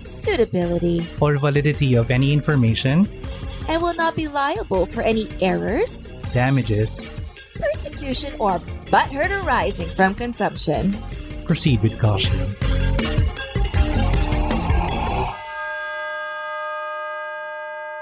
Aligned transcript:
suitability, 0.00 1.06
or 1.20 1.36
validity 1.36 1.94
of 1.94 2.10
any 2.10 2.32
information, 2.32 3.08
and 3.68 3.82
will 3.82 3.94
not 3.94 4.16
be 4.16 4.28
liable 4.28 4.86
for 4.86 5.02
any 5.02 5.28
errors, 5.40 6.12
damages, 6.32 7.10
persecution, 7.54 8.34
or 8.38 8.58
butthurt 8.90 9.30
arising 9.30 9.88
from 9.88 10.14
consumption. 10.14 10.96
proceed 11.46 11.82
with 11.82 11.98
caution. 11.98 12.38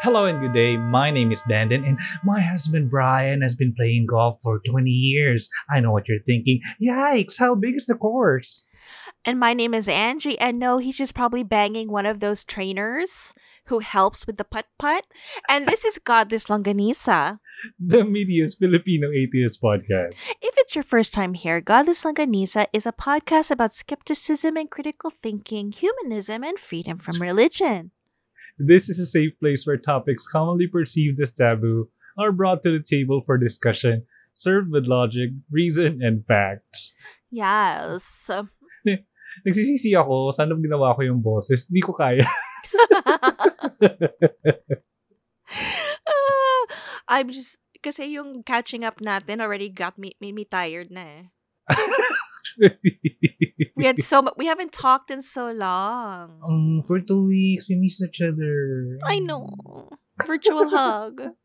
Hello 0.01 0.27
and 0.27 0.41
good 0.41 0.53
day. 0.53 0.77
My 0.77 1.11
name 1.11 1.33
is 1.33 1.43
Dandon, 1.49 1.85
and 1.85 1.99
my 2.25 2.41
husband 2.41 2.89
Brian 2.89 3.43
has 3.43 3.57
been 3.57 3.75
playing 3.75 4.07
golf 4.07 4.39
for 4.41 4.61
20 4.65 4.89
years. 4.89 5.51
I 5.69 5.81
know 5.81 5.91
what 5.93 6.09
you're 6.09 6.23
thinking. 6.25 6.61
Yikes, 6.81 7.37
how 7.39 7.57
big 7.57 7.75
is 7.75 7.87
the 7.87 7.97
course? 7.97 8.67
And 9.25 9.39
my 9.39 9.53
name 9.53 9.75
is 9.75 9.89
Angie, 9.89 10.39
and 10.39 10.59
no, 10.59 10.79
he's 10.79 10.97
just 10.97 11.15
probably 11.15 11.43
banging 11.43 11.91
one 11.91 12.07
of 12.07 12.21
those 12.21 12.45
trainers 12.45 13.35
who 13.67 13.81
helps 13.81 14.27
with 14.27 14.39
the 14.39 14.45
putt 14.45 14.67
putt. 14.79 15.05
And 15.49 15.67
this 15.67 15.85
is 15.85 15.99
Godless 15.99 16.47
Longganisa. 16.47 17.39
The 17.79 18.05
Media's 18.05 18.55
Filipino 18.55 19.11
Atheist 19.11 19.61
Podcast. 19.61 20.25
If 20.41 20.55
it's 20.59 20.75
your 20.75 20.85
first 20.85 21.13
time 21.13 21.35
here, 21.35 21.61
Godless 21.61 22.05
Longganisa 22.05 22.67
is 22.73 22.87
a 22.87 22.93
podcast 22.93 23.51
about 23.51 23.75
skepticism 23.75 24.57
and 24.57 24.71
critical 24.71 25.11
thinking, 25.11 25.73
humanism, 25.73 26.43
and 26.45 26.59
freedom 26.59 26.99
from 26.99 27.21
religion. 27.21 27.91
This 28.59 28.89
is 28.89 28.99
a 28.99 29.07
safe 29.07 29.39
place 29.39 29.67
where 29.67 29.77
topics 29.77 30.27
commonly 30.27 30.67
perceived 30.67 31.21
as 31.21 31.33
taboo 31.33 31.91
are 32.17 32.33
brought 32.33 32.63
to 32.63 32.73
the 32.73 32.83
table 32.83 33.23
for 33.23 33.39
discussion, 33.39 34.07
served 34.33 34.71
with 34.71 34.87
logic, 34.87 35.31
reason, 35.51 36.01
and 36.03 36.27
facts. 36.27 36.93
Yes. 37.31 38.31
Nagsisisi 39.45 39.95
ako, 39.95 40.31
sana 40.35 40.57
ginawa 40.59 40.97
ko 40.97 41.03
yung 41.07 41.21
boses. 41.23 41.69
Hindi 41.69 41.81
ko 41.85 41.93
kaya. 41.95 42.27
Ah, 46.09 46.63
I'm 47.09 47.31
just, 47.31 47.59
kasi 47.83 48.13
yung 48.17 48.43
catching 48.45 48.85
up 48.85 49.01
natin 49.01 49.41
already 49.41 49.69
got 49.69 49.97
me, 49.99 50.13
made 50.21 50.35
me 50.35 50.45
tired 50.45 50.91
na 50.91 51.01
eh. 51.01 51.23
We 53.77 53.87
had 53.87 54.03
so 54.03 54.23
mu- 54.23 54.35
we 54.37 54.47
haven't 54.51 54.73
talked 54.73 55.11
in 55.15 55.23
so 55.23 55.51
long. 55.53 56.41
um, 56.43 56.83
for 56.83 56.99
two 56.99 57.27
weeks, 57.27 57.69
we 57.71 57.77
miss 57.77 58.03
each 58.03 58.21
other. 58.21 58.99
I 59.07 59.21
know. 59.21 59.47
Virtual 60.27 60.69
hug. 60.75 61.39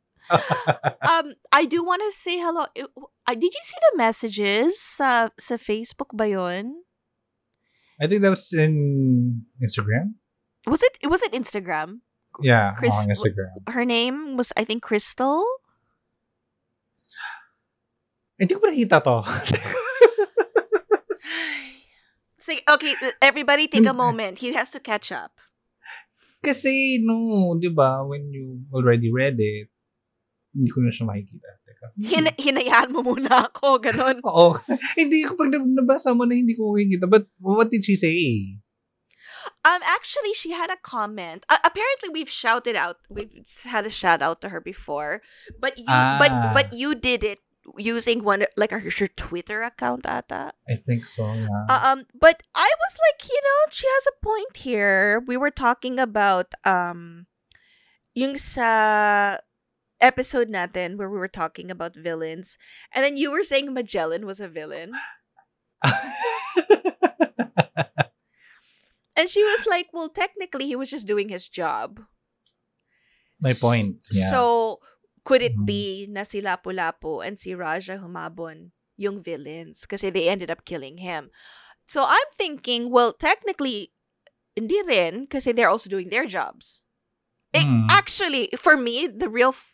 Um, 1.06 1.38
I 1.54 1.66
do 1.70 1.84
want 1.86 2.02
to 2.02 2.12
say 2.12 2.40
hello. 2.42 2.66
Did 2.74 3.54
you 3.54 3.64
see 3.64 3.80
the 3.92 3.98
messages 3.98 4.80
sa 4.82 5.30
sa 5.38 5.56
Facebook 5.62 6.18
ba 6.18 6.26
yun? 6.26 6.82
I 8.04 8.08
think 8.08 8.20
that 8.22 8.36
was 8.36 8.52
in 8.52 9.48
Instagram. 9.64 10.20
Was 10.68 10.84
it 10.84 11.08
was 11.08 11.24
it 11.24 11.32
Instagram? 11.32 12.04
Yeah, 12.44 12.76
Chris- 12.76 13.00
on 13.00 13.08
Instagram. 13.08 13.64
Her 13.72 13.88
name 13.88 14.36
was 14.36 14.52
I 14.60 14.68
think 14.68 14.84
Crystal. 14.84 15.40
Hindi 18.36 18.60
ko 18.60 18.68
nakita 18.68 19.00
to. 19.08 19.24
Say 22.44 22.60
okay, 22.68 22.92
everybody 23.24 23.72
take 23.72 23.88
a 23.88 23.96
hmm. 23.96 24.04
moment. 24.04 24.44
He 24.44 24.52
has 24.52 24.68
to 24.76 24.84
catch 24.84 25.08
up. 25.16 25.40
Kasi, 26.44 27.00
no, 27.00 27.56
di 27.56 27.72
ba, 27.72 28.04
when 28.04 28.28
you 28.36 28.68
already 28.76 29.08
read 29.08 29.40
it, 29.40 29.72
hindi 30.54 30.70
ko 30.70 30.80
na 30.86 30.94
siya 30.94 31.06
makikita. 31.10 31.50
Teka. 31.66 31.86
Hin- 31.98 32.38
hinayaan 32.38 32.90
mo 32.94 33.02
muna 33.02 33.50
ako, 33.50 33.82
ganun. 33.82 34.22
Oo. 34.30 34.54
hindi 34.96 35.26
ko 35.26 35.34
pag 35.34 35.50
nabasa 35.58 36.14
mo 36.14 36.30
na 36.30 36.38
hindi 36.38 36.54
ko 36.54 36.72
makikita. 36.78 37.10
But 37.10 37.26
what 37.42 37.74
did 37.74 37.82
she 37.84 37.98
say? 37.98 38.14
Um, 39.66 39.82
actually, 39.84 40.32
she 40.38 40.56
had 40.56 40.70
a 40.72 40.80
comment. 40.80 41.44
Uh, 41.52 41.60
apparently, 41.66 42.08
we've 42.14 42.32
shouted 42.32 42.78
out. 42.80 43.04
We've 43.10 43.34
had 43.68 43.84
a 43.84 43.92
shout 43.92 44.22
out 44.22 44.40
to 44.46 44.50
her 44.54 44.62
before, 44.64 45.20
but 45.60 45.76
you, 45.76 45.84
but 45.90 46.32
Ah. 46.32 46.52
but 46.56 46.72
you 46.72 46.96
did 46.96 47.24
it 47.28 47.44
using 47.80 48.24
one 48.24 48.44
like 48.56 48.72
her, 48.72 48.80
her 48.80 49.08
Twitter 49.16 49.64
account, 49.64 50.06
ata. 50.08 50.52
I 50.68 50.76
think 50.80 51.04
so, 51.08 51.28
yeah. 51.32 51.48
Uh, 51.68 51.80
um, 51.92 52.00
but 52.16 52.44
I 52.56 52.70
was 52.72 52.94
like, 53.00 53.20
you 53.28 53.40
know, 53.44 53.60
she 53.72 53.88
has 53.88 54.06
a 54.08 54.16
point 54.24 54.56
here. 54.64 55.20
We 55.26 55.36
were 55.36 55.52
talking 55.52 56.00
about 56.00 56.52
um, 56.64 57.28
yung 58.16 58.36
sa 58.36 59.40
episode 60.04 60.52
natin 60.52 61.00
where 61.00 61.08
we 61.10 61.16
were 61.18 61.32
talking 61.32 61.72
about 61.72 61.96
villains, 61.96 62.60
and 62.92 63.00
then 63.08 63.16
you 63.16 63.32
were 63.32 63.48
saying 63.48 63.72
Magellan 63.72 64.28
was 64.28 64.44
a 64.44 64.52
villain. 64.52 64.92
And 69.16 69.30
she 69.30 69.44
was 69.44 69.68
like, 69.70 69.94
well, 69.94 70.10
technically, 70.10 70.66
he 70.66 70.76
was 70.76 70.90
just 70.90 71.06
doing 71.06 71.30
his 71.30 71.48
job. 71.48 72.02
My 73.42 73.54
point, 73.54 74.02
yeah. 74.12 74.32
So, 74.34 74.80
could 75.24 75.42
it 75.46 75.54
Mhm. 75.54 75.66
be 75.66 76.08
na 76.10 76.24
si 76.26 76.42
Lapu-Lapu 76.42 77.22
and 77.22 77.38
si 77.38 77.54
Raja 77.54 78.02
Humabon 78.02 78.72
yung 78.98 79.22
villains? 79.22 79.86
Kasi 79.86 80.10
they 80.10 80.26
ended 80.30 80.50
up 80.50 80.66
killing 80.66 80.98
him. 80.98 81.30
So, 81.86 82.02
I'm 82.08 82.26
thinking, 82.38 82.90
well, 82.90 83.14
technically, 83.14 83.94
hindi 84.58 84.82
rin 84.82 85.28
kasi 85.30 85.52
they're 85.54 85.70
also 85.70 85.90
doing 85.94 86.10
their 86.10 86.26
jobs. 86.26 86.82
Eh, 87.54 87.62
Hmm. 87.62 87.86
Actually, 87.94 88.50
for 88.58 88.74
me, 88.74 89.06
the 89.06 89.30
real 89.30 89.54
f- 89.54 89.73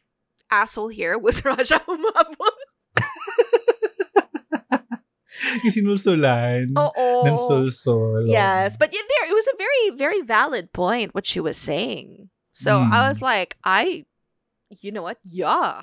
asshole 0.52 0.90
here 0.90 1.18
was 1.18 1.44
Raja 1.46 1.82
Humabon. 1.88 2.58
Yung 5.64 5.72
sinulsulan. 5.72 6.76
Oo. 6.76 7.26
Ng 7.26 7.38
sulsol. 7.40 8.28
Yes, 8.28 8.76
but 8.76 8.92
yeah, 8.92 9.02
there 9.02 9.32
it 9.32 9.34
was 9.34 9.48
a 9.48 9.58
very 9.58 9.96
very 9.96 10.22
valid 10.22 10.74
point 10.74 11.16
what 11.16 11.26
she 11.26 11.40
was 11.40 11.58
saying. 11.58 12.30
So 12.54 12.80
I 12.80 12.84
hmm. 12.84 13.08
was 13.08 13.22
like, 13.22 13.56
I, 13.64 14.06
you 14.82 14.92
know 14.92 15.02
what? 15.02 15.18
Yeah. 15.24 15.82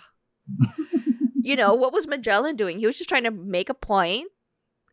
you 1.40 1.56
know 1.56 1.72
what 1.72 1.92
was 1.92 2.06
Magellan 2.06 2.54
doing? 2.54 2.78
He 2.78 2.86
was 2.86 2.98
just 2.98 3.08
trying 3.08 3.24
to 3.24 3.30
make 3.30 3.70
a 3.70 3.74
point 3.74 4.28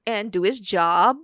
and 0.07 0.31
do 0.31 0.43
his 0.43 0.59
job, 0.59 1.17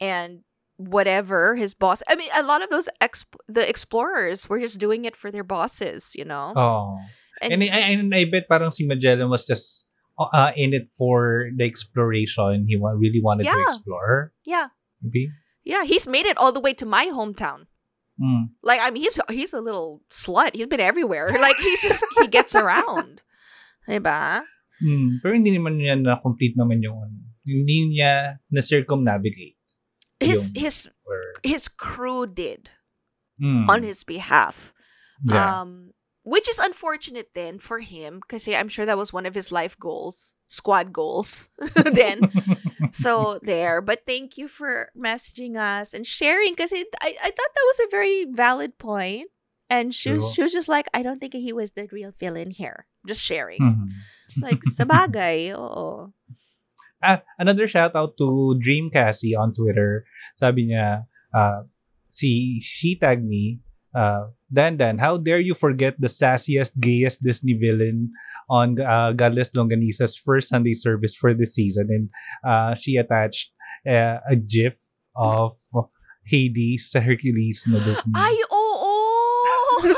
and 0.00 0.40
whatever 0.76 1.56
his 1.56 1.74
boss. 1.74 2.02
I 2.08 2.14
mean, 2.14 2.28
a 2.36 2.42
lot 2.42 2.62
of 2.62 2.68
those 2.68 2.88
exp- 3.00 3.40
the 3.48 3.66
explorers 3.66 4.48
were 4.48 4.60
just 4.60 4.78
doing 4.78 5.04
it 5.04 5.16
for 5.16 5.30
their 5.30 5.44
bosses. 5.44 6.14
You 6.14 6.24
know. 6.24 6.52
Oh. 6.54 6.98
And- 7.42 7.52
And, 7.52 7.62
I, 7.62 7.80
and 7.92 8.14
I 8.14 8.24
bet 8.24 8.48
parang 8.48 8.70
si 8.70 8.86
Magellan 8.86 9.28
was 9.28 9.44
just 9.44 9.88
uh, 10.18 10.52
in 10.56 10.72
it 10.72 10.88
for 10.96 11.50
the 11.54 11.64
exploration. 11.64 12.64
He 12.68 12.76
really 12.80 13.20
wanted 13.20 13.44
to 13.44 13.52
Yeah. 13.52 13.64
explore. 13.68 14.32
Yeah, 14.48 14.66
Maybe. 15.04 15.28
yeah. 15.64 15.84
He's 15.84 16.06
made 16.08 16.24
it 16.24 16.38
all 16.40 16.52
the 16.52 16.60
way 16.64 16.72
to 16.72 16.86
my 16.88 17.12
hometown. 17.12 17.68
Mm. 18.16 18.56
Like 18.64 18.80
I 18.80 18.88
mean, 18.88 19.04
he's 19.04 19.20
he's 19.28 19.52
a 19.52 19.60
little 19.60 20.00
slut. 20.08 20.56
He's 20.56 20.66
been 20.66 20.80
everywhere. 20.80 21.28
Like 21.36 21.60
he's 21.60 21.84
just 21.84 22.00
he 22.16 22.26
gets 22.32 22.56
around. 22.56 23.20
Diba? 23.84 24.40
Mm. 24.80 25.20
Pero 25.20 25.36
hindi 25.36 25.52
naman 25.52 25.76
niya 25.76 26.00
na-complete 26.00 26.56
naman 26.56 26.80
yung 26.80 26.96
ano. 26.96 27.16
Hindi 27.44 27.92
niya 27.92 28.40
na-circumnavigate. 28.48 29.60
His 30.18 30.48
Yung- 30.56 30.64
his 30.64 30.76
Or, 31.04 31.20
his 31.44 31.68
crew 31.68 32.24
did 32.26 32.72
mm. 33.36 33.68
on 33.68 33.84
his 33.84 34.00
behalf. 34.02 34.72
Yeah. 35.22 35.60
Um 35.62 35.92
which 36.26 36.50
is 36.50 36.58
unfortunate 36.58 37.30
then 37.38 37.56
for 37.62 37.78
him 37.78 38.18
because 38.18 38.48
I'm 38.50 38.66
sure 38.68 38.84
that 38.84 38.98
was 38.98 39.12
one 39.12 39.26
of 39.26 39.34
his 39.38 39.54
life 39.54 39.78
goals, 39.78 40.34
squad 40.50 40.92
goals. 40.92 41.48
then 41.86 42.26
so 42.90 43.38
there. 43.46 43.80
But 43.80 44.02
thank 44.04 44.36
you 44.36 44.50
for 44.50 44.90
messaging 44.98 45.54
us 45.54 45.94
and 45.94 46.04
sharing 46.04 46.50
because 46.50 46.74
I, 46.74 46.82
I 47.00 47.30
thought 47.30 47.52
that 47.54 47.70
was 47.70 47.80
a 47.80 47.90
very 47.94 48.26
valid 48.26 48.76
point. 48.76 49.30
And 49.70 49.94
she 49.94 50.10
was, 50.10 50.34
she 50.34 50.42
was 50.42 50.52
just 50.52 50.68
like, 50.68 50.86
I 50.92 51.02
don't 51.02 51.20
think 51.20 51.32
he 51.34 51.52
was 51.52 51.72
the 51.72 51.86
real 51.90 52.10
villain 52.18 52.50
here. 52.50 52.86
Just 53.06 53.22
sharing. 53.22 53.62
Mhm. 53.62 53.88
Like, 54.42 54.62
sabagay, 54.66 55.54
oo. 55.58 56.10
Ah, 57.02 57.22
another 57.38 57.66
shout 57.70 57.94
out 57.94 58.18
to 58.18 58.58
Dream 58.58 58.90
Cassie 58.90 59.34
on 59.34 59.54
Twitter. 59.54 60.06
Sabi 60.34 60.70
niya, 60.70 61.06
uh, 61.34 61.70
si 62.10 62.58
she 62.62 62.98
tagged 62.98 63.22
me, 63.22 63.58
uh, 63.94 64.28
Dan 64.52 64.76
Dan, 64.76 64.98
how 64.98 65.16
dare 65.16 65.40
you 65.40 65.54
forget 65.54 66.00
the 66.00 66.08
sassiest, 66.08 66.78
gayest 66.80 67.22
Disney 67.22 67.54
villain 67.54 68.10
on 68.48 68.80
uh, 68.80 69.12
Godless 69.12 69.50
Longganisa's 69.52 70.16
first 70.16 70.48
Sunday 70.48 70.74
service 70.74 71.14
for 71.14 71.34
this 71.34 71.54
season? 71.54 71.88
And 71.90 72.08
uh, 72.46 72.74
she 72.74 72.96
attached 72.96 73.50
uh, 73.86 74.18
a 74.28 74.36
GIF 74.36 74.78
of 75.16 75.54
Hades 76.26 76.90
sa 76.90 77.00
Hercules 77.00 77.64
na 77.66 77.78
Disney. 77.78 78.12
Ay, 78.14 78.34
oo! 78.50 78.94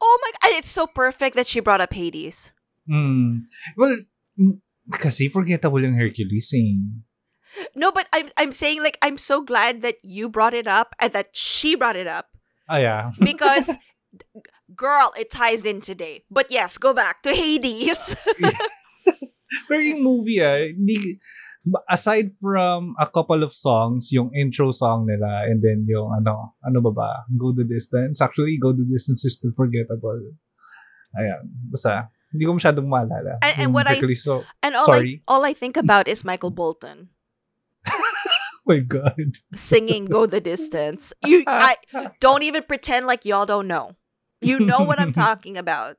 oh 0.00 0.16
my 0.20 0.30
god. 0.36 0.44
And 0.44 0.54
it's 0.60 0.70
so 0.70 0.86
perfect 0.86 1.34
that 1.36 1.46
she 1.46 1.60
brought 1.60 1.80
up 1.80 1.92
Hades. 1.92 2.52
Mm. 2.88 3.48
Well, 3.76 3.96
kasi 4.92 5.28
forgettable 5.28 5.80
yung 5.80 5.96
Hercules 5.96 6.52
eh. 6.56 6.76
No, 7.74 7.90
but 7.90 8.08
I'm 8.12 8.28
I'm 8.36 8.52
saying 8.52 8.82
like 8.82 8.98
I'm 9.02 9.18
so 9.18 9.40
glad 9.40 9.82
that 9.82 9.96
you 10.02 10.28
brought 10.28 10.54
it 10.54 10.66
up 10.66 10.94
and 10.98 11.12
that 11.12 11.30
she 11.32 11.74
brought 11.74 11.96
it 11.96 12.06
up 12.06 12.28
Ah, 12.68 12.76
yeah. 12.78 13.10
because 13.20 13.72
girl, 14.76 15.12
it 15.16 15.30
ties 15.30 15.64
in 15.64 15.80
today. 15.80 16.22
But 16.30 16.52
yes, 16.52 16.76
go 16.76 16.92
back 16.92 17.22
to 17.24 17.34
Hades. 17.34 18.14
Pero 19.68 19.80
yung 19.80 20.04
movie 20.04 20.44
ah, 20.44 20.60
hindi, 20.60 21.16
aside 21.88 22.28
from 22.36 22.92
a 23.00 23.08
couple 23.08 23.40
of 23.40 23.56
songs, 23.56 24.12
yung 24.12 24.28
intro 24.36 24.68
song 24.72 25.08
nila, 25.08 25.48
and 25.48 25.64
then 25.64 25.88
yung 25.88 26.12
ano, 26.12 26.52
ano 26.60 26.84
ba 26.84 26.92
ba? 26.92 27.10
Go 27.32 27.56
the 27.56 27.64
Distance. 27.64 28.20
Actually, 28.20 28.60
Go 28.60 28.76
the 28.76 28.84
Distance 28.84 29.24
is 29.24 29.40
still 29.40 29.56
forgettable. 29.56 30.20
Ayan. 31.16 31.48
Basta, 31.72 32.12
hindi 32.28 32.44
ko 32.44 32.60
masyadong 32.60 32.84
maalala. 32.84 33.40
And- 33.40 33.56
and 33.56 33.68
what 33.72 33.88
I- 33.88 34.04
so, 34.12 34.44
and 34.60 34.76
all 34.76 34.84
Sorry. 34.84 35.24
I 35.24 35.32
all 35.32 35.48
I 35.48 35.56
think 35.56 35.80
about 35.80 36.04
is 36.12 36.28
Michael 36.28 36.52
Bolton 36.52 37.08
oh 37.08 37.17
my 38.68 38.78
God. 38.84 39.40
singing 39.54 40.04
"Go 40.04 40.26
the 40.26 40.40
Distance." 40.40 41.12
You, 41.24 41.42
I 41.48 41.76
don't 42.20 42.44
even 42.44 42.62
pretend 42.62 43.06
like 43.08 43.24
y'all 43.24 43.46
don't 43.46 43.66
know. 43.66 43.96
You 44.40 44.60
know 44.60 44.84
what 44.84 45.00
I'm 45.00 45.12
talking 45.16 45.56
about, 45.56 45.96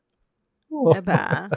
diba? 0.72 1.50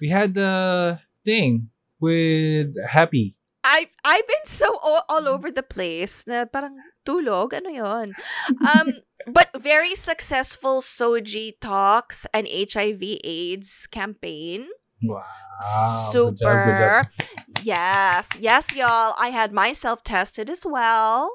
We 0.00 0.08
had 0.08 0.34
the 0.34 1.00
thing 1.24 1.70
with 1.98 2.76
Happy. 2.86 3.34
I've 3.64 3.92
I've 4.04 4.26
been 4.26 4.46
so 4.48 4.78
all, 4.80 5.04
all 5.08 5.28
over 5.28 5.52
the 5.52 5.62
place 5.62 6.24
na 6.24 6.48
parang 6.48 6.80
tulog 7.04 7.52
ano 7.52 7.68
yon. 7.68 8.16
Um 8.64 9.04
but 9.36 9.52
very 9.52 9.92
successful 9.92 10.80
Soji 10.80 11.52
talks 11.60 12.24
and 12.32 12.48
HIV 12.48 13.20
AIDS 13.20 13.84
campaign. 13.92 14.72
Wow. 15.02 15.22
Good 15.60 16.12
Super. 16.12 16.34
job, 16.36 16.66
good 16.66 16.78
job. 16.78 17.26
Yes. 17.62 18.28
Yes, 18.38 18.74
y'all. 18.74 19.14
I 19.18 19.28
had 19.28 19.52
myself 19.52 20.02
tested 20.02 20.48
as 20.48 20.64
well. 20.64 21.32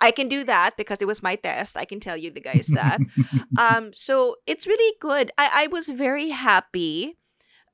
I 0.00 0.10
can 0.10 0.28
do 0.28 0.44
that 0.44 0.76
because 0.76 1.00
it 1.00 1.06
was 1.06 1.22
my 1.22 1.36
test. 1.36 1.76
I 1.76 1.84
can 1.84 2.00
tell 2.00 2.16
you 2.16 2.30
the 2.30 2.40
guys 2.40 2.68
that. 2.68 3.00
um 3.58 3.92
so 3.94 4.36
it's 4.46 4.66
really 4.66 4.94
good. 5.00 5.30
I 5.38 5.64
I 5.64 5.66
was 5.68 5.88
very 5.88 6.30
happy 6.30 7.16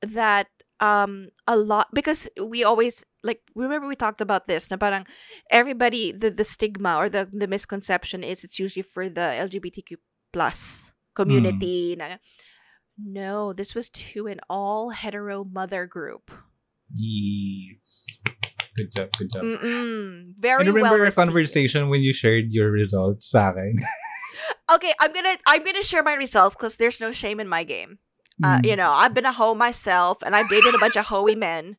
that 0.01 0.47
um 0.79 1.29
a 1.47 1.55
lot 1.55 1.87
because 1.93 2.29
we 2.39 2.63
always 2.63 3.05
like 3.23 3.41
remember 3.55 3.87
we 3.87 3.95
talked 3.95 4.21
about 4.21 4.47
this 4.47 4.71
na 4.71 4.77
parang 4.77 5.07
everybody 5.51 6.11
the 6.11 6.31
the 6.31 6.43
stigma 6.43 6.95
or 6.95 7.09
the 7.09 7.27
the 7.31 7.47
misconception 7.47 8.23
is 8.23 8.43
it's 8.43 8.59
usually 8.59 8.83
for 8.83 9.07
the 9.11 9.35
LGBTQ 9.43 9.99
plus 10.31 10.91
community 11.15 11.95
na 11.99 12.17
no 12.97 13.53
this 13.53 13.73
was 13.73 13.89
to 13.89 14.27
an 14.27 14.39
all 14.49 14.91
hetero 14.91 15.43
mother 15.43 15.85
group 15.85 16.31
yes. 16.95 18.05
Good 18.75 18.89
job, 18.91 19.09
good 19.19 19.29
job. 19.31 19.43
Mm-mm. 19.43 20.33
Very 20.37 20.65
well 20.65 20.73
remember 20.73 20.97
a 20.97 21.01
received. 21.05 21.15
conversation 21.29 21.89
when 21.89 22.01
you 22.01 22.09
shared 22.13 22.49
your 22.49 22.71
results 22.73 23.29
sa 23.29 23.53
akin. 23.53 23.77
okay 24.73 24.93
i'm 24.99 25.13
gonna 25.13 25.37
i'm 25.45 25.61
gonna 25.63 25.83
share 25.85 26.01
my 26.01 26.13
results 26.17 26.55
because 26.57 26.77
there's 26.77 26.97
no 27.01 27.11
shame 27.13 27.39
in 27.39 27.47
my 27.47 27.63
game 27.63 27.99
Uh, 28.41 28.57
Mm. 28.57 28.65
you 28.65 28.73
know, 28.75 28.89
I've 28.89 29.13
been 29.13 29.29
a 29.29 29.31
hoe 29.31 29.53
myself, 29.53 30.25
and 30.25 30.33
I've 30.33 30.49
dated 30.49 30.73
a 30.73 30.81
bunch 30.81 30.97
of 30.97 31.05
hoey 31.13 31.37
men. 31.37 31.77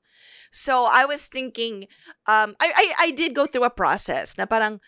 So 0.55 0.87
I 0.87 1.03
was 1.03 1.27
thinking, 1.27 1.91
um, 2.31 2.55
I, 2.63 2.71
I 2.71 2.87
I 2.99 3.09
did 3.11 3.35
go 3.35 3.43
through 3.51 3.67
a 3.67 3.75
process 3.75 4.39
na 4.39 4.47
parang, 4.47 4.79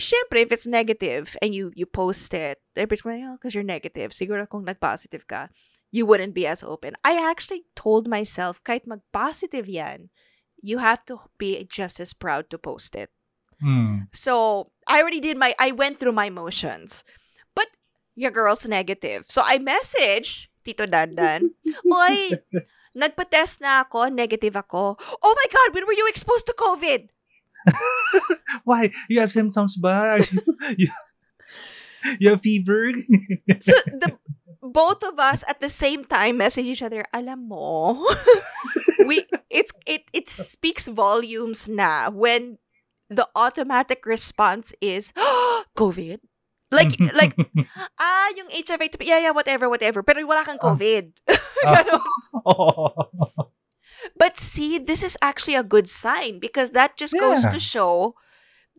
syempre, 0.00 0.42
if 0.42 0.52
it's 0.52 0.66
negative 0.66 1.36
and 1.42 1.54
you 1.54 1.72
you 1.74 1.86
post 1.86 2.34
it, 2.34 2.58
everybody's 2.76 3.02
going, 3.02 3.24
oh, 3.24 3.36
because 3.36 3.54
you're 3.54 3.66
negative. 3.66 4.12
Siguro 4.12 4.48
kung 4.48 4.64
nag-positive 4.64 5.26
ka, 5.26 5.48
you 5.90 6.06
wouldn't 6.06 6.34
be 6.34 6.46
as 6.46 6.62
open. 6.62 6.94
I 7.04 7.16
actually 7.18 7.64
told 7.74 8.08
myself, 8.08 8.62
kahit 8.64 8.86
mag-positive 8.86 9.68
yan, 9.68 10.10
you 10.60 10.78
have 10.78 11.04
to 11.06 11.20
be 11.38 11.64
just 11.68 12.00
as 12.00 12.12
proud 12.12 12.50
to 12.50 12.58
post 12.58 12.94
it. 12.94 13.10
Mm. 13.62 14.06
So 14.12 14.70
I 14.86 15.00
already 15.00 15.20
did 15.20 15.36
my 15.36 15.54
I 15.58 15.72
went 15.72 15.98
through 15.98 16.14
my 16.14 16.30
motions. 16.30 17.02
But 17.54 17.68
your 18.14 18.30
girl's 18.30 18.66
negative. 18.66 19.26
So 19.28 19.42
I 19.44 19.58
message 19.58 20.50
Tito 20.64 20.86
Dandan. 20.86 21.56
Oy, 21.88 22.38
nagpa-test 22.94 23.62
na 23.64 23.86
ako, 23.86 24.12
negative 24.12 24.54
ako. 24.54 24.98
Oh 25.00 25.34
my 25.34 25.48
God, 25.50 25.74
when 25.74 25.86
were 25.86 25.96
you 25.96 26.06
exposed 26.06 26.46
to 26.46 26.54
COVID? 26.54 27.10
Why? 28.64 28.90
You 29.08 29.20
have 29.20 29.32
symptoms 29.32 29.76
ba? 29.76 30.20
You, 30.78 30.88
you 32.20 32.28
have 32.30 32.42
fever? 32.42 32.92
So 33.60 33.74
the 33.86 34.14
both 34.62 35.02
of 35.02 35.18
us 35.18 35.42
at 35.48 35.60
the 35.60 35.70
same 35.72 36.04
time 36.04 36.38
message 36.38 36.66
each 36.66 36.82
other, 36.82 37.02
alam 37.12 37.48
mo, 37.48 37.98
we 39.06 39.24
it's 39.50 39.72
it 39.86 40.06
it 40.12 40.28
speaks 40.28 40.86
volumes 40.86 41.66
na 41.68 42.10
when 42.10 42.58
the 43.08 43.26
automatic 43.34 44.04
response 44.06 44.74
is 44.80 45.12
COVID. 45.78 46.20
Like 46.68 47.00
like 47.16 47.32
ah, 47.96 48.28
yung 48.36 48.52
HIV, 48.52 49.00
yeah, 49.00 49.24
yeah, 49.24 49.32
whatever, 49.32 49.72
whatever. 49.72 50.04
Pero 50.04 50.20
wala 50.28 50.44
kang 50.44 50.60
Ah. 50.60 50.76
COVID. 50.76 51.04
Ah. 51.64 51.80
Ganon. 51.80 52.04
But 54.16 54.36
see, 54.36 54.78
this 54.78 55.02
is 55.02 55.16
actually 55.20 55.54
a 55.56 55.62
good 55.66 55.88
sign 55.88 56.38
because 56.38 56.70
that 56.72 56.96
just 56.96 57.14
goes 57.18 57.44
Yeah. 57.44 57.50
to 57.52 57.60
show 57.60 58.14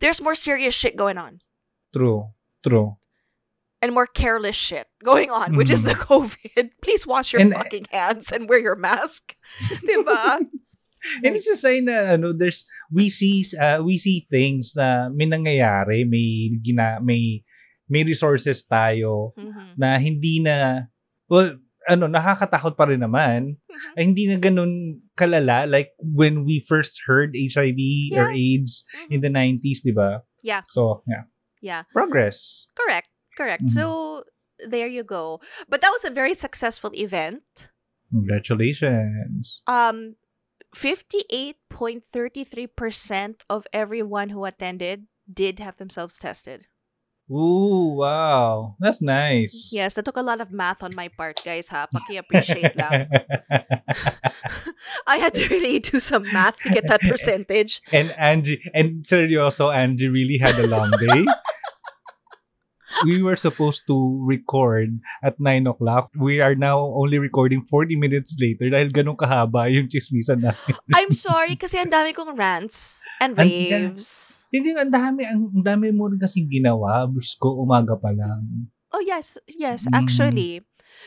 there's 0.00 0.20
more 0.22 0.34
serious 0.34 0.74
shit 0.74 0.96
going 0.96 1.18
on 1.18 1.40
True. 1.92 2.32
True. 2.64 2.96
and 3.80 3.92
more 3.96 4.06
careless 4.06 4.56
shit 4.56 4.88
going 5.04 5.30
on, 5.32 5.56
which 5.56 5.70
is 5.72 5.84
the 5.88 5.96
COVID. 6.08 6.70
Please 6.84 7.06
wash 7.08 7.32
your 7.32 7.40
Mm-hmm. 7.40 7.52
And- 7.52 7.62
fucking 7.64 7.86
hands 7.92 8.28
and 8.32 8.44
wear 8.48 8.60
your 8.60 8.76
mask. 8.76 9.36
diba? 9.84 10.44
And 11.24 11.32
it's 11.32 11.48
a 11.48 11.56
sign 11.56 11.88
na 11.88 12.12
ano, 12.12 12.36
there's 12.36 12.68
we 12.92 13.08
see 13.08 13.40
uh, 13.56 13.80
we 13.80 13.96
see 13.96 14.28
things 14.28 14.76
na 14.76 15.08
may 15.08 15.24
nangyayari, 15.24 16.04
may 16.04 16.52
gina 16.60 17.00
may 17.00 17.40
may 17.88 18.04
resources 18.04 18.60
tayo 18.68 19.32
Mhm. 19.32 19.80
na 19.80 19.96
hindi 19.96 20.44
na 20.44 20.92
well 21.24 21.56
ano 21.90 22.06
nakakatakot 22.06 22.78
pa 22.78 22.86
rin 22.86 23.02
naman 23.02 23.58
ay 23.98 24.06
hindi 24.06 24.30
na 24.30 24.38
ganun 24.38 25.02
kalala 25.18 25.66
like 25.66 25.90
when 25.98 26.46
we 26.46 26.62
first 26.62 27.02
heard 27.10 27.34
HIV 27.34 28.14
or 28.14 28.30
Yeah. 28.30 28.38
AIDS 28.38 28.86
in 29.10 29.26
the 29.26 29.32
90s, 29.32 29.82
'di 29.82 29.90
ba? 29.90 30.22
Yeah. 30.46 30.62
So, 30.70 31.02
yeah. 31.10 31.26
Yeah. 31.60 31.82
Progress. 31.92 32.70
Correct. 32.78 33.10
Correct. 33.36 33.66
Mhm. 33.68 33.74
So 33.74 33.84
there 34.62 34.86
you 34.88 35.02
go. 35.04 35.42
But 35.68 35.82
that 35.82 35.90
was 35.92 36.06
a 36.06 36.14
very 36.14 36.32
successful 36.32 36.94
event. 36.96 37.42
Congratulations. 38.14 39.60
Um 39.66 40.14
58.33% 40.72 43.42
of 43.50 43.66
everyone 43.72 44.28
who 44.30 44.44
attended 44.44 45.06
did 45.26 45.58
have 45.58 45.78
themselves 45.78 46.16
tested. 46.18 46.66
Ooh, 47.30 47.94
wow. 47.94 48.74
That's 48.80 49.00
nice. 49.00 49.70
Yes, 49.72 49.94
that 49.94 50.04
took 50.04 50.16
a 50.16 50.22
lot 50.22 50.40
of 50.40 50.50
math 50.50 50.82
on 50.82 50.90
my 50.96 51.06
part, 51.06 51.40
guys, 51.44 51.68
ha? 51.68 51.86
Paki-appreciate 51.94 52.74
lang. 52.74 53.06
I 55.06 55.16
had 55.16 55.34
to 55.34 55.46
really 55.48 55.78
do 55.78 56.00
some 56.00 56.24
math 56.32 56.58
to 56.62 56.70
get 56.70 56.88
that 56.88 57.00
percentage. 57.02 57.82
and 57.92 58.10
Angie, 58.18 58.60
and 58.74 59.06
also 59.38 59.70
Angie 59.70 60.08
really 60.08 60.38
had 60.38 60.58
a 60.58 60.66
long 60.66 60.90
day. 60.98 61.24
We 63.04 63.22
were 63.22 63.36
supposed 63.36 63.86
to 63.86 63.96
record 64.24 65.00
at 65.22 65.38
9 65.38 65.66
o'clock. 65.66 66.10
We 66.16 66.40
are 66.40 66.54
now 66.54 66.78
only 66.94 67.18
recording 67.18 67.62
40 67.64 67.96
minutes 67.96 68.36
later 68.38 68.68
dahil 68.70 68.90
ganun 68.90 69.16
kahaba 69.16 69.70
yung 69.70 69.88
chismisan 69.88 70.42
namin. 70.44 70.74
I'm 70.98 71.12
sorry 71.12 71.54
kasi 71.56 71.78
ang 71.78 71.90
dami 71.90 72.12
kong 72.12 72.34
rants 72.36 73.02
and 73.20 73.36
raves. 73.38 74.44
Hindi, 74.52 74.74
ang 74.74 74.90
dami, 74.92 75.24
ang 75.24 75.50
ang 75.50 75.64
dami 75.64 75.90
mo 75.94 76.10
rin 76.10 76.18
kasing 76.20 76.50
ginawa. 76.50 77.06
Diyos 77.06 77.34
ko, 77.38 77.62
umaga 77.62 77.94
pa 77.96 78.10
lang. 78.12 78.68
Oh 78.90 79.02
yes, 79.02 79.38
yes, 79.46 79.86
Mm. 79.86 79.94
actually. 79.94 80.52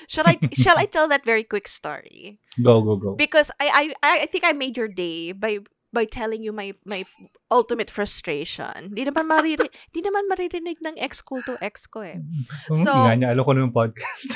Shall 0.09 0.25
I 0.25 0.39
shall 0.57 0.79
I 0.79 0.89
tell 0.89 1.05
that 1.11 1.21
very 1.21 1.43
quick 1.45 1.67
story? 1.69 2.41
Go, 2.57 2.81
go, 2.81 2.97
go. 2.97 3.11
Because 3.13 3.51
I 3.61 3.93
I 4.01 4.23
I 4.23 4.25
think 4.25 4.41
I 4.41 4.55
made 4.55 4.73
your 4.73 4.89
day 4.89 5.35
by 5.37 5.61
by 5.93 6.09
telling 6.09 6.41
you 6.41 6.51
my 6.51 6.73
my 6.83 7.05
ultimate 7.53 7.93
frustration. 7.93 8.97
Di 8.97 9.05
naman 9.05 9.29
maririnig, 9.29 9.69
di 9.93 10.01
naman 10.01 10.25
maririnig 10.25 10.81
ng 10.81 10.97
ex 10.97 11.21
ko 11.21 11.39
to 11.45 11.55
ex 11.61 11.85
ko 11.85 12.01
eh. 12.01 12.17
So, 12.73 12.89
so- 12.89 13.05
nga 13.05 13.13
niya, 13.13 13.37
alam 13.37 13.45
ko 13.45 13.53
yung 13.53 13.71
podcast. 13.71 14.33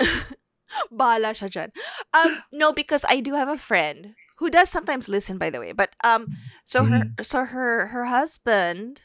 Bala 0.90 1.36
siya 1.36 1.52
dyan. 1.52 1.70
Um, 2.16 2.40
no, 2.48 2.72
because 2.72 3.04
I 3.04 3.20
do 3.20 3.36
have 3.36 3.52
a 3.52 3.60
friend 3.60 4.16
who 4.40 4.48
does 4.48 4.72
sometimes 4.72 5.06
listen, 5.12 5.36
by 5.36 5.52
the 5.52 5.60
way. 5.60 5.76
But 5.76 5.92
um, 6.00 6.32
so 6.64 6.88
her 6.88 7.12
so 7.20 7.44
her 7.44 7.92
her 7.92 8.08
husband 8.08 9.04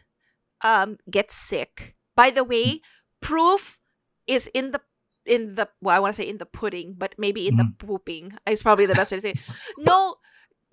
um 0.64 0.96
gets 1.12 1.36
sick. 1.36 2.00
By 2.16 2.32
the 2.32 2.48
way, 2.48 2.80
proof 3.20 3.84
is 4.26 4.48
in 4.56 4.72
the 4.72 4.80
in 5.28 5.60
the 5.60 5.68
well, 5.84 5.96
I 5.96 6.00
want 6.00 6.16
to 6.16 6.24
say 6.24 6.30
in 6.32 6.40
the 6.40 6.48
pudding, 6.48 6.96
but 6.98 7.20
maybe 7.20 7.52
in 7.52 7.60
the 7.60 7.68
pooping 7.78 8.40
is 8.48 8.64
probably 8.64 8.88
the 8.88 8.96
best 8.96 9.12
way 9.12 9.20
to 9.20 9.22
say. 9.22 9.36
It. 9.36 9.44
No, 9.78 10.24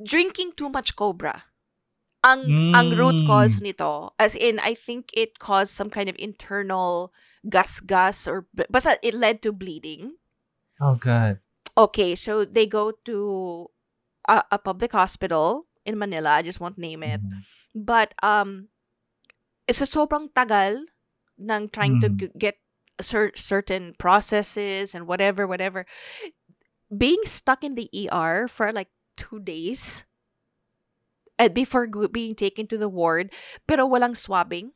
drinking 0.03 0.53
too 0.57 0.69
much 0.71 0.97
cobra. 0.97 1.45
Ang 2.25 2.73
ang 2.73 2.89
root 2.97 3.21
Mm. 3.21 3.27
cause 3.29 3.61
nito, 3.61 4.17
as 4.17 4.33
in 4.33 4.57
I 4.65 4.73
think 4.73 5.13
it 5.13 5.37
caused 5.39 5.77
some 5.77 5.93
kind 5.93 6.09
of 6.09 6.17
internal 6.17 7.13
gas-gas 7.45 8.25
or 8.25 8.49
basta 8.73 8.97
it 9.05 9.13
led 9.13 9.45
to 9.45 9.53
bleeding. 9.53 10.17
Oh 10.81 10.97
God. 10.97 11.45
Okay, 11.77 12.15
so 12.17 12.49
they 12.49 12.65
go 12.65 12.97
to 13.05 13.69
a, 14.25 14.41
a 14.49 14.59
public 14.59 14.93
hospital 14.97 15.69
in 15.85 16.01
Manila. 16.01 16.41
I 16.41 16.43
just 16.43 16.61
won't 16.65 16.81
name 16.81 17.05
it. 17.05 17.21
Mm. 17.21 17.45
But 17.77 18.17
um 18.25 18.73
it's 19.69 19.85
a 19.85 19.89
sobrang 19.89 20.33
tagal 20.33 20.89
ng 21.37 21.69
trying 21.77 22.01
to 22.01 22.09
Mm. 22.09 22.17
g- 22.17 22.35
get 22.41 22.57
cer- 23.05 23.37
certain 23.37 23.93
processes 24.01 24.97
and 24.97 25.05
whatever 25.05 25.45
whatever. 25.45 25.85
Being 26.89 27.21
stuck 27.29 27.61
in 27.61 27.75
the 27.77 27.93
ER 27.93 28.49
for 28.49 28.73
like 28.73 28.89
2 29.17 29.41
days 29.41 30.05
and 31.39 31.55
before 31.55 31.87
being 32.09 32.35
taken 32.35 32.67
to 32.67 32.79
the 32.79 32.89
ward 32.89 33.33
pero 33.67 33.87
walang 33.87 34.17
swabbing. 34.17 34.73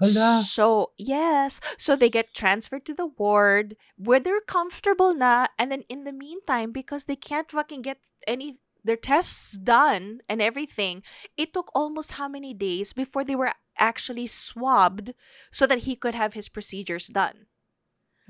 Hala. 0.00 0.42
So, 0.42 0.92
yes. 0.96 1.60
So 1.76 1.96
they 1.96 2.08
get 2.08 2.34
transferred 2.34 2.84
to 2.86 2.94
the 2.94 3.06
ward 3.06 3.76
where 3.96 4.18
they're 4.18 4.40
comfortable 4.40 5.14
na. 5.14 5.46
And 5.58 5.70
then 5.70 5.84
in 5.88 6.04
the 6.04 6.12
meantime, 6.12 6.72
because 6.72 7.04
they 7.04 7.16
can't 7.16 7.50
fucking 7.50 7.82
get 7.82 7.98
any 8.26 8.58
their 8.84 8.96
tests 8.96 9.54
done 9.54 10.20
and 10.28 10.42
everything, 10.42 11.02
it 11.36 11.54
took 11.54 11.70
almost 11.74 12.12
how 12.18 12.26
many 12.26 12.52
days 12.52 12.92
before 12.92 13.22
they 13.22 13.36
were 13.36 13.52
actually 13.78 14.26
swabbed 14.26 15.14
so 15.52 15.66
that 15.66 15.86
he 15.86 15.94
could 15.94 16.14
have 16.14 16.34
his 16.34 16.48
procedures 16.48 17.06
done. 17.06 17.46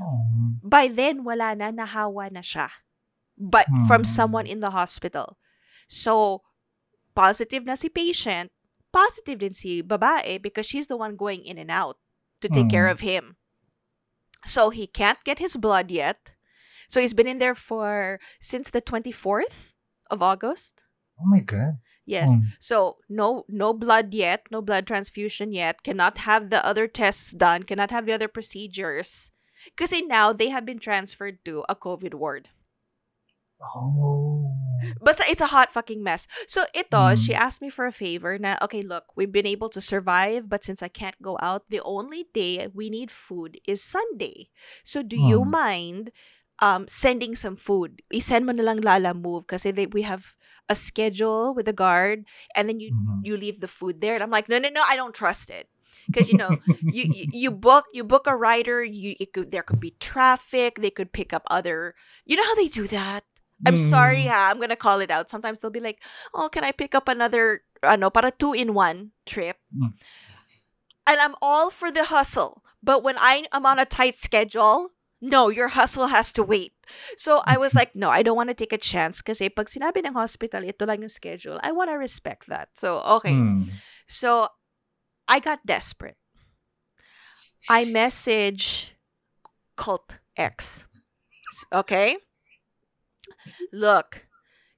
Oh. 0.00 0.60
By 0.62 0.88
then, 0.88 1.24
wala 1.24 1.54
na, 1.56 1.70
nahawa 1.70 2.30
na 2.32 2.40
siya. 2.40 2.68
But 3.38 3.66
from 3.88 4.02
Hmm. 4.02 4.12
someone 4.12 4.46
in 4.46 4.60
the 4.60 4.70
hospital. 4.70 5.38
So, 5.88 6.42
positive 7.14 7.64
na 7.64 7.74
si 7.74 7.88
patient, 7.88 8.52
positive 8.92 9.38
din 9.40 9.52
si 9.52 9.82
babae 9.82 10.40
because 10.40 10.66
she's 10.66 10.86
the 10.86 10.96
one 10.96 11.16
going 11.16 11.44
in 11.44 11.58
and 11.58 11.70
out 11.70 11.98
to 12.40 12.48
take 12.48 12.68
care 12.70 12.86
Hmm. 12.86 12.92
of 12.92 13.00
him. 13.00 13.36
So, 14.46 14.70
he 14.70 14.86
can't 14.86 15.22
get 15.24 15.38
his 15.38 15.56
blood 15.56 15.90
yet. 15.90 16.32
So, 16.88 17.00
he's 17.00 17.14
been 17.14 17.26
in 17.30 17.38
there 17.38 17.54
for 17.54 18.20
since 18.40 18.70
the 18.70 18.80
24th 18.82 19.72
of 20.10 20.22
August. 20.22 20.84
Oh 21.20 21.26
my 21.28 21.40
God. 21.40 21.78
Yes. 22.04 22.34
Hmm. 22.34 22.58
So 22.58 22.98
no 23.08 23.44
no 23.46 23.70
blood 23.72 24.10
yet, 24.12 24.42
no 24.50 24.58
blood 24.60 24.90
transfusion 24.90 25.52
yet, 25.54 25.84
cannot 25.86 26.26
have 26.26 26.50
the 26.50 26.58
other 26.66 26.88
tests 26.90 27.30
done, 27.30 27.62
cannot 27.62 27.94
have 27.94 28.06
the 28.06 28.12
other 28.12 28.26
procedures. 28.26 29.30
Because 29.70 29.94
now 30.10 30.32
they 30.34 30.50
have 30.50 30.66
been 30.66 30.82
transferred 30.82 31.38
to 31.46 31.62
a 31.70 31.76
COVID 31.78 32.14
ward. 32.18 32.50
Oh. 33.62 34.50
Basta 35.00 35.22
it's 35.30 35.40
a 35.40 35.46
hot 35.54 35.70
fucking 35.70 36.02
mess. 36.02 36.26
So 36.50 36.66
ito, 36.74 37.14
Mm. 37.14 37.16
she 37.16 37.34
asked 37.34 37.62
me 37.62 37.70
for 37.70 37.86
a 37.86 37.94
favor 37.94 38.38
na, 38.38 38.56
okay, 38.62 38.82
look, 38.82 39.14
we've 39.14 39.30
been 39.30 39.46
able 39.46 39.68
to 39.70 39.80
survive, 39.80 40.48
but 40.48 40.64
since 40.64 40.82
I 40.82 40.88
can't 40.88 41.20
go 41.22 41.38
out, 41.40 41.70
the 41.70 41.80
only 41.86 42.26
day 42.34 42.66
we 42.74 42.90
need 42.90 43.10
food 43.10 43.58
is 43.66 43.82
Sunday. 43.82 44.50
So 44.82 45.02
do 45.02 45.16
you 45.16 45.44
Mm. 45.46 45.50
mind 45.50 46.04
um, 46.58 46.86
sending 46.90 47.34
some 47.34 47.54
food? 47.56 48.02
I-send 48.12 48.46
mo 48.46 48.52
na 48.52 48.62
lang 48.66 48.82
Lalamove 48.82 49.46
kasi 49.46 49.70
they, 49.70 49.86
we 49.86 50.02
have 50.02 50.34
a 50.68 50.74
schedule 50.74 51.54
with 51.54 51.66
the 51.66 51.74
guard 51.74 52.24
and 52.54 52.68
then 52.68 52.78
you 52.80 52.90
Mhm. 52.94 53.22
you 53.22 53.36
leave 53.36 53.60
the 53.60 53.70
food 53.70 54.00
there. 54.02 54.14
And 54.14 54.22
I'm 54.22 54.30
like, 54.34 54.48
no, 54.50 54.58
no, 54.58 54.68
no, 54.70 54.82
I 54.86 54.96
don't 54.98 55.14
trust 55.14 55.50
it. 55.50 55.70
Because 56.10 56.28
you 56.28 56.34
know, 56.38 56.58
you, 56.90 57.06
you 57.10 57.24
you 57.32 57.50
book 57.50 57.86
you 57.94 58.02
book 58.04 58.26
a 58.26 58.34
rider. 58.36 58.82
You 58.82 59.14
it 59.18 59.32
could 59.32 59.50
there 59.50 59.62
could 59.66 59.80
be 59.80 59.94
traffic. 59.98 60.78
They 60.82 60.90
could 60.90 61.12
pick 61.14 61.32
up 61.32 61.46
other. 61.50 61.94
You 62.26 62.36
know 62.36 62.46
how 62.46 62.54
they 62.58 62.68
do 62.68 62.86
that. 62.90 63.24
I'm 63.66 63.76
sorry, 63.76 64.26
Mm. 64.26 64.30
ha. 64.30 64.50
I'm 64.50 64.58
gonna 64.60 64.76
call 64.78 65.00
it 65.00 65.10
out. 65.10 65.30
Sometimes 65.30 65.58
they'll 65.58 65.70
be 65.74 65.82
like, 65.82 66.02
"Oh, 66.34 66.48
can 66.48 66.64
I 66.64 66.72
pick 66.72 66.94
up 66.94 67.06
another? 67.06 67.62
Ano, 67.82 68.10
para 68.10 68.30
two 68.30 68.52
in 68.52 68.74
one 68.74 69.12
trip?" 69.26 69.58
Mm. 69.70 69.94
And 71.06 71.18
I'm 71.20 71.34
all 71.42 71.70
for 71.70 71.90
the 71.90 72.10
hustle, 72.10 72.62
but 72.82 73.02
when 73.02 73.18
I 73.18 73.46
am 73.52 73.66
on 73.66 73.78
a 73.78 73.84
tight 73.86 74.14
schedule, 74.14 74.94
no, 75.22 75.50
your 75.50 75.74
hustle 75.78 76.08
has 76.10 76.32
to 76.34 76.42
wait. 76.42 76.74
So 77.16 77.42
I 77.46 77.56
was 77.58 77.74
like, 77.74 77.94
no, 77.94 78.10
I 78.10 78.22
don't 78.22 78.34
want 78.36 78.50
to 78.50 78.58
take 78.58 78.72
a 78.74 78.78
chance 78.78 79.22
kasi 79.22 79.46
pag 79.48 79.66
sinabi 79.70 80.02
ng 80.02 80.14
hospital, 80.14 80.62
ito 80.66 80.82
lang 80.86 81.02
yung 81.02 81.10
schedule, 81.10 81.58
I 81.62 81.70
want 81.70 81.90
to 81.90 81.98
respect 81.98 82.50
that. 82.50 82.74
So, 82.74 82.98
okay. 83.18 83.34
Hmm. 83.34 83.70
So, 84.06 84.50
I 85.30 85.38
got 85.38 85.62
desperate. 85.66 86.18
I 87.70 87.86
message 87.86 88.94
Cult 89.78 90.18
X. 90.36 90.84
Okay? 91.70 92.18
Look, 93.72 94.26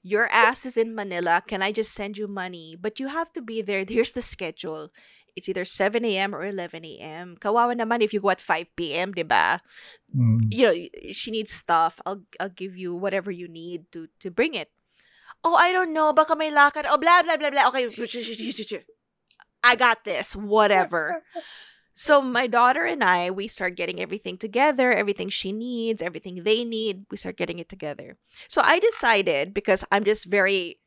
your 0.02 0.28
ass 0.28 0.66
is 0.66 0.76
in 0.76 0.94
Manila. 0.94 1.42
Can 1.46 1.62
I 1.62 1.72
just 1.72 1.92
send 1.92 2.18
you 2.18 2.28
money? 2.28 2.76
But 2.78 3.00
you 3.00 3.08
have 3.08 3.32
to 3.34 3.42
be 3.42 3.62
there. 3.62 3.84
Here's 3.88 4.12
the 4.12 4.22
schedule. 4.22 4.90
It's 5.34 5.48
either 5.48 5.64
7 5.64 6.04
a.m. 6.04 6.34
or 6.34 6.46
11 6.46 6.84
a.m. 6.84 7.36
Kawawa 7.40 7.74
naman 7.74 8.02
if 8.02 8.14
you 8.14 8.20
go 8.20 8.30
at 8.30 8.40
5 8.40 8.70
p.m., 8.76 9.12
diba? 9.12 9.58
Hmm. 10.14 10.46
you 10.50 10.62
know 10.62 10.74
she 11.10 11.34
needs 11.34 11.50
stuff 11.50 11.98
i'll 12.06 12.22
i'll 12.38 12.48
give 12.54 12.76
you 12.78 12.94
whatever 12.94 13.30
you 13.34 13.48
need 13.50 13.90
to 13.90 14.06
to 14.22 14.30
bring 14.30 14.54
it 14.54 14.70
oh 15.42 15.58
i 15.58 15.72
don't 15.72 15.92
know 15.92 16.12
baka 16.14 16.36
may 16.38 16.54
lakad 16.54 16.86
oh 16.86 16.98
blah 16.98 17.22
blah 17.26 17.34
blah 17.34 17.50
blah 17.50 17.66
okay 17.66 17.90
i 19.64 19.74
got 19.74 20.04
this 20.06 20.36
whatever 20.36 21.22
so 21.94 22.20
my 22.20 22.46
daughter 22.46 22.84
and 22.84 23.02
i 23.02 23.30
we 23.30 23.46
start 23.46 23.76
getting 23.76 24.00
everything 24.00 24.36
together 24.36 24.92
everything 24.92 25.28
she 25.28 25.52
needs 25.52 26.02
everything 26.02 26.42
they 26.42 26.64
need 26.64 27.06
we 27.10 27.16
start 27.16 27.36
getting 27.38 27.58
it 27.58 27.68
together 27.68 28.18
so 28.48 28.60
i 28.64 28.78
decided 28.78 29.54
because 29.54 29.84
i'm 29.90 30.04
just 30.04 30.26
very 30.26 30.80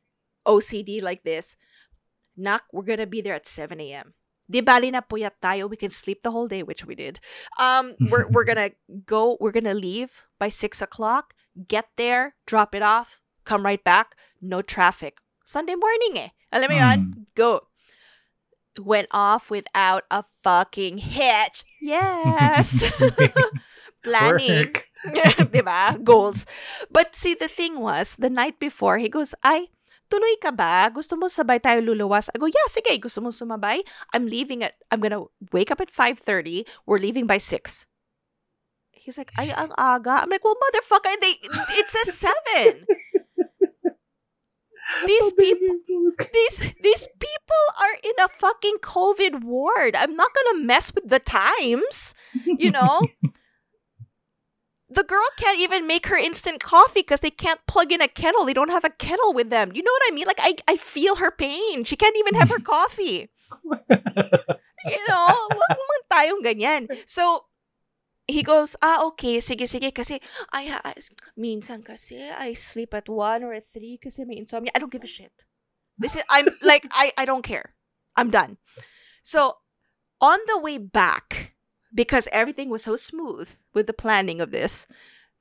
ocd 0.46 1.02
like 1.02 1.24
this 1.24 1.56
nak 2.36 2.62
we're 2.72 2.86
gonna 2.86 3.06
be 3.08 3.20
there 3.20 3.34
at 3.34 3.46
7 3.46 3.80
a.m 3.80 4.14
Di 4.48 4.64
bali 4.64 4.88
na 4.88 5.04
puyat 5.04 5.36
tayo. 5.44 5.68
We 5.68 5.76
can 5.76 5.92
sleep 5.92 6.24
the 6.24 6.32
whole 6.32 6.48
day, 6.48 6.64
which 6.64 6.88
we 6.88 6.96
did. 6.96 7.20
Um, 7.60 8.00
we're 8.08 8.24
we're 8.32 8.48
gonna 8.48 8.72
go. 9.04 9.36
We're 9.44 9.52
gonna 9.52 9.76
leave 9.76 10.24
by 10.40 10.48
six 10.48 10.80
o'clock. 10.80 11.36
Get 11.52 11.92
there, 12.00 12.32
drop 12.48 12.72
it 12.72 12.80
off, 12.80 13.20
come 13.44 13.60
right 13.60 13.82
back. 13.84 14.16
No 14.40 14.64
traffic. 14.64 15.20
Sunday 15.44 15.76
morning, 15.76 16.16
eh. 16.16 16.30
Alam 16.48 16.68
mo 16.72 16.76
yun? 16.80 16.98
Go. 17.36 17.67
Went 18.78 19.08
off 19.10 19.50
without 19.50 20.04
a 20.10 20.24
fucking 20.42 20.98
hitch. 20.98 21.64
Yes. 21.80 22.86
Planning. 24.04 24.74
Diba? 25.52 26.02
Goals. 26.02 26.46
But 26.90 27.14
see, 27.14 27.34
the 27.34 27.48
thing 27.48 27.80
was, 27.80 28.16
the 28.16 28.30
night 28.30 28.58
before, 28.58 28.98
he 28.98 29.08
goes, 29.08 29.34
ay, 29.42 29.70
tuloy 30.10 30.34
ka 30.40 30.50
ba? 30.50 30.90
Gusto 30.94 31.16
mo 31.16 31.26
sabay 31.26 31.60
tayo 31.60 31.82
luluwas? 31.82 32.30
I 32.34 32.38
go, 32.38 32.46
yeah, 32.46 32.68
sige. 32.70 32.98
Gusto 33.00 33.20
mo 33.20 33.30
sumabay? 33.30 33.82
I'm 34.14 34.26
leaving 34.26 34.62
at, 34.62 34.74
I'm 34.90 35.00
gonna 35.00 35.26
wake 35.52 35.70
up 35.70 35.80
at 35.80 35.90
5.30. 35.90 36.66
We're 36.86 37.02
leaving 37.02 37.26
by 37.26 37.38
6. 37.38 37.86
He's 38.92 39.16
like, 39.16 39.32
ay, 39.38 39.54
ang 39.56 39.72
aga. 39.78 40.22
I'm 40.22 40.30
like, 40.30 40.44
well, 40.44 40.58
motherfucker, 40.58 41.14
they, 41.20 41.40
it 41.78 41.86
says 41.88 42.28
7. 42.62 42.86
These 45.06 45.32
people, 45.32 45.68
these 46.32 46.58
these 46.80 47.04
people 47.20 47.37
in 48.18 48.24
a 48.24 48.28
fucking 48.28 48.78
COVID 48.82 49.44
ward. 49.44 49.94
I'm 49.94 50.16
not 50.16 50.30
gonna 50.34 50.64
mess 50.64 50.94
with 50.94 51.08
the 51.08 51.18
times, 51.18 52.14
you 52.44 52.70
know. 52.70 53.06
the 54.90 55.04
girl 55.04 55.28
can't 55.38 55.58
even 55.58 55.86
make 55.86 56.08
her 56.08 56.16
instant 56.16 56.62
coffee 56.62 57.00
because 57.00 57.20
they 57.20 57.30
can't 57.30 57.60
plug 57.66 57.92
in 57.92 58.00
a 58.00 58.08
kettle. 58.08 58.44
They 58.44 58.54
don't 58.54 58.70
have 58.70 58.84
a 58.84 58.90
kettle 58.90 59.32
with 59.32 59.50
them. 59.50 59.70
You 59.74 59.82
know 59.82 59.92
what 59.92 60.10
I 60.10 60.14
mean? 60.14 60.26
Like 60.26 60.40
I, 60.40 60.56
I 60.66 60.76
feel 60.76 61.16
her 61.16 61.30
pain. 61.30 61.84
She 61.84 61.96
can't 61.96 62.16
even 62.16 62.34
have 62.34 62.50
her 62.50 62.58
coffee. 62.64 63.30
you 63.64 65.02
know, 65.06 65.26
wag 65.54 65.72
naman 65.76 66.00
tayong 66.10 66.42
ganyan. 66.42 66.82
So 67.06 67.44
he 68.26 68.42
goes, 68.42 68.76
ah, 68.82 69.06
okay, 69.08 69.40
sige, 69.40 69.64
sige, 69.64 69.88
kasi, 69.88 70.20
I, 70.52 70.76
I, 70.84 70.92
minsan 71.32 71.80
kasi, 71.80 72.20
I 72.20 72.52
sleep 72.52 72.92
at 72.92 73.08
1 73.08 73.42
or 73.42 73.56
at 73.56 73.64
3 73.64 73.96
kasi 73.96 74.28
may 74.28 74.36
insomnia. 74.36 74.70
I 74.76 74.78
don't 74.78 74.92
give 74.92 75.02
a 75.02 75.08
shit. 75.08 75.32
This 75.96 76.14
is, 76.14 76.22
I'm, 76.28 76.46
like, 76.60 76.84
I, 76.92 77.12
I 77.16 77.24
don't 77.24 77.40
care. 77.40 77.72
I'm 78.18 78.34
done. 78.34 78.58
So, 79.22 79.62
on 80.18 80.42
the 80.50 80.58
way 80.58 80.82
back, 80.82 81.54
because 81.94 82.26
everything 82.34 82.66
was 82.66 82.82
so 82.82 82.98
smooth 82.98 83.46
with 83.70 83.86
the 83.86 83.94
planning 83.94 84.42
of 84.42 84.50
this, 84.50 84.90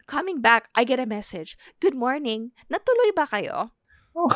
coming 0.06 0.46
back, 0.46 0.70
I 0.78 0.86
get 0.86 1.02
a 1.02 1.10
message. 1.10 1.58
Good 1.82 1.98
morning. 1.98 2.54
Natuloy 2.70 3.18
ba 3.18 3.26
kayo? 3.26 3.74
Oh. 4.14 4.30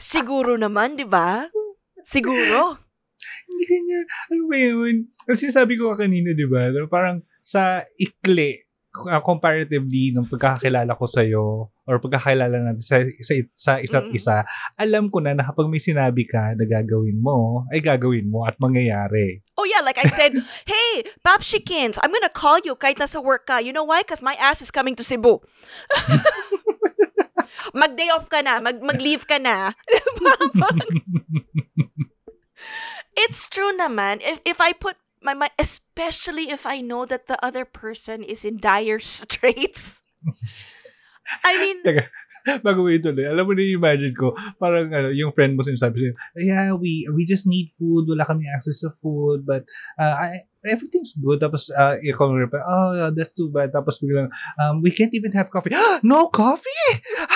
Siguro 0.00 0.56
naman, 0.56 0.96
di 0.96 1.04
ba? 1.04 1.44
Siguro. 2.00 2.80
Hindi 3.44 3.64
kanya, 3.68 4.00
ano 4.32 4.48
ba 4.48 4.56
yun? 4.56 5.12
Kasi 5.28 5.52
sinasabi 5.52 5.76
ko 5.76 5.92
kanina, 5.92 6.32
di 6.32 6.48
ba? 6.48 6.72
Parang 6.88 7.20
sa 7.44 7.84
ikli, 8.00 8.64
uh, 8.90 9.22
comparatively 9.22 10.10
nung 10.10 10.26
pagkakakilala 10.26 10.98
ko 10.98 11.06
sa'yo 11.06 11.70
or 11.86 11.96
pagkakilala 12.02 12.58
natin 12.58 12.82
sa, 12.82 12.96
sa, 13.22 13.34
sa 13.54 13.72
isa't 13.78 14.10
Mm. 14.10 14.18
isa, 14.18 14.42
alam 14.74 15.06
ko 15.10 15.22
na 15.22 15.34
na 15.34 15.46
kapag 15.46 15.70
may 15.70 15.78
sinabi 15.78 16.26
ka 16.26 16.54
na 16.58 16.66
gagawin 16.66 17.22
mo, 17.22 17.66
ay 17.70 17.78
gagawin 17.78 18.26
mo 18.26 18.42
at 18.46 18.58
mangyayari. 18.58 19.42
Oh 19.54 19.66
yeah, 19.66 19.82
like 19.82 19.98
I 19.98 20.10
said, 20.10 20.34
hey, 20.70 21.04
Papshikins, 21.22 21.98
I'm 22.02 22.10
gonna 22.10 22.32
call 22.32 22.58
you 22.66 22.74
kahit 22.74 22.98
nasa 22.98 23.22
work 23.22 23.46
ka. 23.46 23.62
You 23.62 23.72
know 23.72 23.86
why? 23.86 24.02
Because 24.02 24.22
my 24.22 24.34
ass 24.38 24.62
is 24.62 24.74
coming 24.74 24.96
to 24.98 25.04
Cebu. 25.06 25.38
Mag-day 27.76 28.10
off 28.10 28.26
ka 28.26 28.42
na. 28.42 28.58
Mag- 28.58 28.82
mag-leave 28.82 29.22
ka 29.30 29.38
na. 29.38 29.70
it's 33.14 33.48
true 33.48 33.76
naman. 33.76 34.20
If, 34.22 34.40
if 34.44 34.60
I 34.60 34.72
put 34.72 34.96
my 35.22 35.34
mind, 35.34 35.52
especially 35.58 36.50
if 36.50 36.66
I 36.66 36.80
know 36.80 37.04
that 37.06 37.26
the 37.26 37.38
other 37.44 37.64
person 37.64 38.22
is 38.22 38.44
in 38.44 38.58
dire 38.58 38.98
straits. 39.04 40.02
I 41.44 41.56
mean, 41.60 41.78
bago 42.64 42.82
mo 42.82 42.90
ituloy, 42.90 43.28
alam 43.28 43.44
mo 43.46 43.52
na 43.52 43.62
yung 43.62 43.80
imagine 43.84 44.14
ko, 44.16 44.32
parang 44.58 44.90
ano, 44.90 45.12
yung 45.12 45.30
friend 45.32 45.54
mo 45.54 45.62
sinasabi 45.62 46.00
sa'yo, 46.00 46.14
yeah, 46.40 46.72
we 46.74 47.06
we 47.14 47.22
just 47.28 47.46
need 47.46 47.68
food, 47.76 48.08
wala 48.08 48.24
kami 48.26 48.48
access 48.50 48.80
to 48.80 48.90
food, 48.90 49.44
but 49.46 49.62
uh, 50.00 50.16
I, 50.16 50.48
everything's 50.66 51.14
good. 51.20 51.38
Tapos, 51.40 51.68
uh, 51.70 52.00
ikaw 52.02 52.28
mo 52.32 52.40
reply, 52.40 52.60
oh, 52.64 52.90
yeah, 52.96 53.10
that's 53.14 53.32
too 53.36 53.48
bad. 53.52 53.70
Tapos 53.72 54.00
biglang, 54.02 54.32
um, 54.58 54.80
we 54.82 54.90
can't 54.90 55.12
even 55.14 55.30
have 55.32 55.52
coffee. 55.52 55.70
no 56.02 56.26
coffee? 56.28 56.84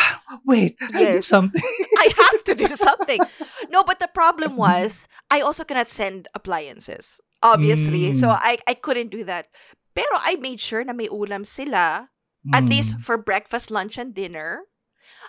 Wait, 0.49 0.75
I 0.81 1.21
did 1.21 1.23
Yes. 1.23 1.29
something. 1.31 1.63
I 2.05 2.09
have 2.11 2.41
to 2.49 2.55
do 2.57 2.69
something. 2.75 3.21
No, 3.73 3.83
but 3.83 3.99
the 3.99 4.07
problem 4.09 4.55
was, 4.57 5.09
I 5.31 5.41
also 5.41 5.65
cannot 5.65 5.89
send 5.89 6.29
appliances, 6.35 7.19
obviously. 7.45 8.11
Mm. 8.11 8.17
So 8.17 8.33
I, 8.33 8.57
I 8.67 8.73
couldn't 8.75 9.13
do 9.13 9.23
that. 9.29 9.53
Pero 9.95 10.11
I 10.25 10.35
made 10.41 10.59
sure 10.59 10.83
na 10.83 10.97
may 10.97 11.07
ulam 11.07 11.45
sila, 11.47 12.09
at 12.51 12.65
Mm. 12.65 12.71
least 12.73 12.99
for 12.99 13.15
breakfast, 13.21 13.71
lunch, 13.71 14.01
and 14.01 14.11
dinner. 14.17 14.67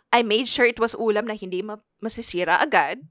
I 0.09 0.23
made 0.23 0.47
sure 0.47 0.65
it 0.65 0.79
was 0.79 0.95
ulam 0.95 1.27
na 1.27 1.35
hindi 1.35 1.61
ma- 1.61 1.83
masisira 2.01 2.57
agad. 2.57 3.03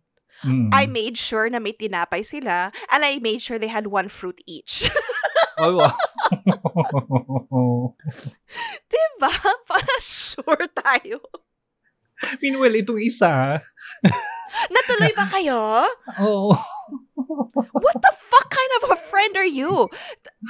Mm. 0.42 0.74
I 0.74 0.90
made 0.90 1.14
sure 1.14 1.46
na 1.46 1.62
may 1.62 1.76
tinapay 1.76 2.26
sila, 2.26 2.74
and 2.90 3.04
I 3.06 3.22
made 3.22 3.38
sure 3.38 3.60
they 3.60 3.70
had 3.70 3.86
one 3.86 4.08
fruit 4.10 4.40
each. 4.50 4.90
Oh, 5.62 5.78
wow. 5.78 5.94
diba? 8.90 9.30
Para 9.70 9.96
sure 10.02 10.66
tayo. 10.74 11.22
Meanwhile, 12.42 12.82
itong 12.82 12.98
isa, 12.98 13.62
Natuloy 14.70 15.10
ba 15.14 15.26
kayo? 15.30 15.82
oh, 16.22 16.54
What 17.16 17.96
the 18.02 18.14
fuck 18.14 18.48
kind 18.50 18.72
of 18.82 18.90
a 18.90 18.98
friend 18.98 19.36
are 19.36 19.46
you? 19.46 19.88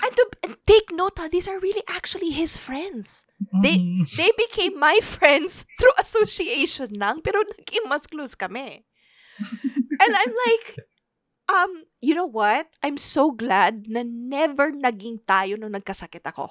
And, 0.02 0.12
to, 0.16 0.24
and 0.42 0.56
take 0.66 0.88
note, 0.92 1.20
these 1.30 1.48
are 1.48 1.60
really 1.60 1.82
actually 1.88 2.30
his 2.30 2.56
friends. 2.56 3.26
They 3.62 3.78
Mm. 3.78 4.08
they 4.16 4.30
became 4.36 4.78
my 4.80 4.98
friends 5.00 5.64
through 5.78 5.94
association 6.00 6.96
lang, 6.98 7.20
pero 7.22 7.44
naging 7.44 7.86
mas 7.86 8.06
close 8.08 8.34
kami. 8.34 8.82
And 10.00 10.12
I'm 10.12 10.34
like, 10.48 10.66
um, 11.48 11.70
you 12.00 12.14
know 12.14 12.26
what? 12.26 12.66
I'm 12.82 12.96
so 12.98 13.30
glad 13.30 13.86
na 13.88 14.02
never 14.04 14.72
naging 14.72 15.22
tayo 15.28 15.54
nung 15.56 15.72
nagkasakit 15.76 16.24
ako. 16.26 16.50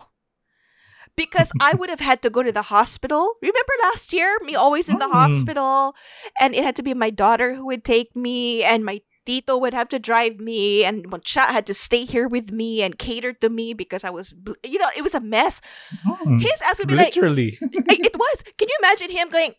Because 1.15 1.53
I 1.61 1.75
would 1.77 1.93
have 1.93 2.01
had 2.01 2.25
to 2.25 2.33
go 2.33 2.41
to 2.41 2.51
the 2.51 2.73
hospital. 2.73 3.37
Remember 3.37 3.75
last 3.85 4.13
year? 4.17 4.33
Me 4.41 4.55
always 4.57 4.89
in 4.89 4.97
the 4.97 5.05
Mm. 5.05 5.13
hospital. 5.13 5.93
And 6.41 6.55
it 6.57 6.65
had 6.65 6.73
to 6.81 6.85
be 6.85 6.97
my 6.97 7.13
daughter 7.13 7.53
who 7.53 7.69
would 7.69 7.85
take 7.85 8.15
me, 8.17 8.63
and 8.65 8.81
my 8.81 9.05
Tito 9.25 9.57
would 9.57 9.73
have 9.73 9.87
to 9.89 9.99
drive 9.99 10.39
me, 10.39 10.83
and 10.83 11.07
Moncha 11.07 11.47
had 11.47 11.65
to 11.67 11.73
stay 11.73 12.05
here 12.05 12.27
with 12.27 12.51
me 12.51 12.81
and 12.81 12.99
cater 12.99 13.31
to 13.33 13.49
me 13.49 13.73
because 13.73 14.03
I 14.03 14.09
was, 14.09 14.33
you 14.63 14.79
know, 14.79 14.89
it 14.95 15.01
was 15.01 15.15
a 15.15 15.21
mess. 15.21 15.61
Mm. 16.05 16.41
His 16.41 16.61
ass 16.61 16.79
would 16.79 16.87
be 16.87 16.95
like, 16.95 17.15
Literally. 17.15 17.57
it, 17.61 18.15
was. 18.15 18.43
Can 18.57 18.67
you 18.67 18.77
imagine 18.79 19.09
him 19.11 19.29
going, 19.29 19.55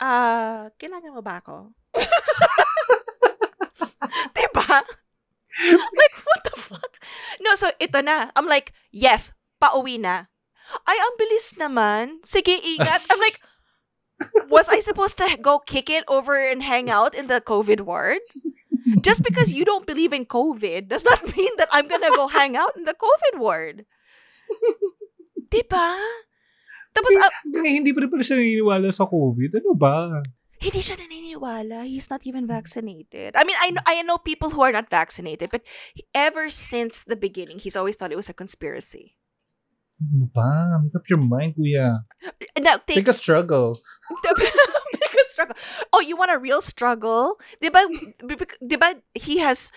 ah, 0.00 0.70
kailangan 0.82 1.14
mo 1.14 1.22
ba 1.22 1.38
ako? 1.38 1.70
diba? 4.34 4.66
like, 5.98 6.14
what 6.26 6.42
the 6.44 6.54
fuck? 6.58 6.92
No, 7.40 7.54
so 7.54 7.70
ito 7.78 8.00
na. 8.02 8.30
I'm 8.34 8.46
like, 8.46 8.72
yes, 8.90 9.32
pauwi 9.62 9.98
na. 9.98 10.26
Ay, 10.84 10.98
ang 11.00 11.14
bilis 11.16 11.56
naman. 11.56 12.20
Sige, 12.26 12.52
ingat. 12.52 13.06
I'm 13.08 13.20
like, 13.22 13.40
was 14.52 14.68
I 14.68 14.80
supposed 14.80 15.16
to 15.18 15.38
go 15.40 15.58
kick 15.58 15.90
it 15.90 16.04
over 16.08 16.36
and 16.36 16.62
hang 16.62 16.90
out 16.90 17.14
in 17.14 17.26
the 17.26 17.40
COVID 17.40 17.82
ward? 17.82 18.20
Just 19.02 19.22
because 19.22 19.52
you 19.52 19.64
don't 19.64 19.86
believe 19.86 20.12
in 20.12 20.24
COVID 20.24 20.88
does 20.88 21.04
not 21.04 21.20
mean 21.36 21.52
that 21.56 21.68
I'm 21.72 21.88
gonna 21.88 22.14
go 22.14 22.28
hang 22.28 22.56
out 22.56 22.76
in 22.76 22.84
the 22.84 22.96
COVID 22.96 23.40
ward. 23.40 23.84
Diba? 25.52 25.96
Tapos, 26.92 27.12
ah, 27.20 27.32
Ngay, 27.46 27.84
hindi 27.84 27.92
pa 27.92 28.04
rin 28.04 28.10
pala 28.10 28.24
siya 28.24 28.40
naniniwala 28.40 28.88
sa 28.92 29.04
COVID. 29.04 29.60
Ano 29.60 29.72
ba? 29.76 30.18
hindi 30.58 30.82
siya 30.82 30.98
naniniwala. 30.98 31.86
He's 31.86 32.10
not 32.10 32.26
even 32.26 32.46
vaccinated. 32.46 33.34
I 33.38 33.44
mean, 33.46 33.56
I 33.62 33.70
know, 33.70 33.82
I 33.86 34.02
know 34.02 34.18
people 34.18 34.50
who 34.50 34.62
are 34.62 34.72
not 34.72 34.90
vaccinated, 34.90 35.50
but 35.50 35.62
ever 36.14 36.50
since 36.50 37.04
the 37.04 37.16
beginning, 37.16 37.58
he's 37.58 37.76
always 37.76 37.96
thought 37.96 38.12
it 38.12 38.18
was 38.18 38.28
a 38.28 38.34
conspiracy. 38.34 39.14
Ano 39.98 40.30
ba? 40.30 40.78
Make 40.82 40.94
up 40.94 41.06
your 41.10 41.22
mind, 41.22 41.54
kuya. 41.54 42.02
Now, 42.58 42.78
think, 42.82 43.02
Take 43.02 43.10
a 43.10 43.14
struggle. 43.14 43.78
Struggle. 45.38 45.56
Oh, 45.94 46.02
you 46.02 46.16
want 46.18 46.34
a 46.34 46.38
real 46.42 46.58
struggle? 46.60 47.38
Diba, 47.62 47.86
diba 48.58 48.98
he 49.14 49.38
has 49.38 49.70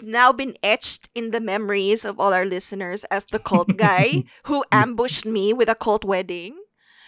now 0.00 0.32
been 0.32 0.56
etched 0.64 1.12
in 1.14 1.28
the 1.28 1.44
memories 1.44 2.08
of 2.08 2.16
all 2.18 2.32
our 2.32 2.48
listeners 2.48 3.04
as 3.12 3.28
the 3.28 3.38
cult 3.38 3.76
guy 3.80 4.24
who 4.48 4.64
ambushed 4.72 5.26
me 5.28 5.52
with 5.52 5.68
a 5.68 5.76
cult 5.76 6.04
wedding. 6.08 6.56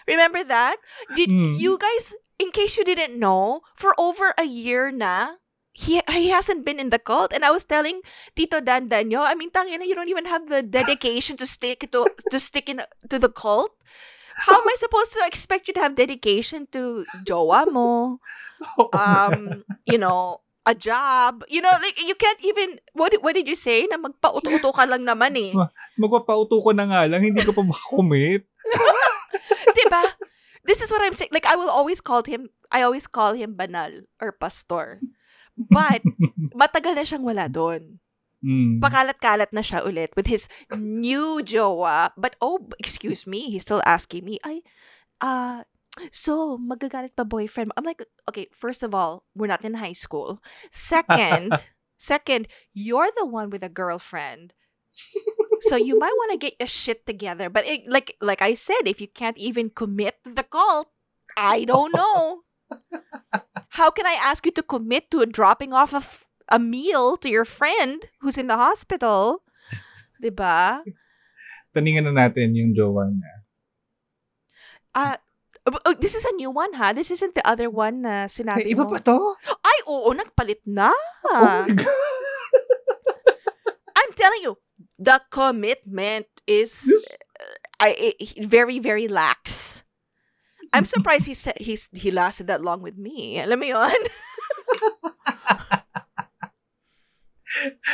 Remember 0.05 0.43
that? 0.45 0.77
Did 1.17 1.33
Mm. 1.33 1.57
you 1.57 1.77
guys, 1.81 2.13
in 2.37 2.53
case 2.53 2.77
you 2.77 2.85
didn't 2.85 3.17
know, 3.17 3.65
for 3.75 3.97
over 3.97 4.37
a 4.37 4.45
year 4.45 4.93
na, 4.93 5.41
he 5.73 6.01
he 6.09 6.29
hasn't 6.29 6.65
been 6.65 6.77
in 6.81 6.89
the 6.93 6.97
cult 7.01 7.33
and 7.33 7.45
I 7.45 7.49
was 7.53 7.65
telling 7.65 8.01
Tito 8.37 8.61
Dan 8.61 8.89
Danyo, 8.89 9.21
I 9.25 9.33
mean 9.37 9.49
tangina 9.49 9.85
you 9.85 9.93
don't 9.93 10.09
even 10.09 10.25
have 10.25 10.49
the 10.49 10.61
dedication 10.61 11.37
to 11.37 11.45
stick 11.45 11.89
to 11.93 12.09
to 12.33 12.37
stick 12.41 12.69
in 12.69 12.81
to 13.09 13.17
the 13.17 13.29
cult. 13.29 13.73
How 14.45 14.61
am 14.61 14.69
I 14.69 14.77
supposed 14.77 15.13
to 15.17 15.25
expect 15.25 15.67
you 15.67 15.73
to 15.75 15.81
have 15.81 15.97
dedication 15.97 16.69
to 16.75 17.05
jowa 17.25 17.65
mo? 17.71 18.19
Um, 18.89 19.61
you 19.85 20.01
know, 20.01 20.41
a 20.65 20.73
job. 20.73 21.45
You 21.47 21.61
know, 21.61 21.71
like 21.77 21.93
you 21.95 22.17
can't 22.17 22.41
even 22.41 22.81
what 22.97 23.13
what 23.21 23.37
did 23.37 23.47
you 23.47 23.53
say? 23.53 23.85
Na 23.85 24.01
magpauto-uto 24.01 24.73
ka 24.73 24.83
lang 24.89 25.07
naman 25.07 25.37
eh. 25.37 25.53
Magpapauto 26.01 26.57
ko 26.59 26.73
na 26.73 26.89
nga 26.89 27.05
lang, 27.05 27.21
hindi 27.21 27.39
ko 27.45 27.53
pa 27.53 27.61
makomit. 27.61 28.49
diba? 29.77 30.03
This 30.67 30.83
is 30.83 30.91
what 30.91 31.05
I'm 31.05 31.15
saying. 31.15 31.31
Like 31.31 31.47
I 31.47 31.55
will 31.55 31.71
always 31.71 32.03
call 32.03 32.25
him 32.27 32.51
I 32.73 32.83
always 32.83 33.07
call 33.07 33.37
him 33.37 33.55
banal 33.55 34.03
or 34.19 34.35
pastor. 34.35 34.99
But 35.55 36.03
matagal 36.51 36.93
na 36.99 37.07
siyang 37.07 37.25
wala 37.25 37.47
doon. 37.47 38.03
Mm. 38.45 38.79
Pakalat-kalat 38.79 39.49
na 39.51 39.65
siya 39.65 39.81
ulit 39.81 40.13
with 40.15 40.27
his 40.27 40.45
new 40.77 41.41
jowa. 41.41 42.13
But 42.17 42.37
oh, 42.41 42.69
excuse 42.77 43.25
me, 43.25 43.49
he's 43.49 43.65
still 43.65 43.81
asking 43.85 44.25
me, 44.25 44.37
ay, 44.45 44.61
uh, 45.21 45.65
so, 46.11 46.57
magagalit 46.57 47.17
pa 47.17 47.25
boyfriend? 47.25 47.73
I'm 47.75 47.85
like, 47.85 48.05
okay, 48.29 48.47
first 48.53 48.83
of 48.83 48.93
all, 48.93 49.23
we're 49.33 49.49
not 49.49 49.65
in 49.65 49.81
high 49.81 49.97
school. 49.97 50.41
Second, 50.69 51.53
second, 51.97 52.47
you're 52.73 53.09
the 53.17 53.25
one 53.25 53.49
with 53.49 53.63
a 53.63 53.73
girlfriend. 53.73 54.53
so 55.61 55.75
you 55.75 55.97
might 55.97 56.13
want 56.17 56.31
to 56.33 56.37
get 56.37 56.57
your 56.59 56.69
shit 56.69 57.05
together. 57.05 57.49
But 57.49 57.65
it, 57.65 57.89
like 57.89 58.15
like 58.21 58.41
I 58.41 58.53
said, 58.53 58.85
if 58.85 59.01
you 59.01 59.07
can't 59.07 59.37
even 59.37 59.69
commit 59.69 60.21
to 60.25 60.33
the 60.33 60.45
cult, 60.45 60.89
I 61.37 61.65
don't 61.65 61.93
know. 61.93 62.45
How 63.77 63.89
can 63.89 64.05
I 64.05 64.17
ask 64.21 64.45
you 64.45 64.51
to 64.53 64.63
commit 64.63 65.09
to 65.11 65.25
dropping 65.25 65.73
off 65.73 65.93
of 65.93 66.26
a 66.49 66.59
meal 66.59 67.17
to 67.17 67.29
your 67.29 67.45
friend 67.45 68.05
who's 68.21 68.37
in 68.37 68.47
the 68.47 68.57
hospital? 68.57 69.43
Diba? 70.23 70.81
Taningan 71.75 72.09
na 72.09 72.25
natin 72.27 72.55
yung 72.57 72.73
jowa 72.73 73.11
niya. 73.11 73.33
Uh, 74.97 75.17
oh, 75.85 75.93
this 75.93 76.15
is 76.17 76.25
a 76.25 76.33
new 76.33 76.49
one, 76.49 76.73
ha? 76.73 76.89
This 76.93 77.11
isn't 77.11 77.35
the 77.37 77.45
other 77.45 77.69
one 77.69 78.01
na 78.01 78.25
sinabi 78.25 78.65
Ay, 78.65 78.73
iba 78.73 78.87
mo. 78.87 78.97
pa 78.97 78.99
to? 79.05 79.35
Ay, 79.61 79.77
oo, 79.85 80.09
nagpalit 80.15 80.63
na. 80.65 80.89
Oh. 81.29 81.61
I'm 83.97 84.11
telling 84.17 84.41
you, 84.41 84.57
the 84.97 85.21
commitment 85.29 86.25
is 86.47 86.87
This- 86.89 87.17
I, 87.79 88.15
I- 88.17 88.41
very, 88.47 88.79
very 88.81 89.05
lax. 89.07 89.83
I'm 90.73 90.85
surprised 90.97 91.27
he 91.29 91.37
said 91.37 91.61
he's 91.61 91.93
he 91.93 92.09
lasted 92.09 92.47
that 92.49 92.65
long 92.65 92.81
with 92.81 92.97
me. 92.97 93.37
Alam 93.37 93.61
mo 93.61 93.65
yun? 93.69 94.01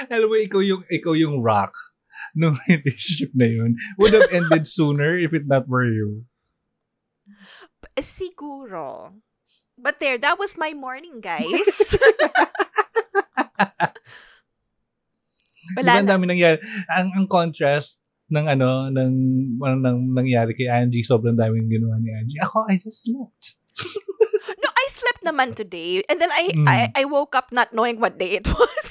Alam 0.09 0.27
mo, 0.27 0.35
ikaw 0.35 0.61
yung, 0.61 0.83
ikaw 0.89 1.13
yung 1.13 1.41
rock 1.41 1.73
nung 2.33 2.57
relationship 2.67 3.31
na 3.33 3.45
yun. 3.45 3.75
Would 3.97 4.13
have 4.13 4.29
ended 4.31 4.65
sooner 4.65 5.17
if 5.17 5.33
it 5.33 5.45
not 5.45 5.67
for 5.67 5.85
you. 5.85 6.25
Siguro. 7.95 9.13
But 9.77 9.99
there, 9.99 10.17
that 10.17 10.37
was 10.39 10.55
my 10.57 10.73
morning, 10.73 11.19
guys. 11.19 11.97
Diba 15.63 15.79
Wala 15.79 15.91
ang 15.95 16.05
na. 16.07 16.11
dami 16.15 16.25
nangyari. 16.27 16.59
Ang, 16.91 17.07
ang 17.15 17.25
contrast 17.25 18.03
ng 18.29 18.45
ano, 18.45 18.91
ng, 18.91 19.11
ng, 19.57 19.77
ng 19.79 19.97
nangyari 20.11 20.51
kay 20.53 20.67
Angie, 20.67 21.05
sobrang 21.05 21.37
daming 21.37 21.71
ginawa 21.71 21.95
ni 21.97 22.11
Angie. 22.11 22.41
Ako, 22.43 22.67
I 22.67 22.75
just 22.77 23.05
slept. 23.07 23.55
No, 24.43 24.67
I 24.67 24.85
slept 24.91 25.23
naman 25.23 25.55
today. 25.55 26.03
And 26.11 26.19
then 26.19 26.27
I, 26.27 26.51
Mm. 26.51 26.67
I, 26.67 26.91
I 26.93 27.03
woke 27.07 27.31
up 27.33 27.47
not 27.55 27.71
knowing 27.71 28.03
what 28.03 28.19
day 28.19 28.35
it 28.35 28.43
was. 28.47 28.87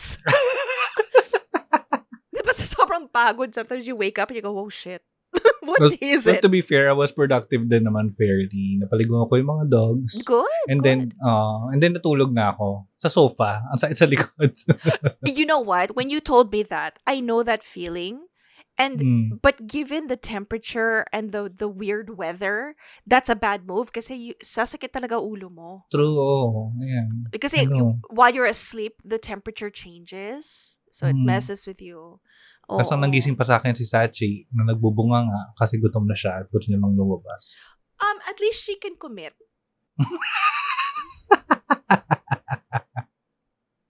Di 2.32 2.40
ba 2.40 2.52
sa 2.52 2.64
sobrang 2.64 3.06
pagod, 3.12 3.52
sometimes 3.52 3.84
you 3.84 3.96
wake 3.96 4.18
up 4.18 4.30
and 4.32 4.36
you 4.40 4.44
go, 4.44 4.56
oh 4.56 4.68
shit. 4.72 5.02
what 5.64 5.80
Well, 5.80 5.92
is 6.00 6.26
well, 6.26 6.36
it? 6.36 6.42
to 6.44 6.48
be 6.52 6.60
fair, 6.60 6.88
I 6.88 6.92
was 6.92 7.12
productive 7.12 7.64
din 7.68 7.88
naman 7.88 8.12
fairly. 8.12 8.76
Napaligo 8.80 9.24
ko 9.28 9.34
yung 9.40 9.48
mga 9.48 9.66
dogs. 9.72 10.20
Good. 10.24 10.64
And 10.68 10.84
then, 10.84 11.16
uh, 11.24 11.72
and 11.72 11.80
then 11.80 11.96
natulog 11.96 12.32
na 12.36 12.52
ako 12.52 12.84
sa 13.00 13.08
sofa, 13.08 13.64
ang 13.72 13.80
sakit 13.80 13.96
sa 13.96 14.04
likod. 14.08 14.52
you 15.24 15.46
know 15.48 15.60
what? 15.60 15.96
When 15.96 16.10
you 16.12 16.20
told 16.20 16.52
me 16.52 16.62
that, 16.68 16.98
I 17.08 17.20
know 17.20 17.40
that 17.42 17.64
feeling. 17.64 18.28
And 18.80 18.96
Hmm. 19.04 19.36
but 19.44 19.68
given 19.68 20.08
the 20.08 20.16
temperature 20.16 21.04
and 21.12 21.28
the 21.28 21.52
the 21.52 21.68
weird 21.68 22.16
weather, 22.16 22.72
that's 23.04 23.28
a 23.28 23.36
bad 23.36 23.68
move 23.68 23.92
kasi 23.92 24.32
you, 24.32 24.34
sasakit 24.40 24.96
talaga 24.96 25.20
ulo 25.20 25.52
mo. 25.52 25.84
True, 25.92 26.16
oh. 26.16 26.72
Ayan. 26.80 27.28
Because 27.28 27.52
Ano? 27.52 28.00
while 28.08 28.32
you're 28.32 28.48
asleep, 28.48 28.96
the 29.04 29.20
temperature 29.20 29.68
changes. 29.68 30.76
So 30.88 31.04
it 31.04 31.16
Mm. 31.20 31.28
messes 31.28 31.68
with 31.68 31.84
you. 31.84 32.20
Tapos 32.64 32.88
ang 32.88 33.04
nagising 33.04 33.36
pa 33.36 33.44
sa 33.44 33.60
akin 33.60 33.76
si 33.76 33.84
Sachi 33.84 34.48
na 34.56 34.64
nagbubunga 34.72 35.28
nga 35.28 35.40
kasi 35.60 35.76
gutom 35.76 36.08
na 36.08 36.16
siya 36.16 36.40
at 36.40 36.48
gusto 36.48 36.72
niya 36.72 36.80
mang 36.80 36.96
lumabas. 36.96 37.60
Um, 38.00 38.16
at 38.24 38.40
least 38.40 38.64
she 38.64 38.80
can 38.80 38.96
commit. 38.96 39.36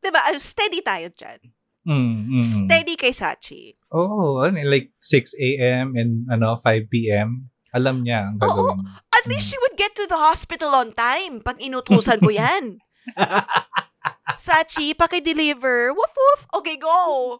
diba? 0.02 0.20
Uh, 0.26 0.38
Steady 0.42 0.82
tayo 0.82 1.06
dyan. 1.14 1.38
Mm, 1.82 2.38
mm. 2.38 2.42
Steady 2.42 2.94
kay 2.94 3.10
Sachi. 3.10 3.74
Oh, 3.90 4.38
ano, 4.42 4.62
like 4.62 4.94
6 5.02 5.34
a.m. 5.34 5.98
and 5.98 6.30
ano 6.30 6.54
5 6.58 6.86
p.m. 6.86 7.50
Alam 7.74 8.06
niya 8.06 8.30
ang 8.30 8.38
gagawin. 8.38 8.78
niya. 8.78 9.02
At 9.10 9.24
least 9.26 9.50
she 9.50 9.58
would 9.58 9.74
get 9.74 9.96
to 9.98 10.06
the 10.06 10.18
hospital 10.18 10.74
on 10.76 10.94
time 10.94 11.42
pag 11.42 11.58
inutusan 11.58 12.22
ko 12.22 12.30
yan. 12.30 12.78
Sachi, 14.38 14.94
paki-deliver. 14.94 15.90
Woof 15.90 16.14
woof. 16.14 16.40
Okay, 16.62 16.78
go. 16.78 17.38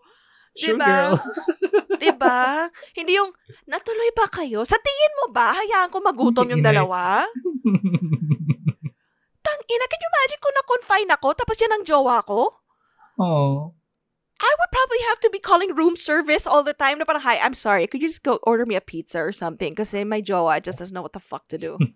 Sure, 0.53 0.77
Diba? 0.77 0.85
girl. 0.85 1.13
Diba? 2.03 2.69
Hindi 2.93 3.17
yung, 3.17 3.33
natuloy 3.65 4.13
ba 4.13 4.29
kayo? 4.29 4.69
Sa 4.69 4.77
tingin 4.77 5.13
mo 5.25 5.33
ba, 5.33 5.57
hayaan 5.57 5.89
ko 5.89 6.05
magutom 6.05 6.45
yung 6.53 6.61
dalawa? 6.61 7.25
Tang 9.45 9.61
ina, 9.65 9.85
can 9.89 10.03
you 10.03 10.11
imagine 10.13 10.41
kung 10.45 10.57
na-confine 10.61 11.11
ako 11.17 11.29
tapos 11.33 11.57
yan 11.57 11.73
ang 11.73 11.85
jowa 11.89 12.21
ko? 12.23 12.53
oh. 13.17 13.73
I 14.43 14.51
would 14.59 14.73
probably 14.75 14.99
have 15.09 15.21
to 15.23 15.31
be 15.31 15.39
calling 15.39 15.71
room 15.75 15.95
service 15.95 16.51
all 16.51 16.67
the 16.67 16.75
time 16.75 16.99
na 16.99 17.07
parang, 17.07 17.23
hi, 17.23 17.39
I'm 17.39 17.55
sorry, 17.55 17.87
could 17.87 18.03
you 18.03 18.11
just 18.11 18.27
go 18.27 18.43
order 18.43 18.67
me 18.67 18.75
a 18.75 18.83
pizza 18.83 19.23
or 19.23 19.31
something? 19.31 19.75
Kasi 19.79 20.03
my 20.03 20.19
jowa 20.21 20.59
just 20.59 20.83
doesn't 20.83 20.91
know 20.95 21.03
what 21.03 21.15
the 21.15 21.23
fuck 21.23 21.47
to 21.49 21.59
do. 21.59 21.79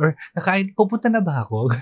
Or, 0.00 0.16
nakain, 0.32 0.72
pupunta 0.72 1.12
na 1.12 1.20
ba 1.20 1.44
ako? 1.44 1.68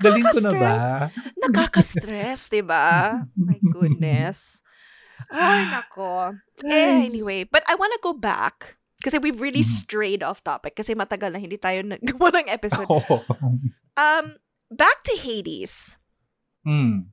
Di 0.00 0.08
ba 0.12 0.28
ko 0.32 0.40
na 0.44 0.52
ba? 0.52 0.72
nakaka-stress? 1.40 2.52
Nakaka-stress, 2.52 2.64
ba? 2.64 2.84
My 3.36 3.56
goodness. 3.72 4.60
Ay, 5.32 5.64
nako. 5.72 6.36
Anyway, 6.64 7.44
but 7.48 7.64
I 7.64 7.74
want 7.80 7.92
to 7.96 8.00
go 8.04 8.12
back 8.12 8.76
kasi 9.00 9.16
we've 9.16 9.40
really 9.40 9.64
Mhm. 9.64 9.72
strayed 9.72 10.22
off 10.24 10.44
topic 10.44 10.76
kasi 10.76 10.92
matagal 10.92 11.32
na 11.32 11.40
hindi 11.40 11.56
tayo 11.56 11.80
nagawa 11.84 12.44
ng 12.44 12.48
episode. 12.52 12.88
Oh. 12.88 13.24
Um, 13.96 14.36
back 14.70 15.02
to 15.04 15.16
Hades. 15.16 15.96
Mm. 16.66 17.06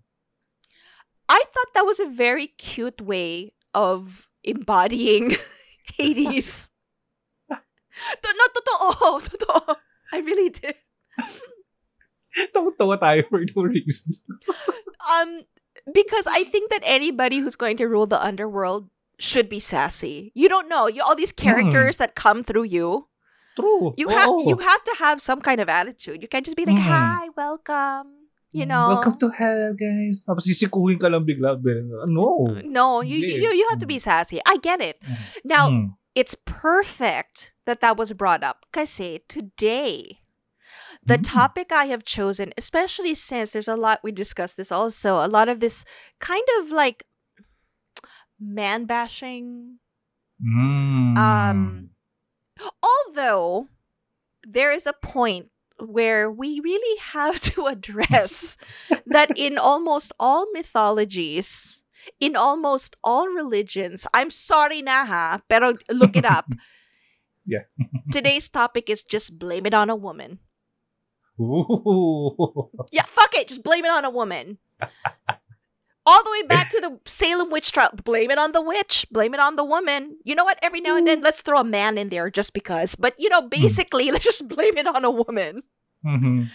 I 1.29 1.43
thought 1.47 1.73
that 1.73 1.85
was 1.85 1.99
a 1.99 2.05
very 2.05 2.47
cute 2.47 3.01
way 3.01 3.53
of 3.73 4.27
embodying 4.43 5.35
Hades. 5.97 6.69
To- 7.49 7.57
no, 8.25 8.45
totoo. 8.53 9.21
Totoo. 9.37 9.75
I 10.13 10.17
really 10.19 10.49
did. 10.49 10.75
Tawa-tawa 12.53 12.97
tayo 12.97 13.29
for 13.29 13.45
no 13.45 13.63
reason. 13.63 14.13
Um, 15.05 15.43
because 15.93 16.25
I 16.25 16.43
think 16.43 16.71
that 16.71 16.81
anybody 16.83 17.37
who's 17.39 17.55
going 17.55 17.77
to 17.77 17.85
rule 17.85 18.07
the 18.07 18.17
underworld 18.21 18.89
should 19.19 19.49
be 19.49 19.59
sassy. 19.59 20.31
You 20.33 20.49
don't 20.49 20.67
know. 20.67 20.87
You 20.87 21.03
all 21.05 21.15
these 21.15 21.31
characters 21.31 21.97
that 21.97 22.15
come 22.15 22.43
through 22.43 22.63
you. 22.63 23.07
True. 23.55 23.93
You 23.97 24.09
have 24.09 24.29
Oo. 24.29 24.49
you 24.49 24.57
have 24.57 24.83
to 24.83 24.93
have 24.99 25.21
some 25.21 25.41
kind 25.41 25.61
of 25.61 25.69
attitude. 25.69 26.21
You 26.21 26.27
can't 26.27 26.45
just 26.45 26.57
be 26.57 26.65
like, 26.65 26.77
Mm. 26.81 26.89
"Hi, 26.89 27.29
welcome." 27.37 28.25
You 28.53 28.65
know. 28.69 28.97
Welcome 28.97 29.17
to 29.21 29.29
hell, 29.33 29.73
guys. 29.73 30.25
Tapos 30.29 30.45
sisikuhin 30.45 30.97
ka 31.01 31.09
lang 31.09 31.25
bigla. 31.25 31.57
No. 32.05 32.53
No, 32.65 33.01
you, 33.01 33.17
you 33.17 33.49
you 33.49 33.65
have 33.73 33.81
to 33.81 33.89
be 33.89 33.97
sassy. 33.97 34.37
I 34.45 34.57
get 34.61 34.77
it. 34.81 35.01
Now, 35.45 35.69
Mm. 35.73 35.97
it's 36.13 36.37
perfect 36.45 37.53
that 37.65 37.81
that 37.81 37.97
was 37.97 38.13
brought 38.13 38.41
up 38.45 38.65
kasi 38.73 39.21
today 39.25 40.21
the 41.01 41.17
Mm. 41.17 41.25
topic 41.25 41.73
I 41.73 41.89
have 41.89 42.05
chosen, 42.05 42.53
especially 42.57 43.13
since 43.17 43.51
there's 43.57 43.67
a 43.69 43.75
lot 43.77 44.01
we 44.05 44.13
discussed 44.13 44.57
this 44.57 44.69
also, 44.71 45.17
a 45.17 45.29
lot 45.29 45.49
of 45.49 45.57
this 45.61 45.81
kind 46.21 46.45
of 46.61 46.69
like 46.69 47.05
man 48.39 48.85
bashing. 48.85 49.77
Mm. 50.41 51.17
Um 51.17 51.89
although 52.81 53.67
there 54.43 54.71
is 54.71 54.85
a 54.85 54.93
point 54.93 55.49
where 55.79 56.29
we 56.31 56.59
really 56.59 56.99
have 56.99 57.39
to 57.39 57.67
address 57.71 58.57
that 59.05 59.31
in 59.37 59.57
almost 59.57 60.13
all 60.19 60.47
mythologies, 60.53 61.83
in 62.19 62.35
almost 62.35 62.95
all 63.03 63.27
religions, 63.27 64.07
I'm 64.13 64.29
sorry 64.29 64.81
na 64.81 65.05
ha, 65.05 65.41
pero 65.49 65.75
look 65.89 66.15
it 66.15 66.25
up. 66.25 66.49
Yeah. 67.45 67.67
Today's 68.09 68.47
topic 68.47 68.89
is 68.89 69.03
just 69.03 69.37
blame 69.37 69.65
it 69.65 69.73
on 69.73 69.89
a 69.89 69.97
woman. 69.97 70.39
Ooh. 71.37 72.71
Yeah, 72.89 73.03
fuck 73.03 73.35
it, 73.35 73.49
just 73.49 73.65
blame 73.65 73.83
it 73.83 73.91
on 73.91 74.05
a 74.05 74.09
woman. 74.09 74.59
All 76.05 76.23
the 76.23 76.31
way 76.31 76.41
back 76.47 76.69
to 76.71 76.81
the 76.81 76.99
Salem 77.05 77.49
witch 77.49 77.71
trial. 77.71 77.89
Blame 78.03 78.31
it 78.31 78.37
on 78.37 78.51
the 78.51 78.61
witch. 78.61 79.05
Blame 79.11 79.33
it 79.33 79.39
on 79.39 79.55
the 79.55 79.63
woman. 79.63 80.17
You 80.23 80.35
know 80.35 80.43
what? 80.43 80.59
Every 80.61 80.81
now 80.81 80.97
and 80.97 81.07
then, 81.07 81.21
let's 81.21 81.41
throw 81.41 81.59
a 81.59 81.63
man 81.63 81.97
in 81.97 82.09
there 82.09 82.29
just 82.29 82.53
because. 82.53 82.95
But, 82.95 83.15
you 83.17 83.29
know, 83.29 83.41
basically, 83.41 84.11
let's 84.11 84.25
just 84.25 84.47
blame 84.47 84.77
it 84.77 84.87
on 84.87 85.05
a 85.05 85.11
woman. 85.11 85.59
Mhm. 86.05 86.49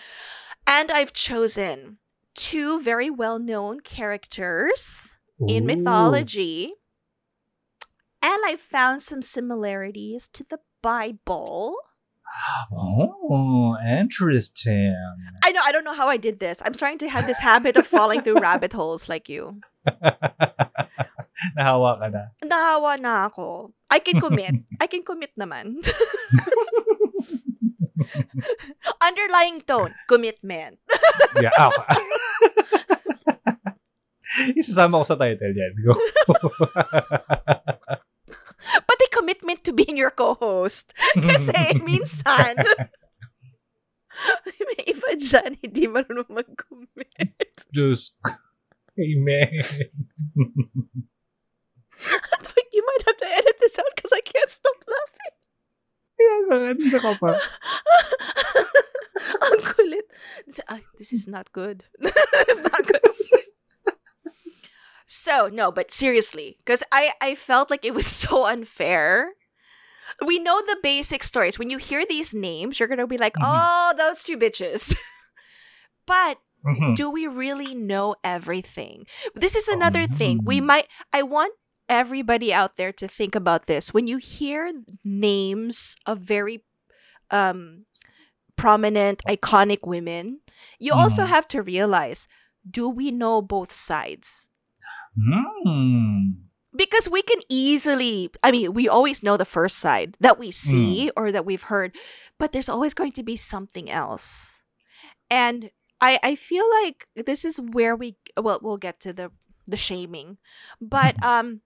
And 0.66 0.90
I've 0.90 1.12
chosen 1.14 1.98
two 2.34 2.80
very 2.80 3.08
well 3.10 3.38
known 3.38 3.80
characters 3.80 5.16
in 5.48 5.64
mythology. 5.66 6.74
And 8.22 8.42
I 8.44 8.56
found 8.56 9.00
some 9.00 9.22
similarities 9.22 10.28
to 10.34 10.44
the 10.44 10.58
Bible. 10.82 11.74
Oh, 12.72 13.76
interesting. 13.82 14.94
I 15.44 15.52
know, 15.52 15.60
I 15.64 15.72
don't 15.72 15.84
know 15.84 15.94
how 15.94 16.08
I 16.08 16.16
did 16.16 16.38
this. 16.38 16.62
I'm 16.64 16.74
trying 16.74 16.98
to 16.98 17.08
have 17.08 17.26
this 17.26 17.38
habit 17.38 17.76
of 17.76 17.86
falling 17.86 18.22
through 18.22 18.40
rabbit 18.40 18.72
holes 18.72 19.08
like 19.08 19.28
you. 19.28 19.60
Nahawa 21.56 21.98
ka 22.02 22.08
na. 22.10 22.22
Nahawa 22.42 22.98
na 22.98 23.30
ako. 23.30 23.72
I 23.90 23.98
can 24.02 24.20
commit. 24.20 24.54
I 24.80 24.86
can 24.86 25.02
commit 25.02 25.32
naman. 25.38 25.80
Underlying 29.02 29.62
tone, 29.62 29.94
commitment. 30.08 30.78
yeah, 31.40 31.54
oh. 31.58 31.70
ako. 31.70 31.80
Isasama 34.60 35.00
ko 35.02 35.04
sa 35.06 35.16
title 35.16 35.54
yan. 35.54 35.72
Go. 35.82 35.94
Commitment 39.18 39.64
to 39.64 39.72
being 39.72 39.96
your 39.98 40.14
co-host. 40.14 40.94
Kasi 41.18 41.82
minsan, 41.82 42.54
may 44.68 44.82
iba 44.86 45.10
dyan, 45.18 45.58
hindi 45.58 45.90
marunong 45.90 46.30
mag-commit. 46.30 47.66
Just, 47.74 48.14
amen. 48.94 49.58
Like, 51.98 52.70
you 52.70 52.82
might 52.86 53.02
have 53.10 53.18
to 53.18 53.26
edit 53.26 53.58
this 53.58 53.78
out 53.78 53.90
because 53.98 54.14
I 54.14 54.22
can't 54.22 54.50
stop 54.50 54.78
laughing. 54.86 55.34
Kaya 56.18 56.34
nga, 56.46 56.56
nandito 56.62 56.98
ka 57.02 57.12
pa. 57.18 57.30
Ang 59.50 59.62
kulit. 59.66 60.06
This, 60.46 60.62
this 60.98 61.10
is 61.10 61.26
not 61.26 61.50
good. 61.50 61.82
it's 61.98 62.62
not 62.62 62.86
good. 62.86 63.02
So, 65.08 65.48
no, 65.48 65.72
but 65.72 65.90
seriously, 65.90 66.58
because 66.60 66.82
I, 66.92 67.12
I 67.22 67.34
felt 67.34 67.70
like 67.70 67.84
it 67.84 67.94
was 67.94 68.06
so 68.24 68.46
unfair. 68.46 69.32
We 70.24 70.38
know 70.38 70.60
the 70.60 70.76
basic 70.82 71.22
stories. 71.24 71.58
When 71.58 71.70
you 71.70 71.78
hear 71.78 72.04
these 72.04 72.34
names, 72.34 72.78
you're 72.78 72.88
going 72.88 72.98
to 73.00 73.06
be 73.06 73.18
like, 73.18 73.34
Mhm. 73.34 73.42
oh, 73.44 73.94
those 73.96 74.22
two 74.22 74.36
bitches. 74.36 74.94
but 76.06 76.38
Mhm. 76.66 76.96
do 76.96 77.08
we 77.10 77.26
really 77.26 77.74
know 77.74 78.16
everything? 78.24 79.06
This 79.34 79.54
is 79.56 79.68
another 79.68 80.06
thing. 80.06 80.40
We 80.44 80.60
Mm. 80.60 80.66
might, 80.66 80.88
I 81.12 81.22
want 81.22 81.54
everybody 81.88 82.52
out 82.52 82.76
there 82.76 82.92
to 82.92 83.06
think 83.08 83.34
about 83.34 83.66
this. 83.66 83.94
When 83.94 84.06
you 84.08 84.18
hear 84.18 84.70
names 85.04 85.96
of 86.06 86.18
very 86.20 86.64
um, 87.30 87.84
prominent, 88.56 89.20
iconic 89.28 89.86
women, 89.86 90.40
you 90.78 90.92
also 90.94 91.24
Mhm. 91.24 91.28
have 91.28 91.46
to 91.48 91.62
realize 91.62 92.26
do 92.68 92.88
we 92.88 93.10
know 93.10 93.40
both 93.42 93.70
sides? 93.70 94.47
Hmm. 95.18 96.30
Because 96.76 97.08
we 97.08 97.22
can 97.22 97.40
easily, 97.48 98.30
I 98.42 98.52
mean, 98.52 98.72
we 98.72 98.88
always 98.88 99.22
know 99.22 99.36
the 99.36 99.44
first 99.44 99.78
side 99.78 100.16
that 100.20 100.38
we 100.38 100.50
see 100.50 101.10
or 101.16 101.32
that 101.32 101.46
we've 101.46 101.64
heard, 101.64 101.96
but 102.38 102.52
there's 102.52 102.68
always 102.68 102.94
going 102.94 103.12
to 103.12 103.22
be 103.22 103.36
something 103.36 103.90
else. 103.90 104.60
And 105.30 105.70
I, 106.00 106.20
I 106.22 106.34
feel 106.34 106.64
like 106.82 107.08
this 107.16 107.44
is 107.44 107.60
where 107.60 107.96
we 107.96 108.16
well 108.40 108.60
we'll 108.62 108.76
get 108.76 109.00
to 109.00 109.12
the 109.12 109.32
the 109.66 109.76
shaming. 109.76 110.38
But 110.80 111.22
um 111.24 111.62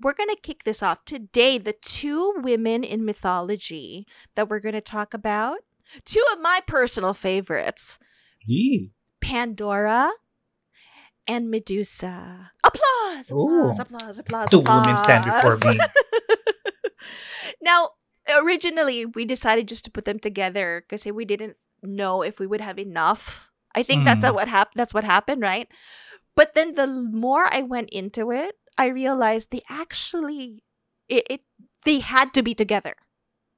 we're 0.00 0.14
going 0.14 0.28
to 0.28 0.40
kick 0.40 0.62
this 0.62 0.80
off 0.80 1.04
today. 1.04 1.58
The 1.58 1.72
two 1.72 2.34
women 2.36 2.84
in 2.84 3.04
mythology 3.04 4.06
that 4.36 4.48
we're 4.48 4.60
going 4.60 4.76
to 4.76 4.80
talk 4.80 5.12
about, 5.12 5.58
two 6.04 6.22
of 6.32 6.40
my 6.40 6.60
personal 6.66 7.14
favorites 7.14 7.98
Gee. 8.46 8.92
Pandora 9.20 10.10
and 11.28 11.50
Medusa. 11.50 12.52
Applause! 12.64 13.30
Ooh. 13.30 13.68
Applause! 13.70 13.78
Applause! 13.80 14.18
Applause! 14.18 14.48
Two 14.50 14.60
women 14.64 14.96
stand 14.98 15.24
before 15.24 15.56
me. 15.58 15.78
now, 17.62 17.90
originally, 18.28 19.06
we 19.06 19.24
decided 19.24 19.68
just 19.68 19.84
to 19.84 19.90
put 19.90 20.04
them 20.04 20.18
together 20.18 20.84
because 20.88 21.04
we 21.06 21.24
didn't 21.24 21.56
know 21.82 22.22
if 22.22 22.40
we 22.40 22.46
would 22.46 22.60
have 22.60 22.78
enough. 22.78 23.50
I 23.74 23.82
think 23.82 24.04
that's 24.04 24.24
Mm. 24.24 24.34
what 24.34 24.48
happened. 24.48 24.78
That's 24.80 24.94
what 24.94 25.04
happened, 25.04 25.42
right? 25.42 25.68
But 26.34 26.54
then 26.54 26.74
the 26.74 26.86
more 26.86 27.46
I 27.52 27.62
went 27.62 27.90
into 27.90 28.30
it, 28.32 28.56
I 28.76 28.86
realized 28.86 29.50
they 29.50 29.62
actually 29.68 30.64
it, 31.08 31.24
it 31.30 31.40
they 31.84 32.00
had 32.00 32.34
to 32.34 32.42
be 32.42 32.54
together. 32.54 32.96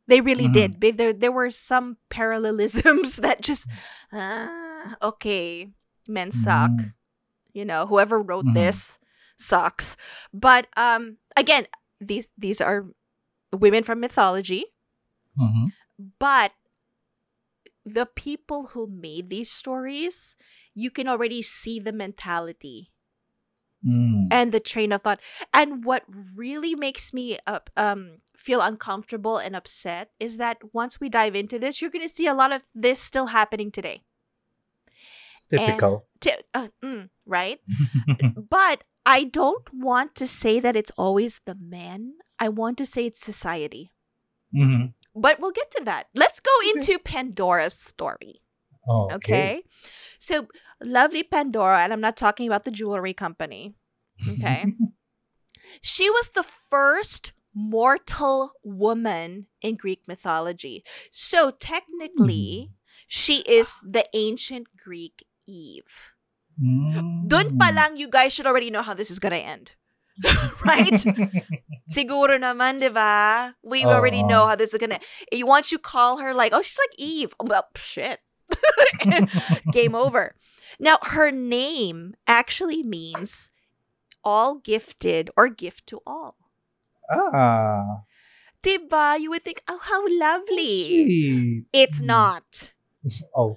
They 0.06 0.20
really 0.20 0.48
Mhm. 0.48 0.52
did. 0.80 0.96
There 0.98 1.12
there 1.12 1.32
were 1.32 1.50
some 1.50 1.96
parallelisms 2.10 3.16
that 3.24 3.40
just 3.42 3.68
ah, 4.12 4.96
okay, 5.02 5.70
men 6.08 6.30
suck. 6.32 6.70
Mm. 6.72 6.92
You 7.52 7.64
know, 7.64 7.86
whoever 7.86 8.20
wrote 8.20 8.46
Mhm. 8.46 8.54
this 8.54 8.98
sucks. 9.36 9.96
But 10.32 10.66
um 10.76 11.18
again, 11.36 11.66
these 12.00 12.28
these 12.38 12.60
are 12.60 12.86
women 13.52 13.82
from 13.82 14.00
mythology, 14.00 14.64
Mhm. 15.38 15.72
but 16.18 16.52
the 17.84 18.06
people 18.06 18.68
who 18.72 18.86
made 18.86 19.30
these 19.30 19.50
stories, 19.50 20.36
you 20.74 20.90
can 20.90 21.08
already 21.08 21.42
see 21.42 21.80
the 21.80 21.92
mentality 21.92 22.92
Mm. 23.84 24.28
and 24.30 24.52
the 24.52 24.60
train 24.60 24.92
of 24.92 25.00
thought. 25.02 25.20
And 25.54 25.82
what 25.84 26.04
really 26.36 26.74
makes 26.74 27.14
me 27.14 27.38
up 27.46 27.70
um 27.76 28.20
feel 28.36 28.60
uncomfortable 28.60 29.38
and 29.38 29.56
upset 29.56 30.12
is 30.20 30.36
that 30.36 30.58
once 30.74 31.00
we 31.00 31.08
dive 31.08 31.34
into 31.34 31.58
this, 31.58 31.80
you're 31.80 31.90
going 31.90 32.06
to 32.06 32.12
see 32.14 32.26
a 32.26 32.34
lot 32.34 32.52
of 32.52 32.64
this 32.74 33.00
still 33.00 33.26
happening 33.32 33.70
today. 33.72 34.04
Typical. 35.50 36.06
Ti- 36.20 36.44
uh, 36.54 36.68
mm, 36.82 37.08
right? 37.26 37.60
But 38.50 38.84
I 39.06 39.24
don't 39.24 39.66
want 39.72 40.14
to 40.16 40.26
say 40.26 40.60
that 40.60 40.76
it's 40.76 40.92
always 40.96 41.40
the 41.44 41.56
men. 41.58 42.14
I 42.38 42.48
want 42.48 42.78
to 42.78 42.86
say 42.86 43.06
it's 43.06 43.20
society. 43.20 43.92
Mhm. 44.54 44.94
But 45.14 45.40
we'll 45.40 45.50
get 45.52 45.70
to 45.76 45.84
that. 45.84 46.06
Let's 46.14 46.40
go 46.40 46.50
Okay. 46.60 46.70
into 46.70 46.98
Pandora's 46.98 47.74
story. 47.74 48.42
Oh, 48.88 49.08
Okay. 49.12 49.62
So, 50.18 50.48
lovely 50.82 51.22
Pandora, 51.22 51.80
and 51.82 51.92
I'm 51.92 52.00
not 52.00 52.16
talking 52.16 52.46
about 52.46 52.64
the 52.64 52.70
jewelry 52.70 53.12
company. 53.14 53.74
Okay. 54.28 54.64
she 55.82 56.08
was 56.10 56.28
the 56.34 56.42
first 56.44 57.32
mortal 57.54 58.52
woman 58.62 59.46
in 59.60 59.76
Greek 59.76 60.02
mythology. 60.06 60.84
So, 61.10 61.50
technically, 61.50 62.70
she 63.08 63.40
is 63.42 63.74
the 63.82 64.04
ancient 64.14 64.68
Greek 64.76 65.24
Eve. 65.50 66.14
Mm. 66.62 67.26
Dun 67.26 67.58
pa 67.58 67.74
lang, 67.74 67.96
you 67.98 68.06
guys 68.06 68.30
should 68.32 68.46
already 68.46 68.70
know 68.70 68.82
how 68.86 68.94
this 68.94 69.10
is 69.10 69.18
gonna 69.18 69.42
end. 69.42 69.72
right? 70.66 70.92
Siguro 71.90 72.36
naman, 72.38 72.78
di 72.78 72.88
ba? 72.92 73.54
We 73.64 73.82
already 73.88 74.22
know 74.22 74.46
how 74.46 74.54
this 74.54 74.70
is 74.74 74.78
gonna. 74.78 75.00
eh, 75.32 75.42
Once 75.42 75.72
you 75.72 75.78
call 75.80 76.18
her 76.20 76.34
like, 76.36 76.52
oh, 76.52 76.60
she's 76.62 76.78
like 76.78 76.94
Eve. 77.00 77.32
Well, 77.40 77.64
shit. 77.74 78.20
Game 79.72 79.94
over. 79.94 80.34
Now, 80.78 80.98
her 81.16 81.30
name 81.32 82.14
actually 82.28 82.82
means 82.82 83.50
all 84.22 84.60
gifted 84.60 85.30
or 85.36 85.48
gift 85.48 85.86
to 85.88 86.00
all. 86.06 86.36
ah. 87.10 88.04
Diba? 88.62 89.16
You 89.18 89.30
would 89.32 89.42
think, 89.42 89.64
oh, 89.66 89.80
how 89.80 90.04
lovely. 90.04 90.84
Sweet. 90.84 91.64
It's 91.72 92.02
Mm. 92.04 92.12
not. 92.12 92.76
Oh. 93.32 93.56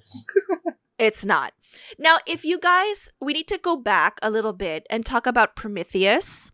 It's 1.00 1.26
not. 1.26 1.54
Now, 1.98 2.18
if 2.28 2.46
you 2.46 2.60
guys, 2.60 3.12
we 3.20 3.34
need 3.34 3.48
to 3.48 3.58
go 3.58 3.76
back 3.76 4.20
a 4.22 4.30
little 4.30 4.54
bit 4.54 4.86
and 4.90 5.06
talk 5.06 5.26
about 5.26 5.56
Prometheus. 5.56 6.52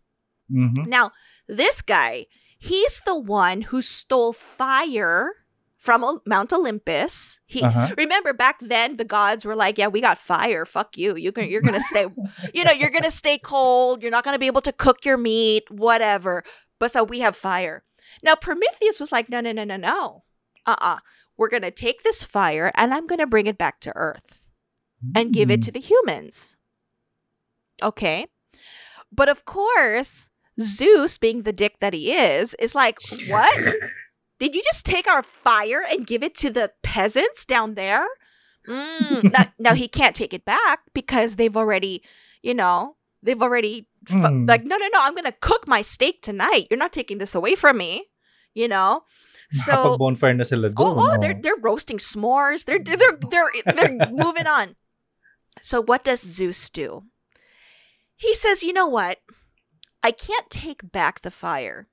Mhm. 0.50 0.86
Now, 0.86 1.12
this 1.46 1.82
guy, 1.82 2.26
he's 2.58 3.00
the 3.04 3.18
one 3.18 3.62
who 3.62 3.82
stole 3.82 4.32
fire 4.32 5.32
from 5.76 6.20
Mount 6.26 6.52
Olympus. 6.52 7.40
He 7.46 7.62
Uh-huh. 7.62 7.94
remember 7.96 8.32
back 8.32 8.58
then 8.60 8.96
the 8.96 9.04
gods 9.04 9.44
were 9.44 9.56
like, 9.56 9.78
"Yeah, 9.78 9.88
we 9.88 10.00
got 10.00 10.18
fire. 10.18 10.64
Fuck 10.64 10.96
you. 10.96 11.16
You 11.16 11.32
can, 11.32 11.48
you're 11.48 11.62
gonna 11.62 11.80
stay. 11.80 12.06
you 12.54 12.64
know, 12.64 12.72
you're 12.72 12.90
gonna 12.90 13.10
stay 13.10 13.38
cold. 13.38 14.02
You're 14.02 14.10
not 14.10 14.24
gonna 14.24 14.38
be 14.38 14.46
able 14.46 14.60
to 14.62 14.72
cook 14.72 15.04
your 15.04 15.16
meat. 15.16 15.70
Whatever. 15.70 16.44
But 16.78 16.90
so 16.92 17.04
we 17.04 17.20
have 17.20 17.36
fire." 17.36 17.84
Now 18.22 18.34
Prometheus 18.34 18.98
was 19.00 19.12
like, 19.12 19.28
"No, 19.28 19.40
no, 19.40 19.52
no, 19.52 19.64
no, 19.64 19.76
no. 19.76 20.24
Uh-uh. 20.66 20.98
We're 21.40 21.48
gonna 21.48 21.70
take 21.72 22.02
this 22.04 22.22
fire 22.22 22.70
and 22.76 22.94
I'm 22.94 23.06
gonna 23.08 23.26
bring 23.26 23.46
it 23.46 23.58
back 23.58 23.80
to 23.80 23.92
Earth." 23.96 24.36
and 25.16 25.32
give 25.32 25.50
it 25.50 25.62
to 25.62 25.72
the 25.72 25.80
humans. 25.80 26.58
Okay. 27.82 28.26
But 29.10 29.30
of 29.30 29.46
course, 29.46 30.28
Zeus, 30.60 31.16
being 31.16 31.42
the 31.42 31.54
dick 31.54 31.80
that 31.80 31.94
he 31.94 32.12
is, 32.12 32.52
is 32.58 32.74
like, 32.74 32.98
what? 33.28 33.74
Did 34.38 34.54
you 34.54 34.62
just 34.62 34.84
take 34.84 35.08
our 35.08 35.22
fire 35.22 35.82
and 35.88 36.06
give 36.06 36.22
it 36.22 36.34
to 36.36 36.50
the 36.50 36.72
peasants 36.82 37.46
down 37.46 37.76
there? 37.76 38.06
Mm. 38.68 39.32
now, 39.32 39.44
now 39.58 39.74
he 39.74 39.88
can't 39.88 40.14
take 40.14 40.34
it 40.34 40.44
back 40.44 40.80
because 40.92 41.36
they've 41.36 41.56
already, 41.56 42.02
you 42.42 42.52
know, 42.52 42.96
they've 43.22 43.40
already 43.40 43.86
Mm. 44.06 44.48
like, 44.48 44.64
no, 44.64 44.76
no, 44.78 44.88
no, 44.88 44.98
I'm 45.00 45.14
gonna 45.14 45.32
cook 45.40 45.68
my 45.68 45.82
steak 45.82 46.22
tonight. 46.22 46.66
You're 46.70 46.78
not 46.78 46.92
taking 46.92 47.18
this 47.18 47.34
away 47.34 47.54
from 47.54 47.76
me, 47.76 48.06
you 48.54 48.66
know. 48.66 49.04
So 49.50 49.98
bonfire 49.98 50.34
na 50.34 50.44
sila 50.44 50.70
Oh, 50.76 50.94
doon. 50.94 50.98
oh, 50.98 51.16
they're 51.20 51.34
they're 51.34 51.58
roasting 51.58 51.98
s'mores. 51.98 52.64
They're 52.64 52.78
they're 52.78 52.96
they're 53.18 53.50
they're 53.66 53.98
moving 54.14 54.46
on. 54.46 54.76
So 55.60 55.82
what 55.82 56.04
does 56.04 56.22
Zeus 56.22 56.70
do? 56.70 57.04
He 58.16 58.34
says, 58.34 58.62
"You 58.62 58.72
know 58.72 58.86
what? 58.86 59.18
I 60.06 60.12
can't 60.12 60.48
take 60.50 60.92
back 60.92 61.20
the 61.26 61.30
fire. 61.34 61.88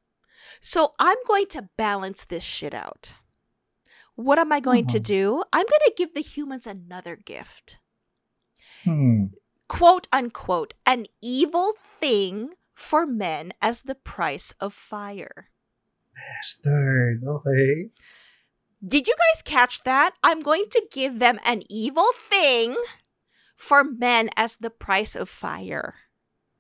So 0.61 0.93
I'm 0.99 1.17
going 1.27 1.47
to 1.57 1.69
balance 1.77 2.23
this 2.25 2.43
shit 2.43 2.73
out. 2.73 3.13
What 4.15 4.37
am 4.39 4.51
I 4.53 4.59
going 4.61 4.85
to 4.93 4.99
Mhm. 4.99 5.03
do? 5.03 5.43
I'm 5.51 5.65
going 5.65 5.85
to 5.89 5.93
give 5.97 6.13
the 6.13 6.21
humans 6.21 6.65
another 6.67 7.15
gift. 7.17 7.77
Hmm. 8.85 9.33
Quote 9.67 10.07
unquote, 10.13 10.73
an 10.85 11.07
evil 11.21 11.73
thing 11.81 12.53
for 12.73 13.05
men 13.05 13.51
as 13.61 13.81
the 13.81 13.95
price 13.97 14.53
of 14.61 14.73
fire." 14.77 15.49
Bastard. 16.27 17.23
Okay. 17.25 17.89
Did 18.85 19.07
you 19.07 19.15
guys 19.17 19.41
catch 19.41 19.83
that? 19.83 20.13
I'm 20.23 20.41
going 20.41 20.65
to 20.71 20.87
give 20.91 21.19
them 21.19 21.39
an 21.45 21.63
evil 21.69 22.07
thing 22.15 22.75
for 23.55 23.83
men 23.83 24.29
as 24.35 24.57
the 24.57 24.69
price 24.69 25.15
of 25.15 25.29
fire. 25.29 25.95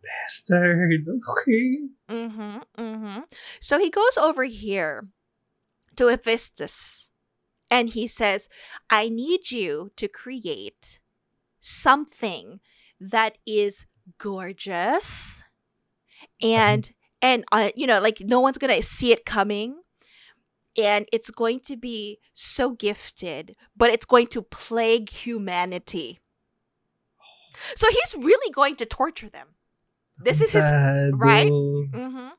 Bastard. 0.01 1.05
Okay. 1.07 1.77
Mm-hmm. 2.09 2.57
Mm-hmm. 2.77 3.19
So 3.59 3.79
he 3.79 3.89
goes 3.89 4.17
over 4.17 4.45
here 4.45 5.09
to 5.95 6.07
Hephaestus 6.07 7.09
and 7.69 7.89
he 7.89 8.07
says, 8.07 8.49
I 8.89 9.09
need 9.09 9.51
you 9.51 9.91
to 9.97 10.07
create 10.07 10.99
something 11.59 12.59
that 12.99 13.37
is 13.45 13.85
gorgeous 14.17 15.43
and 16.41 16.91
and 17.21 17.43
uh, 17.51 17.69
you 17.75 17.87
know 17.87 17.99
like 17.99 18.19
no 18.21 18.39
one's 18.39 18.57
gonna 18.57 18.81
see 18.81 19.11
it 19.11 19.25
coming 19.25 19.81
and 20.77 21.07
it's 21.11 21.31
going 21.31 21.59
to 21.59 21.75
be 21.75 22.19
so 22.33 22.71
gifted 22.71 23.55
but 23.75 23.89
it's 23.89 24.05
going 24.05 24.27
to 24.27 24.41
plague 24.41 25.09
humanity 25.09 26.19
so 27.75 27.87
he's 27.89 28.15
really 28.17 28.51
going 28.53 28.75
to 28.75 28.85
torture 28.85 29.29
them 29.29 29.55
this 30.19 30.41
is 30.41 30.51
his 30.51 30.63
right? 31.13 31.49
Mm-hmm. 31.51 32.29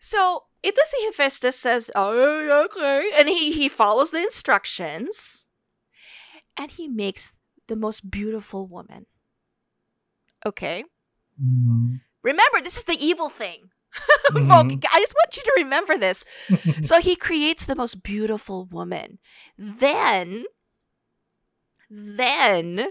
So 0.00 0.44
ito 0.62 0.80
si 0.84 0.98
Hephaestus 1.06 1.54
says, 1.54 1.90
"Oh, 1.94 2.66
okay," 2.66 3.10
and 3.14 3.28
he 3.28 3.52
he 3.52 3.68
follows 3.68 4.10
the 4.10 4.18
instructions, 4.18 5.46
and 6.58 6.70
he 6.74 6.88
makes 6.88 7.36
the 7.68 7.76
most 7.76 8.10
beautiful 8.10 8.66
woman. 8.66 9.06
Okay, 10.44 10.84
Mhm. 11.40 12.02
remember 12.22 12.58
this 12.60 12.76
is 12.76 12.84
the 12.84 12.98
evil 12.98 13.30
thing. 13.30 13.70
Mhm. 14.32 14.72
Okay, 14.74 14.88
I 14.92 15.00
just 15.00 15.14
want 15.14 15.36
you 15.36 15.42
to 15.42 15.52
remember 15.56 15.96
this. 15.96 16.24
so 16.82 17.00
he 17.00 17.14
creates 17.14 17.64
the 17.66 17.76
most 17.76 18.02
beautiful 18.02 18.64
woman. 18.66 19.18
Then, 19.56 20.44
then, 21.90 22.88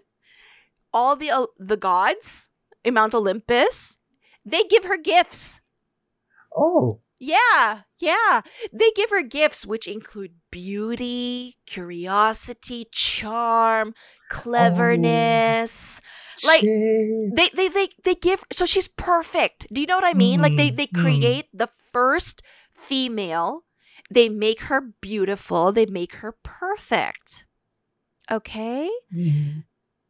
all 0.94 1.16
the 1.16 1.32
uh, 1.32 1.48
the 1.58 1.78
gods 1.78 2.50
in 2.84 2.94
Mount 2.94 3.14
Olympus, 3.14 3.98
they 4.46 4.64
give 4.64 4.86
her 4.86 4.98
gifts. 4.98 5.62
Oh. 6.56 7.00
Yeah, 7.20 7.82
yeah. 8.00 8.42
They 8.74 8.92
give 8.96 9.10
her 9.10 9.24
gifts 9.24 9.66
which 9.66 9.88
include 9.88 10.34
beauty, 10.52 11.56
curiosity, 11.66 12.86
charm, 12.92 13.94
cleverness. 14.30 16.02
Like 16.44 16.62
they, 16.62 17.50
they 17.54 17.68
they 17.68 17.90
they 18.04 18.16
give 18.16 18.44
so 18.52 18.66
she's 18.66 18.88
perfect. 18.88 19.68
Do 19.72 19.82
you 19.82 19.88
know 19.88 19.96
what 19.96 20.06
I 20.06 20.14
mean? 20.14 20.42
Like 20.42 20.56
they 20.56 20.70
they 20.70 20.88
mm. 20.88 21.00
create 21.00 21.46
the 21.54 21.68
first 21.68 22.42
female. 22.72 23.64
They 24.10 24.30
make 24.30 24.62
her 24.64 24.82
beautiful. 25.02 25.72
They 25.72 25.86
make 25.86 26.16
her 26.18 26.36
perfect. 26.44 27.46
Okay? 28.32 28.90
Mhm. 29.14 29.64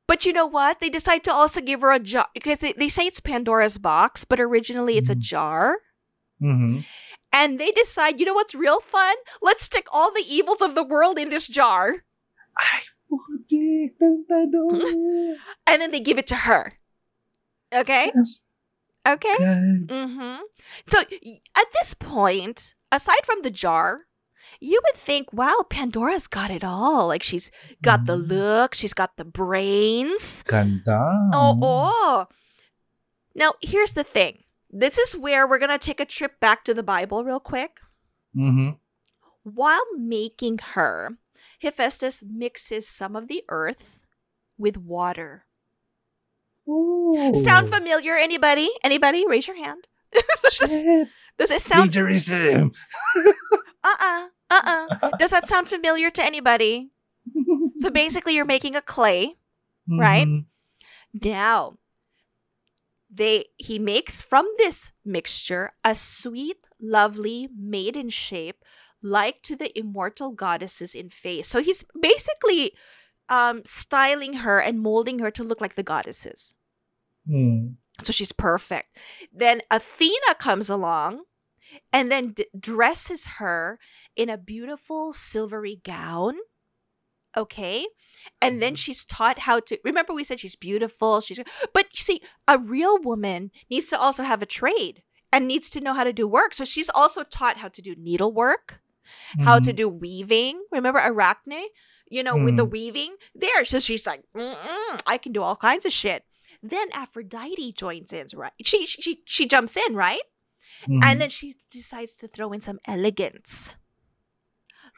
But 0.08 0.26
you 0.26 0.34
know 0.34 0.46
what? 0.46 0.80
They 0.80 0.90
decide 0.90 1.24
to 1.24 1.34
also 1.34 1.62
give 1.62 1.82
her 1.82 1.92
a 1.92 2.00
jar 2.00 2.28
because 2.34 2.60
they, 2.60 2.74
they 2.74 2.90
say 2.90 3.08
it's 3.08 3.20
Pandora's 3.20 3.78
box, 3.78 4.26
but 4.26 4.40
originally 4.40 4.98
it's 4.98 5.10
a 5.10 5.16
Mhm. 5.16 5.20
jar. 5.20 5.78
Mhm. 6.42 6.86
And 7.32 7.60
they 7.60 7.72
decide, 7.72 8.20
you 8.20 8.26
know 8.26 8.34
what's 8.34 8.54
real 8.54 8.80
fun? 8.80 9.16
Let's 9.42 9.64
stick 9.64 9.88
all 9.92 10.12
the 10.12 10.26
evils 10.28 10.62
of 10.62 10.76
the 10.76 10.84
world 10.84 11.18
in 11.18 11.30
this 11.30 11.48
jar. 11.48 12.06
Ay, 12.58 12.82
tantado. 13.50 15.36
And 15.68 15.82
then 15.82 15.92
they 15.92 16.00
give 16.00 16.18
it 16.18 16.28
to 16.28 16.36
her. 16.36 16.74
Okay? 17.74 18.12
Okay? 19.08 19.36
God. 19.40 19.88
Mm-hmm. 19.88 20.42
So 20.88 21.00
at 21.56 21.68
this 21.74 21.94
point, 21.94 22.76
aside 22.92 23.26
from 23.26 23.42
the 23.42 23.50
jar, 23.50 24.02
you 24.60 24.80
would 24.86 24.96
think, 24.96 25.32
wow, 25.34 25.64
Pandora's 25.70 26.28
got 26.28 26.52
it 26.52 26.64
all. 26.64 27.08
Like 27.08 27.24
she's 27.24 27.52
got 27.82 28.06
the 28.06 28.16
Mm. 28.18 28.30
look, 28.30 28.74
she's 28.76 28.94
got 28.94 29.18
the 29.18 29.26
brains. 29.26 30.44
Ganda. 30.44 31.30
Oh, 31.34 31.58
oh. 31.62 32.28
Now, 33.36 33.54
here's 33.62 33.94
the 33.94 34.04
thing. 34.04 34.44
This 34.70 34.98
is 34.98 35.16
where 35.16 35.48
we're 35.48 35.60
going 35.60 35.72
to 35.72 35.80
take 35.80 36.00
a 36.00 36.06
trip 36.06 36.40
back 36.40 36.64
to 36.66 36.74
the 36.74 36.84
Bible 36.84 37.24
real 37.24 37.40
quick. 37.40 37.80
Mhm. 38.36 38.78
While 39.44 39.84
making 39.98 40.60
her, 40.76 41.18
Hephaestus 41.64 42.22
mixes 42.28 42.88
some 42.88 43.16
of 43.16 43.28
the 43.28 43.44
earth 43.50 44.00
with 44.58 44.78
water. 44.78 45.46
Ooh. 46.70 47.34
Sound 47.34 47.70
familiar? 47.70 48.16
Anybody? 48.16 48.70
Anybody? 48.84 49.26
Raise 49.28 49.48
your 49.48 49.58
hand. 49.58 49.88
does, 50.60 50.84
does 51.40 51.50
it 51.52 51.62
sound 51.62 51.92
Plagiarism. 51.92 52.72
uh-uh 53.84 54.28
uh-uh 54.52 55.10
does 55.18 55.32
that 55.32 55.48
sound 55.48 55.68
familiar 55.68 56.12
to 56.12 56.24
anybody 56.24 56.92
so 57.78 57.90
basically 57.92 58.36
you're 58.36 58.46
making 58.46 58.76
a 58.76 58.82
clay 58.82 59.34
Right? 59.90 60.28
Mhm. 60.28 60.46
now 61.24 61.80
they 63.10 63.46
he 63.58 63.80
makes 63.80 64.22
from 64.22 64.46
this 64.58 64.92
mixture 65.04 65.72
a 65.84 65.96
sweet 65.96 66.58
lovely 66.80 67.50
maiden 67.58 68.10
shape 68.10 68.63
like 69.04 69.42
to 69.44 69.56
the 69.56 69.78
immortal 69.78 70.32
goddesses 70.32 70.96
in 70.96 71.10
face 71.10 71.48
so 71.48 71.62
he's 71.62 71.84
basically 72.02 72.72
um 73.30 73.62
styling 73.66 74.34
her 74.36 74.60
and 74.60 74.80
molding 74.82 75.20
her 75.20 75.30
to 75.30 75.44
look 75.44 75.62
like 75.62 75.76
the 75.76 75.84
goddesses 75.84 76.56
Mm. 77.30 77.76
so 78.04 78.12
she's 78.12 78.34
perfect. 78.34 78.98
Then 79.32 79.62
Athena 79.72 80.36
comes 80.40 80.70
along 80.70 81.24
and 81.94 82.12
then 82.12 82.34
d- 82.34 82.48
dresses 82.60 83.26
her 83.40 83.80
in 84.18 84.30
a 84.30 84.38
beautiful 84.38 85.14
silvery 85.14 85.80
gown. 85.86 86.36
Okay. 87.38 87.88
And 88.42 88.62
then 88.62 88.76
she's 88.76 89.06
taught 89.06 89.40
how 89.40 89.62
to 89.62 89.80
remember 89.86 90.14
we 90.14 90.26
said 90.26 90.42
she's 90.42 90.58
beautiful, 90.58 91.22
she's 91.22 91.40
but 91.74 91.86
you 91.94 91.98
see, 92.00 92.22
a 92.46 92.58
real 92.58 93.00
woman 93.02 93.52
needs 93.70 93.90
to 93.92 93.98
also 93.98 94.24
have 94.24 94.42
a 94.42 94.46
trade 94.46 95.02
and 95.32 95.48
needs 95.48 95.70
to 95.70 95.80
know 95.80 95.94
how 95.94 96.04
to 96.04 96.12
do 96.12 96.28
work. 96.28 96.54
So 96.54 96.66
she's 96.66 96.90
also 96.94 97.24
taught 97.24 97.58
how 97.58 97.70
to 97.70 97.82
do 97.82 97.96
needlework, 97.96 98.82
how 99.40 99.60
to 99.60 99.72
Mhm. 99.72 99.76
do 99.76 99.90
weaving. 99.90 100.64
Remember 100.72 101.00
Arachne? 101.00 101.68
You 102.10 102.22
know, 102.24 102.36
with 102.38 102.58
the 102.58 102.66
Mm. 102.68 102.72
weaving 102.72 103.16
there. 103.34 103.66
So 103.66 103.80
she's 103.80 104.06
like, 104.06 104.24
Mm-mm, 104.36 105.02
I 105.08 105.18
can 105.18 105.32
do 105.32 105.42
all 105.42 105.56
kinds 105.56 105.86
of 105.86 105.92
shit. 105.92 106.26
Then 106.62 106.90
Aphrodite 106.94 107.72
joins 107.74 108.14
in, 108.14 108.28
right? 108.36 108.54
She 108.64 108.86
she 108.86 109.22
she 109.26 109.48
jumps 109.48 109.76
in, 109.76 109.96
right? 109.96 110.22
Mhm. 110.88 111.04
And 111.04 111.20
then 111.22 111.30
she 111.30 111.56
decides 111.72 112.16
to 112.16 112.28
throw 112.28 112.52
in 112.54 112.62
some 112.62 112.80
elegance. 112.86 113.74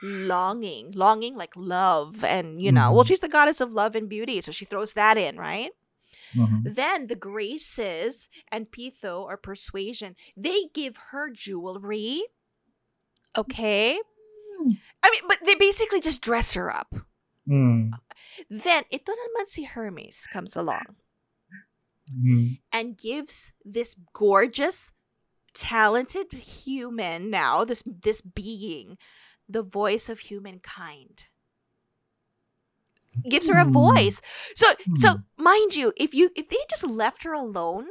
Longing, 0.01 0.91
longing 0.91 1.35
like 1.35 1.53
love, 1.55 2.23
and 2.23 2.61
you 2.61 2.71
know, 2.71 2.91
well, 2.91 3.03
Mhm. 3.03 3.07
she's 3.07 3.21
the 3.21 3.29
goddess 3.29 3.61
of 3.61 3.71
love 3.71 3.95
and 3.95 4.09
beauty, 4.09 4.41
so 4.41 4.51
she 4.51 4.65
throws 4.65 4.93
that 4.93 5.17
in, 5.17 5.37
right? 5.37 5.71
Mhm. 6.35 6.63
Then 6.75 7.07
the 7.07 7.15
Graces 7.15 8.27
and 8.51 8.69
Peitho 8.69 9.21
or 9.21 9.37
persuasion, 9.37 10.15
they 10.35 10.65
give 10.73 10.97
her 11.11 11.29
jewelry. 11.29 12.23
Okay. 13.37 13.99
I 15.03 15.09
mean, 15.11 15.21
but 15.27 15.39
they 15.45 15.55
basically 15.55 15.99
just 15.99 16.21
dress 16.21 16.53
her 16.53 16.73
up. 16.73 16.93
Mm. 17.47 17.91
Then 18.49 18.83
ito 18.89 19.11
naman 19.13 19.45
si 19.45 19.63
Hermes 19.63 20.25
comes 20.27 20.55
along 20.55 20.97
Mm. 22.05 22.61
and 22.71 22.97
gives 22.97 23.51
this 23.65 23.95
gorgeous, 24.13 24.91
talented 25.53 26.29
human 26.33 27.29
now, 27.33 27.65
this 27.65 27.81
this 27.85 28.21
being, 28.21 28.97
the 29.49 29.63
voice 29.65 30.05
of 30.09 30.29
humankind. 30.29 31.29
Gives 33.29 33.47
her 33.49 33.57
a 33.57 33.65
Hmm. 33.65 33.71
voice. 33.71 34.21
So 34.55 34.75
so 34.95 35.17
Hmm. 35.17 35.21
mind 35.37 35.75
you, 35.75 35.93
if 35.97 36.13
you 36.13 36.29
if 36.35 36.49
they 36.49 36.61
just 36.69 36.85
left 36.85 37.23
her 37.23 37.33
alone, 37.33 37.87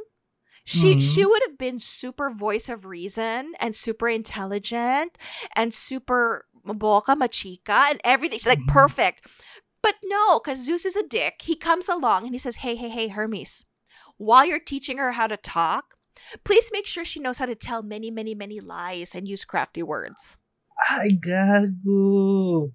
she 0.65 0.95
Mhm. 0.95 1.01
she 1.13 1.25
would 1.25 1.41
have 1.47 1.57
been 1.57 1.79
super 1.79 2.29
voice 2.29 2.67
of 2.69 2.85
reason 2.85 3.53
and 3.59 3.75
super 3.75 4.09
intelligent 4.09 5.17
and 5.55 5.73
super 5.73 6.45
boca 6.65 7.15
machika 7.15 7.89
and 7.91 8.01
everything. 8.03 8.39
She's 8.39 8.47
like 8.47 8.59
Mhm. 8.59 8.67
perfect. 8.73 9.27
But 9.81 9.95
no, 10.03 10.39
because 10.39 10.65
Zeus 10.65 10.83
is 10.85 10.95
a 10.95 11.03
dick. 11.07 11.41
He 11.43 11.55
comes 11.55 11.87
along 11.87 12.25
and 12.25 12.33
he 12.33 12.39
says, 12.39 12.57
Hey, 12.57 12.75
hey, 12.75 12.89
hey, 12.89 13.07
Hermes, 13.09 13.63
while 14.17 14.43
you're 14.45 14.59
teaching 14.59 14.97
her 14.97 15.11
how 15.11 15.27
to 15.27 15.37
talk, 15.37 15.93
please 16.43 16.71
make 16.73 16.87
sure 16.87 17.05
she 17.05 17.19
knows 17.19 17.37
how 17.37 17.45
to 17.45 17.53
tell 17.55 17.83
many, 17.83 18.09
many, 18.09 18.33
many 18.33 18.59
lies 18.59 19.13
and 19.13 19.27
use 19.27 19.45
crafty 19.45 19.83
words. 19.83 20.37
Ay, 20.89 21.09
gago. 21.19 22.73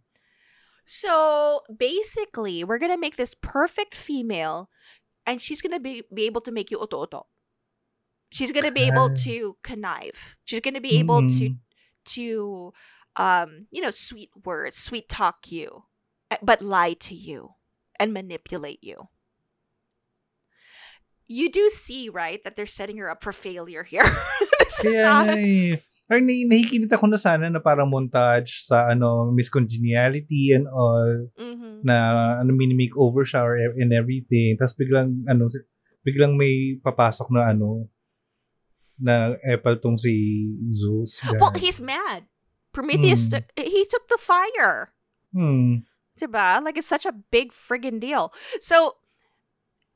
So 0.84 1.62
basically, 1.76 2.64
we're 2.64 2.78
gonna 2.78 2.98
make 2.98 3.16
this 3.16 3.34
perfect 3.34 3.94
female, 3.94 4.70
and 5.26 5.40
she's 5.40 5.60
gonna 5.62 5.80
be, 5.80 6.02
be 6.14 6.26
able 6.26 6.40
to 6.42 6.52
make 6.52 6.70
you 6.70 6.78
oto-oto. 6.78 7.26
She's 8.30 8.52
gonna 8.54 8.70
be 8.70 8.86
able 8.86 9.10
to 9.26 9.58
connive. 9.62 10.38
She's 10.46 10.60
gonna 10.62 10.80
be 10.80 10.98
able 11.02 11.26
to 11.26 11.44
Mhm. 11.50 11.58
to 12.14 12.26
um 13.18 13.66
you 13.74 13.82
know 13.82 13.90
sweet 13.90 14.30
words, 14.46 14.78
sweet 14.78 15.08
talk 15.10 15.50
you, 15.50 15.84
uh, 16.30 16.38
but 16.40 16.62
lie 16.62 16.94
to 17.10 17.14
you 17.14 17.58
and 17.98 18.14
manipulate 18.14 18.82
you. 18.82 19.10
You 21.30 21.46
do 21.50 21.70
see, 21.70 22.08
right, 22.10 22.42
that 22.42 22.56
they're 22.56 22.66
setting 22.66 22.98
her 22.98 23.06
up 23.10 23.22
for 23.22 23.30
failure 23.30 23.84
here. 23.86 24.02
this 24.66 24.82
is 24.84 24.94
Kaya 24.98 25.02
not 25.06 25.26
nga 25.30 25.36
eh. 25.38 25.76
Or 26.10 26.18
nahi- 26.18 26.50
nahikinita 26.50 26.98
ko 26.98 27.06
na 27.06 27.14
sana 27.14 27.46
na 27.46 27.62
parang 27.62 27.86
montage 27.86 28.66
sa 28.66 28.90
ano, 28.90 29.30
Miss 29.30 29.46
Congeniality 29.46 30.50
and 30.50 30.66
all. 30.66 31.30
Mhm. 31.38 31.86
na 31.86 31.96
ano 32.42 32.50
mini 32.52 32.74
makeover 32.76 33.24
siya 33.24 33.40
or 33.40 33.56
and 33.56 33.88
everything 33.96 34.52
tapos 34.60 34.76
biglang 34.76 35.24
ano 35.24 35.48
biglang 36.04 36.36
may 36.36 36.76
papasok 36.76 37.32
na 37.32 37.48
ano 37.56 37.88
tong 39.82 39.98
si 39.98 40.50
Zeus 40.72 41.20
Well, 41.38 41.52
he's 41.56 41.80
mad. 41.80 42.26
Prometheus 42.72 43.26
Hmm. 43.26 43.36
took 43.36 43.44
he 43.56 43.84
took 43.88 44.08
the 44.08 44.18
fire. 44.18 44.92
hmm 45.32 45.82
Diba? 46.18 46.62
Like 46.62 46.76
it's 46.76 46.86
such 46.86 47.06
a 47.06 47.12
big 47.12 47.50
friggin' 47.50 47.98
deal. 47.98 48.32
So 48.60 48.96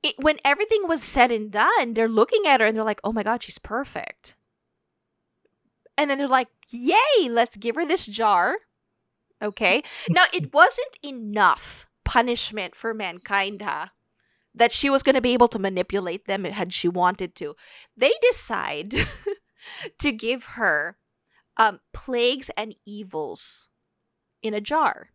it, 0.03 0.15
when 0.19 0.39
everything 0.45 0.89
was 0.89 1.03
said 1.03 1.31
and 1.31 1.51
done, 1.51 1.95
they're 1.95 2.09
looking 2.09 2.47
at 2.47 2.61
her 2.61 2.67
and 2.67 2.77
they're 2.77 2.85
like, 2.85 3.01
"Oh 3.05 3.13
my 3.13 3.23
god, 3.23 3.43
she's 3.43 3.59
perfect." 3.59 4.37
And 5.97 6.11
then 6.11 6.19
they're 6.19 6.29
like, 6.29 6.49
"Yay, 6.71 7.29
let's 7.29 7.57
give 7.57 7.77
her 7.77 7.87
this 7.87 8.07
jar." 8.07 8.57
Okay? 9.41 9.83
now 10.11 10.25
it 10.33 10.53
wasn't 10.53 10.99
enough 11.03 11.87
punishment 12.05 12.75
for 12.75 12.93
mankind, 12.95 13.63
huh? 13.63 13.89
That 14.55 14.73
she 14.73 14.89
was 14.89 15.03
going 15.03 15.17
to 15.17 15.21
be 15.21 15.33
able 15.33 15.49
to 15.49 15.59
manipulate 15.59 16.27
them 16.27 16.45
had 16.45 16.73
she 16.73 16.89
wanted 16.89 17.35
to. 17.37 17.57
They 17.97 18.13
decide 18.23 18.95
to 19.99 20.13
give 20.13 20.45
her 20.57 20.97
um, 21.57 21.81
plagues 21.93 22.51
and 22.57 22.75
evils 22.87 23.69
in 24.43 24.55
a 24.55 24.61
jar. 24.61 25.11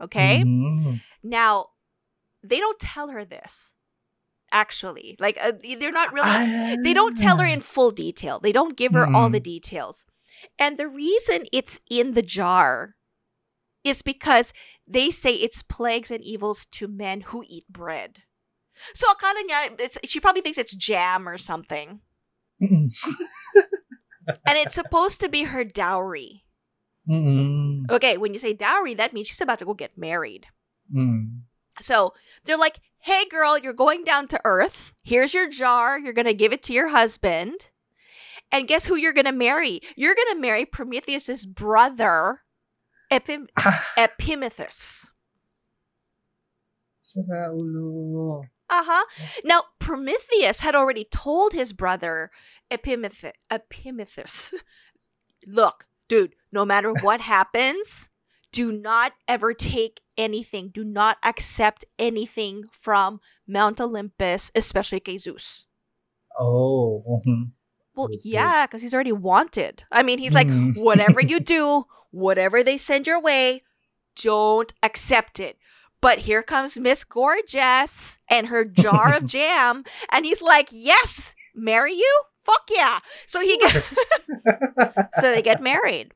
Okay? 0.00 0.42
Mhm. 0.44 1.00
Now, 1.22 1.66
they 2.42 2.58
don't 2.58 2.78
tell 2.78 3.08
her 3.08 3.24
this. 3.24 3.74
Actually, 4.52 5.16
like 5.18 5.36
uh, 5.40 5.52
they're 5.80 5.90
not 5.90 6.12
really. 6.12 6.28
They 6.84 6.94
don't 6.94 7.16
tell 7.16 7.38
her 7.38 7.46
in 7.46 7.60
full 7.60 7.90
detail. 7.90 8.38
They 8.38 8.52
don't 8.52 8.76
give 8.76 8.92
her 8.92 9.04
all 9.16 9.28
the 9.28 9.40
details. 9.40 10.04
And 10.58 10.78
the 10.78 10.86
reason 10.86 11.46
it's 11.52 11.80
in 11.90 12.12
the 12.12 12.22
jar 12.22 12.94
is 13.82 14.00
because 14.02 14.52
they 14.86 15.10
say 15.10 15.32
it's 15.34 15.62
plagues 15.64 16.10
and 16.12 16.22
evils 16.22 16.66
to 16.72 16.86
men 16.86 17.22
who 17.22 17.42
eat 17.48 17.66
bread. 17.68 18.22
So 18.92 19.06
akala 19.08 19.40
niya, 19.48 19.80
it's, 19.80 19.98
she 20.04 20.20
probably 20.20 20.42
thinks 20.42 20.58
it's 20.58 20.74
jam 20.74 21.28
or 21.28 21.38
something. 21.38 22.00
And 24.46 24.56
it's 24.56 24.74
supposed 24.74 25.20
to 25.20 25.28
be 25.28 25.44
her 25.44 25.64
dowry. 25.64 26.44
Mm-mm. 27.08 27.90
Okay, 27.90 28.16
when 28.16 28.32
you 28.32 28.38
say 28.38 28.54
dowry, 28.54 28.94
that 28.94 29.12
means 29.12 29.28
she's 29.28 29.40
about 29.40 29.58
to 29.58 29.66
go 29.66 29.74
get 29.74 29.98
married. 29.98 30.46
Mm. 30.94 31.40
So 31.80 32.14
they're 32.44 32.56
like, 32.56 32.78
hey, 33.00 33.26
girl, 33.28 33.58
you're 33.58 33.74
going 33.74 34.04
down 34.04 34.28
to 34.28 34.40
Earth. 34.44 34.94
Here's 35.02 35.34
your 35.34 35.48
jar. 35.48 35.98
You're 35.98 36.14
going 36.14 36.24
to 36.26 36.34
give 36.34 36.52
it 36.52 36.62
to 36.64 36.72
your 36.72 36.88
husband. 36.88 37.68
And 38.50 38.68
guess 38.68 38.86
who 38.86 38.96
you're 38.96 39.12
going 39.12 39.26
to 39.26 39.32
marry? 39.32 39.80
You're 39.96 40.14
going 40.14 40.34
to 40.34 40.40
marry 40.40 40.64
Prometheus's 40.64 41.44
brother, 41.44 42.42
Epim- 43.10 43.48
Epimetheus. 43.96 45.10
Ulo. 47.16 48.44
Uh 48.70 48.82
huh. 48.86 49.04
Now, 49.44 49.62
Prometheus 49.78 50.60
had 50.60 50.74
already 50.74 51.04
told 51.04 51.52
his 51.52 51.72
brother, 51.72 52.30
Epimetheus, 52.70 53.32
Epimetheus 53.50 54.52
look, 55.46 55.86
dude, 56.08 56.34
no 56.50 56.64
matter 56.64 56.92
what 57.02 57.20
happens, 57.20 58.08
do 58.52 58.72
not 58.72 59.12
ever 59.28 59.52
take 59.52 60.00
anything, 60.16 60.70
do 60.72 60.84
not 60.84 61.18
accept 61.24 61.84
anything 61.98 62.64
from 62.72 63.20
Mount 63.46 63.80
Olympus, 63.80 64.50
especially 64.54 65.18
Zeus. 65.18 65.66
Oh. 66.38 67.22
mhm. 67.26 67.50
Well, 67.96 68.08
yeah, 68.24 68.66
because 68.66 68.82
he's 68.82 68.94
already 68.94 69.12
wanted. 69.12 69.84
I 69.92 70.02
mean, 70.02 70.18
he's 70.18 70.34
like, 70.34 70.48
Mm. 70.48 70.76
whatever 70.78 71.20
you 71.20 71.38
do, 71.56 71.84
whatever 72.10 72.62
they 72.64 72.76
send 72.76 73.06
your 73.06 73.20
way, 73.20 73.62
don't 74.20 74.72
accept 74.82 75.38
it. 75.38 75.58
But 76.04 76.28
here 76.28 76.42
comes 76.44 76.76
Miss 76.76 77.00
Gorgeous 77.02 78.18
and 78.28 78.48
her 78.52 78.60
jar 78.62 79.16
of 79.16 79.24
jam, 79.36 79.84
and 80.12 80.28
he's 80.28 80.42
like, 80.44 80.68
yes, 80.70 81.32
marry 81.56 81.94
you? 81.96 82.12
Fuck 82.44 82.68
yeah. 82.68 83.00
So 83.26 83.40
he 83.40 83.56
get, 83.56 83.72
so 85.16 85.32
they 85.32 85.40
get 85.40 85.62
married. 85.64 86.12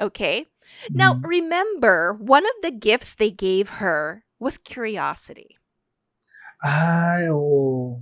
Okay. 0.00 0.46
Now 0.88 1.12
Mm. 1.12 1.20
remember, 1.28 2.16
one 2.16 2.46
of 2.48 2.56
the 2.62 2.70
gifts 2.72 3.12
they 3.14 3.28
gave 3.30 3.84
her 3.84 4.24
was 4.40 4.56
curiosity. 4.56 5.58
Ay. 6.64 7.28
Oo. 7.28 8.00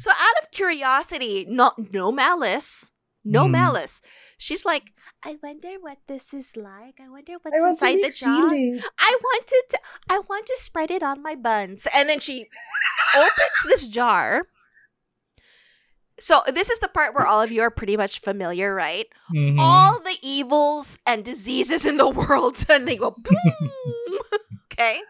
So 0.00 0.08
out 0.10 0.38
of 0.42 0.48
curiosity, 0.50 1.44
not 1.44 1.92
no 1.92 2.10
malice, 2.10 2.90
no 3.24 3.46
Mm. 3.46 3.50
malice. 3.52 4.02
She's 4.38 4.64
like, 4.64 4.92
I 5.24 5.36
wonder 5.42 5.76
what 5.80 5.98
this 6.06 6.34
is 6.34 6.56
like. 6.56 7.00
I 7.00 7.08
wonder 7.08 7.32
what's 7.40 7.56
I 7.56 7.60
want 7.60 7.80
inside 7.80 7.96
the 8.02 8.10
jar. 8.10 8.50
sili. 8.52 8.82
I 8.98 9.16
want 9.22 9.46
to, 9.46 9.64
t- 9.70 9.78
I 10.10 10.18
want 10.28 10.46
to 10.46 10.56
spread 10.58 10.90
it 10.90 11.02
on 11.02 11.22
my 11.22 11.34
buns. 11.34 11.88
And 11.94 12.08
then 12.08 12.20
she 12.20 12.46
opens 13.16 13.58
this 13.66 13.88
jar. 13.88 14.46
So 16.20 16.42
this 16.52 16.70
is 16.70 16.78
the 16.78 16.88
part 16.88 17.14
where 17.14 17.26
all 17.26 17.42
of 17.42 17.50
you 17.50 17.60
are 17.62 17.70
pretty 17.70 17.96
much 17.96 18.20
familiar, 18.20 18.72
right? 18.74 19.06
Mhm. 19.34 19.56
All 19.58 19.98
the 19.98 20.16
evils 20.22 20.98
and 21.06 21.24
diseases 21.24 21.84
in 21.84 21.96
the 21.96 22.08
world 22.20 22.56
suddenly 22.56 22.96
go 22.96 23.10
boom. 23.10 23.80
okay. 24.72 25.00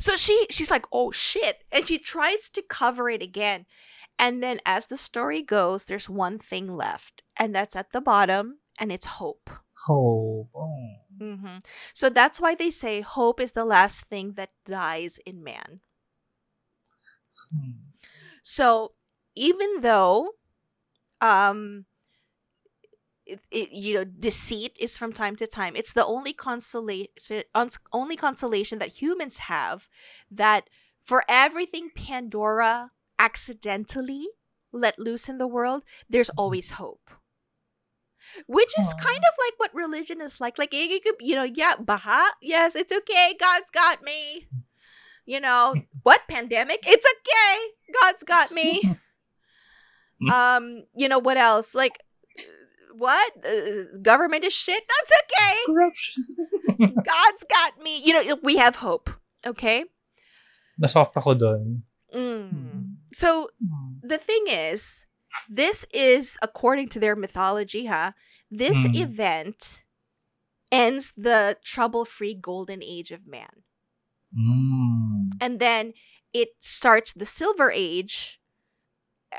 So 0.00 0.16
she 0.16 0.46
she's 0.50 0.70
like, 0.70 0.86
oh 0.92 1.10
shit. 1.12 1.58
And 1.70 1.86
she 1.86 1.98
tries 1.98 2.50
to 2.50 2.62
cover 2.62 3.08
it 3.10 3.22
again. 3.22 3.66
And 4.20 4.42
then 4.42 4.60
as 4.66 4.86
the 4.86 4.98
story 4.98 5.42
goes, 5.42 5.86
there's 5.86 6.10
one 6.10 6.38
thing 6.38 6.76
left. 6.76 7.22
And 7.38 7.54
that's 7.54 7.74
at 7.74 7.92
the 7.92 8.02
bottom, 8.02 8.58
and 8.78 8.92
it's 8.92 9.06
hope. 9.06 9.48
Hope. 9.86 10.50
Oh. 10.54 10.96
hmm 11.18 11.56
So 11.94 12.10
that's 12.10 12.38
why 12.38 12.54
they 12.54 12.68
say 12.68 13.00
hope 13.00 13.40
is 13.40 13.52
the 13.52 13.64
last 13.64 14.04
thing 14.04 14.34
that 14.34 14.50
dies 14.66 15.18
in 15.24 15.42
man. 15.42 15.80
Hmm. 17.50 17.88
So 18.42 18.92
even 19.34 19.80
though, 19.80 20.32
um, 21.22 21.86
it, 23.24 23.40
it, 23.50 23.70
you 23.72 23.94
know, 23.94 24.04
deceit 24.04 24.76
is 24.78 24.98
from 24.98 25.14
time 25.14 25.36
to 25.36 25.46
time, 25.46 25.76
it's 25.76 25.94
the 25.94 26.04
only 26.04 26.34
consolation, 26.34 27.08
only 27.92 28.16
consolation 28.16 28.78
that 28.80 29.00
humans 29.00 29.38
have 29.48 29.88
that 30.30 30.68
for 31.00 31.24
everything 31.26 31.88
Pandora 31.94 32.90
accidentally 33.20 34.24
let 34.72 34.98
loose 34.98 35.28
in 35.28 35.36
the 35.36 35.46
world, 35.46 35.84
there's 36.08 36.30
always 36.30 36.80
hope. 36.80 37.10
Which 38.46 38.72
is 38.78 38.94
kind 38.94 39.18
of 39.18 39.34
like 39.44 39.54
what 39.58 39.74
religion 39.74 40.20
is 40.20 40.40
like. 40.40 40.56
Like, 40.56 40.72
you 40.72 41.34
know, 41.34 41.44
yeah, 41.44 41.74
baha, 41.78 42.32
yes, 42.40 42.76
it's 42.76 42.92
okay. 42.92 43.34
God's 43.38 43.70
got 43.70 44.02
me. 44.02 44.46
You 45.26 45.40
know, 45.40 45.74
what 46.02 46.22
pandemic? 46.28 46.80
It's 46.86 47.04
okay. 47.04 47.54
God's 48.00 48.24
got 48.24 48.52
me. 48.52 48.80
um, 50.32 50.84
you 50.94 51.08
know 51.08 51.18
what 51.18 51.36
else? 51.36 51.74
Like, 51.74 51.98
what? 52.96 53.32
Uh, 53.44 53.98
government 54.02 54.44
is 54.44 54.52
shit. 54.52 54.82
That's 54.86 55.12
okay. 55.24 55.56
Corruption. 55.66 56.24
God's 56.78 57.44
got 57.50 57.82
me. 57.82 58.00
You 58.04 58.12
know, 58.12 58.38
we 58.42 58.56
have 58.56 58.76
hope. 58.76 59.10
Okay. 59.44 59.84
Nasoft 60.80 61.16
ako 61.16 61.34
dun. 61.34 61.82
Mm. 62.14 62.79
So 63.12 63.50
Hmm. 63.60 63.98
the 64.02 64.18
thing 64.18 64.44
is, 64.48 65.06
this 65.48 65.86
is 65.92 66.38
according 66.42 66.88
to 66.90 67.00
their 67.00 67.16
mythology, 67.16 67.86
huh? 67.86 68.12
This 68.50 68.86
Mm. 68.86 68.96
event 68.96 69.84
ends 70.72 71.12
the 71.16 71.58
trouble-free 71.64 72.34
golden 72.34 72.82
age 72.82 73.10
of 73.12 73.26
man. 73.26 73.64
Mm. 74.36 75.30
and 75.40 75.58
then 75.58 75.92
it 76.32 76.50
starts 76.60 77.12
the 77.12 77.26
silver 77.26 77.70
age 77.72 78.40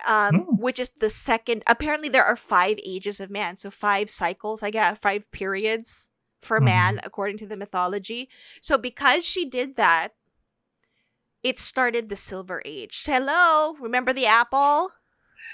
um 0.07 0.35
Hmm. 0.45 0.55
which 0.57 0.79
is 0.79 0.89
the 0.89 1.09
second 1.09 1.63
apparently 1.67 2.09
there 2.09 2.23
are 2.25 2.35
five 2.35 2.77
ages 2.85 3.19
of 3.19 3.29
man 3.29 3.55
so 3.55 3.69
five 3.69 4.09
cycles 4.09 4.63
i 4.63 4.69
guess 4.69 4.97
five 4.97 5.29
periods 5.31 6.09
for 6.41 6.59
Mhm. 6.59 6.65
man 6.65 6.99
according 7.03 7.37
to 7.37 7.47
the 7.47 7.57
mythology 7.57 8.29
so 8.61 8.77
because 8.77 9.25
she 9.25 9.45
did 9.45 9.75
that 9.75 10.13
it 11.43 11.57
started 11.59 12.09
the 12.09 12.15
silver 12.15 12.61
age. 12.65 13.03
Hello 13.05 13.73
remember 13.79 14.13
the 14.13 14.25
apple? 14.25 14.91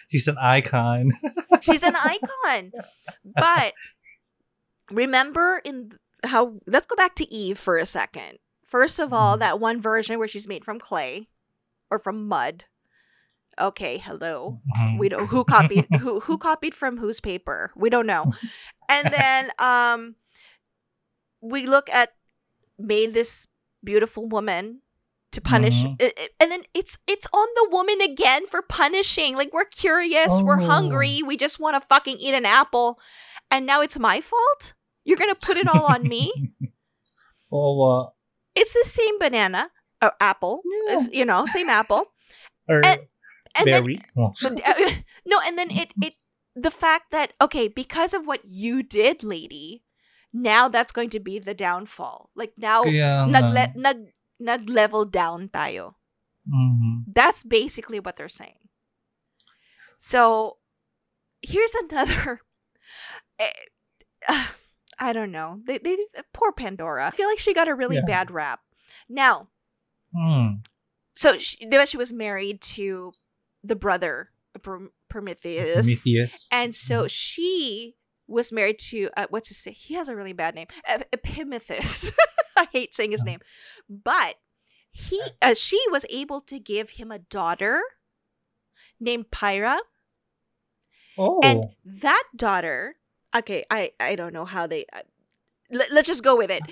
She's 0.10 0.28
an 0.28 0.38
icon. 0.38 1.12
she's 1.62 1.84
an 1.84 1.96
icon. 1.96 2.72
But 3.24 3.74
remember 4.92 5.62
in 5.64 5.94
how 6.24 6.56
let's 6.66 6.86
go 6.86 6.96
back 6.96 7.16
to 7.16 7.32
eve 7.34 7.58
for 7.58 7.78
a 7.78 7.86
second. 7.86 8.40
First 8.66 9.00
of 9.00 9.14
all 9.14 9.36
Mhm. 9.38 9.40
that 9.40 9.60
one 9.60 9.82
version 9.82 10.20
where 10.20 10.28
she's 10.28 10.48
made 10.48 10.66
from 10.66 10.80
clay 10.80 11.28
or 11.90 12.00
from 12.00 12.28
mud. 12.28 12.66
Okay 13.60 13.98
hello. 13.98 14.60
Mhm. 14.78 15.00
we 15.00 15.10
don't 15.10 15.28
who 15.28 15.44
copied 15.44 15.88
who 16.02 16.20
who 16.22 16.38
copied 16.38 16.76
from 16.76 16.98
whose 16.98 17.20
paper? 17.20 17.72
We 17.76 17.90
don't 17.90 18.08
know. 18.08 18.32
And 18.90 19.12
then 19.14 19.52
um 19.60 20.16
we 21.42 21.66
look 21.68 21.90
at 21.90 22.14
made 22.78 23.14
this 23.14 23.48
beautiful 23.84 24.28
woman 24.28 24.82
to 25.38 25.42
punish 25.42 25.86
Mhm. 25.86 26.02
i- 26.02 26.14
i- 26.18 26.30
and 26.42 26.50
then 26.52 26.64
it's 26.74 26.98
it's 27.06 27.28
on 27.32 27.48
the 27.60 27.70
woman 27.70 28.02
again 28.02 28.50
for 28.50 28.66
punishing 28.66 29.38
like 29.38 29.54
we're 29.54 29.70
curious 29.70 30.42
we're 30.42 30.58
Oh. 30.62 30.66
hungry 30.66 31.22
we 31.22 31.38
just 31.38 31.62
want 31.62 31.78
to 31.78 31.82
fucking 31.86 32.18
eat 32.18 32.34
an 32.34 32.46
apple 32.50 32.98
and 33.54 33.70
now 33.70 33.80
it's 33.86 34.00
my 34.02 34.18
fault 34.20 34.74
you're 35.06 35.22
gonna 35.22 35.38
put 35.38 35.56
it 35.62 35.70
all 35.70 35.86
on 35.86 36.10
me 36.10 36.34
Oo, 37.54 37.82
uh, 37.82 38.04
it's 38.58 38.74
the 38.74 38.84
same 38.84 39.16
banana 39.22 39.72
or 40.02 40.12
apple 40.20 40.62
Yeah. 40.90 41.06
You 41.12 41.26
know 41.26 41.46
same 41.46 41.70
apple 41.70 42.12
or 42.70 42.82
And- 42.84 43.08
and 43.56 43.66
then 43.66 43.84
berry. 43.86 43.98
Oh. 44.18 44.34
So 44.42 44.50
no, 45.26 45.40
and 45.42 45.58
then 45.58 45.72
it 45.72 45.90
it 46.02 46.14
the 46.54 46.70
fact 46.70 47.10
that 47.14 47.34
okay, 47.42 47.66
because 47.70 48.14
of 48.14 48.26
what 48.30 48.42
you 48.46 48.84
did, 48.86 49.24
lady, 49.26 49.82
now 50.34 50.68
that's 50.70 50.94
going 50.94 51.10
to 51.18 51.22
be 51.22 51.40
the 51.42 51.54
downfall. 51.58 52.30
Like 52.38 52.54
now 52.58 52.84
Kaya 52.86 53.26
nga. 53.26 53.34
nagle- 53.34 53.74
nag 53.74 53.98
nag 54.40 54.70
level 54.70 55.06
down 55.06 55.50
tayo. 55.50 55.96
Mhm. 56.48 57.04
That's 57.14 57.44
basically 57.44 58.00
what 58.00 58.16
they're 58.16 58.30
saying. 58.30 58.70
So 59.98 60.58
here's 61.42 61.74
another 61.76 62.42
uh, 63.40 63.46
I 65.00 65.14
don't 65.14 65.32
know. 65.32 65.62
They, 65.66 65.78
they 65.78 65.96
poor 66.34 66.52
Pandora. 66.52 67.06
I 67.06 67.12
feel 67.12 67.28
like 67.28 67.38
she 67.40 67.54
got 67.54 67.68
a 67.68 67.76
really 67.76 67.98
Yeah. 67.98 68.06
bad 68.08 68.32
rap. 68.32 68.62
Now, 69.10 69.50
Mm. 70.16 70.66
so 71.14 71.38
she, 71.38 71.58
she 71.86 71.98
was 71.98 72.14
married 72.14 72.62
to 72.80 73.12
the 73.64 73.76
brother 73.76 74.32
Prometheus. 75.10 75.76
Prometheus. 75.86 76.48
And 76.52 76.74
so 76.74 77.08
she 77.08 77.98
was 78.28 78.52
married 78.52 78.80
to 78.80 79.10
uh, 79.18 79.28
what's 79.30 79.50
his? 79.50 79.64
He 79.76 79.94
has 79.96 80.10
a 80.10 80.16
really 80.16 80.34
bad 80.34 80.56
name, 80.56 80.68
Ep- 80.86 81.08
Epimetheus. 81.14 82.12
I 82.58 82.68
hate 82.72 82.96
saying 82.96 83.12
his 83.12 83.24
name, 83.24 83.40
but 83.90 84.36
he 84.92 85.22
uh, 85.42 85.54
she 85.54 85.80
was 85.92 86.06
able 86.10 86.42
to 86.42 86.60
give 86.60 86.92
him 86.92 87.12
a 87.12 87.20
daughter 87.20 87.82
named 89.00 89.32
Pyrrha, 89.32 89.80
oh. 91.18 91.40
and 91.44 91.66
that 91.86 92.24
daughter. 92.36 92.96
Okay, 93.36 93.64
I 93.70 93.92
I 94.00 94.16
don't 94.16 94.34
know 94.34 94.46
how 94.46 94.68
they. 94.68 94.86
Uh, 94.92 95.02
let, 95.70 95.92
let's 95.92 96.08
just 96.08 96.24
go 96.24 96.36
with 96.36 96.50
it. 96.50 96.64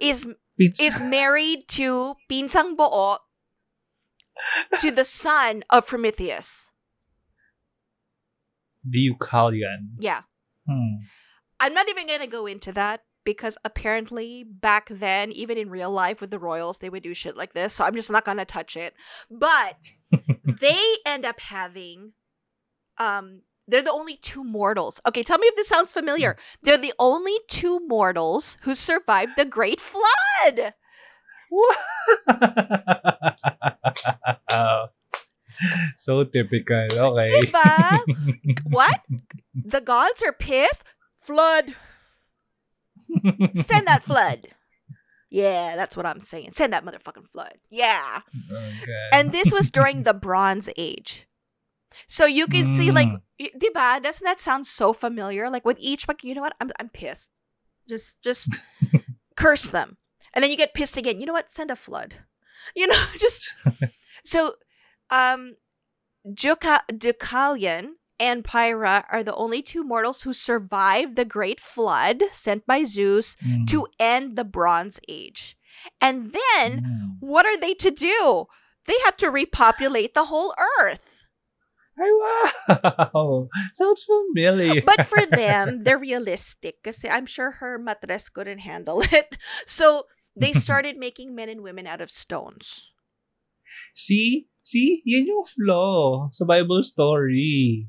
Is 0.00 0.26
is 0.58 1.00
married 1.00 1.68
to 1.68 2.16
Pinsang 2.30 2.76
Boo 2.76 3.16
to 4.80 4.90
the 4.90 5.04
son 5.04 5.62
of 5.70 5.86
Prometheus. 5.86 6.70
Deucalion. 8.88 9.96
Yeah. 9.98 10.22
Hmm. 10.66 11.04
I'm 11.60 11.74
not 11.74 11.88
even 11.88 12.06
gonna 12.06 12.26
go 12.26 12.46
into 12.46 12.72
that 12.72 13.02
because 13.24 13.56
apparently 13.64 14.44
back 14.44 14.88
then, 14.90 15.32
even 15.32 15.56
in 15.56 15.70
real 15.70 15.90
life 15.90 16.20
with 16.20 16.30
the 16.30 16.38
royals, 16.38 16.78
they 16.78 16.90
would 16.90 17.02
do 17.02 17.14
shit 17.14 17.36
like 17.36 17.54
this. 17.54 17.74
So 17.74 17.84
I'm 17.84 17.94
just 17.94 18.10
not 18.10 18.24
gonna 18.24 18.44
touch 18.44 18.76
it. 18.76 18.94
But 19.30 19.76
they 20.60 20.78
end 21.06 21.24
up 21.24 21.40
having 21.40 22.12
um 22.98 23.42
they're 23.66 23.82
the 23.82 23.92
only 23.92 24.16
two 24.16 24.44
mortals. 24.44 25.00
Okay, 25.06 25.22
tell 25.22 25.38
me 25.38 25.46
if 25.46 25.56
this 25.56 25.68
sounds 25.68 25.92
familiar. 25.92 26.36
They're 26.62 26.76
the 26.76 26.92
only 26.98 27.38
two 27.48 27.80
mortals 27.86 28.58
who 28.62 28.74
survived 28.74 29.32
the 29.36 29.46
Great 29.46 29.80
Flood. 29.80 30.74
so 35.96 36.24
typical. 36.24 36.88
Okay. 36.92 37.28
Diba? 37.40 38.00
What? 38.70 39.00
The 39.54 39.80
gods 39.80 40.22
are 40.22 40.32
pissed? 40.32 40.84
Flood. 41.18 41.74
Send 43.54 43.86
that 43.86 44.02
flood. 44.02 44.48
Yeah, 45.30 45.74
that's 45.76 45.96
what 45.96 46.06
I'm 46.06 46.20
saying. 46.20 46.50
Send 46.52 46.72
that 46.72 46.84
motherfucking 46.84 47.26
flood. 47.26 47.54
Yeah. 47.70 48.20
Okay. 48.50 49.08
And 49.12 49.32
this 49.32 49.52
was 49.52 49.70
during 49.70 50.02
the 50.02 50.14
Bronze 50.26 50.68
Age. 50.76 51.26
So 52.06 52.26
you 52.26 52.46
can 52.46 52.76
see 52.76 52.90
like 52.90 53.08
Mm. 53.08 53.50
diba? 53.58 54.02
Doesn't 54.02 54.24
that 54.24 54.40
sound 54.40 54.66
so 54.66 54.92
familiar? 54.92 55.50
Like 55.50 55.64
with 55.64 55.78
each 55.80 56.06
like 56.08 56.22
you 56.22 56.34
know 56.34 56.42
what? 56.42 56.54
I'm 56.60 56.70
I'm 56.78 56.88
pissed. 56.88 57.30
Just 57.88 58.22
just 58.22 58.50
curse 59.36 59.70
them. 59.70 59.96
And 60.34 60.42
then 60.42 60.50
you 60.50 60.56
get 60.56 60.74
pissed 60.74 60.96
again. 60.96 61.20
You 61.20 61.26
know 61.26 61.32
what? 61.32 61.50
Send 61.50 61.70
a 61.70 61.76
flood. 61.76 62.16
You 62.74 62.86
know, 62.86 63.02
just 63.18 63.54
so 64.24 64.54
um 65.10 65.56
Juka 66.26 66.80
Deucalion 66.90 68.00
and 68.18 68.44
Pyrrha 68.44 69.04
are 69.10 69.22
the 69.22 69.34
only 69.34 69.60
two 69.60 69.84
mortals 69.84 70.22
who 70.22 70.32
survived 70.32 71.16
the 71.16 71.24
great 71.26 71.60
flood 71.60 72.22
sent 72.32 72.64
by 72.66 72.84
Zeus 72.84 73.36
Mm. 73.44 73.66
to 73.68 73.86
end 73.98 74.36
the 74.36 74.44
Bronze 74.44 75.00
Age. 75.08 75.56
And 76.00 76.32
then 76.32 76.80
Mm. 76.80 77.16
what 77.20 77.44
are 77.44 77.58
they 77.58 77.74
to 77.74 77.90
do? 77.90 78.46
They 78.86 78.96
have 79.04 79.16
to 79.18 79.30
repopulate 79.30 80.14
the 80.14 80.26
whole 80.32 80.54
earth. 80.80 81.24
Wow! 81.96 83.48
Sounds 83.72 84.04
familiar. 84.04 84.82
But 84.82 85.04
for 85.06 85.24
them, 85.26 85.84
they're 85.84 85.98
realistic 85.98 86.82
kasi 86.82 87.08
I'm 87.08 87.26
sure 87.26 87.62
her 87.62 87.78
matres 87.78 88.32
couldn't 88.32 88.60
handle 88.66 89.02
it. 89.12 89.36
So 89.66 90.06
they 90.34 90.52
started 90.52 90.96
making 90.96 91.34
men 91.34 91.48
and 91.48 91.62
women 91.62 91.86
out 91.86 92.00
of 92.00 92.10
stones. 92.10 92.90
See? 93.94 94.48
See? 94.64 95.04
Yan 95.04 95.28
yung 95.28 95.44
flaw 95.44 96.32
sa 96.32 96.48
Bible 96.48 96.80
story. 96.82 97.84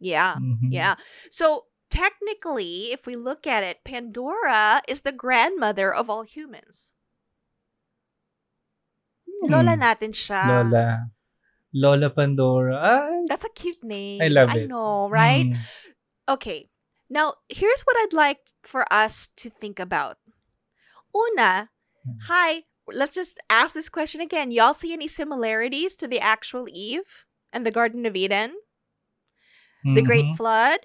Yeah. 0.00 0.40
Mhm. 0.40 0.72
Yeah. 0.72 0.96
So 1.28 1.68
technically, 1.92 2.88
if 2.96 3.04
we 3.04 3.12
look 3.14 3.44
at 3.44 3.60
it, 3.60 3.84
Pandora 3.84 4.80
is 4.88 5.04
the 5.04 5.12
grandmother 5.12 5.92
of 5.92 6.08
all 6.08 6.24
humans. 6.24 6.96
Hmm. 9.28 9.52
Lola 9.52 9.76
natin 9.76 10.16
siya. 10.16 10.42
Lola. 10.48 11.12
Lola 11.76 12.08
Pandora. 12.10 12.76
Ay. 12.80 13.28
That's 13.28 13.44
a 13.44 13.52
cute 13.52 13.84
name. 13.84 14.18
I 14.24 14.28
love 14.32 14.50
it. 14.56 14.64
I 14.64 14.66
know, 14.66 15.06
right? 15.12 15.46
Mm. 15.52 15.60
Okay. 16.26 16.72
Now, 17.10 17.42
here's 17.52 17.82
what 17.82 17.98
I'd 18.00 18.14
like 18.16 18.38
for 18.62 18.86
us 18.90 19.28
to 19.38 19.50
think 19.50 19.78
about. 19.78 20.18
Una, 21.14 21.70
Hmm. 22.00 22.16
hi, 22.32 22.64
let's 22.94 23.14
just 23.14 23.38
ask 23.48 23.74
this 23.74 23.88
question 23.88 24.20
again. 24.20 24.50
Y'all 24.50 24.74
see 24.74 24.92
any 24.92 25.08
similarities 25.08 25.96
to 25.96 26.06
the 26.08 26.20
actual 26.20 26.66
Eve 26.70 27.24
and 27.52 27.66
the 27.66 27.70
Garden 27.70 28.06
of 28.06 28.16
Eden? 28.16 28.54
The 29.84 30.02
Great 30.02 30.26
Mhm. 30.26 30.36
Flood? 30.36 30.80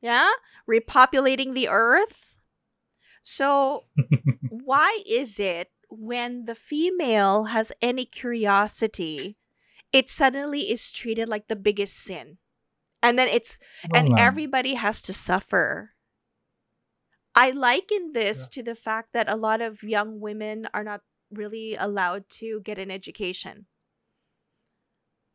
Yeah? 0.00 0.28
Repopulating 0.68 1.54
the 1.54 1.68
earth? 1.68 2.36
So, 3.22 3.86
why 4.50 5.02
is 5.08 5.40
it 5.40 5.72
when 5.88 6.44
the 6.44 6.54
female 6.54 7.44
has 7.54 7.72
any 7.80 8.04
curiosity, 8.04 9.38
it 9.92 10.10
suddenly 10.10 10.70
is 10.70 10.92
treated 10.92 11.28
like 11.28 11.48
the 11.48 11.56
biggest 11.56 11.96
sin? 11.96 12.38
And 13.02 13.18
then 13.18 13.28
it's 13.28 13.58
Oo 13.86 13.96
and 13.96 14.08
nga. 14.14 14.20
everybody 14.20 14.74
has 14.74 15.00
to 15.02 15.12
suffer. 15.12 15.94
I 17.34 17.50
liken 17.50 18.12
this 18.12 18.48
to 18.56 18.62
the 18.62 18.74
fact 18.74 19.12
that 19.12 19.28
a 19.28 19.36
lot 19.36 19.60
of 19.60 19.82
young 19.82 20.20
women 20.20 20.66
are 20.72 20.84
not 20.84 21.02
really 21.30 21.74
allowed 21.76 22.28
to 22.40 22.60
get 22.60 22.78
an 22.78 22.90
education. 22.90 23.66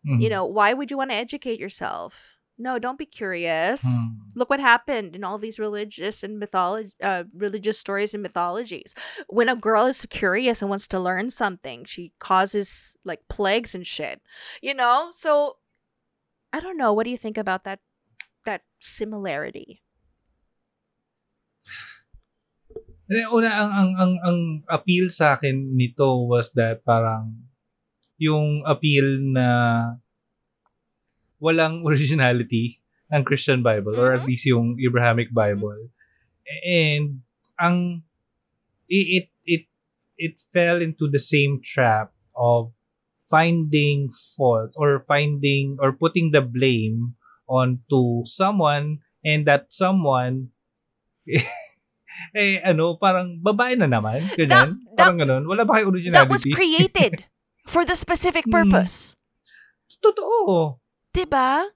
Mhm. 0.07 0.21
You 0.21 0.29
know, 0.29 0.45
why 0.45 0.73
would 0.73 0.89
you 0.89 0.97
want 0.97 1.11
to 1.11 1.15
educate 1.17 1.59
yourself? 1.59 2.37
No, 2.57 2.77
don't 2.79 2.97
be 2.97 3.05
curious. 3.05 3.83
Mm. 3.85 4.07
Look 4.35 4.49
what 4.49 4.59
happened 4.59 5.15
in 5.15 5.23
all 5.23 5.37
these 5.37 5.59
religious 5.59 6.23
and 6.23 6.37
mythology, 6.39 6.93
uh, 7.01 7.23
religious 7.33 7.79
stories 7.79 8.13
and 8.13 8.21
mythologies. 8.21 8.93
When 9.27 9.49
a 9.49 9.55
girl 9.55 9.85
is 9.87 10.05
curious 10.09 10.61
and 10.61 10.69
wants 10.69 10.87
to 10.89 10.99
learn 10.99 11.29
something, 11.29 11.85
she 11.85 12.13
causes 12.19 12.97
like 13.03 13.27
plagues 13.29 13.73
and 13.73 13.85
shit. 13.85 14.21
You 14.61 14.73
know, 14.73 15.09
so 15.11 15.57
I 16.53 16.59
don't 16.59 16.77
know. 16.77 16.93
What 16.93 17.05
do 17.05 17.11
you 17.11 17.17
think 17.17 17.37
about 17.37 17.63
that? 17.65 17.79
That 18.45 18.63
similarity. 18.79 19.83
Una, 23.11 23.49
ang, 23.51 23.71
ang, 23.75 23.91
ang, 23.99 24.13
ang 24.23 24.39
appeal 24.71 25.11
sa 25.11 25.35
akin 25.35 25.75
nito 25.75 26.23
was 26.23 26.55
that 26.55 26.79
parang 26.87 27.35
yung 28.15 28.63
appeal 28.63 29.19
na 29.19 29.47
walang 31.43 31.83
originality 31.87 32.79
ng 33.11 33.23
Christian 33.27 33.59
Bible 33.59 33.99
or 33.99 34.15
at 34.15 34.23
Mhm. 34.23 34.29
least 34.31 34.45
yung 34.47 34.79
Abrahamic 34.79 35.35
Bible. 35.35 35.91
And 36.63 37.27
ang 37.59 38.03
it, 38.87 39.07
it 39.07 39.27
it 39.45 39.65
it 40.17 40.35
fell 40.51 40.79
into 40.79 41.07
the 41.11 41.19
same 41.21 41.59
trap 41.59 42.15
of 42.35 42.75
finding 43.19 44.11
fault 44.11 44.75
or 44.75 44.99
finding 45.03 45.75
or 45.79 45.91
putting 45.95 46.31
the 46.31 46.43
blame 46.43 47.15
onto 47.47 48.23
someone 48.27 48.99
and 49.23 49.47
that 49.47 49.71
someone 49.71 50.51
eh 52.31 52.61
ano 52.61 52.95
parang 52.95 53.37
babae 53.37 53.75
na 53.75 53.85
naman 53.85 54.21
ganyan 54.33 54.77
That- 54.77 54.95
parang 54.95 55.17
ganun 55.17 55.43
wala 55.45 55.63
ba 55.63 55.77
kayo 55.77 55.89
That 56.11 56.27
was 56.27 56.41
originality 56.41 56.51
created 56.51 57.13
for 57.71 57.83
the 57.83 57.93
specific 57.93 58.45
Mm. 58.45 58.53
purpose. 58.53 59.13
totoo 59.97 60.77
Diba? 61.11 61.67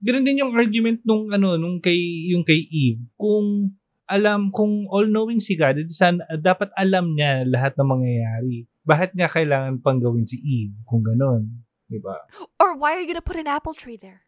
Ganun 0.00 0.24
din 0.24 0.40
yung 0.40 0.52
argument 0.52 1.00
nung 1.02 1.28
ano 1.28 1.54
nung 1.54 1.76
kay 1.78 1.96
yung 2.28 2.40
kay 2.40 2.60
Eve 2.62 3.04
kung 3.14 3.72
alam 4.04 4.48
kung 4.48 4.84
all 4.88 5.04
knowing 5.06 5.40
si 5.40 5.54
God 5.54 5.76
edi 5.78 5.88
san 5.88 6.20
dapat 6.34 6.68
alam 6.74 7.12
niya 7.12 7.44
lahat 7.44 7.72
ng 7.74 7.88
mangyayari 7.88 8.58
bakit 8.80 9.12
niya 9.12 9.28
kailangan 9.28 9.80
pang 9.80 9.96
gawin 9.96 10.24
si 10.24 10.36
Eve 10.36 10.76
kung 10.84 11.00
ganun 11.00 11.48
di 11.84 11.96
ba 11.96 12.16
Or 12.56 12.76
why 12.76 12.96
are 12.96 13.00
you 13.00 13.08
gonna 13.08 13.24
put 13.24 13.36
an 13.36 13.48
apple 13.48 13.72
tree 13.72 13.96
there? 13.96 14.24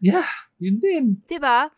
yeah 0.00 0.28
yun 0.56 0.80
din 0.80 1.04
Diba? 1.24 1.68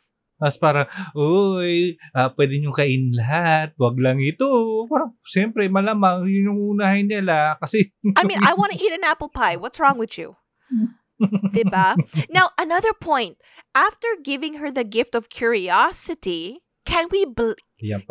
Tapos 0.45 0.61
parang, 0.61 0.85
uy, 1.17 1.97
ah, 2.13 2.29
pwede 2.37 2.61
nyo 2.61 2.77
kain 2.77 3.17
lahat. 3.17 3.73
Wag 3.81 3.97
lang 3.97 4.21
ito. 4.21 4.85
Parang, 4.93 5.17
siyempre, 5.25 5.73
malamang 5.73 6.29
yun 6.29 6.53
yung 6.53 6.61
unahin 6.77 7.09
nila. 7.09 7.57
Kasi, 7.57 7.97
I 8.13 8.29
mean, 8.29 8.45
I 8.45 8.53
want 8.53 8.77
to 8.77 8.79
eat 8.79 8.93
an 8.93 9.09
apple 9.09 9.33
pie. 9.33 9.57
What's 9.57 9.81
wrong 9.81 9.97
with 9.97 10.21
you? 10.21 10.37
Diba? 11.57 11.97
Now, 12.29 12.53
another 12.61 12.93
point. 12.93 13.41
After 13.73 14.21
giving 14.21 14.61
her 14.61 14.69
the 14.69 14.85
gift 14.85 15.17
of 15.17 15.33
curiosity, 15.33 16.61
can 16.85 17.09
we 17.09 17.25
bl- 17.25 17.57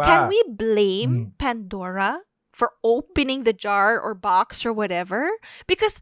can 0.02 0.26
we 0.26 0.42
blame 0.50 1.14
Mm. 1.14 1.38
Pandora 1.38 2.26
for 2.50 2.74
opening 2.82 3.46
the 3.46 3.54
jar 3.54 4.02
or 4.02 4.18
box 4.18 4.66
or 4.66 4.74
whatever? 4.74 5.30
Because 5.70 6.02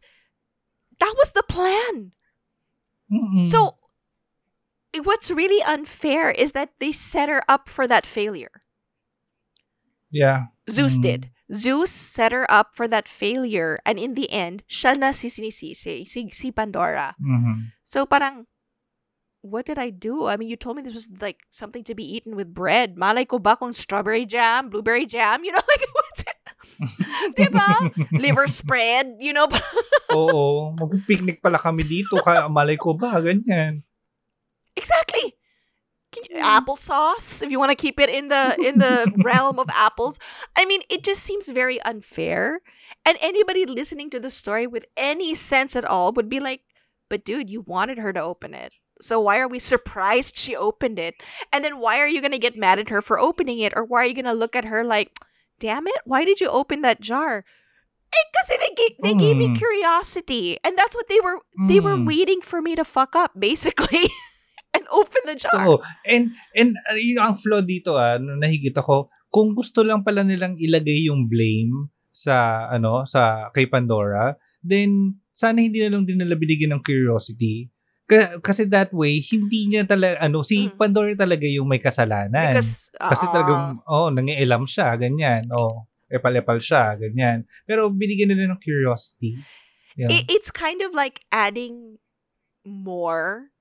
that 0.96 1.12
was 1.20 1.36
the 1.36 1.44
plan. 1.44 2.16
Mm-mm. 3.12 3.44
So, 3.44 3.81
what's 5.00 5.30
really 5.30 5.62
unfair 5.64 6.30
is 6.30 6.52
that 6.52 6.76
they 6.78 6.92
set 6.92 7.28
her 7.28 7.40
up 7.48 7.68
for 7.68 7.88
that 7.88 8.04
failure. 8.04 8.60
yeah. 10.12 10.52
Zeus 10.68 10.98
Mm. 11.00 11.02
did. 11.02 11.22
Zeus 11.52 11.90
set 11.90 12.32
her 12.32 12.44
up 12.52 12.76
for 12.76 12.86
that 12.88 13.08
failure, 13.08 13.80
and 13.88 13.96
in 13.98 14.12
the 14.14 14.28
end, 14.30 14.62
siya 14.68 14.92
na 14.96 15.10
si 15.12 15.28
sinisisi, 15.32 16.04
si, 16.06 16.28
si 16.28 16.48
Pandora. 16.52 17.16
Mhm. 17.16 17.72
So 17.82 18.04
parang, 18.04 18.44
what 19.40 19.64
did 19.66 19.80
I 19.80 19.88
do? 19.90 20.28
I 20.28 20.36
mean, 20.36 20.48
you 20.52 20.56
told 20.60 20.76
me 20.76 20.82
this 20.84 20.94
was 20.94 21.08
like 21.20 21.44
something 21.50 21.82
to 21.88 21.96
be 21.96 22.04
eaten 22.04 22.36
with 22.36 22.52
bread. 22.52 22.96
Malay 22.96 23.24
ko 23.24 23.40
ba 23.40 23.56
kung 23.56 23.72
strawberry 23.72 24.24
jam, 24.28 24.68
blueberry 24.68 25.04
jam? 25.08 25.44
You 25.44 25.52
know, 25.56 25.64
like, 25.72 25.82
what's 25.96 26.22
it? 26.30 26.38
diba? 27.36 27.68
Liver 28.20 28.46
spread, 28.48 29.16
you 29.18 29.32
know? 29.32 29.48
Oo. 30.14 30.76
Mag-picnic 30.76 31.40
pala 31.42 31.56
kami 31.58 31.82
dito. 31.84 32.20
Kaya 32.22 32.46
malay 32.52 32.76
ko 32.76 32.92
ba? 32.94 33.16
Ganyan. 33.18 33.82
Exactly. 34.76 35.34
Can 36.12 36.24
you, 36.28 36.44
applesauce, 36.44 37.42
if 37.42 37.50
you 37.50 37.58
want 37.58 37.70
to 37.70 37.74
keep 37.76 37.98
it 37.98 38.10
in 38.10 38.28
the 38.28 38.56
in 38.60 38.76
the 38.78 39.08
realm 39.24 39.58
of 39.58 39.68
apples. 39.72 40.18
I 40.54 40.66
mean, 40.66 40.82
it 40.90 41.02
just 41.02 41.22
seems 41.22 41.48
very 41.48 41.80
unfair. 41.88 42.60
And 43.06 43.16
anybody 43.22 43.64
listening 43.64 44.10
to 44.10 44.20
the 44.20 44.28
story 44.28 44.66
with 44.66 44.84
any 44.96 45.34
sense 45.34 45.74
at 45.74 45.86
all 45.88 46.12
would 46.12 46.28
be 46.28 46.38
like, 46.40 46.60
But 47.08 47.24
dude, 47.24 47.48
you 47.48 47.64
wanted 47.64 47.96
her 47.98 48.12
to 48.12 48.20
open 48.20 48.52
it. 48.52 48.72
So 49.00 49.20
why 49.20 49.40
are 49.40 49.48
we 49.48 49.58
surprised 49.58 50.36
she 50.36 50.54
opened 50.54 50.98
it? 51.00 51.14
And 51.52 51.64
then 51.64 51.80
why 51.80 51.96
are 52.00 52.06
you 52.08 52.20
going 52.20 52.32
to 52.36 52.38
get 52.40 52.56
mad 52.60 52.78
at 52.78 52.88
her 52.92 53.00
for 53.00 53.18
opening 53.18 53.60
it 53.60 53.72
or 53.76 53.84
why 53.84 54.04
are 54.04 54.08
you 54.08 54.14
going 54.16 54.28
to 54.28 54.36
look 54.36 54.52
at 54.56 54.68
her 54.68 54.84
like, 54.84 55.16
"Damn 55.60 55.88
it, 55.88 56.00
why 56.04 56.24
did 56.28 56.40
you 56.44 56.48
open 56.52 56.80
that 56.84 57.00
jar?" 57.00 57.44
Eh, 58.12 58.26
kasi 58.36 58.56
they 58.60 58.72
gave, 58.76 58.94
they 59.00 59.16
gave 59.16 59.36
me 59.40 59.48
Mm. 59.48 59.56
curiosity. 59.56 60.56
And 60.64 60.76
that's 60.76 60.92
what 60.96 61.08
they 61.08 61.20
were 61.20 61.40
they 61.68 61.80
were 61.80 61.96
Mm. 61.96 62.04
waiting 62.04 62.40
for 62.44 62.60
me 62.60 62.76
to 62.76 62.84
fuck 62.84 63.16
up 63.16 63.32
basically 63.36 64.08
and 64.72 64.84
open 64.88 65.22
the 65.28 65.36
jar. 65.36 65.52
Oo. 65.64 65.80
And, 66.04 66.32
and 66.56 66.76
uh, 66.88 66.96
yung 66.98 67.20
ang 67.20 67.36
flaw 67.36 67.60
dito, 67.60 67.96
ah, 67.96 68.16
nung 68.16 68.40
nakikita 68.40 68.80
ko, 68.80 69.12
kung 69.32 69.56
gusto 69.56 69.80
lang 69.80 70.04
pala 70.04 70.24
nilang 70.24 70.60
ilagay 70.60 71.08
yung 71.08 71.28
blame 71.28 71.88
sa, 72.12 72.68
ano, 72.68 73.08
sa, 73.08 73.48
kay 73.52 73.68
Pandora, 73.68 74.36
then, 74.60 75.16
sana 75.32 75.64
hindi 75.64 75.80
na 75.80 75.96
lang 75.96 76.04
din 76.04 76.20
nila 76.20 76.36
binigyan 76.36 76.76
ng 76.76 76.84
curiosity. 76.84 77.72
Ka- 78.04 78.40
Kasi 78.44 78.68
that 78.68 78.92
way, 78.92 79.20
hindi 79.24 79.72
niya 79.72 79.88
talaga, 79.88 80.20
ano, 80.20 80.44
si 80.44 80.68
Mm. 80.68 80.76
Pandora 80.76 81.12
talaga 81.16 81.48
yung 81.48 81.68
may 81.68 81.80
kasalanan. 81.80 82.52
Because 82.52 82.92
Kasi 82.92 83.24
ah, 83.28 83.32
talagang, 83.32 83.62
oh, 83.88 84.12
nangialam 84.12 84.68
siya, 84.68 84.92
ganyan. 85.00 85.48
Oh, 85.48 85.88
epal-epal 86.12 86.60
siya, 86.60 86.96
ganyan. 87.00 87.48
Pero 87.64 87.88
binigyan 87.88 88.36
nila 88.36 88.52
ng 88.52 88.60
curiosity. 88.60 89.40
Yeah. 89.92 90.08
it, 90.08 90.24
it's 90.32 90.48
kind 90.48 90.80
of 90.80 90.96
like 90.96 91.20
adding 91.28 92.00
more 92.64 93.51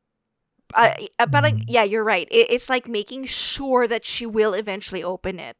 uh, 0.75 0.93
parang, 1.31 1.61
Mm. 1.61 1.65
yeah 1.67 1.83
you're 1.83 2.03
right 2.05 2.27
it, 2.31 2.47
it's 2.49 2.69
like 2.69 2.87
making 2.87 3.25
sure 3.25 3.87
that 3.87 4.05
she 4.05 4.25
will 4.25 4.53
eventually 4.53 5.03
open 5.03 5.39
it 5.39 5.55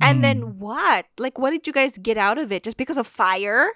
and 0.00 0.18
Mm. 0.18 0.22
then 0.22 0.38
what 0.58 1.06
like 1.18 1.38
what 1.38 1.50
did 1.50 1.66
you 1.66 1.72
guys 1.72 1.98
get 1.98 2.16
out 2.18 2.38
of 2.38 2.50
it 2.50 2.62
just 2.62 2.76
because 2.76 2.96
of 2.98 3.06
fire 3.06 3.70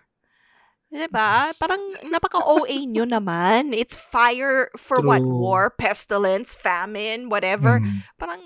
Diba? 0.86 1.50
Parang 1.58 1.82
napaka-OA 2.14 2.86
nyo 2.86 3.02
naman. 3.04 3.74
It's 3.74 3.98
fire 3.98 4.70
for 4.78 5.02
what? 5.02 5.18
War, 5.20 5.68
pestilence, 5.68 6.54
famine, 6.54 7.26
whatever. 7.28 7.82
Mm. 7.82 8.06
Parang, 8.16 8.40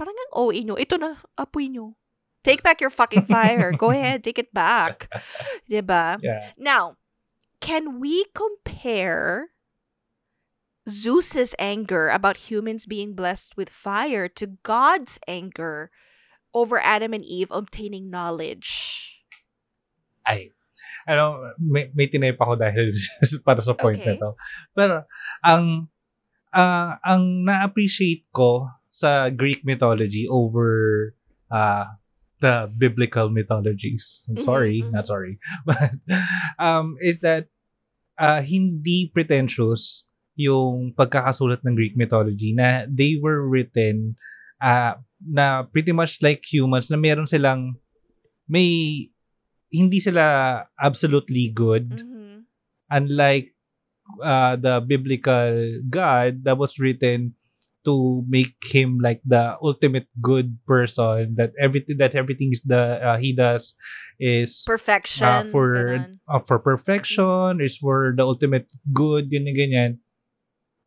parang 0.00 0.16
ang 0.16 0.32
OA 0.32 0.64
nyo. 0.64 0.80
Ito 0.80 0.96
na, 0.96 1.20
apoy 1.36 1.68
nyo. 1.68 1.92
Take 2.40 2.64
back 2.64 2.80
your 2.80 2.88
fucking 2.90 3.28
fire. 3.28 3.70
Go 3.76 3.90
ahead, 3.94 4.24
take 4.24 4.40
it 4.40 4.48
back. 4.56 5.12
Diba? 5.68 6.16
Yeah. 6.24 6.56
Now, 6.56 6.96
can 7.60 8.00
we 8.00 8.24
compare 8.32 9.52
Zeus's 10.88 11.54
anger 11.58 12.08
about 12.10 12.48
humans 12.50 12.86
being 12.86 13.14
blessed 13.14 13.56
with 13.56 13.68
fire 13.68 14.28
to 14.38 14.46
God's 14.62 15.18
anger 15.26 15.90
over 16.54 16.78
Adam 16.80 17.12
and 17.12 17.24
Eve 17.24 17.50
obtaining 17.50 18.10
knowledge? 18.10 19.12
ay, 20.26 20.50
ano, 21.06 21.54
may, 21.62 21.86
may 21.94 22.10
tinayp 22.10 22.34
ako 22.42 22.58
dahil 22.58 22.90
para 23.46 23.62
sa 23.62 23.78
point 23.78 24.02
Okay. 24.02 24.10
na 24.10 24.18
to. 24.18 24.30
Pero, 24.74 25.06
ang, 25.46 25.86
ah, 26.50 26.98
ang 27.06 27.46
na-appreciate 27.46 28.26
ko 28.34 28.66
sa 28.90 29.30
Greek 29.30 29.62
mythology 29.62 30.26
over 30.26 31.14
uh, 31.54 31.86
the 32.42 32.66
biblical 32.74 33.30
mythologies, 33.30 34.26
I'm 34.26 34.36
Mhm, 34.36 34.42
sorry, 34.42 34.76
mhm. 34.82 34.92
not 34.92 35.06
sorry, 35.06 35.38
but, 35.68 35.94
um, 36.58 36.98
is 36.98 37.22
that 37.22 37.48
uh, 38.18 38.42
hindi 38.42 39.10
pretentious 39.14 40.10
yung 40.36 40.92
pagkakasulat 40.92 41.64
ng 41.64 41.74
Greek 41.74 41.96
mythology 41.96 42.52
na 42.52 42.84
they 42.86 43.16
were 43.16 43.42
written 43.48 44.14
uh, 44.60 44.94
na 45.20 45.64
pretty 45.64 45.92
much 45.92 46.20
like 46.20 46.44
humans 46.44 46.92
na 46.92 47.00
meron 47.00 47.26
silang 47.26 47.80
may 48.46 49.08
hindi 49.72 49.98
sila 49.98 50.62
absolutely 50.78 51.50
good 51.50 52.04
Mhm. 52.04 52.46
unlike 52.92 53.56
uh, 54.22 54.54
the 54.54 54.78
biblical 54.86 55.82
God 55.90 56.44
that 56.46 56.54
was 56.60 56.78
written 56.78 57.34
to 57.86 58.22
make 58.26 58.58
him 58.66 58.98
like 58.98 59.22
the 59.24 59.54
ultimate 59.62 60.06
good 60.20 60.58
person 60.66 61.34
that 61.38 61.54
everything 61.58 61.96
that 61.98 62.14
everything 62.14 62.50
is 62.50 62.62
the 62.66 62.98
uh, 62.98 63.16
he 63.18 63.30
does 63.32 63.74
is 64.18 64.66
Perfection. 64.66 65.22
uh, 65.26 65.42
for 65.46 65.70
uh, 66.26 66.42
for 66.46 66.58
perfection 66.58 67.62
is 67.62 67.78
for 67.78 68.10
the 68.14 68.22
ultimate 68.26 68.66
good 68.90 69.30
ganyan 69.30 69.54
ganyan 69.54 69.92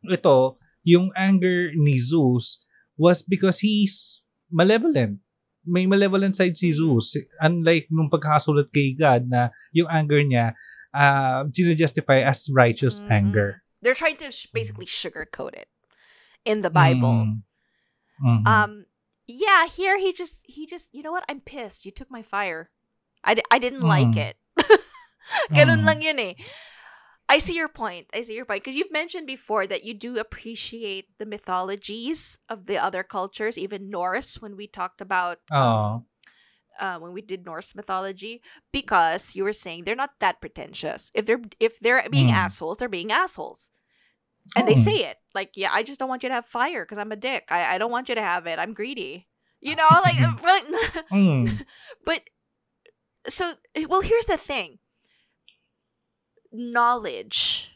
ito 0.08 0.56
yung 0.88 1.12
anger 1.18 1.72
ni 1.76 2.00
Zeus 2.00 2.64
was 2.96 3.20
because 3.24 3.60
he's 3.60 4.24
malevolent 4.52 5.20
may 5.68 5.86
malevolent 5.86 6.34
side 6.40 6.56
si. 6.56 6.72
Zeus 6.72 7.14
unlike 7.44 7.92
nung 7.92 8.10
pagkakasulat 8.10 8.72
kay 8.72 8.96
God 8.96 9.28
na 9.28 9.52
yung 9.76 9.92
anger 9.92 10.24
niya 10.24 10.56
uh, 10.96 11.44
justify 11.76 12.24
as 12.24 12.48
righteous 12.56 13.04
Mhm. 13.04 13.12
anger 13.12 13.50
They're 13.84 13.96
trying 13.96 14.18
to 14.20 14.32
basically 14.52 14.88
sugarcoat 14.88 15.56
it 15.56 15.72
in 16.44 16.60
the 16.62 16.72
Bible. 16.72 17.24
Mm. 17.24 17.48
Mhm. 18.20 18.44
Um, 18.44 18.72
yeah, 19.24 19.72
here 19.72 19.96
he 19.96 20.12
just 20.12 20.44
he 20.52 20.68
just 20.68 20.92
you 20.92 21.00
know 21.00 21.16
what? 21.16 21.24
I'm 21.32 21.40
pissed. 21.40 21.88
You 21.88 21.96
took 21.96 22.12
my 22.12 22.20
fire. 22.20 22.72
I, 23.24 23.40
I 23.48 23.56
didn't 23.60 23.88
like 23.88 24.12
Mm. 24.20 24.32
it. 24.32 24.36
Ganun 25.56 25.84
Mm. 25.84 25.88
lang 25.88 26.00
yun 26.04 26.20
eh. 26.20 26.34
I 27.30 27.38
see 27.38 27.56
your 27.56 27.70
point. 27.70 28.08
I 28.14 28.22
see 28.24 28.36
your 28.36 28.46
point 28.46 28.64
because 28.64 28.76
you've 28.76 28.92
mentioned 28.92 29.28
before 29.28 29.68
that 29.68 29.84
you 29.86 29.94
do 29.94 30.18
appreciate 30.18 31.06
the 31.20 31.26
mythologies 31.28 32.40
of 32.50 32.66
the 32.66 32.78
other 32.78 33.04
cultures, 33.04 33.58
even 33.58 33.90
Norse 33.90 34.42
when 34.42 34.58
we 34.58 34.66
talked 34.68 35.00
about 35.00 35.38
Oo. 35.54 36.04
uh, 36.80 36.98
when 36.98 37.14
we 37.14 37.22
did 37.22 37.46
Norse 37.46 37.76
mythology 37.76 38.42
because 38.72 39.36
you 39.36 39.44
were 39.44 39.54
saying 39.54 39.84
they're 39.84 39.96
not 39.96 40.18
that 40.20 40.42
pretentious. 40.42 41.12
If 41.14 41.26
they're 41.26 41.42
if 41.60 41.80
they're 41.80 42.08
being 42.10 42.30
Mm. 42.30 42.34
assholes, 42.34 42.78
they're 42.78 42.90
being 42.90 43.12
assholes. 43.12 43.70
And 44.56 44.68
they 44.68 44.76
say 44.76 45.06
it. 45.06 45.18
Like, 45.36 45.52
yeah, 45.56 45.70
I 45.72 45.84
just 45.84 46.00
don't 46.00 46.10
want 46.10 46.24
you 46.24 46.30
to 46.30 46.36
have 46.36 46.46
fire 46.46 46.84
because 46.84 46.98
I'm 46.98 47.12
a 47.12 47.16
dick. 47.16 47.46
I, 47.52 47.76
I 47.76 47.78
don't 47.78 47.92
want 47.92 48.10
you 48.10 48.16
to 48.16 48.22
have 48.22 48.48
it. 48.48 48.58
I'm 48.58 48.74
greedy. 48.74 49.28
You 49.62 49.76
know, 49.76 49.88
like 50.02 50.18
but, 50.42 50.64
Mm. 51.14 51.66
but 52.06 52.22
so 53.28 53.54
well 53.88 54.02
here's 54.02 54.26
the 54.26 54.38
thing. 54.38 54.80
Knowledge. 56.52 57.76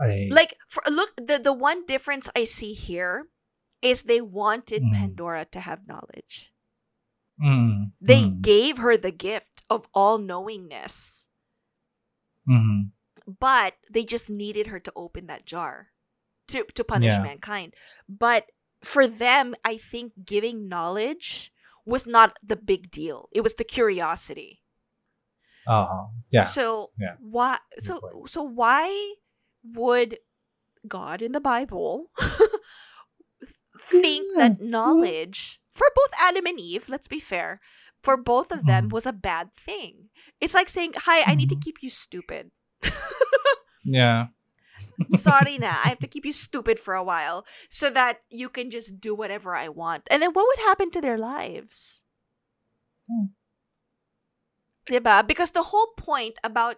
Ay. 0.00 0.28
Like 0.30 0.54
for 0.68 0.82
look 0.90 1.10
the 1.16 1.38
the 1.42 1.52
one 1.52 1.84
difference 1.86 2.30
I 2.36 2.44
see 2.44 2.72
here 2.74 3.26
is 3.82 4.02
they 4.02 4.20
wanted 4.20 4.82
Mm. 4.82 4.92
Pandora 4.92 5.44
to 5.50 5.60
have 5.60 5.86
knowledge. 5.88 6.52
Mm. 7.42 7.92
They 8.00 8.24
Mm. 8.30 8.40
gave 8.42 8.78
her 8.78 8.96
the 8.96 9.10
gift 9.14 9.62
of 9.70 9.86
all 9.94 10.18
knowingness, 10.18 11.26
Mhm. 12.48 12.92
but 13.26 13.74
they 13.90 14.04
just 14.04 14.30
needed 14.30 14.66
her 14.68 14.80
to 14.80 14.92
open 14.96 15.26
that 15.26 15.44
jar 15.46 15.90
to 16.48 16.64
to 16.74 16.82
punish 16.84 17.14
Yeah. 17.18 17.22
mankind. 17.22 17.74
But 18.08 18.50
for 18.82 19.06
them, 19.06 19.54
I 19.64 19.76
think 19.78 20.24
giving 20.24 20.68
knowledge 20.68 21.52
was 21.84 22.06
not 22.06 22.38
the 22.42 22.56
big 22.56 22.90
deal. 22.90 23.28
It 23.32 23.42
was 23.42 23.54
the 23.54 23.64
curiosity. 23.66 24.62
Oo. 25.68 26.10
Yeah. 26.32 26.42
So 26.42 26.90
Yeah. 26.98 27.16
why 27.20 27.58
so 27.78 28.00
so 28.26 28.42
why 28.42 28.88
would 29.62 30.18
God 30.88 31.20
in 31.20 31.32
the 31.32 31.40
Bible 31.44 32.08
think 33.78 34.26
that 34.36 34.60
knowledge 34.60 35.60
for 35.72 35.86
both 35.94 36.10
Adam 36.18 36.46
and 36.46 36.58
Eve, 36.58 36.88
let's 36.88 37.06
be 37.06 37.20
fair, 37.20 37.60
for 38.02 38.16
both 38.16 38.50
of 38.50 38.66
them 38.66 38.88
Mm. 38.88 38.92
was 38.92 39.06
a 39.06 39.12
bad 39.14 39.52
thing. 39.54 40.10
It's 40.40 40.54
like 40.54 40.68
saying, 40.68 40.94
"Hi, 41.06 41.22
I 41.22 41.34
need 41.34 41.48
to 41.50 41.58
Mhm. 41.58 41.62
keep 41.62 41.82
you 41.82 41.90
stupid." 41.90 42.50
Yeah. 43.84 44.34
Sorry 45.14 45.58
na, 45.62 45.78
I 45.84 45.88
have 45.94 46.02
to 46.02 46.10
keep 46.10 46.26
you 46.26 46.32
stupid 46.34 46.78
for 46.78 46.94
a 46.94 47.02
while 47.06 47.46
so 47.70 47.90
that 47.90 48.22
you 48.30 48.48
can 48.50 48.70
just 48.70 48.98
do 49.00 49.14
whatever 49.14 49.54
I 49.54 49.68
want. 49.70 50.06
And 50.10 50.22
then 50.22 50.34
what 50.34 50.46
would 50.46 50.62
happen 50.66 50.90
to 50.92 51.00
their 51.00 51.18
lives? 51.18 52.02
Hmm. 53.06 53.32
Diba? 54.90 55.26
Because 55.26 55.50
the 55.50 55.64
whole 55.64 55.92
point 55.96 56.38
about 56.42 56.76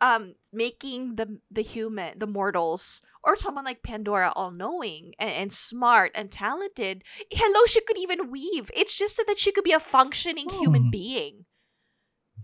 um 0.00 0.34
making 0.52 1.14
the 1.16 1.38
the 1.50 1.62
human 1.62 2.18
the 2.18 2.26
mortals 2.26 3.02
or 3.22 3.36
someone 3.36 3.64
like 3.64 3.82
Pandora 3.84 4.32
all 4.34 4.50
knowing 4.50 5.14
and, 5.18 5.30
and 5.30 5.52
smart 5.52 6.10
and 6.14 6.28
talented 6.30 7.04
hello 7.30 7.60
she 7.66 7.80
could 7.86 7.96
even 7.96 8.28
weave 8.28 8.68
it's 8.74 8.98
just 8.98 9.14
so 9.14 9.22
that 9.28 9.38
she 9.38 9.52
could 9.52 9.62
be 9.62 9.70
a 9.72 9.78
functioning 9.78 10.48
human 10.50 10.84
Hmm. 10.84 10.90
being 10.90 11.44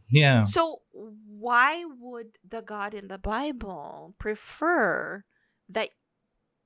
Yeah. 0.08 0.44
so 0.44 0.82
why 0.92 1.84
would 1.84 2.38
the 2.46 2.62
God 2.62 2.94
in 2.94 3.08
the 3.08 3.18
Bible 3.18 4.14
prefer 4.18 5.24
that 5.68 5.90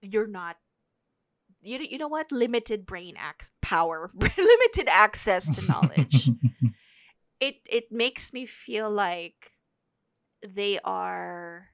you're 0.02 0.28
not 0.28 0.56
you, 1.62 1.78
you 1.78 1.96
know 1.96 2.08
what 2.08 2.30
limited 2.30 2.84
brain 2.84 3.14
ac- 3.16 3.50
power 3.62 4.10
limited 4.14 4.88
access 4.88 5.48
to 5.56 5.66
knowledge 5.66 6.28
it 7.42 7.56
it 7.66 7.90
makes 7.90 8.32
me 8.32 8.46
feel 8.46 8.86
like 8.90 9.52
they 10.46 10.78
are 10.84 11.70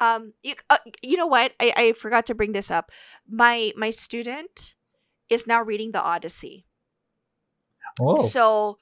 um 0.00 0.32
you, 0.42 0.54
uh, 0.70 0.78
you 1.02 1.16
know 1.16 1.26
what 1.26 1.52
I, 1.60 1.72
I 1.76 1.92
forgot 1.92 2.26
to 2.26 2.34
bring 2.34 2.52
this 2.52 2.70
up 2.70 2.90
my 3.28 3.72
my 3.76 3.90
student 3.90 4.74
is 5.28 5.46
now 5.46 5.62
reading 5.62 5.92
the 5.92 6.02
odyssey 6.02 6.66
oh. 8.00 8.16
so 8.16 8.78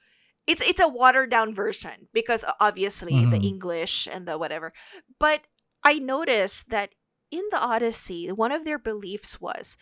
it's 0.47 0.61
it's 0.61 0.79
a 0.79 0.87
watered 0.87 1.31
down 1.31 1.53
version 1.53 2.07
because 2.13 2.45
obviously 2.59 3.25
the 3.25 3.39
Mhm. 3.39 3.43
English 3.43 4.07
and 4.07 4.27
the 4.27 4.37
whatever. 4.37 4.73
But 5.19 5.41
I 5.83 5.97
noticed 5.99 6.69
that 6.69 6.93
in 7.31 7.43
the 7.49 7.57
Odyssey, 7.57 8.31
one 8.31 8.51
of 8.51 8.63
their 8.65 8.77
beliefs 8.77 9.41
was 9.41 9.77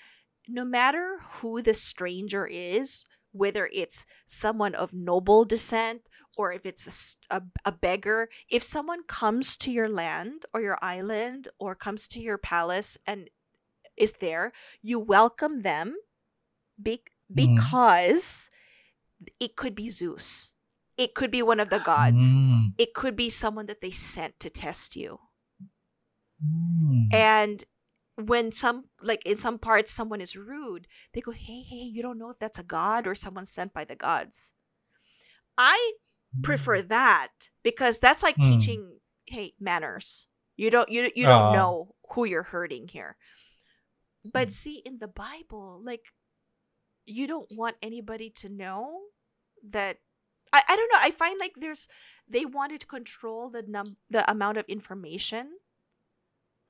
no 0.48 0.64
matter 0.64 1.20
who 1.42 1.62
the 1.62 1.74
stranger 1.74 2.48
is, 2.48 3.06
whether 3.34 3.70
it's 3.74 4.06
someone 4.26 4.74
of 4.74 4.94
noble 4.94 5.44
descent 5.44 6.08
or 6.38 6.54
if 6.54 6.66
it's 6.66 7.18
a 7.30 7.42
a 7.66 7.72
beggar, 7.72 8.30
if 8.50 8.64
someone 8.64 9.04
comes 9.04 9.58
to 9.58 9.72
your 9.72 9.90
land 9.90 10.46
or 10.54 10.62
your 10.62 10.80
island 10.82 11.50
or 11.60 11.76
comes 11.76 12.08
to 12.08 12.22
your 12.22 12.38
palace 12.38 12.98
and 13.06 13.30
is 13.98 14.14
there, 14.14 14.54
you 14.82 15.00
welcome 15.00 15.62
them 15.62 15.96
be- 16.82 17.04
because 17.34 18.50
it 19.40 19.56
could 19.56 19.76
be 19.76 19.90
Zeus. 19.90 20.54
It 20.98 21.16
could 21.16 21.32
be 21.32 21.42
one 21.42 21.60
of 21.60 21.70
the 21.70 21.80
gods. 21.80 22.36
Mm. 22.36 22.74
It 22.78 22.94
could 22.94 23.16
be 23.16 23.30
someone 23.30 23.66
that 23.66 23.82
they 23.82 23.92
sent 23.92 24.40
to 24.40 24.50
test 24.50 24.96
you. 24.96 25.20
Mm. 26.44 27.14
And 27.14 27.64
when 28.16 28.52
some 28.52 28.86
like 29.02 29.22
in 29.26 29.36
some 29.36 29.60
parts 29.60 29.92
someone 29.92 30.22
is 30.22 30.36
rude, 30.36 30.88
they 31.14 31.22
go, 31.22 31.32
"Hey, 31.32 31.62
hey, 31.64 31.84
you 31.84 32.02
don't 32.02 32.18
know 32.20 32.30
if 32.30 32.40
that's 32.40 32.60
a 32.60 32.64
god 32.64 33.08
or 33.08 33.16
someone 33.16 33.46
sent 33.46 33.74
by 33.74 33.86
the 33.86 33.96
gods." 33.96 34.54
I 35.58 35.94
prefer 36.42 36.82
that 36.82 37.50
because 37.64 38.00
that's 38.00 38.24
like 38.24 38.38
Mm. 38.38 38.44
teaching, 38.48 39.00
hey, 39.28 39.54
manners. 39.60 40.28
You 40.56 40.70
don't 40.70 40.90
you 40.90 41.12
you 41.16 41.28
don't 41.28 41.50
Ah. 41.50 41.52
know 41.52 41.96
who 42.14 42.26
you're 42.26 42.44
hurting 42.44 42.90
here. 42.90 43.18
But 44.26 44.50
Mm. 44.50 44.52
see 44.52 44.82
in 44.86 44.98
the 45.00 45.08
Bible, 45.08 45.82
like 45.84 46.14
you 47.06 47.28
don't 47.28 47.52
want 47.52 47.78
anybody 47.82 48.30
to 48.30 48.50
know 48.50 49.02
that 49.64 50.00
I, 50.54 50.64
I 50.68 50.76
don't 50.76 50.90
know, 50.92 51.00
I 51.02 51.12
find 51.12 51.40
like 51.40 51.54
there's 51.58 51.88
they 52.28 52.46
wanted 52.46 52.82
to 52.82 52.88
control 52.88 53.50
the 53.50 53.64
num 53.64 53.98
the 54.10 54.30
amount 54.30 54.58
of 54.58 54.66
information 54.68 55.58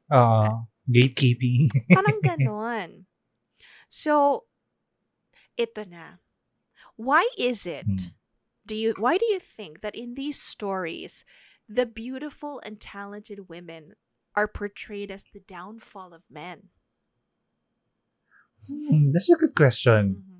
Ah, 0.09 0.65
gatekeeping. 0.89 1.71
Parang 1.93 2.19
ganon. 2.23 3.05
So, 3.87 4.45
ito 5.57 5.83
na. 5.87 6.19
Why 6.95 7.25
is 7.37 7.65
it, 7.65 7.85
Hmm. 7.85 8.13
do 8.65 8.75
you, 8.75 8.93
why 8.97 9.17
do 9.17 9.25
you 9.27 9.39
think 9.39 9.81
that 9.81 9.95
in 9.95 10.13
these 10.13 10.39
stories, 10.41 11.25
the 11.67 11.85
beautiful 11.85 12.61
and 12.63 12.79
talented 12.79 13.49
women 13.49 13.93
are 14.35 14.47
portrayed 14.47 15.11
as 15.11 15.25
the 15.33 15.41
downfall 15.41 16.13
of 16.13 16.25
men? 16.29 16.69
Hmm, 18.67 19.07
that's 19.11 19.29
a 19.29 19.35
good 19.35 19.55
question. 19.55 20.23
Mhm. 20.23 20.39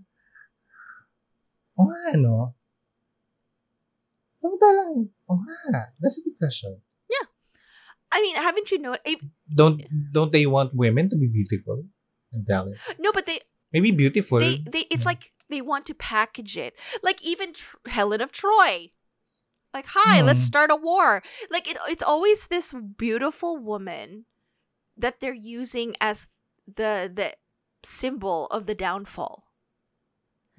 O 1.78 1.84
nga, 1.90 2.18
no? 2.22 2.54
Samantalang, 4.40 5.10
o 5.28 5.34
nga, 5.36 5.92
that's 6.00 6.18
a 6.20 6.24
good 6.24 6.38
question. 6.38 6.80
I 8.14 8.22
mean, 8.22 8.36
haven't 8.38 8.70
you 8.72 8.78
know? 8.80 8.96
If, 9.04 9.20
Don't 9.50 9.82
don't 10.14 10.32
they 10.32 10.46
want 10.46 10.76
women 10.78 11.10
to 11.10 11.18
be 11.18 11.28
beautiful 11.28 11.84
and 12.32 12.46
talented? 12.46 12.80
no, 13.00 13.12
but 13.12 13.26
they, 13.26 13.40
Maybe 13.74 13.90
beautiful. 13.90 14.38
they, 14.40 14.62
they, 14.70 14.86
it's 14.94 15.04
Yeah. 15.04 15.18
like 15.18 15.24
they 15.50 15.62
want 15.62 15.86
to 15.90 15.96
package 15.98 16.58
it. 16.58 16.78
Like 17.02 17.18
even 17.26 17.54
Tr- 17.54 17.78
Helen 17.88 18.22
of 18.22 18.32
Troy. 18.32 18.92
Like, 19.74 19.88
hi, 19.98 20.22
let's 20.22 20.42
Hmm. 20.46 20.54
start 20.54 20.70
a 20.70 20.76
war. 20.78 21.24
Like 21.50 21.66
it, 21.68 21.78
it's 21.90 22.04
always 22.06 22.46
this 22.48 22.70
beautiful 22.74 23.58
woman 23.58 24.26
that 24.96 25.20
they're 25.20 25.34
using 25.34 25.96
as 26.00 26.30
the 26.70 27.10
the 27.10 27.34
symbol 27.82 28.46
of 28.54 28.68
the 28.70 28.76
downfall. 28.78 29.50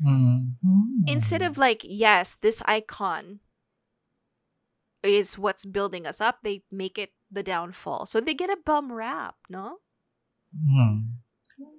Mm. 0.04 0.58
Mm. 0.58 1.06
Instead 1.06 1.42
of 1.46 1.54
like, 1.56 1.80
yes, 1.86 2.34
this 2.34 2.58
icon 2.66 3.38
is 5.06 5.38
what's 5.38 5.64
building 5.64 6.06
us 6.06 6.20
up, 6.20 6.38
they 6.42 6.64
make 6.72 6.98
it 6.98 7.12
the 7.34 7.42
downfall. 7.42 8.06
So 8.06 8.20
they 8.20 8.34
get 8.34 8.50
a 8.50 8.56
bum 8.64 8.92
rap, 8.92 9.34
no? 9.50 9.78
Mm. 10.54 11.18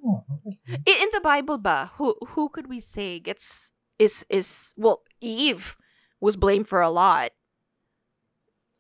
Oh, 0.06 0.24
okay. 0.48 0.60
In 0.86 1.10
the 1.12 1.20
Bible 1.24 1.58
ba, 1.58 1.92
who 1.98 2.16
who 2.36 2.48
could 2.50 2.68
we 2.68 2.80
say 2.80 3.20
gets 3.20 3.72
is 4.00 4.26
is 4.30 4.74
well, 4.78 5.04
Eve 5.20 5.76
was 6.20 6.36
blamed 6.36 6.68
for 6.68 6.80
a 6.82 6.90
lot. 6.92 7.32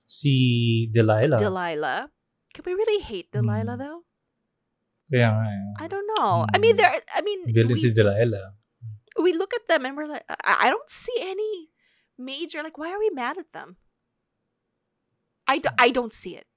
Si 0.06 0.88
Delilah. 0.94 1.38
Delilah. 1.38 2.12
Can 2.54 2.64
we 2.66 2.74
really 2.74 3.02
hate 3.04 3.32
Delilah 3.32 3.76
Hmm. 3.76 3.84
though? 3.84 4.00
Yeah, 5.12 5.34
eh. 5.36 5.84
I 5.84 5.88
don't 5.88 6.08
know. 6.18 6.46
I 6.54 6.58
mean, 6.58 6.76
Hmm. 6.76 6.82
there. 6.84 6.94
I 7.14 7.22
mean, 7.22 7.46
Villain 7.52 7.78
si 7.80 7.90
we, 7.90 7.94
Delilah. 7.94 8.54
we 9.22 9.34
look 9.34 9.54
at 9.54 9.68
them 9.68 9.86
and 9.86 9.98
we're 9.98 10.08
like, 10.08 10.24
I, 10.30 10.68
I 10.68 10.70
don't 10.70 10.90
see 10.90 11.16
any 11.20 11.70
major. 12.18 12.64
Like, 12.64 12.78
why 12.78 12.92
are 12.94 13.00
we 13.00 13.10
mad 13.10 13.38
at 13.38 13.52
them? 13.54 13.78
I, 15.48 15.62
I 15.78 15.92
don't 15.92 16.14
see 16.14 16.36
it. 16.36 16.48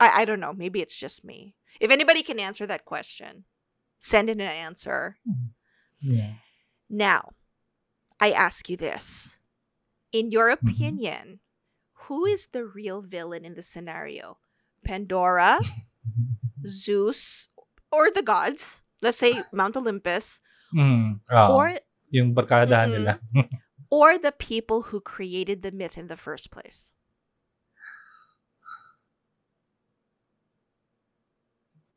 I, 0.00 0.22
I 0.22 0.24
don't 0.24 0.40
know. 0.40 0.52
Maybe 0.56 0.80
it's 0.80 0.96
just 0.96 1.22
me. 1.24 1.54
If 1.78 1.90
anybody 1.92 2.22
can 2.24 2.40
answer 2.40 2.66
that 2.66 2.84
question, 2.84 3.44
send 4.00 4.28
in 4.30 4.40
an 4.40 4.48
answer. 4.50 5.16
Yeah. 6.00 6.40
Now, 6.88 7.36
I 8.18 8.32
ask 8.32 8.68
you 8.68 8.76
this. 8.76 9.36
In 10.12 10.30
your 10.32 10.48
Mm-hmm. 10.50 10.66
opinion, 10.66 11.24
who 12.08 12.24
is 12.24 12.48
the 12.50 12.64
real 12.66 13.02
villain 13.02 13.44
in 13.44 13.54
the 13.54 13.62
scenario? 13.62 14.38
Pandora, 14.84 15.60
Zeus, 16.66 17.48
or 17.92 18.10
the 18.10 18.22
gods? 18.22 18.80
Let's 19.02 19.18
say 19.18 19.42
Mount 19.52 19.76
Olympus, 19.76 20.40
Mm. 20.70 21.18
Ah, 21.26 21.50
or 21.50 21.74
yung 22.14 22.30
barkadahan 22.30 22.94
Mm-mm. 22.94 23.02
nila. 23.02 23.14
or 23.90 24.14
the 24.22 24.30
people 24.30 24.94
who 24.94 25.00
created 25.02 25.62
the 25.66 25.74
myth 25.74 25.98
in 25.98 26.06
the 26.06 26.14
first 26.16 26.50
place. 26.54 26.94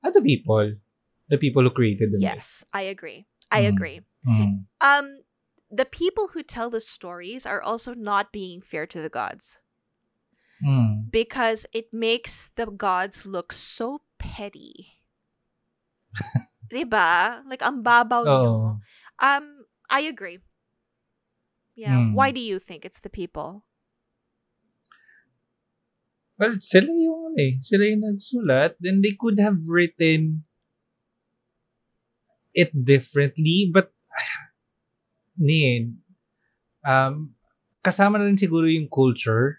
Ah, 0.04 0.12
the 0.12 0.22
people. 0.22 0.76
The 1.32 1.38
people 1.40 1.64
who 1.64 1.72
created 1.72 2.12
the 2.12 2.20
myth. 2.20 2.36
Yes, 2.36 2.66
I 2.76 2.84
agree. 2.92 3.26
I 3.50 3.64
Mm. 3.64 3.70
agree. 3.72 4.00
Mm. 4.28 4.68
Um 4.84 5.06
the 5.74 5.88
people 5.90 6.36
who 6.36 6.44
tell 6.44 6.70
the 6.70 6.84
stories 6.84 7.48
are 7.50 7.64
also 7.64 7.96
not 7.98 8.30
being 8.36 8.62
fair 8.62 8.86
to 8.86 9.02
the 9.02 9.10
gods 9.10 9.58
Mm. 10.62 11.10
because 11.10 11.66
it 11.74 11.90
makes 11.92 12.52
the 12.56 12.68
gods 12.68 13.26
look 13.26 13.52
so 13.56 14.04
petty. 14.20 15.00
'Di 16.70 16.84
ba? 16.86 17.42
Like 17.48 17.64
ang 17.64 17.82
babaw 17.82 18.24
nyo. 18.28 18.52
Oo. 18.52 18.70
Um 19.24 19.46
I 19.90 20.06
agree. 20.08 20.40
Yeah, 21.74 21.98
Mm. 21.98 22.14
why 22.14 22.30
do 22.30 22.38
you 22.44 22.62
think 22.62 22.86
it's 22.86 23.02
the 23.02 23.10
people? 23.10 23.66
Well, 26.38 26.58
sila 26.62 26.90
ano 27.34 27.42
eh. 27.42 27.58
Sila 27.66 27.90
yung 27.90 28.06
nagsulat. 28.06 28.78
Then 28.78 29.02
they 29.02 29.18
could 29.18 29.42
have 29.42 29.66
written 29.66 30.46
it 32.54 32.70
differently. 32.70 33.74
But, 33.74 33.90
Nin, 35.42 35.98
um, 36.86 37.34
kasama 37.82 38.22
na 38.22 38.30
rin 38.30 38.38
siguro 38.38 38.70
yung 38.70 38.86
culture 38.86 39.58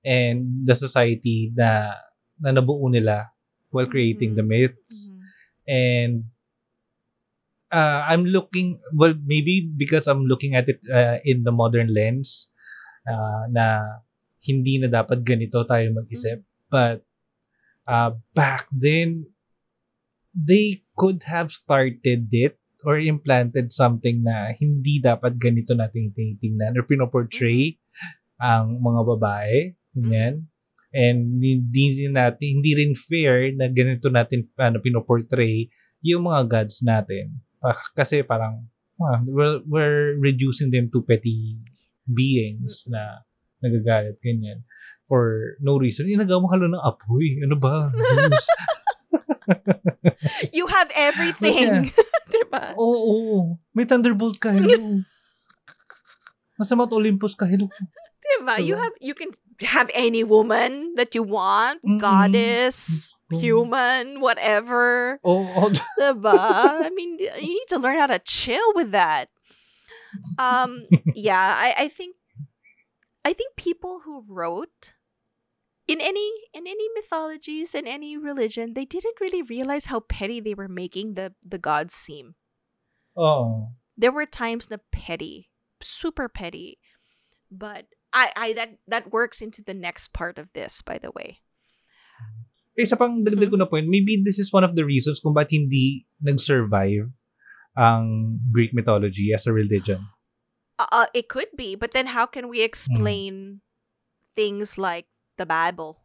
and 0.00 0.64
the 0.64 0.72
society 0.72 1.52
na, 1.52 1.92
na 2.40 2.56
nabuo 2.56 2.88
nila 2.88 3.28
while 3.68 3.84
creating 3.84 4.34
the 4.34 4.42
myths. 4.42 5.12
Mhm. 5.12 5.20
And 5.68 6.14
uh, 7.68 8.08
I'm 8.08 8.24
looking, 8.24 8.80
well, 8.96 9.12
maybe 9.12 9.68
because 9.68 10.08
I'm 10.08 10.24
looking 10.24 10.56
at 10.56 10.72
it 10.72 10.80
uh, 10.88 11.20
in 11.22 11.44
the 11.44 11.52
modern 11.52 11.92
lens 11.92 12.48
uh, 13.04 13.44
na 13.52 14.00
hindi 14.40 14.80
na 14.80 14.88
dapat 14.88 15.20
ganito 15.20 15.62
tayo 15.68 15.84
mag-isip. 15.92 16.40
But 16.72 17.04
uh, 17.90 18.14
back 18.38 18.70
then, 18.70 19.26
they 20.30 20.86
could 20.94 21.26
have 21.26 21.50
started 21.50 22.30
it 22.30 22.54
or 22.86 22.96
implanted 22.96 23.74
something 23.74 24.22
na 24.22 24.54
hindi 24.56 25.02
dapat 25.02 25.36
ganito 25.36 25.74
nating 25.74 26.14
tinitingnan 26.14 26.78
or 26.78 26.86
pinoportray 26.86 27.76
ang 28.38 28.78
mga 28.78 29.00
babae. 29.04 29.56
Ganyan. 29.92 30.46
And 30.94 31.38
hindi 31.38 32.02
rin 32.02 32.14
natin, 32.14 32.62
hindi 32.62 32.72
rin 32.78 32.94
fair 32.96 33.52
na 33.54 33.68
ganito 33.68 34.08
natin 34.08 34.48
ano, 34.56 34.80
pinoportray 34.80 35.68
yung 36.00 36.30
mga 36.30 36.48
gods 36.48 36.80
natin. 36.80 37.42
Kasi 37.98 38.24
parang, 38.24 38.64
ah, 39.02 39.20
we're, 39.28 39.60
we're 39.68 40.16
reducing 40.16 40.72
them 40.72 40.88
to 40.88 41.04
petty 41.04 41.60
beings 42.08 42.88
na 42.88 43.22
nagagalit, 43.60 44.16
ganyan. 44.24 44.64
For 45.10 45.58
no 45.58 45.74
reason. 45.74 46.06
Inagawa 46.06 46.38
mo 46.38 46.48
ka 46.48 46.62
ng 46.62 46.78
apoy. 46.78 47.42
Ano 47.42 47.58
ba? 47.58 47.90
Diyos. 47.90 48.46
You 50.54 50.70
have 50.70 50.86
everything. 50.94 51.90
'Di 52.30 52.42
ba? 52.46 52.78
Oo, 52.78 52.98
oo. 53.10 53.38
May 53.74 53.82
thunderbolt 53.90 54.38
ka. 54.38 54.54
Hello. 54.54 55.02
Nasa 56.54 56.78
Mount 56.78 56.94
Olympus 56.94 57.34
ka. 57.34 57.42
Hello. 57.50 57.66
Diba? 58.22 58.62
You 58.62 58.78
have 58.78 58.94
you 59.02 59.18
can 59.18 59.34
have 59.66 59.90
any 59.90 60.22
woman 60.22 60.94
that 60.94 61.14
you 61.18 61.26
want, 61.26 61.82
Mm-mm. 61.82 61.98
goddess, 61.98 63.10
human, 63.32 64.22
whatever. 64.22 65.18
Oo. 65.26 65.66
Oh, 65.66 65.68
Diba? 65.98 66.38
I 66.86 66.90
mean, 66.94 67.18
you 67.18 67.58
need 67.58 67.70
to 67.74 67.78
learn 67.82 67.98
how 67.98 68.06
to 68.06 68.22
chill 68.22 68.70
with 68.78 68.94
that. 68.94 69.26
Um, 70.38 70.86
yeah, 71.18 71.58
I, 71.58 71.86
I 71.86 71.88
think 71.88 72.14
I 73.24 73.32
think 73.34 73.56
people 73.56 74.06
who 74.06 74.24
wrote 74.28 74.94
in 75.90 76.00
any 76.00 76.30
in 76.54 76.66
any 76.66 76.86
mythologies 76.94 77.74
in 77.74 77.86
any 77.86 78.16
religion, 78.16 78.74
they 78.74 78.86
didn't 78.86 79.18
really 79.20 79.42
realize 79.42 79.86
how 79.86 80.00
petty 80.00 80.38
they 80.38 80.54
were 80.54 80.70
making 80.70 81.14
the 81.14 81.34
the 81.42 81.58
gods 81.58 81.94
seem. 81.94 82.38
Oh. 83.18 83.74
There 83.98 84.14
were 84.14 84.24
times 84.24 84.70
the 84.70 84.80
petty, 84.94 85.50
super 85.82 86.28
petty. 86.30 86.78
But 87.50 87.90
I 88.14 88.30
I 88.36 88.46
that 88.54 88.78
that 88.86 89.12
works 89.12 89.42
into 89.42 89.62
the 89.62 89.74
next 89.74 90.14
part 90.14 90.38
of 90.38 90.48
this, 90.54 90.80
by 90.80 90.98
the 91.02 91.10
way. 91.10 91.42
Isa 92.78 92.96
pang 92.96 93.26
dagdag 93.26 93.50
ko 93.50 93.58
na 93.58 93.66
point, 93.66 93.90
maybe 93.90 94.16
this 94.16 94.38
is 94.38 94.54
one 94.54 94.62
of 94.62 94.78
the 94.78 94.86
reasons 94.86 95.18
kung 95.18 95.34
ba't 95.34 95.50
hindi 95.50 96.06
nag-survive 96.22 97.12
ang 97.76 98.38
Greek 98.54 98.72
mythology 98.72 99.34
as 99.34 99.44
a 99.46 99.52
religion. 99.52 100.00
Uh, 100.80 101.04
uh, 101.04 101.08
it 101.12 101.28
could 101.28 101.52
be, 101.60 101.76
but 101.76 101.92
then 101.92 102.16
how 102.16 102.24
can 102.24 102.48
we 102.48 102.64
explain 102.64 103.60
things 104.32 104.80
like 104.80 105.04
the 105.40 105.48
Bible? 105.48 105.96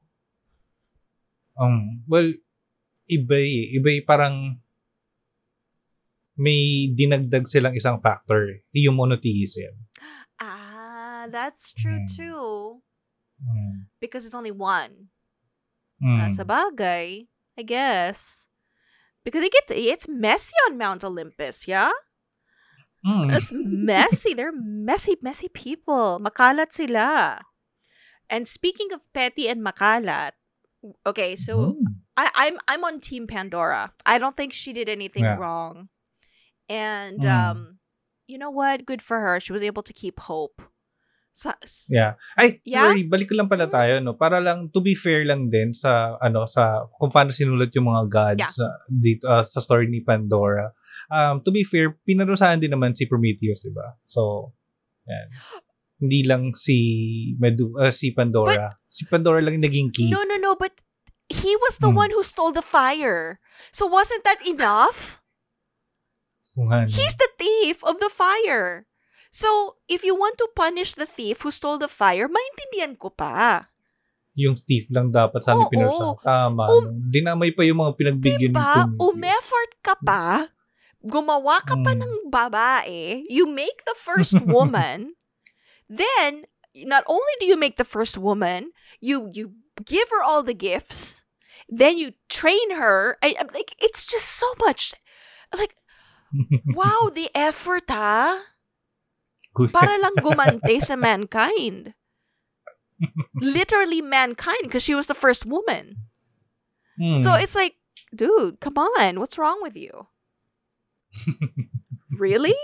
Um, 1.60 2.04
well, 2.08 2.32
iba 3.08 3.36
eh. 3.36 3.76
Iba 3.76 3.90
eh, 4.00 4.04
parang 4.04 4.60
may 6.36 6.92
dinagdag 6.92 7.48
silang 7.48 7.76
isang 7.76 8.00
factor, 8.04 8.60
eh, 8.60 8.60
yung 8.76 9.00
monotheism. 9.00 9.72
Ah, 10.36 11.28
that's 11.32 11.72
true 11.72 12.04
Mm. 12.04 12.12
too. 12.12 12.44
Mm. 13.40 13.88
Because 14.04 14.28
it's 14.28 14.36
only 14.36 14.52
one. 14.52 15.16
Mm. 16.04 16.28
Uh, 16.28 16.32
sa 16.32 16.44
bagay, 16.44 17.32
I 17.56 17.64
guess. 17.64 18.52
Because 19.24 19.48
it 19.48 19.56
gets 19.56 19.72
it's 19.72 20.08
messy 20.12 20.54
on 20.68 20.76
Mount 20.76 21.08
Olympus, 21.08 21.72
yeah? 21.72 21.96
Mm. 23.08 23.32
It's 23.32 23.56
messy. 23.56 24.36
They're 24.36 24.52
messy, 24.54 25.16
messy 25.24 25.48
people. 25.48 26.20
Makalat 26.20 26.76
sila. 26.76 27.40
And 28.30 28.48
speaking 28.48 28.90
of 28.94 29.06
petty 29.14 29.46
and 29.48 29.62
makalat, 29.62 30.34
okay, 31.06 31.36
so 31.36 31.78
Mm. 31.78 32.02
I, 32.16 32.32
I'm 32.48 32.56
I'm 32.70 32.84
on 32.84 33.00
Team 33.00 33.28
Pandora. 33.28 33.92
I 34.06 34.18
don't 34.18 34.36
think 34.38 34.54
she 34.54 34.72
did 34.72 34.88
anything 34.88 35.26
Yeah. 35.28 35.36
wrong. 35.38 35.90
And 36.66 37.22
Mm. 37.22 37.30
um, 37.30 37.58
you 38.26 38.38
know 38.42 38.50
what? 38.50 38.86
Good 38.86 39.02
for 39.06 39.22
her. 39.22 39.38
She 39.38 39.54
was 39.54 39.62
able 39.62 39.84
to 39.86 39.94
keep 39.94 40.18
hope. 40.26 40.62
Sa, 41.36 41.52
s- 41.62 41.92
Yeah. 41.92 42.16
Ay, 42.40 42.64
Yeah? 42.64 42.88
sorry, 42.90 43.04
balik 43.04 43.28
ko 43.28 43.36
lang 43.36 43.52
pala 43.52 43.68
tayo, 43.68 44.00
no? 44.00 44.16
Para 44.16 44.40
lang, 44.40 44.72
to 44.72 44.80
be 44.80 44.96
fair 44.96 45.28
lang 45.28 45.52
din 45.52 45.76
sa, 45.76 46.16
ano, 46.24 46.48
sa, 46.48 46.88
kung 46.96 47.12
paano 47.12 47.36
sinulat 47.36 47.76
yung 47.76 47.92
mga 47.92 48.04
gods 48.08 48.64
uh, 48.64 48.72
dito, 48.88 49.28
uh, 49.28 49.44
sa 49.44 49.60
story 49.60 49.92
ni 49.92 50.00
Pandora. 50.00 50.72
Um, 51.12 51.44
to 51.44 51.52
be 51.52 51.68
fair, 51.68 52.00
pinarusahan 52.08 52.64
din 52.64 52.72
naman 52.72 52.96
si 52.96 53.04
Prometheus, 53.06 53.68
di 53.68 53.76
ba? 53.76 54.00
So, 54.08 54.56
yan. 55.06 55.28
Hindi 56.06 56.22
lang 56.22 56.54
si 56.54 56.78
Medu 57.36 57.74
uh, 57.76 57.90
si 57.90 58.14
Pandora. 58.14 58.78
si 58.86 59.04
Pandora 59.06 59.42
lang 59.42 59.58
naging 59.58 59.90
key. 59.90 60.08
No, 60.08 60.22
no, 60.22 60.38
no. 60.38 60.54
But 60.54 60.80
he 61.26 61.58
was 61.66 61.82
the 61.82 61.90
Mm. 61.90 61.98
one 61.98 62.12
who 62.14 62.22
stole 62.22 62.54
the 62.54 62.62
fire. 62.62 63.42
So 63.74 63.90
wasn't 63.90 64.22
that 64.22 64.46
enough? 64.46 65.18
Kung 66.54 66.72
ano. 66.72 66.88
He's 66.88 67.18
the 67.18 67.28
thief 67.36 67.84
of 67.84 68.00
the 68.00 68.08
fire. 68.08 68.86
So 69.30 69.82
if 69.90 70.06
you 70.06 70.16
want 70.16 70.38
to 70.40 70.48
punish 70.54 70.96
the 70.96 71.04
thief 71.04 71.44
who 71.44 71.52
stole 71.52 71.76
the 71.76 71.92
fire, 71.92 72.30
maintindihan 72.30 72.96
ko 72.96 73.10
pa. 73.10 73.68
yung 74.36 74.60
thief 74.60 74.92
lang 74.92 75.16
dapat 75.16 75.40
sana 75.42 75.64
Oo. 75.64 75.72
pinarsa. 75.72 76.06
Tama. 76.20 76.68
Um? 76.68 77.08
Dinamay 77.08 77.56
pa 77.56 77.64
yung 77.64 77.80
mga 77.80 77.96
pinagbigyan 77.96 78.52
Diba? 78.52 78.68
Prometheus. 78.84 79.00
Umeffort 79.00 79.72
ka 79.80 79.96
pa. 79.96 80.24
Gumawa 81.00 81.64
ka 81.64 81.80
pa 81.80 81.96
Mm. 81.96 82.00
ng 82.04 82.14
babae. 82.28 83.24
You 83.32 83.48
make 83.48 83.80
the 83.88 83.96
first 83.96 84.36
woman. 84.52 85.16
Then, 85.90 86.46
not 86.76 87.04
only 87.08 87.34
do 87.40 87.46
you 87.46 87.58
make 87.58 87.78
the 87.78 87.86
first 87.88 88.18
woman, 88.18 88.72
you 89.00 89.32
you 89.34 89.54
give 89.84 90.10
her 90.10 90.24
all 90.24 90.44
the 90.44 90.54
gifts. 90.54 91.24
Then 91.70 91.98
you 91.98 92.14
train 92.30 92.76
her. 92.76 93.18
I, 93.24 93.36
I'm 93.40 93.50
like, 93.54 93.76
it's 93.80 94.06
just 94.06 94.26
so 94.26 94.46
much. 94.60 94.94
Like, 95.56 95.76
wow, 96.68 97.10
the 97.14 97.30
effort? 97.34 97.88
Kuya. 97.88 99.72
Para 99.72 99.98
lang 99.98 100.20
gumante 100.20 100.84
sa 100.84 100.96
mankind. 100.96 101.96
Literally 103.40 104.02
mankind 104.02 104.64
because 104.64 104.84
she 104.84 104.96
was 104.96 105.08
the 105.08 105.16
first 105.16 105.46
woman. 105.46 106.12
Mm. 107.00 107.20
So 107.20 107.34
it's 107.34 107.56
like, 107.56 107.76
dude, 108.14 108.60
come 108.60 108.78
on. 108.78 109.20
What's 109.20 109.38
wrong 109.38 109.60
with 109.62 109.76
you? 109.76 110.08
really? 112.12 112.56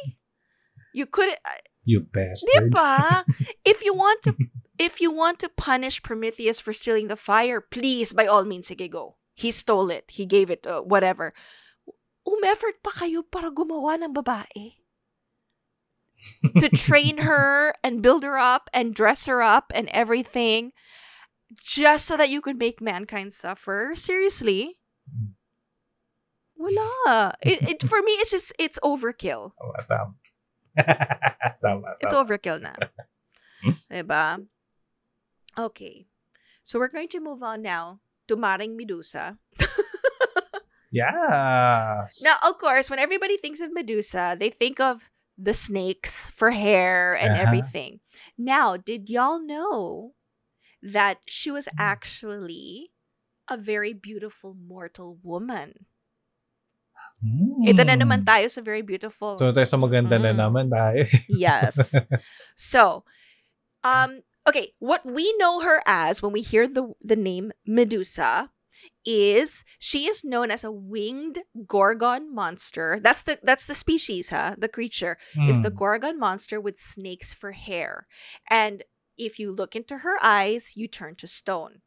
You 0.94 1.06
could 1.06 1.36
you 1.84 2.02
bastard. 2.02 2.50
Diba? 2.56 3.24
if 3.66 3.84
you 3.84 3.94
want 3.94 4.22
to 4.24 4.36
if 4.78 5.02
you 5.02 5.12
want 5.12 5.40
to 5.40 5.50
punish 5.50 6.02
Prometheus 6.02 6.60
for 6.60 6.74
stealing 6.74 7.08
the 7.08 7.16
fire, 7.16 7.62
please 7.62 8.14
by 8.14 8.26
all 8.26 8.46
means 8.46 8.70
sige 8.70 8.90
go. 8.90 9.18
He 9.34 9.52
stole 9.52 9.90
it. 9.90 10.12
He 10.12 10.26
gave 10.26 10.50
it 10.50 10.66
uh, 10.68 10.82
whatever. 10.82 11.34
Umeffort 12.28 12.82
pa 12.84 12.92
kayo 12.92 13.24
para 13.26 13.50
gumawa 13.50 13.98
ng 13.98 14.14
babae. 14.14 14.82
to 16.58 16.70
train 16.76 17.20
her 17.20 17.74
and 17.84 18.02
build 18.02 18.24
her 18.24 18.38
up 18.38 18.70
and 18.74 18.94
dress 18.94 19.26
her 19.26 19.42
up 19.42 19.72
and 19.74 19.90
everything 19.90 20.72
just 21.62 22.06
so 22.06 22.16
that 22.16 22.30
you 22.30 22.42
could 22.42 22.58
make 22.58 22.82
mankind 22.82 23.34
suffer. 23.34 23.92
Seriously? 23.96 24.78
Wala. 26.56 27.34
It, 27.42 27.62
it 27.68 27.84
for 27.84 28.02
me 28.02 28.12
it's 28.22 28.32
just 28.32 28.54
it's 28.60 28.80
overkill. 28.84 29.54
Tama, 30.78 31.96
It's 32.00 32.14
tama. 32.14 32.24
overkill 32.26 32.62
na. 32.62 32.74
diba? 33.92 34.46
Okay. 35.58 36.08
So 36.64 36.80
we're 36.80 36.88
going 36.94 37.10
to 37.10 37.20
move 37.20 37.44
on 37.44 37.62
now 37.62 38.00
to 38.28 38.36
Maring 38.38 38.76
Medusa. 38.78 39.38
Yes. 40.92 42.20
Now, 42.22 42.36
of 42.46 42.58
course, 42.60 42.90
when 42.90 43.00
everybody 43.00 43.38
thinks 43.38 43.62
of 43.62 43.72
Medusa, 43.72 44.36
they 44.38 44.50
think 44.50 44.80
of 44.82 45.10
the 45.38 45.54
snakes 45.54 46.30
for 46.30 46.52
hair 46.52 47.16
and 47.16 47.32
Uh-huh. 47.32 47.44
everything. 47.48 48.02
Now, 48.38 48.76
did 48.76 49.10
y'all 49.10 49.40
know 49.40 50.14
that 50.84 51.20
she 51.26 51.50
was 51.50 51.70
actually 51.80 52.92
a 53.50 53.56
very 53.56 53.94
beautiful 53.94 54.52
mortal 54.54 55.18
woman? 55.24 55.88
Mm. 57.22 57.70
Ito 57.70 57.82
na 57.86 57.94
naman 57.94 58.26
tayo 58.26 58.50
sa 58.50 58.62
very 58.66 58.82
beautiful. 58.82 59.38
Ito 59.38 59.54
tayo 59.54 59.68
sa 59.70 59.78
maganda 59.78 60.18
na 60.18 60.34
Mm. 60.34 60.40
naman 60.42 60.66
tayo. 60.74 61.06
Yes. 61.30 61.78
so, 62.58 63.06
um, 63.86 64.26
okay, 64.50 64.74
what 64.82 65.06
we 65.06 65.30
know 65.38 65.62
her 65.62 65.82
as 65.86 66.22
when 66.26 66.34
we 66.34 66.42
hear 66.42 66.66
the 66.68 66.94
the 67.02 67.16
name 67.16 67.54
Medusa 67.66 68.50
is 69.06 69.62
she 69.78 70.10
is 70.10 70.26
known 70.26 70.50
as 70.50 70.66
a 70.66 70.74
winged 70.74 71.46
gorgon 71.70 72.34
monster. 72.34 72.98
That's 72.98 73.22
the 73.22 73.38
that's 73.46 73.70
the 73.70 73.78
species, 73.78 74.34
huh? 74.34 74.58
The 74.58 74.70
creature 74.70 75.22
is 75.46 75.62
the 75.62 75.70
Mm. 75.70 75.78
gorgon 75.78 76.16
monster 76.18 76.58
with 76.58 76.82
snakes 76.82 77.34
for 77.34 77.54
hair. 77.54 78.10
And 78.50 78.82
if 79.22 79.38
you 79.38 79.54
look 79.54 79.78
into 79.78 80.02
her 80.02 80.18
eyes, 80.26 80.74
you 80.74 80.90
turn 80.90 81.14
to 81.22 81.30
stone. 81.30 81.86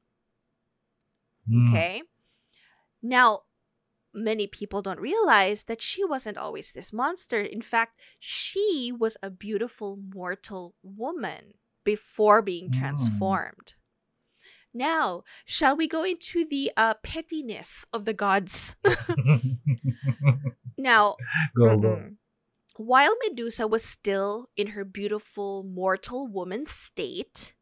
Mm. 1.51 1.71
Okay? 1.75 2.03
Now, 3.03 3.43
many 4.15 4.47
people 4.47 4.81
don't 4.83 5.01
realize 5.01 5.65
that 5.65 5.83
she 5.83 6.05
wasn't 6.05 6.39
always 6.39 6.73
this 6.73 6.93
monster. 6.93 7.41
In 7.41 7.61
fact, 7.61 8.01
she 8.19 8.93
was 8.97 9.17
a 9.23 9.31
beautiful 9.31 9.97
mortal 9.97 10.75
woman 10.83 11.55
before 11.85 12.41
being 12.43 12.71
Mm. 12.71 12.79
transformed. 12.79 13.75
Now, 14.73 15.23
shall 15.45 15.77
we 15.77 15.87
go 15.87 16.03
into 16.05 16.45
the 16.45 16.73
uh, 16.77 16.95
pettiness 17.03 17.87
of 17.93 18.05
the 18.07 18.15
gods? 18.15 18.75
now, 20.79 21.17
go, 21.57 21.77
go. 21.79 22.11
While 22.77 23.15
Medusa 23.23 23.67
was 23.69 23.85
still 23.85 24.51
in 24.57 24.69
her 24.69 24.85
beautiful 24.85 25.63
mortal 25.63 26.27
woman 26.27 26.67
state, 26.67 27.55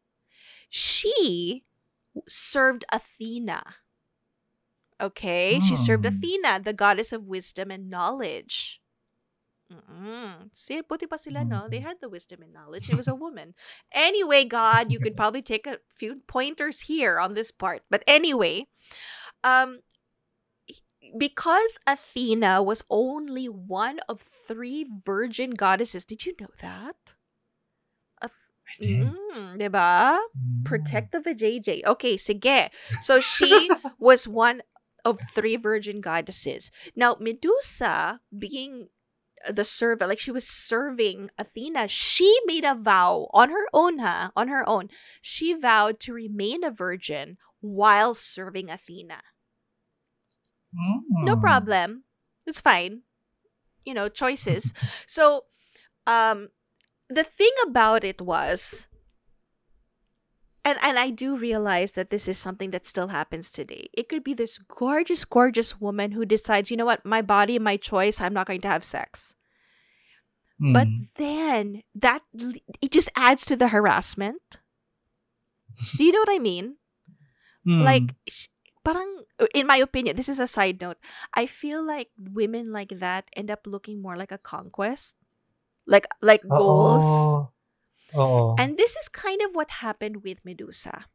she 0.69 1.65
served 2.27 2.83
Athena. 2.91 3.75
Okay? 5.03 5.59
She 5.59 5.75
served 5.75 6.07
Hmm. 6.07 6.15
Athena, 6.15 6.63
the 6.63 6.71
goddess 6.71 7.11
of 7.11 7.27
wisdom 7.27 7.69
and 7.71 7.91
knowledge. 7.91 8.79
Mm-mm. 9.67 10.53
See, 10.53 10.81
buti 10.81 11.07
pa 11.07 11.17
sila, 11.17 11.43
no? 11.43 11.67
They 11.67 11.79
had 11.79 11.97
the 11.99 12.07
wisdom 12.07 12.41
and 12.45 12.53
knowledge. 12.53 12.89
It 12.89 12.95
was 12.95 13.07
a 13.07 13.15
woman. 13.17 13.55
Anyway, 13.91 14.45
God, 14.45 14.91
you 14.91 14.99
could 14.99 15.17
probably 15.17 15.41
take 15.41 15.65
a 15.65 15.79
few 15.89 16.21
pointers 16.27 16.87
here 16.87 17.19
on 17.19 17.33
this 17.33 17.51
part. 17.51 17.81
But 17.89 18.03
anyway, 18.07 18.67
um, 19.43 19.81
because 21.17 21.79
Athena 21.87 22.61
was 22.61 22.83
only 22.89 23.49
one 23.49 23.99
of 24.07 24.21
three 24.21 24.85
virgin 24.85 25.51
goddesses, 25.57 26.05
did 26.05 26.25
you 26.25 26.33
know 26.39 26.53
that? 26.61 26.95
Mm, 28.81 29.59
diba? 29.59 30.17
Mm. 30.17 30.65
Protect 30.65 31.11
the 31.11 31.19
vajayjay. 31.19 31.85
Okay, 31.85 32.17
sige. 32.17 32.69
So 33.01 33.19
she 33.19 33.69
was 33.99 34.27
one 34.27 34.61
of 35.05 35.19
three 35.33 35.55
virgin 35.55 36.01
goddesses. 36.01 36.71
Now, 36.95 37.17
Medusa, 37.19 38.21
being 38.37 38.89
the 39.49 39.65
servant, 39.65 40.09
like 40.09 40.19
she 40.19 40.31
was 40.31 40.47
serving 40.47 41.29
Athena, 41.37 41.87
she 41.89 42.39
made 42.45 42.63
a 42.63 42.75
vow 42.75 43.27
on 43.33 43.49
her 43.49 43.67
own, 43.73 43.99
huh? 43.99 44.31
On 44.35 44.47
her 44.47 44.67
own. 44.67 44.89
She 45.21 45.53
vowed 45.53 45.99
to 46.01 46.13
remain 46.13 46.63
a 46.63 46.71
virgin 46.71 47.37
while 47.59 48.13
serving 48.13 48.69
Athena. 48.69 49.21
No 51.23 51.35
Mm. 51.35 51.41
problem. 51.41 52.03
It's 52.45 52.61
fine. 52.61 53.03
You 53.85 53.93
know, 53.93 54.09
choices. 54.09 54.73
so, 55.07 55.45
um, 56.07 56.49
the 57.09 57.23
thing 57.23 57.51
about 57.65 58.03
it 58.03 58.21
was, 58.21 58.87
and 60.65 60.79
and 60.81 60.97
I 60.99 61.09
do 61.09 61.37
realize 61.37 61.93
that 61.93 62.09
this 62.09 62.27
is 62.27 62.37
something 62.37 62.71
that 62.71 62.85
still 62.85 63.09
happens 63.09 63.51
today. 63.51 63.89
It 63.93 64.09
could 64.09 64.23
be 64.23 64.33
this 64.33 64.57
gorgeous, 64.57 65.25
gorgeous 65.25 65.79
woman 65.79 66.11
who 66.13 66.25
decides, 66.25 66.71
you 66.71 66.77
know 66.77 66.85
what, 66.85 67.05
my 67.05 67.21
body, 67.21 67.59
my 67.59 67.77
choice. 67.77 68.21
I'm 68.21 68.33
not 68.33 68.47
going 68.47 68.61
to 68.61 68.67
have 68.71 68.83
sex. 68.83 69.35
But 70.59 70.87
Mm. 70.87 71.09
then 71.15 71.83
that 71.95 72.21
it 72.81 72.91
just 72.91 73.09
adds 73.17 73.43
to 73.45 73.55
the 73.57 73.69
harassment. 73.69 74.59
Do 75.97 76.03
you 76.03 76.11
know 76.11 76.19
what 76.21 76.35
I 76.35 76.39
mean? 76.39 76.77
Mm. 77.67 77.83
Like, 77.83 78.15
parang, 78.85 79.25
in 79.53 79.67
my 79.67 79.77
opinion, 79.77 80.15
this 80.15 80.29
is 80.29 80.39
a 80.39 80.47
side 80.47 80.79
note. 80.81 80.97
I 81.33 81.45
feel 81.45 81.83
like 81.85 82.09
women 82.17 82.71
like 82.71 82.99
that 82.99 83.25
end 83.35 83.49
up 83.51 83.65
looking 83.65 84.01
more 84.01 84.15
like 84.15 84.31
a 84.31 84.37
conquest, 84.37 85.17
like 85.87 86.07
like 86.21 86.43
goals. 86.47 87.52
Oo. 88.15 88.55
And 88.57 88.77
this 88.77 88.95
is 88.95 89.09
kind 89.09 89.41
of 89.41 89.53
what 89.55 89.81
happened 89.83 90.23
with 90.23 90.39
Medusa. 90.45 91.05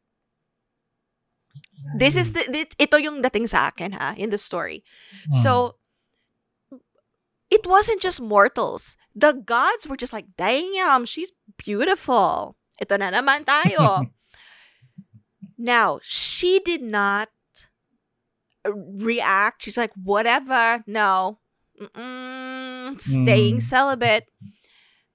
This 1.99 2.15
is 2.17 2.33
the, 2.33 2.43
thi- 2.45 2.75
ito 2.79 2.97
yung 2.99 3.23
dating 3.23 3.47
sa 3.47 3.69
akin 3.71 3.93
ha 3.97 4.15
in 4.19 4.31
the 4.31 4.39
story. 4.39 4.85
Mm. 5.31 5.35
So 5.43 5.79
it 7.51 7.67
wasn't 7.67 8.03
just 8.03 8.21
mortals. 8.21 8.97
The 9.15 9.33
gods 9.33 9.89
were 9.89 9.97
just 9.97 10.13
like, 10.13 10.37
"Damn, 10.37 11.05
she's 11.09 11.33
beautiful." 11.57 12.55
Ito 12.79 12.95
na 13.01 13.11
naman 13.11 13.43
tayo. 13.49 14.07
now, 15.59 15.99
she 16.05 16.61
did 16.63 16.83
not 16.85 17.33
uh, 18.63 18.75
react. 18.77 19.65
She's 19.65 19.79
like, 19.81 19.95
"Whatever." 19.99 20.85
No. 20.87 21.41
Mm-mm, 21.79 22.99
staying 22.99 23.63
Mm. 23.63 23.63
celibate 23.63 24.27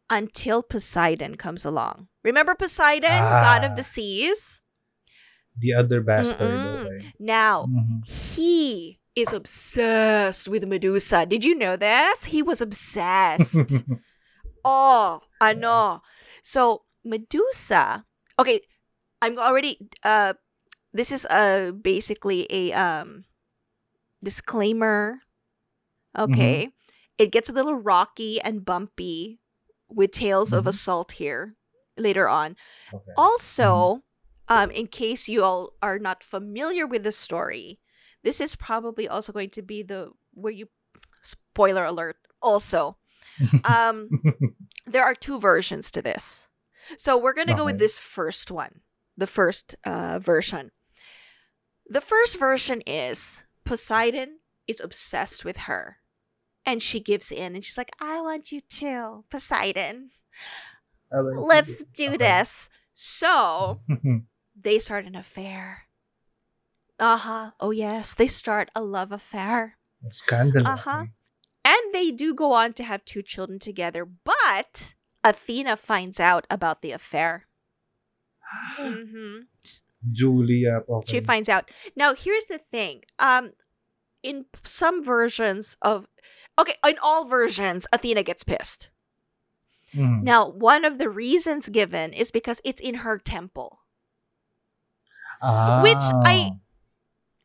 until 0.09 0.61
Poseidon 0.63 1.35
comes 1.35 1.65
along. 1.65 2.07
Remember 2.23 2.55
Poseidon, 2.55 3.19
god 3.19 3.63
of 3.63 3.71
Ah. 3.71 3.75
the 3.75 3.83
seas? 3.83 4.59
the 5.55 5.69
other 5.71 6.01
bastard. 6.01 6.41
Okay. 6.41 7.13
Now, 7.19 7.67
Mhm. 7.69 8.01
he 8.33 8.97
is 9.15 9.29
obsessed 9.31 10.49
with 10.49 10.65
Medusa. 10.65 11.27
Did 11.27 11.45
you 11.45 11.53
know 11.53 11.77
this? 11.77 12.25
He 12.33 12.41
was 12.41 12.57
obsessed. 12.59 13.85
oh, 14.65 15.21
I 15.39 15.53
know. 15.53 16.01
So, 16.41 16.85
Medusa. 17.05 18.05
Okay, 18.39 18.61
I'm 19.21 19.37
already 19.37 19.77
uh 20.01 20.33
this 20.91 21.11
is 21.11 21.25
uh 21.29 21.69
basically 21.69 22.47
a 22.49 22.73
um 22.73 23.25
disclaimer. 24.25 25.21
Okay. 26.17 26.73
It 27.21 27.29
gets 27.31 27.45
a 27.49 27.53
little 27.53 27.75
rocky 27.77 28.41
and 28.41 28.65
bumpy 28.65 29.37
with 29.95 30.11
tales 30.11 30.53
of 30.53 30.65
Mhm. 30.65 30.69
assault 30.69 31.11
here 31.13 31.55
later 31.97 32.27
on. 32.27 32.55
Okay. 32.93 33.11
Also, 33.17 34.03
um, 34.47 34.71
in 34.71 34.87
case 34.87 35.27
you 35.29 35.43
all 35.43 35.73
are 35.81 35.99
not 35.99 36.23
familiar 36.23 36.85
with 36.87 37.03
the 37.03 37.11
story, 37.11 37.79
this 38.23 38.41
is 38.41 38.55
probably 38.55 39.07
also 39.07 39.31
going 39.31 39.49
to 39.51 39.61
be 39.61 39.83
the 39.83 40.11
where 40.33 40.53
you 40.53 40.67
spoiler 41.21 41.83
alert. 41.85 42.17
Also, 42.41 42.97
um, 43.63 44.09
there 44.85 45.03
are 45.03 45.15
two 45.15 45.39
versions 45.39 45.91
to 45.91 46.01
this, 46.01 46.47
so 46.97 47.17
we're 47.17 47.33
gonna 47.33 47.55
go 47.55 47.65
with 47.65 47.77
this 47.79 47.97
first 47.97 48.51
one, 48.51 48.81
the 49.17 49.27
first 49.27 49.75
uh, 49.85 50.19
version. 50.19 50.71
The 51.85 52.01
first 52.01 52.37
version 52.39 52.81
is 52.87 53.43
Poseidon 53.65 54.39
is 54.67 54.79
obsessed 54.81 55.45
with 55.45 55.57
her, 55.69 55.97
and 56.65 56.81
she 56.81 56.99
gives 56.99 57.31
in, 57.31 57.55
and 57.55 57.63
she's 57.63 57.77
like, 57.77 57.91
"I 57.99 58.21
want 58.21 58.51
you 58.51 58.61
too, 58.61 59.25
Poseidon. 59.29 60.11
Let's 61.11 61.83
do 61.93 62.09
Okay. 62.09 62.17
this." 62.17 62.69
So 62.93 63.81
they 64.55 64.79
start 64.79 65.05
an 65.05 65.15
affair. 65.15 65.83
Uh 66.99 67.17
huh. 67.17 67.51
Oh, 67.59 67.71
yes. 67.71 68.13
They 68.13 68.27
start 68.27 68.69
a 68.75 68.81
love 68.81 69.11
affair. 69.11 69.77
Scandal. 70.11 70.67
Uh-huh. 70.67 71.05
And 71.65 71.93
they 71.93 72.11
do 72.11 72.33
go 72.35 72.53
on 72.53 72.73
to 72.73 72.83
have 72.83 73.03
two 73.05 73.21
children 73.21 73.57
together, 73.57 74.05
but 74.05 74.93
Athena 75.23 75.77
finds 75.77 76.19
out 76.19 76.45
about 76.49 76.81
the 76.81 76.91
affair. 76.91 77.47
hmm 78.77 79.39
Julia. 80.11 80.81
Okay. 80.87 81.11
She 81.11 81.19
finds 81.21 81.47
out. 81.49 81.71
Now, 81.95 82.13
here's 82.13 82.45
the 82.45 82.57
thing. 82.57 83.03
Um, 83.17 83.53
in 84.21 84.45
some 84.63 85.01
versions 85.03 85.77
of, 85.81 86.07
okay, 86.59 86.75
in 86.87 86.97
all 87.01 87.25
versions, 87.25 87.85
Athena 87.91 88.23
gets 88.23 88.43
pissed. 88.43 88.89
Mhm. 89.93 90.23
Now, 90.23 90.47
one 90.49 90.85
of 90.85 90.97
the 90.97 91.09
reasons 91.09 91.69
given 91.69 92.13
is 92.13 92.31
because 92.31 92.61
it's 92.63 92.81
in 92.81 93.05
her 93.05 93.17
temple. 93.17 93.79
which 95.83 95.99
I- 96.23 96.55
Ah. 96.55 96.57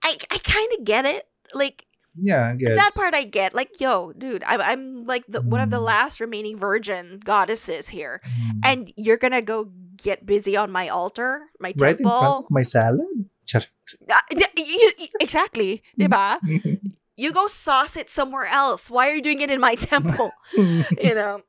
I 0.05 0.17
I 0.31 0.39
kind 0.39 0.71
of 0.79 0.85
get 0.85 1.05
it. 1.05 1.27
Like 1.53 1.85
Yeah, 2.15 2.55
I 2.55 2.75
that 2.75 2.95
part 2.95 3.13
I 3.15 3.25
get. 3.25 3.55
Like, 3.55 3.81
yo, 3.81 4.13
dude, 4.15 4.45
I'm 4.47 4.61
I'm 4.63 5.05
like 5.05 5.25
the 5.27 5.41
one 5.43 5.61
of 5.61 5.71
the 5.71 5.81
Mm. 5.83 5.91
last 5.91 6.21
remaining 6.21 6.57
virgin 6.57 7.19
goddesses 7.25 7.89
here, 7.91 8.21
Mhm. 8.25 8.61
and 8.63 8.79
you're 8.97 9.17
gonna 9.19 9.43
go 9.43 9.71
get 9.99 10.25
busy 10.27 10.57
on 10.57 10.71
my 10.71 10.89
altar, 10.89 11.51
my 11.59 11.75
right 11.77 11.99
in 11.99 12.07
front 12.07 12.23
temple. 12.23 12.39
of 12.47 12.51
my 12.51 12.63
salad. 12.63 13.27
Char- 13.47 13.67
Ah, 14.11 14.23
y- 14.31 14.47
y- 14.57 14.93
y- 14.99 15.09
exactly, 15.21 15.83
diba? 15.99 16.39
You 17.19 17.35
go 17.35 17.51
sauce 17.51 17.99
it 17.99 18.09
somewhere 18.15 18.47
else. 18.47 18.87
Why 18.89 19.11
are 19.11 19.15
you 19.19 19.23
doing 19.23 19.43
it 19.43 19.51
in 19.51 19.59
my 19.59 19.75
temple? 19.91 20.31
you 20.55 21.15
know. 21.19 21.43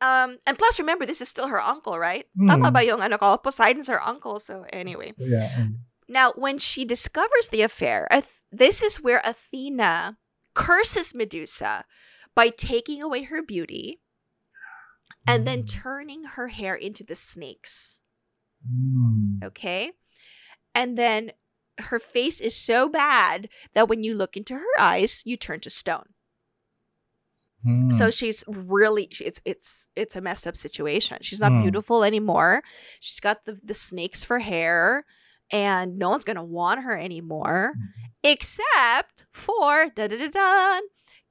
Um, 0.00 0.38
and 0.48 0.56
plus, 0.58 0.80
remember, 0.80 1.04
this 1.04 1.20
is 1.20 1.28
still 1.28 1.48
her 1.48 1.60
uncle, 1.60 1.98
right? 2.00 2.24
Tama 2.40 2.68
Mm. 2.68 2.72
ba 2.72 2.80
yung 2.84 3.00
ano 3.04 3.16
ko? 3.20 3.36
Poseidon's 3.36 3.88
her 3.92 4.00
uncle. 4.00 4.40
So 4.40 4.64
anyway, 4.72 5.12
yeah. 5.20 5.52
mm. 5.68 5.84
Now, 6.08 6.32
when 6.36 6.56
she 6.56 6.84
discovers 6.84 7.48
the 7.52 7.60
affair, 7.62 8.08
this 8.52 8.80
is 8.82 9.00
where 9.04 9.20
Athena 9.24 10.16
curses 10.52 11.14
Medusa 11.14 11.84
by 12.34 12.48
taking 12.48 13.00
away 13.00 13.24
her 13.28 13.40
beauty 13.40 14.00
and 15.28 15.46
then 15.48 15.64
Mm. 15.64 15.72
turning 15.72 16.22
her 16.36 16.48
hair 16.48 16.74
into 16.74 17.04
the 17.04 17.14
snakes. 17.16 18.00
Mm. 18.64 19.40
Okay? 19.44 19.92
And 20.74 20.96
then 20.98 21.32
her 21.78 21.98
face 21.98 22.40
is 22.40 22.54
so 22.56 22.88
bad 22.88 23.48
that 23.74 23.88
when 23.88 24.02
you 24.04 24.14
look 24.14 24.36
into 24.36 24.54
her 24.54 24.74
eyes, 24.80 25.22
you 25.24 25.36
turn 25.36 25.60
to 25.60 25.70
stone. 25.70 26.06
Mm. 27.66 27.92
So 27.94 28.10
she's 28.10 28.44
really 28.46 29.08
it's 29.20 29.40
it's 29.44 29.88
it's 29.96 30.16
a 30.16 30.20
messed 30.20 30.46
up 30.46 30.56
situation. 30.56 31.18
She's 31.22 31.40
not 31.40 31.52
Mm. 31.52 31.62
beautiful 31.62 32.04
anymore. 32.04 32.62
She's 33.00 33.20
got 33.20 33.44
the 33.44 33.58
the 33.64 33.74
snakes 33.74 34.22
for 34.22 34.38
hair 34.40 35.04
and 35.50 35.98
no 35.98 36.10
one's 36.10 36.24
going 36.24 36.36
to 36.36 36.42
want 36.42 36.82
her 36.82 36.96
anymore 36.96 37.72
except 38.22 39.24
for 39.30 39.88
da 39.94 40.06
da 40.08 40.16
da 40.18 40.28
da 40.28 40.80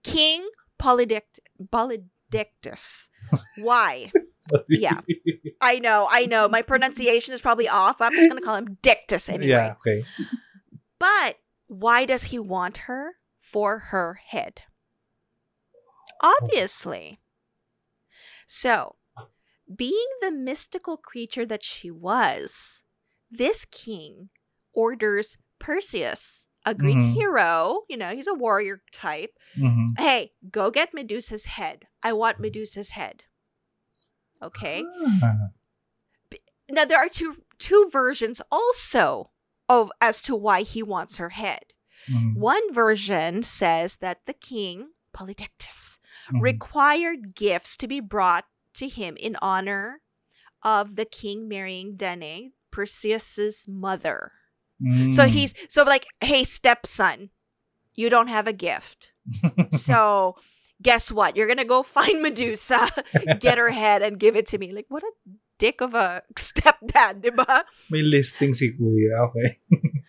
King 0.04 0.48
Polydict 0.80 1.40
Polydictus. 1.72 3.10
Why? 3.60 4.12
Yeah. 4.70 5.00
I 5.62 5.80
know, 5.80 6.08
I 6.10 6.26
know. 6.26 6.48
My 6.48 6.62
pronunciation 6.62 7.34
is 7.34 7.42
probably 7.42 7.68
off. 7.70 8.02
I'm 8.02 8.12
just 8.14 8.30
going 8.30 8.40
to 8.40 8.46
call 8.46 8.56
him 8.56 8.78
Dictus 8.82 9.30
anyway. 9.30 9.48
Yeah, 9.48 9.76
okay. 9.86 10.04
But 11.00 11.38
why 11.68 12.06
does 12.06 12.26
he 12.26 12.40
want 12.40 12.78
her? 12.90 13.16
For 13.40 13.80
her 13.92 14.20
head. 14.30 14.62
Obviously. 16.22 17.20
So, 18.48 18.96
being 19.74 20.06
the 20.22 20.32
mystical 20.32 20.98
creature 20.98 21.46
that 21.46 21.64
she 21.64 21.92
was, 21.92 22.84
this 23.30 23.66
king 23.66 24.30
orders 24.74 25.38
Perseus, 25.60 26.48
a 26.66 26.74
Greek 26.74 26.96
Mhm. 26.96 27.14
hero, 27.14 27.82
you 27.90 27.98
know, 27.98 28.16
he's 28.16 28.28
a 28.28 28.34
warrior 28.34 28.82
type. 28.92 29.38
Mhm. 29.58 30.00
Hey, 30.00 30.34
go 30.50 30.72
get 30.72 30.94
Medusa's 30.94 31.46
head. 31.46 31.88
I 32.02 32.14
want 32.14 32.40
Medusa's 32.40 32.92
head. 32.92 33.24
Okay? 34.44 34.84
Ah. 35.24 35.50
now 36.70 36.86
there 36.86 36.98
are 36.98 37.10
two 37.10 37.44
two 37.60 37.90
versions 37.92 38.42
also 38.52 39.32
of 39.70 39.92
as 40.02 40.22
to 40.24 40.36
why 40.36 40.62
he 40.64 40.82
wants 40.84 41.18
her 41.18 41.30
head. 41.30 41.74
Mhm. 42.10 42.36
One 42.36 42.74
version 42.74 43.44
says 43.44 43.98
that 43.98 44.26
the 44.26 44.34
king 44.34 44.90
Polydectus 45.14 46.00
Mhm. 46.30 46.42
required 46.42 47.36
gifts 47.36 47.78
to 47.78 47.88
be 47.88 48.00
brought 48.00 48.46
to 48.76 48.88
him 48.90 49.16
in 49.18 49.36
honor 49.42 50.02
of 50.64 50.96
the 50.96 51.06
king 51.06 51.48
marrying 51.48 51.96
Danae, 51.96 52.52
Perseus's 52.72 53.68
mother. 53.68 54.32
So 55.12 55.24
Mm. 55.24 55.28
he's 55.30 55.54
so 55.70 55.84
like, 55.84 56.08
hey 56.22 56.44
stepson, 56.44 57.30
you 57.94 58.10
don't 58.10 58.28
have 58.28 58.48
a 58.48 58.54
gift. 58.54 59.14
so 59.72 60.36
guess 60.82 61.12
what? 61.12 61.36
You're 61.36 61.48
gonna 61.48 61.66
go 61.66 61.84
find 61.98 62.22
Medusa, 62.22 62.90
get 63.40 63.58
her 63.58 63.72
head, 63.72 64.02
and 64.02 64.20
give 64.20 64.36
it 64.36 64.48
to 64.48 64.58
me. 64.58 64.72
Like, 64.72 64.86
what 64.90 65.04
a 65.04 65.12
dick 65.60 65.82
of 65.82 65.94
a 65.94 66.24
stepdad, 66.36 67.22
di 67.22 67.30
ba? 67.30 67.66
May 67.90 68.02
listing 68.02 68.54
si 68.54 68.74
kuya. 68.74 69.30
Okay. 69.30 69.60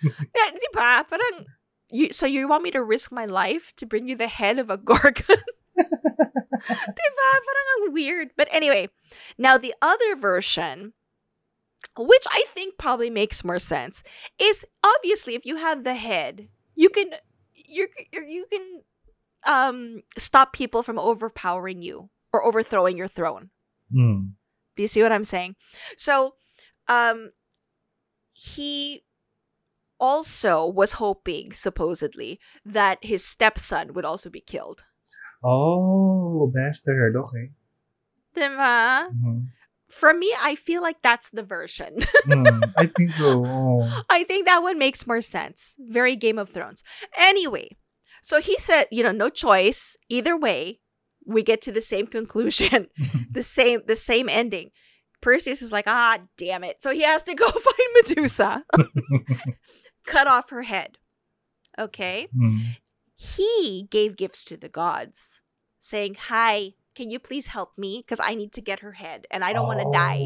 Yeah, 0.02 0.50
di 0.52 0.68
ba? 0.72 1.04
Parang, 1.08 1.46
you, 1.90 2.12
so 2.12 2.26
you 2.26 2.48
want 2.48 2.62
me 2.62 2.70
to 2.72 2.82
risk 2.82 3.12
my 3.12 3.24
life 3.24 3.74
to 3.76 3.86
bring 3.86 4.08
you 4.08 4.16
the 4.16 4.28
head 4.28 4.58
of 4.58 4.70
a 4.70 4.76
gorgon? 4.76 5.42
diba? 6.74 7.30
Parang 7.44 7.66
ang 7.78 7.92
weird. 7.92 8.30
But 8.36 8.48
anyway, 8.50 8.88
now 9.38 9.58
the 9.58 9.74
other 9.82 10.16
version, 10.16 10.92
which 11.96 12.24
I 12.30 12.44
think 12.48 12.78
probably 12.78 13.10
makes 13.10 13.44
more 13.44 13.58
sense, 13.58 14.02
is 14.38 14.64
obviously 14.82 15.34
if 15.34 15.46
you 15.46 15.56
have 15.56 15.84
the 15.84 15.94
head, 15.94 16.48
you 16.74 16.88
can 16.88 17.14
you 17.54 17.88
you 18.12 18.46
can 18.50 18.82
um 19.46 20.02
stop 20.16 20.52
people 20.52 20.82
from 20.82 20.98
overpowering 20.98 21.82
you 21.82 22.10
or 22.32 22.44
overthrowing 22.44 22.96
your 22.96 23.08
throne. 23.08 23.50
Hmm. 23.92 24.34
Do 24.76 24.82
you 24.82 24.88
see 24.88 25.02
what 25.02 25.12
I'm 25.12 25.24
saying? 25.24 25.54
So, 25.96 26.34
um, 26.88 27.30
he 28.32 29.04
also 30.00 30.66
was 30.66 30.94
hoping, 30.94 31.52
supposedly, 31.52 32.40
that 32.64 32.98
his 33.02 33.24
stepson 33.24 33.94
would 33.94 34.04
also 34.04 34.28
be 34.28 34.40
killed. 34.40 34.82
Oh, 35.44 36.50
bastard. 36.52 37.14
Okay. 37.16 37.50
Diba? 38.34 39.10
Mhm. 39.14 39.46
For 39.88 40.12
me, 40.12 40.34
I 40.40 40.56
feel 40.56 40.82
like 40.82 41.00
that's 41.02 41.30
the 41.30 41.44
version. 41.44 41.98
Hmm, 42.24 42.62
I 42.76 42.86
think 42.86 43.12
so. 43.12 43.44
Oh. 43.46 44.02
I 44.08 44.24
think 44.24 44.46
that 44.46 44.62
one 44.62 44.78
makes 44.78 45.06
more 45.06 45.20
sense. 45.20 45.76
Very 45.78 46.16
Game 46.16 46.38
of 46.38 46.48
Thrones. 46.48 46.82
Anyway, 47.18 47.76
so 48.24 48.40
he 48.40 48.58
said, 48.58 48.86
you 48.90 49.02
know, 49.02 49.12
no 49.12 49.28
choice. 49.28 49.96
Either 50.08 50.36
way, 50.36 50.80
we 51.26 51.42
get 51.42 51.60
to 51.62 51.72
the 51.72 51.80
same 51.80 52.06
conclusion, 52.06 52.88
the 53.30 53.42
same 53.42 53.82
the 53.86 53.96
same 53.96 54.28
ending. 54.28 54.70
Perseus 55.20 55.62
is 55.62 55.72
like, 55.72 55.86
ah, 55.86 56.18
damn 56.36 56.64
it. 56.64 56.82
So 56.82 56.92
he 56.92 57.02
has 57.02 57.22
to 57.24 57.34
go 57.34 57.48
find 57.50 57.88
Medusa, 57.94 58.64
cut 60.06 60.26
off 60.26 60.50
her 60.50 60.62
head. 60.62 60.98
Okay. 61.78 62.28
Hmm. 62.34 62.58
He 63.16 63.86
gave 63.90 64.16
gifts 64.16 64.44
to 64.44 64.56
the 64.56 64.68
gods, 64.68 65.40
saying, 65.80 66.16
Hi, 66.28 66.72
can 66.94 67.10
you 67.10 67.18
please 67.18 67.48
help 67.48 67.72
me? 67.78 68.02
Because 68.04 68.20
I 68.22 68.34
need 68.34 68.52
to 68.52 68.60
get 68.60 68.80
her 68.80 68.92
head 68.92 69.26
and 69.30 69.42
I 69.44 69.52
don't 69.52 69.66
want 69.66 69.80
to 69.80 69.90
die. 69.92 70.24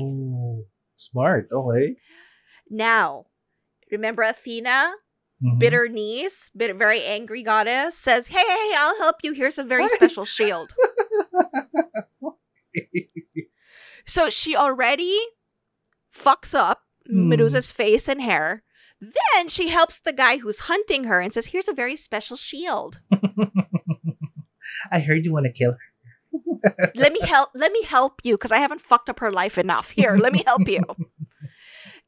Smart, 0.96 1.49
Oh, 1.53 1.62
Smart. 1.62 1.76
Okay. 1.76 1.96
Now, 2.70 3.26
remember 3.90 4.22
Athena? 4.22 4.92
Mhm. 5.43 5.59
bitter 5.61 5.89
niece, 5.89 6.51
bitter, 6.57 6.74
very 6.74 7.03
angry 7.05 7.43
goddess, 7.45 7.97
says, 7.97 8.28
"Hey, 8.28 8.43
hey, 8.45 8.74
I'll 8.76 8.99
help 8.99 9.16
you. 9.22 9.32
Here's 9.32 9.57
a 9.59 9.62
very 9.64 9.86
special 9.89 10.24
shield." 10.24 10.74
So 14.05 14.30
she 14.30 14.57
already 14.57 15.18
fucks 16.12 16.55
up 16.55 16.82
Hmm. 17.07 17.28
Medusa's 17.28 17.70
face 17.72 18.09
and 18.09 18.20
hair. 18.22 18.62
Then 19.01 19.49
she 19.49 19.68
helps 19.68 19.99
the 19.99 20.12
guy 20.12 20.39
who's 20.39 20.61
hunting 20.61 21.05
her 21.05 21.20
and 21.20 21.32
says, 21.32 21.47
"Here's 21.47 21.68
a 21.68 21.72
very 21.74 21.95
special 21.97 22.36
shield. 22.36 23.01
I 24.93 25.01
heard 25.01 25.24
you 25.24 25.32
want 25.32 25.47
to 25.47 25.53
kill 25.53 25.72
her. 25.72 26.93
Let 26.95 27.12
me 27.12 27.20
help. 27.20 27.51
Let 27.55 27.72
me 27.72 27.82
help 27.84 28.20
you 28.24 28.34
because 28.36 28.53
I 28.53 28.59
haven't 28.59 28.80
fucked 28.80 29.09
up 29.09 29.20
her 29.20 29.30
life 29.30 29.57
enough. 29.59 29.91
Here, 29.93 30.16
let 30.16 30.32
me 30.32 30.43
help 30.45 30.68
you." 30.68 30.80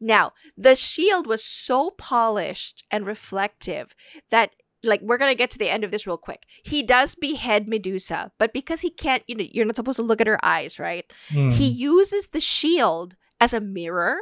Now, 0.01 0.33
the 0.57 0.75
shield 0.75 1.27
was 1.27 1.45
so 1.45 1.91
polished 1.91 2.85
and 2.91 3.07
reflective 3.07 3.95
that 4.31 4.51
like 4.83 5.03
we're 5.03 5.19
gonna 5.19 5.35
get 5.35 5.51
to 5.51 5.59
the 5.59 5.69
end 5.69 5.85
of 5.85 5.91
this 5.91 6.07
real 6.07 6.17
quick. 6.17 6.45
He 6.65 6.83
does 6.83 7.15
behead 7.15 7.69
Medusa, 7.69 8.33
but 8.39 8.53
because 8.53 8.81
he 8.81 8.91
can't, 8.91 9.23
you 9.27 9.35
know, 9.35 9.45
you're 9.51 9.67
not 9.67 9.77
supposed 9.77 9.97
to 9.97 10.03
look 10.03 10.21
at 10.21 10.27
her 10.27 10.43
eyes, 10.45 10.79
right? 10.79 11.05
Hmm. 11.29 11.51
He 11.51 11.67
uses 11.67 12.29
the 12.29 12.41
shield 12.41 13.17
as 13.41 13.53
a 13.53 13.61
mirror 13.61 14.19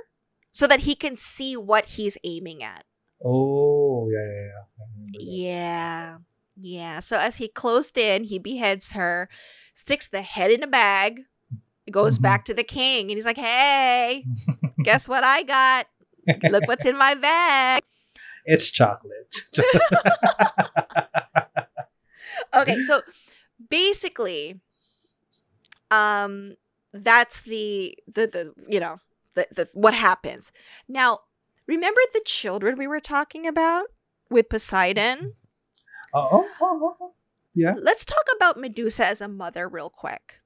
so 0.51 0.67
that 0.67 0.81
he 0.81 0.95
can 0.95 1.17
see 1.17 1.57
what 1.57 1.87
he's 1.87 2.19
aiming 2.25 2.63
at. 2.63 2.85
Oh, 3.25 4.09
yeah, 4.11 4.19
yeah, 4.19 4.43
yeah. 4.43 4.59
I 4.59 4.85
remember 4.97 5.19
that. 5.19 5.25
Yeah. 5.25 6.19
Yeah. 6.61 7.01
So 7.01 7.19
as 7.19 7.37
he 7.37 7.49
closed 7.49 7.97
in, 7.97 8.25
he 8.25 8.39
beheads 8.39 8.93
her, 8.93 9.29
sticks 9.75 10.09
the 10.09 10.23
head 10.23 10.51
in 10.51 10.63
a 10.63 10.67
bag, 10.67 11.21
goes 11.91 12.19
Mhm. 12.19 12.23
back 12.23 12.45
to 12.47 12.55
the 12.55 12.65
king, 12.65 13.11
and 13.11 13.17
he's 13.17 13.27
like, 13.27 13.37
Hey, 13.39 14.25
guess 14.83 15.09
what 15.09 15.25
I 15.25 15.43
got? 15.43 15.87
Look 16.51 16.67
what's 16.69 16.85
in 16.87 16.97
my 16.97 17.15
bag. 17.15 17.83
It's 18.51 18.71
chocolate. 18.71 19.35
Okay, 22.55 22.81
so 22.83 23.03
basically, 23.69 24.61
um, 25.91 26.57
that's 26.93 27.41
the 27.43 27.97
the 28.07 28.27
the 28.27 28.55
you 28.69 28.81
know 28.81 28.99
the, 29.35 29.47
the 29.55 29.69
what 29.75 29.95
happens. 29.95 30.53
Now, 30.89 31.21
remember 31.67 32.01
the 32.13 32.23
children 32.25 32.79
we 32.79 32.87
were 32.87 33.01
talking 33.01 33.47
about 33.47 33.87
with 34.31 34.49
Poseidon? 34.49 35.35
oh, 36.15 36.47
oh, 36.61 36.97
oh, 37.01 37.13
yeah. 37.55 37.75
Let's 37.81 38.05
talk 38.05 38.25
about 38.37 38.59
Medusa 38.59 39.05
as 39.07 39.21
a 39.21 39.29
mother 39.29 39.69
real 39.69 39.91
quick. 39.91 40.41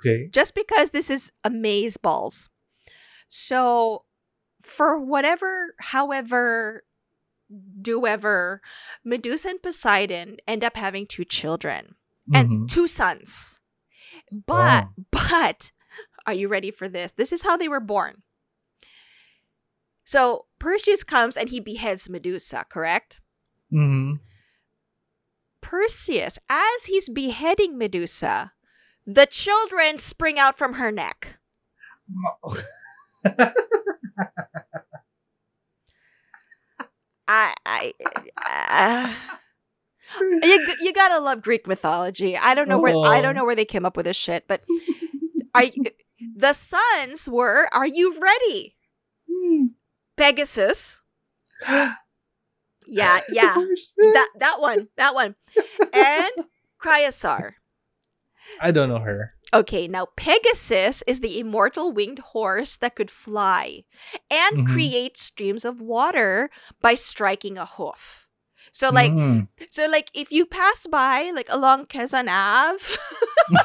Okay. 0.00 0.28
just 0.30 0.54
because 0.54 0.90
this 0.90 1.10
is 1.10 1.30
amaze 1.44 1.96
balls. 1.98 2.48
So, 3.28 4.04
for 4.60 4.98
whatever, 4.98 5.74
however, 5.78 6.84
do 7.80 8.06
ever, 8.06 8.62
Medusa 9.04 9.50
and 9.50 9.62
Poseidon 9.62 10.38
end 10.46 10.64
up 10.64 10.76
having 10.76 11.06
two 11.06 11.24
children 11.24 11.96
and 12.32 12.48
Mhm. 12.50 12.68
two 12.68 12.86
sons. 12.86 13.60
But, 14.30 14.84
Wow. 14.84 14.94
but, 15.10 15.72
are 16.26 16.32
you 16.32 16.48
ready 16.48 16.70
for 16.70 16.88
this? 16.88 17.12
This 17.12 17.32
is 17.32 17.42
how 17.42 17.56
they 17.56 17.68
were 17.68 17.80
born. 17.80 18.22
So, 20.04 20.46
Perseus 20.58 21.04
comes 21.04 21.36
and 21.36 21.48
he 21.50 21.60
beheads 21.60 22.08
Medusa, 22.08 22.64
correct? 22.68 23.20
Mhm. 23.72 24.20
Perseus, 25.60 26.38
as 26.48 26.84
he's 26.86 27.08
beheading 27.08 27.76
Medusa, 27.78 28.52
the 29.06 29.26
children 29.26 29.98
spring 29.98 30.38
out 30.38 30.56
from 30.56 30.74
her 30.74 30.90
neck. 30.92 31.38
I, 37.28 37.54
I, 37.64 37.92
uh, 38.46 39.14
you, 40.20 40.74
you 40.80 40.92
gotta 40.92 41.20
love 41.20 41.42
Greek 41.42 41.66
mythology. 41.68 42.36
I 42.36 42.54
don't 42.54 42.68
know 42.68 42.78
where 42.78 42.96
I 43.04 43.20
don't 43.20 43.36
Oh. 43.36 43.40
know 43.40 43.44
where 43.44 43.54
they 43.54 43.64
came 43.64 43.86
up 43.86 43.96
with 43.96 44.06
this 44.06 44.16
shit, 44.16 44.46
but 44.48 44.62
are 45.54 45.64
you, 45.64 45.84
the 46.36 46.52
sons 46.52 47.28
were? 47.28 47.68
Are 47.72 47.86
you 47.86 48.18
ready? 48.20 48.76
Pegasus. 50.16 51.00
Yeah, 52.92 53.20
yeah. 53.30 53.54
That 54.14 54.28
that 54.40 54.60
one, 54.60 54.88
that 54.96 55.14
one, 55.14 55.36
and 55.92 56.30
Chrysaor. 56.82 57.52
I 58.58 58.70
don't 58.72 58.88
know 58.88 58.98
her. 59.04 59.34
Okay, 59.52 59.86
now 59.86 60.06
Pegasus 60.16 61.02
is 61.06 61.20
the 61.20 61.38
immortal 61.38 61.90
winged 61.92 62.20
horse 62.34 62.76
that 62.78 62.94
could 62.94 63.10
fly 63.10 63.82
and 64.30 64.62
Mhm. 64.62 64.72
create 64.72 65.16
streams 65.18 65.64
of 65.66 65.80
water 65.82 66.50
by 66.80 66.94
striking 66.94 67.58
a 67.58 67.66
hoof. 67.66 68.26
So 68.70 68.90
like 68.94 69.10
Mm. 69.10 69.48
so 69.70 69.86
like 69.90 70.10
if 70.14 70.30
you 70.30 70.46
pass 70.46 70.86
by 70.86 71.34
like 71.34 71.50
along 71.50 71.86
Quezon 71.90 72.30
Ave 72.30 72.78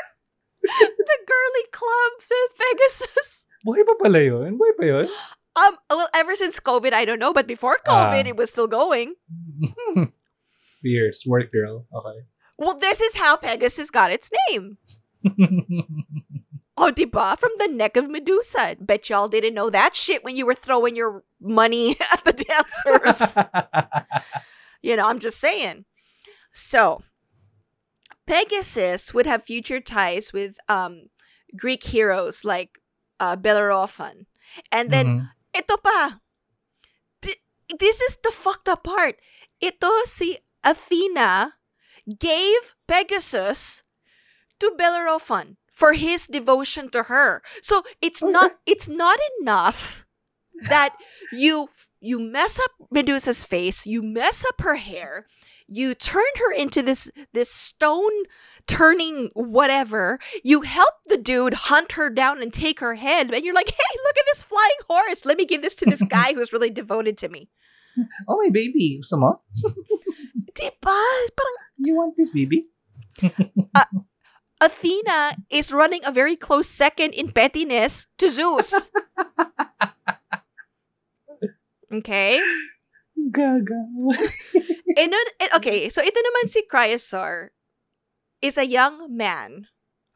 the 0.61 1.17
girly 1.27 1.65
club, 1.73 2.11
the 2.29 2.41
Pegasus? 2.55 3.43
Buhay 3.65 3.83
pa 3.85 3.93
pala 3.99 4.21
yun? 4.21 4.57
Buhay 4.57 4.73
pa 4.77 4.85
yun? 4.85 5.07
Um 5.57 5.73
well 5.89 6.07
ever 6.13 6.35
since 6.37 6.59
COVID, 6.61 6.93
I 6.93 7.03
don't 7.05 7.19
know, 7.19 7.33
but 7.33 7.47
before 7.49 7.77
COVID 7.83 8.25
Ah. 8.25 8.29
it 8.29 8.37
was 8.37 8.49
still 8.53 8.67
going. 8.69 9.15
Girl. 10.83 11.85
Okay. 11.93 12.19
Well, 12.57 12.77
this 12.77 13.01
is 13.01 13.15
how 13.17 13.37
Pegasus 13.37 13.89
got 13.91 14.11
its 14.11 14.29
name. 14.49 14.77
Oh, 16.77 16.89
diba? 16.91 17.37
From 17.37 17.51
the 17.59 17.67
neck 17.67 17.95
of 17.95 18.09
Medusa. 18.09 18.75
Bet 18.79 19.07
y'all 19.09 19.27
didn't 19.27 19.53
know 19.53 19.69
that 19.69 19.93
shit 19.93 20.23
when 20.23 20.35
you 20.35 20.47
were 20.47 20.55
throwing 20.55 20.95
your 20.95 21.21
money 21.39 21.95
at 22.11 22.23
the 22.25 22.33
dancers. 22.33 23.37
you 24.81 24.95
know, 24.95 25.05
I'm 25.07 25.19
just 25.19 25.37
saying. 25.37 25.83
So, 26.51 27.03
Pegasus 28.25 29.13
would 29.13 29.25
have 29.27 29.43
future 29.43 29.79
ties 29.79 30.33
with 30.33 30.55
um, 30.69 31.09
Greek 31.55 31.83
heroes 31.83 32.43
like 32.45 32.79
uh, 33.19 33.35
Bellerophon. 33.35 34.25
And 34.71 34.89
then, 34.89 35.05
Mhm. 35.05 35.29
ito 35.57 35.77
pa. 35.77 36.19
Th- 37.21 37.41
this 37.77 38.01
is 38.01 38.17
the 38.23 38.31
fucked 38.31 38.67
up 38.69 38.83
part. 38.83 39.19
Ito 39.61 39.91
si 40.05 40.39
Athena 40.63 41.53
gave 42.19 42.75
Pegasus 42.87 43.83
to 44.59 44.73
Bellerophon 44.77 45.57
for 45.71 45.93
his 45.93 46.27
devotion 46.27 46.89
to 46.91 47.03
her. 47.03 47.41
So 47.61 47.83
it's 48.01 48.21
not 48.21 48.57
it's 48.65 48.87
not 48.87 49.19
enough 49.39 50.05
that 50.69 50.95
you 51.31 51.69
you 51.99 52.19
mess 52.19 52.59
up 52.59 52.71
Medusa's 52.91 53.43
face, 53.43 53.85
you 53.85 54.03
mess 54.03 54.45
up 54.45 54.61
her 54.61 54.75
hair, 54.75 55.25
you 55.67 55.95
turn 55.95 56.23
her 56.37 56.51
into 56.51 56.81
this 56.81 57.09
this 57.33 57.49
stone 57.49 58.11
turning 58.67 59.29
whatever. 59.33 60.19
You 60.43 60.61
help 60.61 60.95
the 61.07 61.17
dude 61.17 61.53
hunt 61.53 61.93
her 61.93 62.09
down 62.09 62.41
and 62.41 62.53
take 62.53 62.79
her 62.79 62.95
head, 62.95 63.33
and 63.33 63.45
you're 63.45 63.55
like, 63.55 63.69
hey, 63.69 63.99
look 64.03 64.17
at 64.17 64.25
this 64.27 64.43
flying 64.43 64.81
horse. 64.89 65.25
Let 65.25 65.37
me 65.37 65.45
give 65.45 65.61
this 65.61 65.75
to 65.75 65.85
this 65.85 66.03
guy 66.09 66.33
who's 66.33 66.53
really 66.53 66.69
devoted 66.69 67.17
to 67.19 67.29
me. 67.29 67.49
Oh, 68.27 68.39
my 68.39 68.49
baby. 68.49 68.99
Gusto 68.99 69.17
mo? 69.17 69.41
Diba? 70.57 71.01
Parang 71.35 71.57
You 71.81 71.95
want 71.95 72.13
this, 72.15 72.29
baby? 72.29 72.69
Athena 74.61 75.41
is 75.49 75.73
running 75.73 76.05
a 76.05 76.13
very 76.13 76.35
close 76.37 76.69
second 76.69 77.17
in 77.17 77.33
pettiness 77.33 78.05
to 78.21 78.29
Zeus. 78.29 78.69
okay? 81.93 82.37
Gaga. 83.33 83.81
And 84.93 85.13
eh, 85.41 85.49
okay, 85.57 85.89
so 85.89 86.05
ito 86.05 86.21
naman 86.21 86.45
si 86.45 86.61
Chrysaor 86.69 87.49
is 88.45 88.57
a 88.57 88.69
young 88.69 89.09
man 89.09 89.70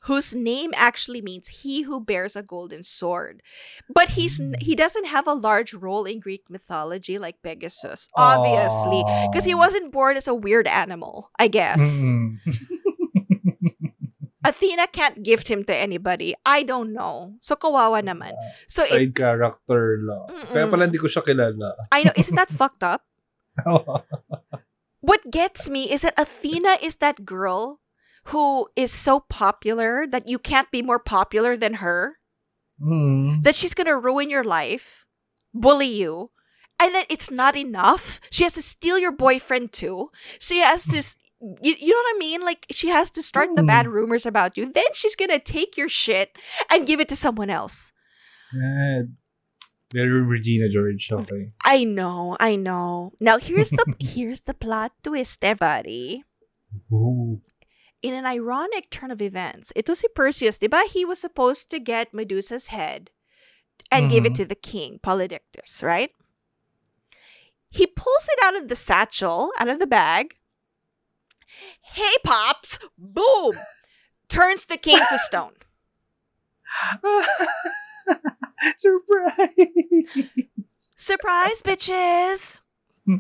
whose 0.06 0.34
name 0.34 0.72
actually 0.76 1.22
means 1.22 1.66
he 1.66 1.84
who 1.84 2.00
bears 2.00 2.36
a 2.36 2.44
golden 2.44 2.84
sword. 2.84 3.42
But 3.90 4.18
he's 4.18 4.42
he 4.62 4.76
doesn't 4.76 5.06
have 5.06 5.28
a 5.28 5.34
large 5.34 5.74
role 5.74 6.06
in 6.06 6.20
Greek 6.20 6.50
mythology 6.50 7.18
like 7.18 7.42
Pegasus, 7.42 8.10
obviously, 8.16 9.04
because 9.30 9.46
he 9.46 9.54
wasn't 9.54 9.92
born 9.92 10.18
as 10.18 10.28
a 10.28 10.34
weird 10.34 10.68
animal, 10.68 11.30
I 11.38 11.48
guess. 11.48 12.06
Mm. 12.06 12.38
Athena 14.46 14.86
can't 14.94 15.26
gift 15.26 15.50
him 15.50 15.66
to 15.66 15.74
anybody. 15.74 16.38
I 16.46 16.62
don't 16.62 16.94
know. 16.94 17.34
So 17.42 17.58
kawawa 17.58 18.06
naman. 18.06 18.38
So 18.70 18.86
it, 18.86 18.94
Side 18.94 19.16
character 19.18 19.98
lang. 20.06 20.54
Kaya 20.54 20.70
pala 20.70 20.86
hindi 20.86 21.02
ko 21.02 21.10
siya 21.10 21.26
kilala. 21.26 21.74
I 21.90 22.06
know, 22.06 22.14
isn't 22.14 22.38
that 22.38 22.54
fucked 22.54 22.86
up? 22.86 23.02
What 25.06 25.30
gets 25.30 25.70
me 25.70 25.94
is 25.94 26.02
that 26.02 26.18
Athena 26.18 26.82
is 26.82 26.98
that 26.98 27.30
girl 27.30 27.78
who 28.30 28.68
is 28.76 28.92
so 28.92 29.20
popular 29.20 30.06
that 30.08 30.28
you 30.28 30.40
can't 30.40 30.72
be 30.72 30.82
more 30.82 31.00
popular 31.00 31.56
than 31.58 31.76
her. 31.76 32.18
mm. 32.82 33.44
That 33.44 33.56
she's 33.56 33.74
gonna 33.74 33.98
ruin 33.98 34.30
your 34.30 34.44
life, 34.44 35.06
bully 35.54 35.88
you, 35.88 36.32
and 36.80 36.94
then 36.94 37.06
it's 37.10 37.32
not 37.32 37.56
enough. 37.56 38.20
She 38.32 38.44
has 38.44 38.54
to 38.54 38.62
steal 38.62 38.98
your 39.00 39.12
boyfriend 39.14 39.72
too. 39.74 40.10
She 40.40 40.60
has 40.60 40.86
to. 40.88 41.02
You, 41.62 41.76
you 41.80 41.92
know 41.94 42.00
what 42.04 42.16
I 42.16 42.20
mean? 42.20 42.42
Like 42.42 42.66
she 42.72 42.88
has 42.90 43.12
to 43.12 43.22
start 43.22 43.50
the 43.56 43.62
Mm. 43.62 43.68
bad 43.68 43.88
rumors 43.88 44.26
about 44.26 44.58
you. 44.58 44.66
Then 44.72 44.90
she's 44.94 45.16
gonna 45.16 45.40
take 45.40 45.78
your 45.78 45.90
shit 45.90 46.36
and 46.72 46.88
give 46.88 47.00
it 47.00 47.08
to 47.10 47.16
someone 47.16 47.50
else. 47.50 47.92
Yeah. 48.54 49.02
Very 49.94 50.22
Regina 50.24 50.68
George. 50.74 51.08
Okay. 51.12 51.52
I 51.64 51.84
know, 51.84 52.36
I 52.40 52.56
know. 52.56 53.14
Now 53.20 53.38
here's 53.38 53.70
the 53.70 53.86
here's 54.00 54.42
the 54.42 54.54
plot 54.56 54.92
twist, 55.04 55.44
everybody. 55.44 56.24
Ooh. 56.92 57.40
In 58.02 58.14
an 58.14 58.26
ironic 58.26 58.90
turn 58.90 59.12
of 59.12 59.22
events, 59.22 59.72
ito 59.76 59.94
si 59.94 60.08
Perseus, 60.14 60.58
di 60.58 60.68
ba? 60.68 60.84
He 60.92 61.06
was 61.06 61.20
supposed 61.20 61.70
to 61.72 61.80
get 61.80 62.14
Medusa's 62.14 62.68
head 62.68 63.10
and 63.92 64.10
give 64.12 64.26
it 64.26 64.34
Mhm. 64.34 64.38
to 64.38 64.46
the 64.46 64.56
king, 64.56 65.00
Polydectes, 65.02 65.82
right? 65.84 66.12
He 67.70 67.88
pulls 67.88 68.30
it 68.32 68.40
out 68.44 68.56
of 68.56 68.68
the 68.68 68.76
satchel, 68.76 69.52
out 69.60 69.68
of 69.70 69.80
the 69.80 69.88
bag. 69.88 70.36
Hey, 71.82 72.14
Pops! 72.24 72.80
Boom! 72.98 73.54
Turns 74.28 74.66
the 74.66 74.78
king 74.78 75.00
to 75.00 75.18
stone. 75.18 75.54
Surprise! 78.78 80.30
Surprise, 80.72 81.62
bitches! 81.62 82.62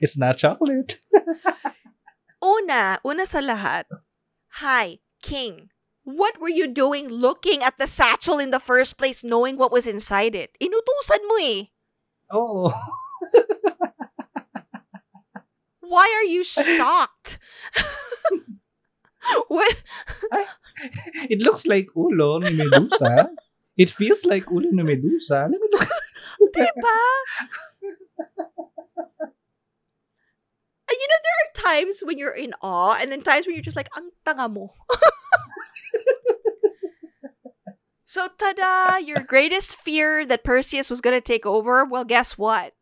it's 0.00 0.16
not 0.18 0.36
chocolate. 0.38 1.00
Una, 2.42 2.98
una 3.04 3.24
sa 3.24 3.40
lahat. 3.40 3.84
Hi, 4.60 5.00
king. 5.22 5.70
What 6.04 6.38
were 6.38 6.52
you 6.52 6.68
doing 6.68 7.08
looking 7.08 7.62
at 7.62 7.78
the 7.78 7.86
satchel 7.86 8.38
in 8.38 8.50
the 8.50 8.60
first 8.60 8.96
place, 8.96 9.24
knowing 9.24 9.56
what 9.58 9.72
was 9.72 9.86
inside 9.86 10.34
it? 10.36 10.54
Inutusan 10.62 11.26
mo 11.26 11.36
eh. 11.42 11.62
Oh. 12.30 12.70
Why 15.80 16.06
are 16.14 16.26
you 16.26 16.44
shocked? 16.44 17.38
what? 19.48 19.82
It 21.30 21.42
looks 21.42 21.66
like 21.66 21.88
ulo 21.96 22.42
ni 22.42 22.54
Medusa. 22.54 23.30
It 23.76 23.90
feels 23.90 24.24
like 24.26 24.46
ulo 24.46 24.70
ni 24.70 24.82
Medusa. 24.82 25.48
Let 25.50 25.58
me 25.58 25.68
look. 25.72 25.88
Diba? 26.54 26.98
And 30.96 31.00
you 31.02 31.08
know, 31.12 31.20
there 31.20 31.38
are 31.44 31.52
times 31.76 32.00
when 32.00 32.16
you're 32.16 32.32
in 32.32 32.54
awe 32.62 32.96
and 32.98 33.12
then 33.12 33.20
times 33.20 33.44
when 33.44 33.52
you're 33.54 33.62
just 33.62 33.76
like, 33.76 33.90
ang 33.96 34.08
tanga 34.24 34.48
mo. 34.48 34.72
so, 38.06 38.28
tada, 38.38 39.04
your 39.04 39.20
greatest 39.22 39.76
fear 39.76 40.24
that 40.24 40.44
Perseus 40.44 40.88
was 40.88 41.00
going 41.02 41.12
to 41.16 41.20
take 41.20 41.44
over, 41.44 41.84
well, 41.84 42.04
guess 42.04 42.38
what? 42.38 42.72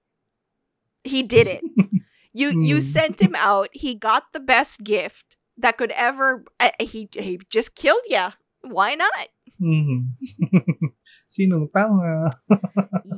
He 1.03 1.23
did 1.23 1.47
it. 1.49 1.63
You 2.37 2.51
you 2.59 2.77
Hmm. 2.77 2.81
sent 2.83 3.23
him 3.23 3.35
out. 3.39 3.69
He 3.71 3.95
got 3.95 4.33
the 4.35 4.41
best 4.43 4.83
gift 4.83 5.37
that 5.57 5.79
could 5.79 5.93
ever. 5.95 6.43
Uh, 6.59 6.75
he 6.83 7.07
he 7.15 7.39
just 7.49 7.79
killed 7.79 8.03
you. 8.11 8.35
Why 8.67 8.99
not? 8.99 9.31
Mhm. 9.63 10.19
Sinong 11.31 11.71
tanga? 11.71 12.35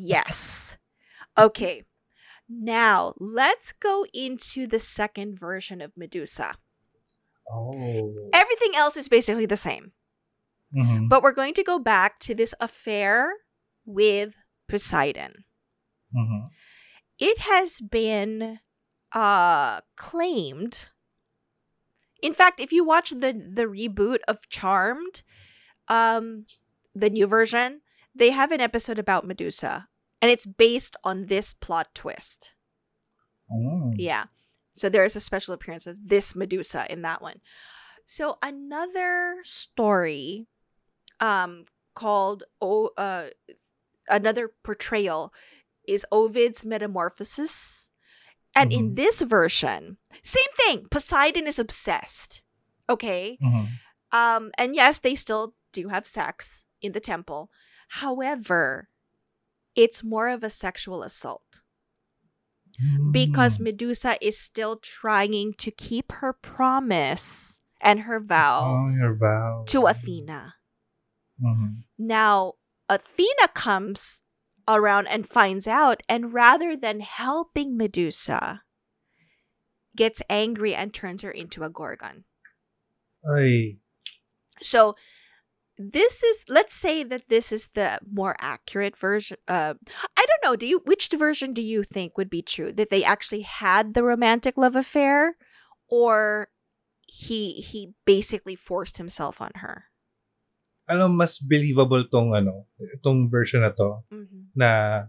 yes. 0.05 0.77
Okay. 1.33 1.89
Now 2.49 3.15
let's 3.19 3.73
go 3.73 4.07
into 4.13 4.67
the 4.67 4.79
second 4.79 5.39
version 5.39 5.81
of 5.81 5.97
Medusa. 5.97 6.55
Oh. 7.51 8.29
Everything 8.33 8.75
else 8.75 8.97
is 8.97 9.09
basically 9.09 9.47
the 9.47 9.57
same, 9.57 9.93
Mhm. 10.75 11.09
but 11.09 11.23
we're 11.23 11.33
going 11.33 11.55
to 11.55 11.63
go 11.65 11.79
back 11.79 12.19
to 12.21 12.35
this 12.35 12.55
affair 12.61 13.33
with 13.85 14.37
Poseidon. 14.69 15.45
Mhm. 16.15 16.51
It 17.19 17.39
has 17.41 17.81
been 17.81 18.61
uh 19.13 19.81
claimed 19.97 20.87
in 22.21 22.35
fact 22.35 22.59
if 22.59 22.73
you 22.73 22.85
watch 22.85 23.11
the 23.11 23.33
the 23.33 23.65
reboot 23.65 24.19
of 24.27 24.49
charmed 24.49 25.23
um 25.89 26.45
the 26.93 27.09
new 27.09 27.25
version 27.27 27.81
they 28.15 28.33
have 28.33 28.51
an 28.51 28.61
episode 28.61 28.99
about 28.99 29.25
medusa 29.25 29.89
and 30.27 30.33
it's 30.33 30.45
based 30.47 30.97
on 31.05 31.27
this 31.27 31.53
plot 31.53 31.95
twist. 31.95 32.55
Oh. 33.49 33.93
yeah. 33.97 34.25
So 34.73 34.89
there 34.89 35.05
is 35.05 35.15
a 35.15 35.21
special 35.21 35.55
appearance 35.55 35.87
of 35.87 35.97
this 36.09 36.35
medusa 36.35 36.85
in 36.91 37.03
that 37.03 37.23
one. 37.23 37.41
So 38.05 38.39
another 38.43 39.37
story 39.45 40.47
um 41.21 41.65
called 41.95 42.43
oh 42.61 42.91
uh 42.99 43.27
another 44.09 44.51
portrayal 44.65 45.33
is 45.87 46.05
ovid's 46.11 46.67
metamorphosis. 46.67 47.91
And 48.55 48.73
in 48.73 48.91
Mhm. 48.91 48.97
this 48.97 49.21
version 49.23 49.99
same 50.23 50.53
thing 50.57 50.89
poseidon 50.91 51.47
is 51.47 51.59
obsessed. 51.61 52.43
Okay? 52.91 53.39
Mhm. 53.41 53.69
um 54.13 54.51
and 54.59 54.75
yes 54.75 54.99
they 54.99 55.15
still 55.15 55.55
do 55.73 55.87
have 55.89 56.05
sex 56.07 56.65
in 56.83 56.93
the 56.93 57.01
temple. 57.01 57.49
However 58.03 58.89
it's 59.77 60.03
more 60.03 60.29
of 60.29 60.43
a 60.43 60.51
sexual 60.51 61.03
assault 61.03 61.61
because 63.13 63.57
Mm. 63.59 63.63
Medusa 63.63 64.19
is 64.21 64.39
still 64.39 64.77
trying 64.77 65.55
to 65.55 65.71
keep 65.71 66.13
her 66.13 66.33
promise 66.35 67.61
and 67.81 68.01
her 68.01 68.21
vow 68.21 68.87
Oh, 68.93 69.15
vow. 69.19 69.65
to 69.69 69.87
Athena. 69.87 70.57
Mhm. 71.41 71.85
Now, 71.99 72.55
Athena 72.89 73.49
comes 73.55 74.23
around 74.69 75.07
and 75.07 75.29
finds 75.29 75.67
out, 75.67 76.03
and 76.09 76.33
rather 76.35 76.77
than 76.77 77.01
helping 77.01 77.77
Medusa, 77.77 78.63
gets 79.95 80.21
angry 80.29 80.75
and 80.75 80.93
turns 80.93 81.23
her 81.23 81.31
into 81.31 81.65
a 81.65 81.71
gorgon. 81.71 82.25
Ay. 83.27 83.79
So, 84.61 84.97
this 85.79 86.23
is 86.23 86.45
let's 86.49 86.75
say 86.75 87.05
that 87.05 87.29
this 87.29 87.53
is 87.53 87.69
the 87.77 87.99
more 88.09 88.35
accurate 88.41 88.97
version 88.97 89.37
uh 89.49 89.75
i 90.17 90.25
don't 90.25 90.45
know 90.45 90.57
do 90.57 90.67
you 90.67 90.81
which 90.85 91.09
version 91.13 91.53
do 91.53 91.61
you 91.61 91.83
think 91.85 92.17
would 92.17 92.31
be 92.31 92.41
true 92.43 92.73
that 92.73 92.89
they 92.89 93.05
actually 93.05 93.43
had 93.43 93.93
the 93.95 94.03
romantic 94.03 94.57
love 94.57 94.75
affair 94.77 95.37
or 95.89 96.49
he 97.07 97.61
he 97.61 97.93
basically 98.05 98.55
forced 98.57 98.97
himself 98.99 99.41
on 99.41 99.51
her 99.57 99.85
Alam, 100.87 101.19
mas 101.19 101.43
believable 101.43 102.07
tong 102.07 102.31
ano, 102.31 102.71
itong 102.79 103.27
version 103.27 103.67
na 103.67 103.75
to 103.75 104.07
mm-hmm. 104.07 104.55
na 104.55 105.03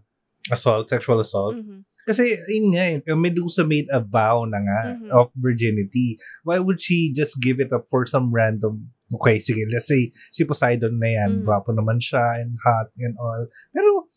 assault, 0.49 0.89
sexual 0.89 1.21
assault. 1.21 1.53
Mm-hmm. 1.53 1.85
Kasi, 2.07 2.33
yun 2.49 2.73
nga 2.73 2.97
eh, 2.97 3.13
Medusa 3.13 3.61
made 3.61 3.85
a 3.93 4.01
vow 4.01 4.41
na 4.49 4.57
nga 4.57 4.79
Mhm. 4.97 5.11
of 5.13 5.29
virginity. 5.37 6.17
Why 6.41 6.57
would 6.57 6.81
she 6.81 7.13
just 7.13 7.37
give 7.43 7.59
it 7.61 7.69
up 7.69 7.85
for 7.85 8.09
some 8.09 8.33
random, 8.33 8.89
okay, 9.15 9.39
sige, 9.39 9.63
let's 9.71 9.87
say, 9.87 10.11
si 10.31 10.43
Poseidon 10.43 10.99
na 10.99 11.07
yan, 11.07 11.31
Mm. 11.41 11.45
gwapo 11.47 11.71
naman 11.71 11.99
siya, 12.03 12.41
and 12.43 12.57
hot, 12.65 12.91
and 12.99 13.15
all. 13.19 13.47
Pero, 13.71 14.07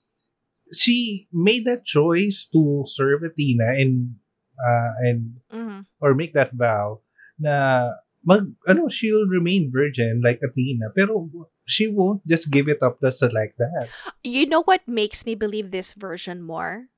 she 0.71 1.27
made 1.35 1.67
that 1.67 1.83
choice 1.85 2.47
to 2.51 2.83
serve 2.87 3.23
Athena 3.27 3.75
and 3.75 4.15
uh, 4.61 4.93
and 5.03 5.43
Mhm. 5.51 5.87
or 5.99 6.15
make 6.15 6.31
that 6.37 6.53
vow 6.55 7.03
na 7.41 7.91
mag 8.23 8.53
ano 8.69 8.87
she'll 8.87 9.27
remain 9.27 9.73
virgin 9.73 10.21
like 10.23 10.39
Athena 10.45 10.93
pero 10.95 11.27
she 11.65 11.89
won't 11.89 12.21
just 12.29 12.53
give 12.53 12.69
it 12.69 12.85
up 12.85 13.01
just 13.03 13.25
like 13.35 13.57
that. 13.59 13.89
You 14.23 14.45
know 14.47 14.63
what 14.63 14.87
makes 14.87 15.25
me 15.27 15.35
believe 15.35 15.73
this 15.75 15.91
version 15.97 16.39
more? 16.45 16.93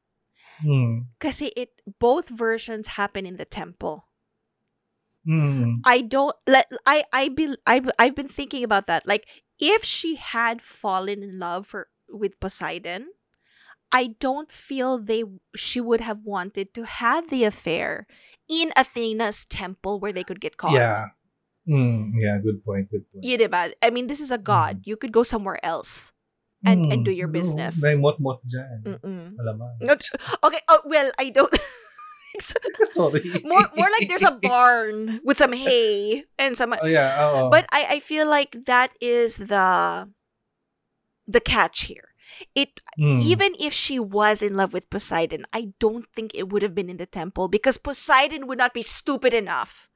Hmm. 0.60 1.08
Kasi 1.22 1.54
it 1.56 1.80
both 2.02 2.28
versions 2.28 3.00
happen 3.00 3.24
in 3.24 3.40
the 3.40 3.48
temple. 3.48 4.10
Hmm. 5.24 5.78
I 5.86 6.02
don't 6.02 6.34
let 6.46 6.66
I 6.86 7.04
I 7.12 7.28
be 7.28 7.54
I've 7.66 7.90
I've 7.98 8.14
been 8.14 8.28
thinking 8.28 8.64
about 8.64 8.86
that. 8.86 9.06
Like 9.06 9.28
if 9.58 9.84
she 9.84 10.16
had 10.16 10.60
fallen 10.60 11.22
in 11.22 11.38
love 11.38 11.66
for 11.66 11.88
with 12.10 12.40
Poseidon, 12.40 13.14
I 13.92 14.16
don't 14.18 14.50
feel 14.50 14.98
they 14.98 15.22
she 15.54 15.80
would 15.80 16.00
have 16.00 16.24
wanted 16.24 16.74
to 16.74 16.82
have 16.84 17.30
the 17.30 17.44
affair 17.44 18.06
in 18.50 18.72
Athena's 18.74 19.44
temple 19.44 20.00
where 20.00 20.12
they 20.12 20.24
could 20.24 20.40
get 20.40 20.56
caught. 20.56 20.74
Yeah. 20.74 21.14
Hmm. 21.66 22.18
Yeah, 22.18 22.42
good 22.42 22.64
point, 22.66 22.90
good 22.90 23.06
point. 23.12 23.22
You 23.22 23.38
diba? 23.38 23.70
I 23.78 23.90
mean, 23.90 24.08
this 24.10 24.18
is 24.18 24.34
a 24.34 24.38
god. 24.38 24.82
You 24.82 24.96
could 24.98 25.12
go 25.14 25.22
somewhere 25.22 25.62
else 25.62 26.10
and 26.66 26.90
and 26.90 27.04
do 27.04 27.14
your 27.14 27.28
business. 27.30 27.78
May 27.78 27.94
mot-mot 27.94 28.42
dyan. 28.42 28.82
Alaman. 29.38 29.78
Okay. 30.46 30.60
Oh 30.66 30.82
well, 30.86 31.12
I 31.18 31.30
don't. 31.30 31.54
Sorry. 32.92 33.22
more 33.44 33.68
more 33.76 33.88
like 33.98 34.08
there's 34.08 34.22
a 34.22 34.38
barn 34.40 35.20
with 35.24 35.38
some 35.38 35.52
hay 35.66 36.24
and 36.38 36.56
some 36.56 36.74
Oh 36.80 36.86
yeah, 36.86 37.16
oo. 37.20 37.50
but 37.50 37.66
I, 37.72 37.96
I 37.96 37.98
feel 38.00 38.28
like 38.28 38.52
that 38.66 38.92
is 39.00 39.36
the 39.48 40.08
the 41.26 41.40
catch 41.40 41.84
here 41.84 42.08
it 42.54 42.80
Hmm. 42.96 43.20
even 43.20 43.52
if 43.60 43.72
she 43.72 43.98
was 44.00 44.42
in 44.42 44.56
love 44.56 44.72
with 44.72 44.88
poseidon 44.90 45.44
i 45.52 45.72
don't 45.78 46.06
think 46.12 46.32
it 46.34 46.48
would 46.48 46.62
have 46.62 46.74
been 46.74 46.88
in 46.88 46.96
the 46.96 47.06
temple 47.06 47.46
because 47.48 47.76
poseidon 47.78 48.46
would 48.46 48.58
not 48.58 48.72
be 48.74 48.82
stupid 48.82 49.32
enough 49.34 49.88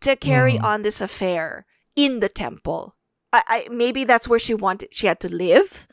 to 0.00 0.14
carry 0.16 0.54
Mm. 0.58 0.64
on 0.64 0.82
this 0.82 1.00
affair 1.00 1.66
in 1.96 2.20
the 2.20 2.28
temple 2.28 2.94
I, 3.32 3.42
I 3.48 3.58
maybe 3.70 4.04
that's 4.04 4.28
where 4.28 4.38
she 4.38 4.54
wanted 4.54 4.90
she 4.94 5.06
had 5.06 5.18
to 5.20 5.28
live 5.28 5.86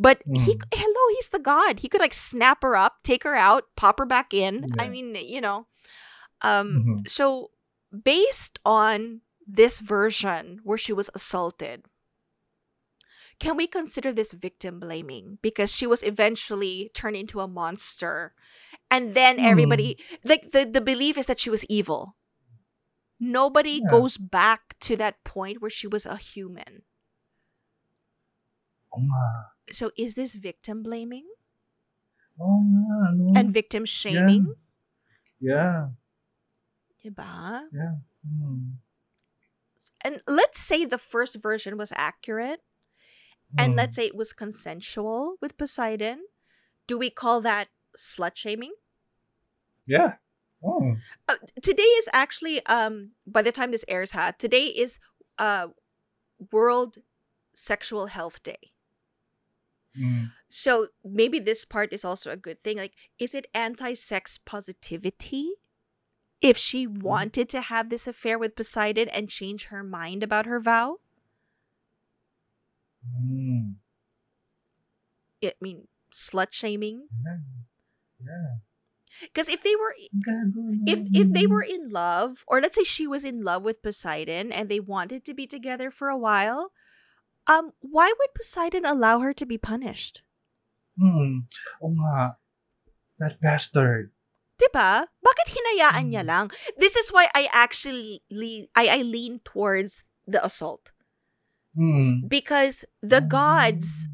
but 0.00 0.22
he 0.32 0.56
Mm. 0.56 0.64
hello 0.72 1.04
he's 1.14 1.28
the 1.28 1.38
god 1.38 1.80
he 1.84 1.88
could 1.92 2.00
like 2.00 2.14
snap 2.16 2.62
her 2.64 2.74
up 2.74 3.04
take 3.04 3.22
her 3.22 3.36
out 3.36 3.64
pop 3.76 3.98
her 4.00 4.06
back 4.08 4.32
in 4.32 4.64
i 4.80 4.88
mean 4.88 5.12
you 5.14 5.40
know 5.40 5.66
um 6.40 6.80
Mhm. 6.80 7.08
so 7.08 7.50
based 7.92 8.58
on 8.64 9.20
this 9.46 9.80
version 9.84 10.60
where 10.64 10.78
she 10.80 10.92
was 10.96 11.10
assaulted 11.14 11.84
can 13.40 13.56
we 13.56 13.66
consider 13.66 14.12
this 14.12 14.32
victim 14.32 14.80
blaming 14.80 15.38
because 15.42 15.74
she 15.74 15.86
was 15.86 16.02
eventually 16.02 16.90
turned 16.94 17.16
into 17.16 17.40
a 17.40 17.48
monster 17.48 18.32
and 18.90 19.14
then 19.14 19.38
Hmm. 19.38 19.44
everybody 19.52 19.98
like 20.24 20.52
the, 20.52 20.64
the 20.64 20.80
belief 20.80 21.18
is 21.18 21.26
that 21.26 21.40
she 21.40 21.50
was 21.50 21.64
evil 21.68 22.16
nobody 23.20 23.80
Yeah. 23.84 23.90
goes 23.90 24.16
back 24.16 24.78
to 24.80 24.96
that 24.96 25.20
point 25.24 25.60
where 25.60 25.70
she 25.70 25.86
was 25.86 26.06
a 26.06 26.16
human 26.16 26.82
nga. 28.96 29.24
So 29.72 29.90
is 29.96 30.14
this 30.14 30.34
victim 30.34 30.82
blaming 30.82 31.26
nga, 32.40 33.14
no? 33.14 33.32
and 33.36 33.52
victim 33.52 33.84
shaming 33.84 34.54
Yeah. 35.40 35.90
diba? 37.04 37.68
Yeah. 37.72 37.96
Hmm. 38.26 38.76
and 40.04 40.20
let's 40.28 40.60
say 40.60 40.84
the 40.84 40.98
first 40.98 41.40
version 41.40 41.76
was 41.76 41.92
accurate 41.96 42.60
and 43.58 43.72
Hmm. 43.72 43.76
let's 43.78 43.96
say 43.96 44.06
it 44.06 44.14
was 44.14 44.32
consensual 44.32 45.36
with 45.40 45.56
Poseidon, 45.56 46.26
do 46.86 46.98
we 46.98 47.10
call 47.10 47.40
that 47.40 47.68
slut 47.96 48.36
shaming? 48.36 48.74
Yeah. 49.86 50.16
Oh. 50.62 50.96
Uh, 51.28 51.36
today 51.62 51.88
is 51.98 52.08
actually 52.12 52.64
um 52.66 53.12
by 53.26 53.42
the 53.42 53.52
time 53.52 53.70
this 53.72 53.84
airs 53.88 54.12
ha, 54.12 54.32
today 54.36 54.66
is 54.66 55.00
uh 55.38 55.68
World 56.52 56.98
Sexual 57.54 58.06
Health 58.12 58.42
Day. 58.42 58.69
Mm. 59.98 60.30
So 60.48 60.88
maybe 61.04 61.38
this 61.38 61.64
part 61.64 61.92
is 61.92 62.04
also 62.04 62.30
a 62.30 62.36
good 62.36 62.62
thing. 62.62 62.76
Like, 62.76 62.94
is 63.18 63.34
it 63.34 63.46
anti-sex 63.54 64.38
positivity? 64.38 65.50
If 66.40 66.56
she 66.56 66.86
wanted 66.86 67.48
to 67.50 67.60
have 67.60 67.90
this 67.90 68.06
affair 68.06 68.38
with 68.38 68.56
Poseidon 68.56 69.08
and 69.10 69.28
change 69.28 69.66
her 69.66 69.82
mind 69.82 70.22
about 70.22 70.46
her 70.46 70.58
vow? 70.58 70.96
Mm. 73.04 73.74
I 75.44 75.52
mean, 75.60 75.88
slut 76.12 76.52
shaming? 76.52 77.08
Yeah. 77.24 77.38
Yeah. 78.24 78.56
Because 79.22 79.48
if 79.48 79.62
they 79.62 79.76
were 79.76 79.94
if 80.86 81.08
if 81.12 81.32
they 81.32 81.46
were 81.46 81.62
in 81.62 81.90
love 81.90 82.44
or 82.46 82.60
let's 82.60 82.76
say 82.76 82.84
she 82.84 83.06
was 83.06 83.24
in 83.24 83.42
love 83.44 83.62
with 83.62 83.82
Poseidon 83.82 84.50
and 84.50 84.68
they 84.68 84.80
wanted 84.80 85.24
to 85.26 85.34
be 85.34 85.46
together 85.46 85.90
for 85.90 86.08
a 86.08 86.16
while 86.16 86.72
um 87.50 87.74
why 87.82 88.14
would 88.14 88.32
Poseidon 88.38 88.86
allow 88.86 89.18
her 89.18 89.34
to 89.34 89.44
be 89.44 89.58
punished 89.58 90.22
Hmm. 91.00 91.48
Oo 91.80 91.96
nga. 91.98 92.36
That 93.18 93.40
bastard. 93.40 94.12
ba 94.70 95.08
bakit 95.24 95.56
hinayaan 95.56 96.12
niya 96.12 96.20
Mm. 96.22 96.30
lang 96.30 96.46
this 96.76 96.92
is 96.94 97.08
why 97.10 97.26
I 97.32 97.48
actually 97.50 98.20
le- 98.30 98.68
I 98.76 98.92
I 98.92 99.00
lean 99.02 99.40
towards 99.42 100.04
the 100.28 100.38
assault 100.44 100.92
Hmm. 101.74 102.28
because 102.28 102.84
the 103.00 103.24
gods 103.24 104.06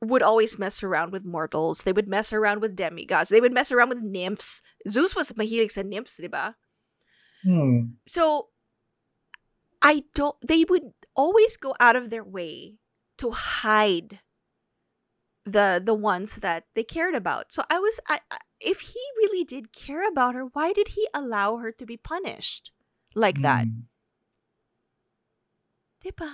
would 0.00 0.24
always 0.24 0.56
mess 0.56 0.80
around 0.80 1.12
with 1.12 1.28
mortals 1.28 1.84
they 1.84 1.92
would 1.92 2.08
mess 2.08 2.32
around 2.32 2.64
with 2.64 2.72
demigods 2.72 3.28
they 3.28 3.38
would 3.44 3.52
mess 3.52 3.68
around 3.68 3.92
with 3.92 4.00
nymphs 4.00 4.64
Zeus 4.88 5.12
was 5.12 5.36
mahilig 5.36 5.68
sa 5.76 5.84
nymphs 5.84 6.16
'di 6.16 6.32
ba 6.32 6.56
Hmm. 7.44 8.00
So 8.08 8.48
I 9.84 10.08
don't 10.16 10.40
they 10.40 10.64
would 10.64 10.96
always 11.20 11.60
go 11.60 11.76
out 11.76 11.96
of 12.00 12.08
their 12.08 12.24
way 12.24 12.80
to 13.20 13.28
hide 13.36 14.24
the 15.44 15.76
the 15.76 15.92
ones 15.96 16.40
that 16.40 16.64
they 16.72 16.84
cared 16.84 17.12
about. 17.16 17.52
So 17.52 17.60
I 17.68 17.76
was 17.76 18.00
I, 18.08 18.24
I- 18.32 18.44
if 18.60 18.92
he 18.92 19.00
really 19.24 19.40
did 19.44 19.72
care 19.72 20.04
about 20.04 20.36
her, 20.36 20.44
why 20.52 20.72
did 20.76 20.92
he 20.96 21.08
allow 21.16 21.56
her 21.64 21.72
to 21.80 21.84
be 21.88 21.96
punished 21.96 22.72
like 23.16 23.40
that? 23.40 23.64
Hmm. 23.68 23.88
Diba? 26.04 26.32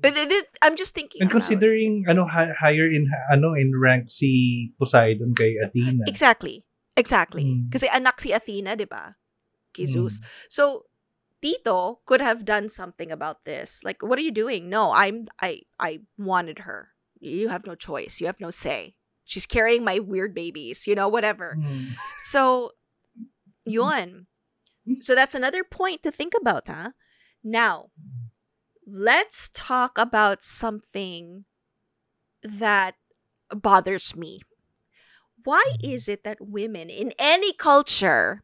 But 0.00 0.16
th- 0.16 0.28
th- 0.32 0.48
I'm 0.64 0.76
just 0.76 0.96
thinking 0.96 1.20
And 1.20 1.30
considering 1.30 2.08
ano 2.08 2.24
hi- 2.24 2.56
higher 2.56 2.88
in 2.88 3.04
ano 3.30 3.52
in 3.52 3.76
rank 3.76 4.08
si 4.08 4.72
Poseidon 4.80 5.36
kay 5.36 5.60
Athena. 5.60 6.08
Exactly. 6.08 6.64
Exactly. 6.96 7.44
Mm. 7.44 7.68
Kasi 7.70 7.86
anak 7.92 8.16
si 8.20 8.32
Athena, 8.32 8.74
'di 8.74 8.88
ba? 8.88 9.20
Kay 9.76 9.84
Mm. 9.86 9.92
Zeus. 9.92 10.24
So 10.48 10.88
Tito 11.42 12.00
could 12.06 12.20
have 12.20 12.44
done 12.44 12.68
something 12.68 13.10
about 13.10 13.44
this. 13.44 13.82
Like, 13.84 14.02
what 14.02 14.18
are 14.18 14.22
you 14.22 14.30
doing? 14.30 14.68
No, 14.68 14.92
I'm 14.92 15.26
I 15.40 15.62
I 15.78 16.00
wanted 16.18 16.60
her. 16.60 16.90
You 17.18 17.48
have 17.48 17.66
no 17.66 17.74
choice. 17.74 18.20
You 18.20 18.26
have 18.26 18.40
no 18.40 18.50
say. 18.50 18.96
She's 19.24 19.46
carrying 19.46 19.84
my 19.84 19.98
weird 19.98 20.34
babies, 20.34 20.86
you 20.86 20.94
know, 20.94 21.08
whatever. 21.08 21.56
Hmm. 21.60 21.94
So 22.18 22.72
yun. 23.64 24.26
So 25.00 25.14
that's 25.14 25.34
another 25.34 25.62
point 25.62 26.02
to 26.02 26.10
think 26.10 26.32
about, 26.38 26.66
huh? 26.66 26.90
Now, 27.44 27.90
let's 28.86 29.50
talk 29.52 29.98
about 29.98 30.42
something 30.42 31.44
that 32.42 32.94
bothers 33.54 34.16
me. 34.16 34.40
Why 35.44 35.62
is 35.82 36.08
it 36.08 36.24
that 36.24 36.38
women 36.40 36.90
in 36.90 37.12
any 37.18 37.52
culture 37.52 38.42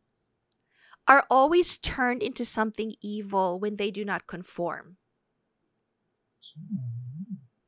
are 1.09 1.27
always 1.31 1.79
turned 1.79 2.23
into 2.23 2.45
something 2.45 2.95
evil 3.03 3.59
when 3.61 3.77
they 3.77 3.91
do 3.91 4.05
not 4.05 4.27
conform? 4.27 4.99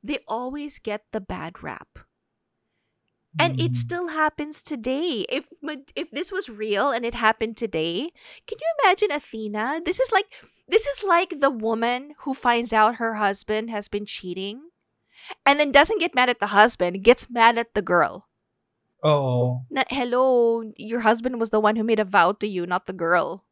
They 0.02 0.18
always 0.26 0.80
get 0.80 1.04
the 1.12 1.20
bad 1.20 1.62
rap. 1.62 2.00
And 3.38 3.54
it 3.58 3.72
Mm. 3.72 3.76
still 3.76 4.08
happens 4.08 4.62
today. 4.62 5.24
If 5.28 5.48
if 5.94 6.10
this 6.10 6.32
was 6.32 6.48
real 6.48 6.90
and 6.90 7.04
it 7.06 7.14
happened 7.14 7.56
today, 7.56 8.10
can 8.46 8.58
you 8.60 8.70
imagine 8.82 9.12
Athena? 9.12 9.80
This 9.84 10.00
is 10.00 10.10
like 10.10 10.42
this 10.66 10.86
is 10.86 11.04
like 11.04 11.38
the 11.38 11.50
woman 11.50 12.14
who 12.24 12.34
finds 12.34 12.72
out 12.72 12.96
her 12.96 13.14
husband 13.14 13.70
has 13.70 13.86
been 13.88 14.06
cheating 14.06 14.70
and 15.46 15.60
then 15.60 15.72
doesn't 15.72 16.00
get 16.00 16.14
mad 16.14 16.30
at 16.30 16.40
the 16.40 16.48
husband, 16.54 17.04
gets 17.04 17.30
mad 17.30 17.58
at 17.58 17.74
the 17.74 17.82
girl. 17.82 18.27
Oo. 19.04 19.62
Na, 19.70 19.84
hello, 19.90 20.62
your 20.76 21.00
husband 21.06 21.38
was 21.38 21.50
the 21.50 21.60
one 21.62 21.76
who 21.76 21.84
made 21.86 22.00
a 22.02 22.08
vow 22.08 22.32
to 22.32 22.46
you, 22.46 22.66
not 22.66 22.86
the 22.86 22.96
girl. 22.96 23.46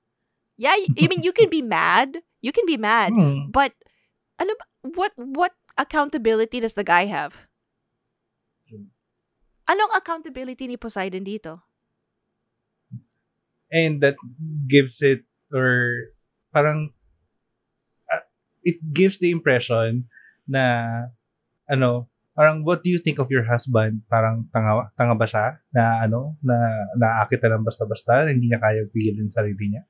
Yeah, 0.56 0.74
I 0.74 1.06
mean 1.06 1.23
you 1.23 1.32
can 1.36 1.51
be 1.52 1.60
mad. 1.60 2.24
You 2.40 2.51
can 2.51 2.64
be 2.64 2.81
mad, 2.81 3.12
Hmm. 3.12 3.52
but 3.52 3.77
ba- 4.40 4.70
what 4.82 5.12
what 5.16 5.52
accountability 5.77 6.60
does 6.64 6.73
the 6.74 6.86
guy 6.86 7.05
have? 7.06 7.47
Anong 9.66 9.93
accountability 9.98 10.66
ni 10.70 10.78
Poseidon 10.81 11.23
dito? 11.27 11.62
and 13.66 13.98
that 13.98 14.14
gives 14.70 15.02
it 15.02 15.27
or 15.51 16.06
parang 16.55 16.94
uh, 18.06 18.23
it 18.62 18.78
gives 18.94 19.18
the 19.18 19.35
impression 19.35 20.06
na 20.47 21.10
ano 21.66 22.06
Parang, 22.36 22.62
what 22.68 22.84
do 22.84 22.92
you 22.92 23.00
think 23.00 23.16
of 23.18 23.32
your 23.32 23.48
husband? 23.48 24.04
Parang 24.12 24.44
tanga, 24.52 24.92
tanga 24.92 25.16
ba 25.16 25.24
siya? 25.24 25.56
Na 25.72 26.04
ano? 26.04 26.36
Na 26.44 26.54
naakit 27.00 27.40
na 27.40 27.56
lang 27.56 27.64
basta-basta? 27.64 28.28
Hindi 28.28 28.52
niya 28.52 28.60
kaya 28.60 28.84
pigilin 28.92 29.32
sarili 29.32 29.72
niya? 29.72 29.88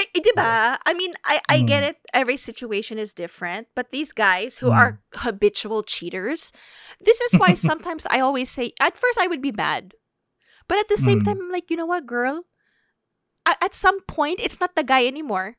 I, 0.00 0.08
eh, 0.16 0.22
diba? 0.24 0.80
I 0.80 0.92
mean, 0.96 1.12
I, 1.28 1.44
I 1.52 1.60
get 1.60 1.84
Mm. 1.84 1.88
it. 1.92 1.96
Every 2.16 2.40
situation 2.40 2.96
is 2.96 3.12
different. 3.12 3.68
But 3.76 3.92
these 3.92 4.16
guys 4.16 4.64
who 4.64 4.72
Mm. 4.72 4.80
are 4.80 4.92
habitual 5.20 5.84
cheaters, 5.84 6.56
this 7.04 7.20
is 7.20 7.36
why 7.36 7.52
sometimes 7.68 8.08
I 8.08 8.18
always 8.24 8.48
say, 8.48 8.72
at 8.80 8.96
first 8.96 9.20
I 9.20 9.28
would 9.28 9.44
be 9.44 9.52
mad. 9.52 9.92
But 10.66 10.80
at 10.80 10.88
the 10.88 10.96
same 10.96 11.20
Mm. 11.20 11.24
time, 11.28 11.38
I'm 11.44 11.52
like, 11.52 11.68
you 11.68 11.76
know 11.76 11.86
what, 11.86 12.08
girl? 12.08 12.48
At 13.44 13.72
some 13.76 14.00
point, 14.04 14.40
it's 14.40 14.60
not 14.60 14.76
the 14.76 14.84
guy 14.84 15.04
anymore. 15.08 15.56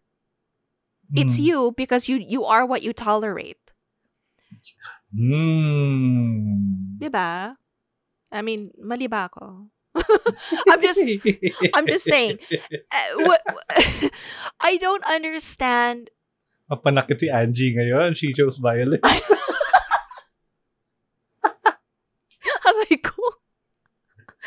It's 1.17 1.41
you 1.41 1.73
because 1.73 2.05
you 2.05 2.21
you 2.21 2.45
are 2.45 2.69
what 2.69 2.85
you 2.85 2.93
tolerate. 2.93 3.57
Mm. 5.15 6.97
Diba? 7.01 7.55
I 8.29 8.41
mean, 8.45 8.69
mali 8.77 9.09
ba 9.09 9.25
ako? 9.25 9.73
I'm 10.69 10.81
just 10.81 11.01
I'm 11.73 11.87
just 11.89 12.05
saying. 12.05 12.37
uh, 12.93 13.09
what, 13.25 13.41
I 14.61 14.77
don't 14.77 15.03
understand 15.09 16.13
Mapanakit 16.69 17.17
si 17.17 17.27
Angie 17.33 17.73
ngayon. 17.73 18.13
She 18.13 18.29
chose 18.29 18.61
violence. 18.61 19.01
Aray 22.69 23.01
ko. 23.01 23.41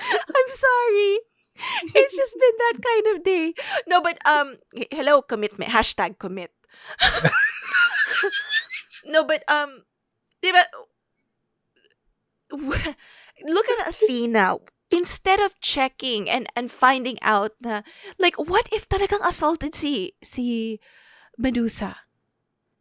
I'm 0.07 0.51
sorry. 0.55 1.13
It's 1.99 2.15
just 2.15 2.35
been 2.39 2.57
that 2.63 2.79
kind 2.79 3.07
of 3.11 3.17
day. 3.27 3.55
No, 3.91 3.99
but 3.99 4.23
um, 4.23 4.63
hello, 4.95 5.19
commitment. 5.23 5.75
Hashtag 5.75 6.23
commit. 6.23 6.55
no, 9.05 9.27
but 9.27 9.43
um, 9.51 9.83
diba, 10.43 10.63
look 13.47 13.69
at 13.69 13.89
Athena. 13.89 14.57
Instead 14.93 15.41
of 15.41 15.57
checking 15.61 16.29
and 16.29 16.45
and 16.53 16.69
finding 16.71 17.17
out 17.25 17.53
na, 17.65 17.81
like, 18.21 18.37
what 18.37 18.69
if 18.73 18.85
talagang 18.93 19.25
assaulted 19.25 19.73
si 19.75 20.13
si 20.21 20.81
Medusa? 21.41 22.05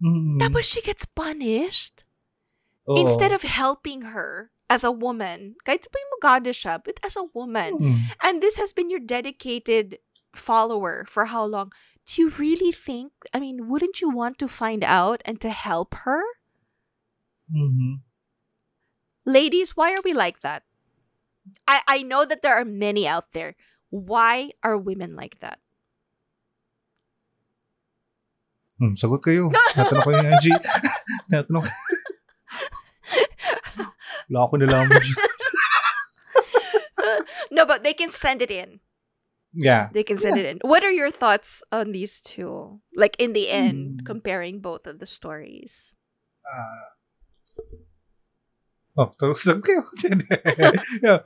Mm. 0.04 0.36
Tapos 0.44 0.68
she 0.68 0.82
gets 0.82 1.06
punished? 1.06 2.04
Oo. 2.90 2.98
instead 2.98 3.32
of 3.32 3.46
helping 3.46 4.10
her 4.12 4.50
as 4.66 4.84
a 4.84 4.90
woman, 4.92 5.54
kahit 5.64 5.86
sabihin 5.86 6.10
mo 6.10 6.18
goddess 6.20 6.58
siya, 6.58 6.82
but 6.84 6.98
as 7.06 7.14
a 7.16 7.30
woman, 7.32 7.78
Mm. 7.78 7.98
and 8.26 8.42
this 8.42 8.58
has 8.58 8.74
been 8.74 8.90
your 8.90 9.00
dedicated 9.00 10.02
follower 10.34 11.06
for 11.08 11.30
how 11.30 11.46
long? 11.46 11.70
Do 12.10 12.20
you 12.26 12.34
really 12.34 12.74
think, 12.74 13.14
I 13.32 13.40
mean, 13.40 13.70
wouldn't 13.70 14.02
you 14.02 14.10
want 14.10 14.42
to 14.42 14.50
find 14.50 14.82
out 14.84 15.22
and 15.30 15.38
to 15.46 15.54
help 15.54 15.94
her? 16.04 16.26
Mhm. 17.52 18.02
Ladies, 19.26 19.76
why 19.78 19.92
are 19.92 20.02
we 20.04 20.14
like 20.14 20.42
that? 20.42 20.64
I, 21.68 21.82
I 21.88 21.98
know 22.04 22.26
that 22.26 22.42
there 22.42 22.56
are 22.56 22.66
many 22.66 23.08
out 23.08 23.34
there. 23.34 23.56
Why 23.90 24.52
are 24.64 24.78
women 24.78 25.16
like 25.16 25.40
that? 25.40 25.60
Hmm, 28.80 28.94
sagot 28.98 29.22
kayo. 29.22 29.52
Natanong 29.78 30.02
ko 30.06 30.10
yung 30.16 30.26
Angie. 30.32 30.58
Natanong 31.32 31.68
Wala 34.32 34.40
ako 34.48 34.56
nalaman. 34.58 35.04
No, 37.52 37.66
but 37.66 37.84
they 37.84 37.92
can 37.94 38.10
send 38.10 38.42
it 38.42 38.50
in. 38.50 38.80
yeah. 39.52 39.90
They 39.92 40.04
can 40.08 40.16
send 40.16 40.38
it 40.40 40.46
in. 40.48 40.60
What 40.64 40.84
are 40.88 40.92
your 40.96 41.12
thoughts 41.12 41.60
on 41.72 41.92
these 41.92 42.22
two? 42.22 42.80
Like 42.96 43.20
in 43.20 43.34
the 43.34 43.50
end, 43.52 44.02
Hmm. 44.02 44.06
comparing 44.08 44.62
both 44.64 44.88
of 44.88 45.00
the 45.04 45.06
stories. 45.10 45.92
Ah. 46.48 46.96
Oh, 49.00 49.10
tapos 49.16 49.44
sagot 49.44 49.64
kayo. 49.64 49.84
yeah. 51.06 51.22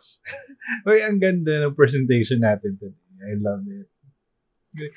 Uy, 0.86 1.00
ang 1.02 1.18
ganda 1.22 1.66
ng 1.66 1.78
presentation 1.78 2.42
natin 2.42 2.78
today. 2.78 3.06
I 3.26 3.34
love 3.42 3.64
it. 3.66 3.88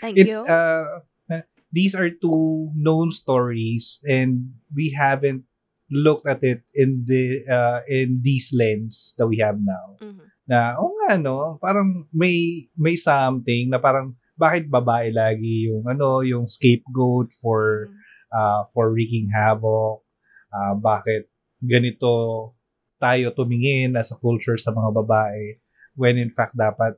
Thank 0.02 0.18
it's, 0.18 0.34
you. 0.34 0.42
Uh, 0.44 1.06
uh, 1.30 1.46
these 1.72 1.94
are 1.94 2.10
two 2.10 2.70
known 2.74 3.10
stories 3.10 4.02
and 4.04 4.58
we 4.74 4.90
haven't 4.90 5.44
looked 5.90 6.26
at 6.26 6.44
it 6.44 6.62
in 6.74 7.04
the 7.08 7.44
uh, 7.48 7.80
in 7.88 8.20
these 8.20 8.52
lens 8.52 9.14
that 9.16 9.26
we 9.26 9.38
have 9.40 9.56
now. 9.60 9.96
Mhm. 10.00 10.26
na 10.48 10.80
oh 10.80 10.96
nga 11.04 11.20
no, 11.20 11.60
parang 11.60 12.08
may 12.08 12.64
may 12.72 12.96
something 12.96 13.68
na 13.68 13.76
parang 13.76 14.16
bakit 14.40 14.64
babae 14.72 15.12
lagi 15.12 15.68
yung 15.68 15.84
ano, 15.84 16.24
yung 16.24 16.48
scapegoat 16.48 17.36
for 17.36 17.92
uh, 18.32 18.64
for 18.72 18.88
wreaking 18.88 19.28
havoc. 19.28 20.00
Ah, 20.48 20.72
bakit 20.72 21.28
ganito 21.60 22.52
tayo 22.96 23.30
tumingin 23.30 23.94
as 23.94 24.10
a 24.10 24.18
culture 24.18 24.56
sa 24.56 24.72
mga 24.72 24.90
babae 24.94 25.60
when 25.94 26.16
in 26.16 26.30
fact 26.30 26.54
dapat 26.54 26.96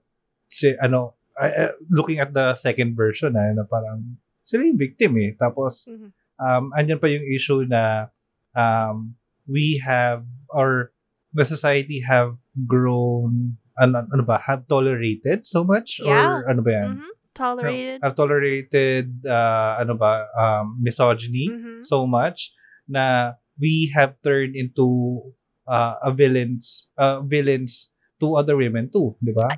si 0.48 0.72
ano 0.78 1.16
I- 1.40 1.72
looking 1.88 2.20
at 2.20 2.36
the 2.36 2.52
second 2.54 2.92
version 2.92 3.32
na, 3.32 3.48
na 3.56 3.64
parang 3.64 4.20
sila 4.44 4.60
yung 4.66 4.76
victim 4.76 5.16
eh. 5.18 5.32
Tapos 5.34 5.88
Mhm. 5.88 6.08
um 6.40 6.64
andyan 6.72 7.00
pa 7.00 7.08
yung 7.08 7.24
issue 7.26 7.64
na 7.64 8.12
um 8.52 9.16
we 9.48 9.80
have 9.80 10.22
or 10.52 10.92
the 11.32 11.44
society 11.44 12.02
have 12.04 12.36
grown 12.68 13.56
ano, 13.80 14.04
ano 14.12 14.22
ba 14.22 14.36
have 14.44 14.68
tolerated 14.68 15.42
so 15.48 15.64
much 15.64 15.98
Yeah. 15.98 16.44
or 16.44 16.48
ano 16.48 16.60
ba 16.60 16.70
yan 16.70 16.88
Mhm. 17.00 17.10
Tolerated. 17.32 17.98
have 18.04 18.14
tolerated 18.14 19.06
uh, 19.24 19.80
ano 19.80 19.94
ba 19.96 20.28
um, 20.36 20.76
misogyny 20.76 21.48
Mhm. 21.48 21.86
so 21.86 22.04
much 22.04 22.52
na 22.84 23.38
we 23.60 23.92
have 23.94 24.16
turned 24.24 24.56
into 24.56 25.20
uh, 25.68 26.00
a 26.02 26.10
villains 26.10 26.88
uh, 26.98 27.20
villains 27.20 27.92
to 28.18 28.34
other 28.36 28.56
women 28.56 28.88
too 28.90 29.14
di 29.22 29.32
ba 29.36 29.48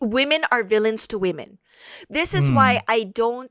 women 0.00 0.44
are 0.52 0.60
villains 0.60 1.08
to 1.08 1.16
women. 1.16 1.56
This 2.12 2.36
is 2.36 2.48
Hmm. 2.48 2.56
why 2.56 2.70
I 2.84 3.04
don't 3.08 3.48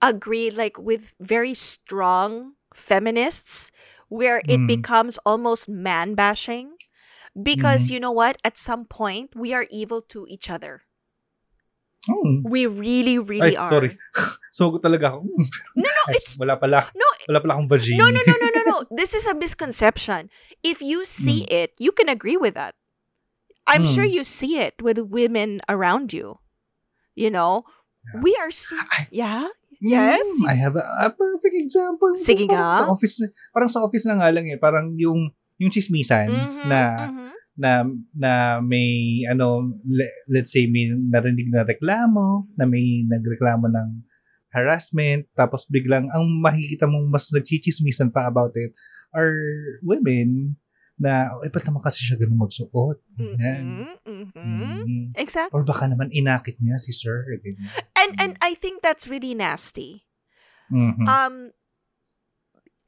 agree 0.00 0.48
like 0.48 0.80
with 0.80 1.12
very 1.20 1.52
strong 1.52 2.56
feminists 2.72 3.72
where 4.08 4.40
it 4.48 4.64
Hmm. 4.64 4.68
becomes 4.68 5.20
almost 5.28 5.68
man 5.68 6.14
bashing 6.16 6.80
because 7.36 7.88
Mhm. 7.88 7.92
you 7.92 7.98
know 8.00 8.12
what 8.16 8.40
at 8.40 8.56
some 8.56 8.88
point 8.88 9.36
we 9.36 9.52
are 9.52 9.68
evil 9.68 10.00
to 10.16 10.24
each 10.32 10.48
other. 10.48 10.88
Hmm. 12.08 12.40
We 12.46 12.64
really 12.70 13.18
really 13.20 13.52
Ay, 13.52 13.60
are. 13.60 13.68
sorry. 13.76 13.92
so 14.54 14.72
talaga 14.80 15.12
ako. 15.12 15.26
No, 15.76 15.88
no, 15.92 16.02
it's 16.14 16.38
wala 16.40 16.56
pala. 16.56 16.88
no, 16.96 17.08
Wala 17.28 17.38
pala 17.42 17.52
akong 17.58 17.68
vagina. 17.68 17.98
no, 18.00 18.06
no, 18.08 18.20
no, 18.24 18.34
no. 18.40 18.45
This 18.96 19.12
is 19.12 19.28
a 19.28 19.36
misconception. 19.36 20.32
If 20.64 20.80
you 20.80 21.04
see 21.04 21.44
Hmm. 21.44 21.52
it, 21.52 21.70
you 21.76 21.92
can 21.92 22.08
agree 22.08 22.40
with 22.40 22.56
that. 22.56 22.72
I'm 23.68 23.84
Hmm. 23.84 23.92
sure 23.92 24.08
you 24.08 24.24
see 24.24 24.56
it 24.56 24.80
with 24.80 24.96
women 24.98 25.60
around 25.68 26.16
you. 26.16 26.40
You 27.12 27.28
know, 27.28 27.68
Yeah. 28.08 28.24
we 28.24 28.32
are 28.40 28.48
so 28.48 28.80
Ay. 28.96 29.12
yeah. 29.12 29.52
Yes, 29.76 30.24
Mm, 30.40 30.48
I 30.48 30.56
have 30.56 30.72
a, 30.72 30.84
a 31.04 31.12
perfect 31.12 31.52
example. 31.52 32.16
Sige 32.16 32.48
nga. 32.48 32.80
Sa 32.80 32.88
office, 32.88 33.20
parang 33.52 33.68
sa 33.68 33.84
office 33.84 34.08
na 34.08 34.16
nga 34.16 34.32
lang 34.32 34.48
eh. 34.48 34.56
Parang 34.56 34.96
yung, 34.96 35.28
yung 35.60 35.68
chismisan 35.68 36.32
Mhm, 36.32 36.64
na, 36.64 36.80
mhm. 36.96 37.28
na, 37.60 37.70
na 38.16 38.32
may, 38.64 39.20
ano, 39.28 39.76
le- 39.84 40.16
let's 40.32 40.48
say 40.48 40.64
may 40.64 40.88
narinig 40.88 41.52
na 41.52 41.60
reklamo, 41.68 42.48
na 42.56 42.64
may 42.64 43.04
nagreklamo 43.04 43.68
ng 43.68 43.88
harassment, 44.56 45.28
tapos 45.36 45.68
biglang 45.68 46.08
ang 46.16 46.24
makikita 46.40 46.88
mong 46.88 47.12
mas 47.12 47.28
nagchichismisan 47.28 48.08
pa 48.08 48.24
about 48.24 48.56
it 48.56 48.72
are 49.12 49.36
women 49.84 50.56
na, 50.96 51.28
eh, 51.44 51.52
ba't 51.52 51.64
naman 51.68 51.84
kasi 51.84 52.00
siya 52.08 52.16
ganun 52.16 52.40
magsuot? 52.40 52.96
Yan. 53.20 53.84
Mhm, 53.84 54.32
mhm. 54.32 54.32
Mhm. 54.40 55.04
Exactly. 55.12 55.52
Or 55.52 55.60
baka 55.60 55.84
naman 55.84 56.08
inakit 56.08 56.56
niya 56.56 56.80
si 56.80 56.96
sir. 56.96 57.20
Ganyan. 57.44 57.68
And 58.00 58.10
and 58.16 58.32
I 58.40 58.56
think 58.56 58.80
that's 58.80 59.04
really 59.04 59.36
nasty. 59.36 60.08
Mhm. 60.72 61.04
Um 61.04 61.52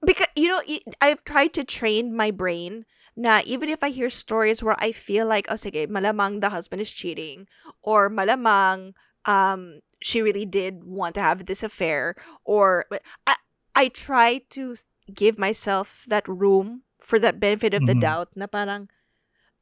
because 0.00 0.32
you 0.36 0.48
know 0.48 0.62
I've 1.04 1.24
tried 1.24 1.52
to 1.58 1.64
train 1.68 2.16
my 2.16 2.30
brain 2.30 2.86
na 3.18 3.42
even 3.44 3.68
if 3.68 3.82
I 3.82 3.90
hear 3.90 4.08
stories 4.08 4.62
where 4.62 4.78
I 4.78 4.94
feel 4.94 5.26
like 5.26 5.50
oh 5.50 5.58
sige 5.58 5.90
malamang 5.90 6.40
the 6.40 6.54
husband 6.54 6.80
is 6.80 6.94
cheating 6.94 7.50
or 7.82 8.08
malamang 8.08 8.94
um 9.26 9.82
she 10.00 10.22
really 10.22 10.46
did 10.46 10.84
want 10.84 11.14
to 11.14 11.22
have 11.22 11.46
this 11.46 11.62
affair 11.62 12.14
or 12.44 12.86
but 12.90 13.02
I 13.26 13.36
I 13.74 13.84
try 13.90 14.42
to 14.58 14.74
give 15.10 15.38
myself 15.38 16.04
that 16.10 16.26
room 16.28 16.82
for 16.98 17.18
that 17.18 17.38
benefit 17.40 17.72
of 17.74 17.86
the 17.86 17.94
Mhm. 17.94 18.02
doubt 18.02 18.28
na 18.34 18.46
parang 18.50 18.90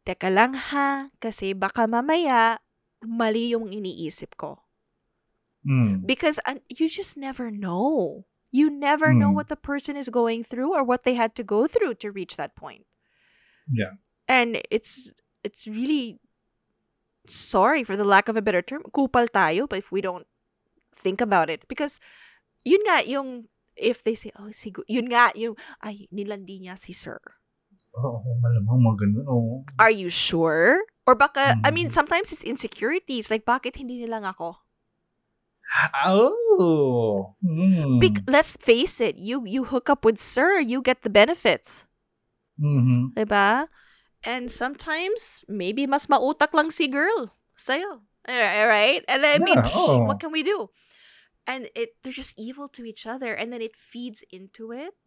teka 0.09 0.33
lang 0.33 0.55
ha 0.57 1.13
kasi 1.21 1.53
baka 1.53 1.85
mamaya 1.87 2.59
mali 3.05 3.53
yung 3.53 3.69
iniisip 3.71 4.35
ko 4.41 4.63
Mm. 5.67 6.07
because 6.07 6.39
uh, 6.47 6.63
you 6.71 6.87
just 6.89 7.17
never 7.19 7.51
know. 7.51 8.23
You 8.55 8.71
never 8.71 9.11
know 9.13 9.35
Mm. 9.35 9.35
what 9.35 9.49
the 9.51 9.59
person 9.59 9.99
is 9.99 10.09
going 10.09 10.47
through 10.47 10.71
or 10.73 10.87
what 10.87 11.03
they 11.03 11.19
had 11.19 11.35
to 11.37 11.43
go 11.43 11.67
through 11.67 11.99
to 12.01 12.15
reach 12.15 12.39
that 12.39 12.55
point. 12.55 12.87
Yeah. 13.67 13.99
And 14.31 14.63
it's 14.71 15.11
it's 15.43 15.67
really 15.67 16.23
sorry 17.31 17.83
for 17.85 17.97
the 17.97 18.07
lack 18.07 18.29
of 18.29 18.37
a 18.37 18.43
better 18.45 18.63
term. 18.63 18.83
Kupal 18.95 19.29
tayo 19.29 19.69
but 19.69 19.79
if 19.79 19.91
we 19.91 20.01
don't 20.01 20.27
think 20.95 21.21
about 21.21 21.51
it 21.53 21.69
because 21.69 22.01
yun 22.65 22.81
nga 22.89 23.05
yung 23.05 23.47
if 23.77 24.01
they 24.03 24.17
say 24.17 24.33
oh 24.41 24.49
sigo 24.51 24.81
yun 24.89 25.07
nga 25.13 25.31
yung 25.37 25.55
ay 25.85 26.09
nilandi 26.11 26.63
niya 26.65 26.75
si 26.79 26.97
sir. 26.97 27.21
Oo, 27.97 28.21
oh, 28.21 28.37
malamang 28.45 28.81
mga 28.85 28.97
ganun. 29.09 29.25
Oh. 29.25 29.65
Are 29.81 29.93
you 29.93 30.13
sure? 30.13 30.85
Or 31.09 31.17
baka, 31.17 31.57
I 31.65 31.73
mean, 31.73 31.89
Mm. 31.89 31.97
sometimes 31.97 32.29
it's 32.29 32.45
insecurities. 32.45 33.33
Like, 33.33 33.49
bakit 33.49 33.81
hindi 33.81 34.05
nilang 34.05 34.29
ako? 34.29 34.61
Oh. 36.05 37.35
Mm. 37.41 37.97
Bec- 38.01 38.29
let's 38.29 38.57
face 38.61 39.01
it, 39.01 39.17
you 39.17 39.43
you 39.49 39.65
hook 39.65 39.89
up 39.89 40.05
with 40.05 40.19
Sir, 40.21 40.61
you 40.61 40.85
get 40.85 41.03
the 41.03 41.11
benefits. 41.13 41.89
Mhm. 42.61 43.17
Diba? 43.17 43.69
And 44.27 44.51
sometimes, 44.51 45.47
maybe 45.47 45.87
mas 45.87 46.11
mautak 46.11 46.51
lang 46.53 46.71
si 46.75 46.91
girl 46.91 47.31
sa'yo. 47.55 48.03
Right? 48.27 49.07
And 49.07 49.23
I 49.25 49.39
mean, 49.39 49.63
Yeah, 49.63 49.71
psh, 49.71 50.03
what 50.03 50.19
can 50.19 50.35
we 50.35 50.43
do? 50.43 50.69
And 51.47 51.71
it 51.79 51.95
they're 52.03 52.11
just 52.11 52.35
evil 52.35 52.67
to 52.75 52.83
each 52.83 53.07
other, 53.07 53.31
and 53.31 53.55
then 53.55 53.63
it 53.63 53.79
feeds 53.79 54.27
into 54.35 54.75
it. 54.75 54.99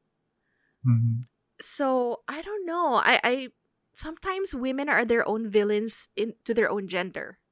Mhm. 0.88 1.28
So 1.60 2.24
I 2.32 2.40
don't 2.40 2.64
know. 2.64 3.04
I, 3.04 3.20
I 3.20 3.34
sometimes 3.92 4.56
women 4.56 4.88
are 4.88 5.04
their 5.04 5.28
own 5.28 5.52
villains 5.52 6.08
in 6.16 6.40
to 6.48 6.56
their 6.56 6.72
own 6.72 6.88
gender. 6.88 7.44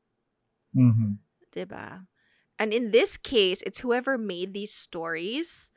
Mhm. 0.72 1.20
Diba? 1.52 2.08
And 2.56 2.72
in 2.72 2.96
this 2.96 3.20
case, 3.20 3.60
it's 3.68 3.84
whoever 3.84 4.16
made 4.18 4.56
these 4.56 4.72
stories, 4.72 5.76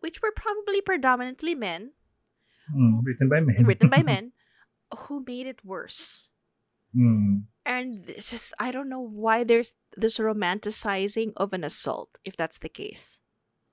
which 0.00 0.24
were 0.24 0.32
probably 0.32 0.80
predominantly 0.80 1.52
men, 1.54 1.92
Mm, 2.72 2.98
Written 3.04 3.28
by 3.28 3.38
men. 3.44 3.62
written 3.62 3.86
by 3.92 4.00
men, 4.16 4.32
who 4.94 5.24
made 5.26 5.46
it 5.46 5.64
worse. 5.64 6.28
Mm. 6.94 7.44
And 7.64 8.08
it's 8.08 8.30
just 8.30 8.54
I 8.58 8.70
don't 8.70 8.88
know 8.88 9.02
why 9.02 9.44
there's 9.44 9.74
this 9.96 10.18
romanticizing 10.18 11.32
of 11.36 11.52
an 11.52 11.64
assault, 11.64 12.18
if 12.24 12.36
that's 12.36 12.58
the 12.58 12.68
case. 12.70 13.20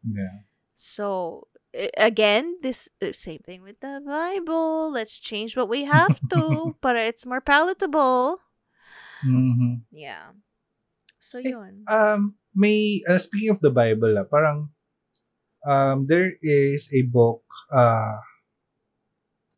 Yeah. 0.03 0.49
So 0.73 1.47
again, 1.97 2.57
this 2.61 2.89
uh, 3.01 3.13
same 3.13 3.39
thing 3.39 3.61
with 3.61 3.79
the 3.79 4.01
Bible. 4.05 4.91
Let's 4.91 5.19
change 5.19 5.55
what 5.57 5.69
we 5.69 5.85
have 5.85 6.19
to, 6.29 6.75
but 6.81 6.95
it's 6.95 7.25
more 7.25 7.41
palatable. 7.41 8.39
Mhm. 9.25 9.85
Yeah. 9.91 10.33
So 11.19 11.39
Eh, 11.39 11.49
yun. 11.55 11.85
Um, 11.87 12.35
may, 12.53 13.01
uh, 13.07 13.17
speaking 13.17 13.49
of 13.49 13.63
the 13.63 13.71
Bible, 13.71 14.19
ah, 14.19 14.27
parang, 14.27 14.69
um, 15.63 16.05
there 16.05 16.35
is 16.43 16.91
a 16.91 17.07
book, 17.07 17.47
uh, 17.71 18.19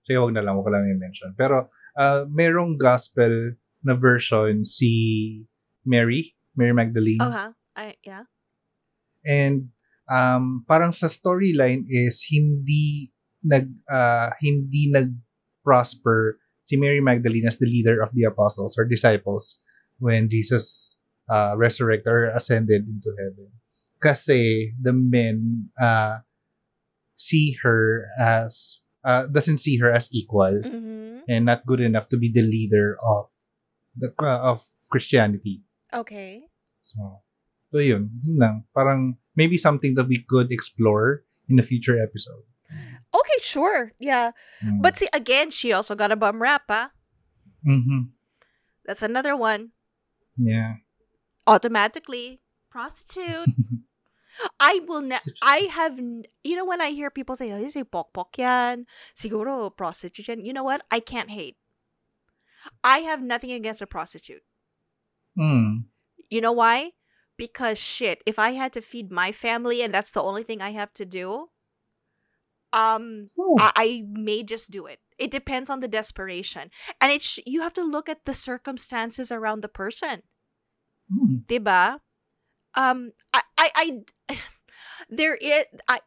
sige, 0.05 0.21
wag 0.21 0.37
na 0.37 0.45
lang, 0.45 0.55
wag 0.55 0.69
ko 0.69 0.71
lang 0.71 0.85
i-mention. 0.85 1.33
Pero, 1.33 1.73
uh, 1.97 2.23
merong 2.29 2.77
gospel 2.77 3.57
na 3.81 3.93
version 3.97 4.63
si 4.63 5.41
Mary, 5.85 6.37
Mary 6.55 6.73
Magdalene. 6.73 7.21
Huh? 7.21 7.51
I 7.75 7.99
yeah. 8.07 8.25
And 9.25 9.75
um 10.07 10.63
parang 10.69 10.95
sa 10.95 11.11
storyline 11.11 11.85
is 11.89 12.23
hindi 12.31 13.11
nag 13.45 13.69
uh, 13.89 14.33
hindi 14.41 14.89
nag-prosper 14.89 16.39
si 16.65 16.77
Mary 16.77 17.01
Magdalene 17.03 17.45
as 17.45 17.61
the 17.61 17.69
leader 17.69 18.01
of 18.01 18.09
the 18.17 18.25
apostles 18.25 18.73
or 18.77 18.89
disciples 18.89 19.61
when 20.01 20.29
Jesus 20.29 20.97
uh, 21.29 21.53
resurrected 21.53 22.09
or 22.09 22.33
ascended 22.33 22.89
into 22.89 23.13
heaven. 23.13 23.53
Kasi 24.01 24.73
the 24.81 24.93
men 24.93 25.69
uh, 25.77 26.25
see 27.13 27.57
her 27.61 28.09
as 28.17 28.84
uh, 29.05 29.29
doesn't 29.29 29.61
see 29.61 29.77
her 29.77 29.93
as 29.93 30.09
equal 30.11 30.59
Mm-hmm. 30.65 31.29
and 31.29 31.45
not 31.45 31.65
good 31.65 31.79
enough 31.79 32.09
to 32.09 32.17
be 32.17 32.29
the 32.33 32.41
leader 32.41 32.97
of 33.05 33.29
the 33.95 34.09
uh, 34.19 34.51
of 34.53 34.65
Christianity. 34.91 35.61
Okay. 35.93 36.49
So, 36.81 37.21
so 37.71 37.77
yun, 37.79 38.09
yun 38.25 38.37
lang. 38.37 38.55
Parang 38.75 39.17
maybe 39.37 39.57
something 39.57 39.95
that 39.95 40.05
we 40.09 40.21
could 40.21 40.51
explore 40.51 41.23
in 41.47 41.57
a 41.57 41.63
future 41.65 41.97
episode. 42.01 42.43
Okay, 43.13 43.39
sure. 43.41 43.93
Yeah. 43.97 44.31
Mm. 44.59 44.81
But 44.81 44.97
see, 44.97 45.07
again, 45.13 45.49
she 45.49 45.71
also 45.71 45.95
got 45.95 46.11
a 46.11 46.17
bum 46.19 46.41
rap, 46.41 46.63
ah. 46.69 46.91
Mhm. 47.65 48.11
That's 48.85 49.01
another 49.01 49.33
one. 49.37 49.71
Yeah. 50.37 50.83
Automatically, 51.47 52.41
prostitute. 52.69 53.49
I 54.59 54.81
will 54.87 55.01
ne- 55.01 55.23
I 55.41 55.67
have 55.71 55.99
you 55.99 56.55
know 56.55 56.65
when 56.65 56.81
I 56.81 56.91
hear 56.91 57.09
people 57.09 57.35
say, 57.35 57.51
"Oh, 57.51 57.57
you 57.59 57.69
say 57.69 57.83
pok 57.83 58.11
yan, 58.37 58.85
siguro 59.15 59.71
prostitute 59.75 60.27
yan." 60.27 60.41
You 60.43 60.53
know 60.53 60.63
what? 60.63 60.81
I 60.91 60.99
can't 60.99 61.31
hate. 61.31 61.57
I 62.83 62.99
have 62.99 63.21
nothing 63.21 63.51
against 63.51 63.81
a 63.81 63.87
prostitute. 63.87 64.43
Mm. 65.37 65.85
You 66.29 66.41
know 66.41 66.51
why? 66.51 66.91
Because 67.37 67.77
shit, 67.77 68.23
if 68.25 68.39
I 68.39 68.51
had 68.51 68.73
to 68.73 68.81
feed 68.81 69.11
my 69.11 69.31
family 69.31 69.81
and 69.83 69.93
that's 69.93 70.11
the 70.11 70.23
only 70.23 70.43
thing 70.43 70.61
I 70.61 70.71
have 70.71 70.91
to 70.93 71.05
do, 71.05 71.51
um 72.73 73.29
Oh. 73.37 73.57
I, 73.59 73.71
I 73.75 73.87
may 74.07 74.43
just 74.43 74.71
do 74.71 74.85
it. 74.85 74.99
It 75.17 75.31
depends 75.31 75.69
on 75.69 75.79
the 75.79 75.87
desperation. 75.87 76.71
And 76.99 77.11
it's 77.11 77.39
you 77.45 77.61
have 77.61 77.73
to 77.73 77.83
look 77.83 78.09
at 78.09 78.25
the 78.25 78.33
circumstances 78.33 79.31
around 79.31 79.61
the 79.61 79.71
person. 79.71 80.23
Mm. 81.11 81.45
Diba? 81.45 81.99
Um 82.75 83.11
I 83.33 83.41
I, 83.75 84.03
I 84.29 84.35
there 85.09 85.35
is 85.35 85.65
I 85.87 85.99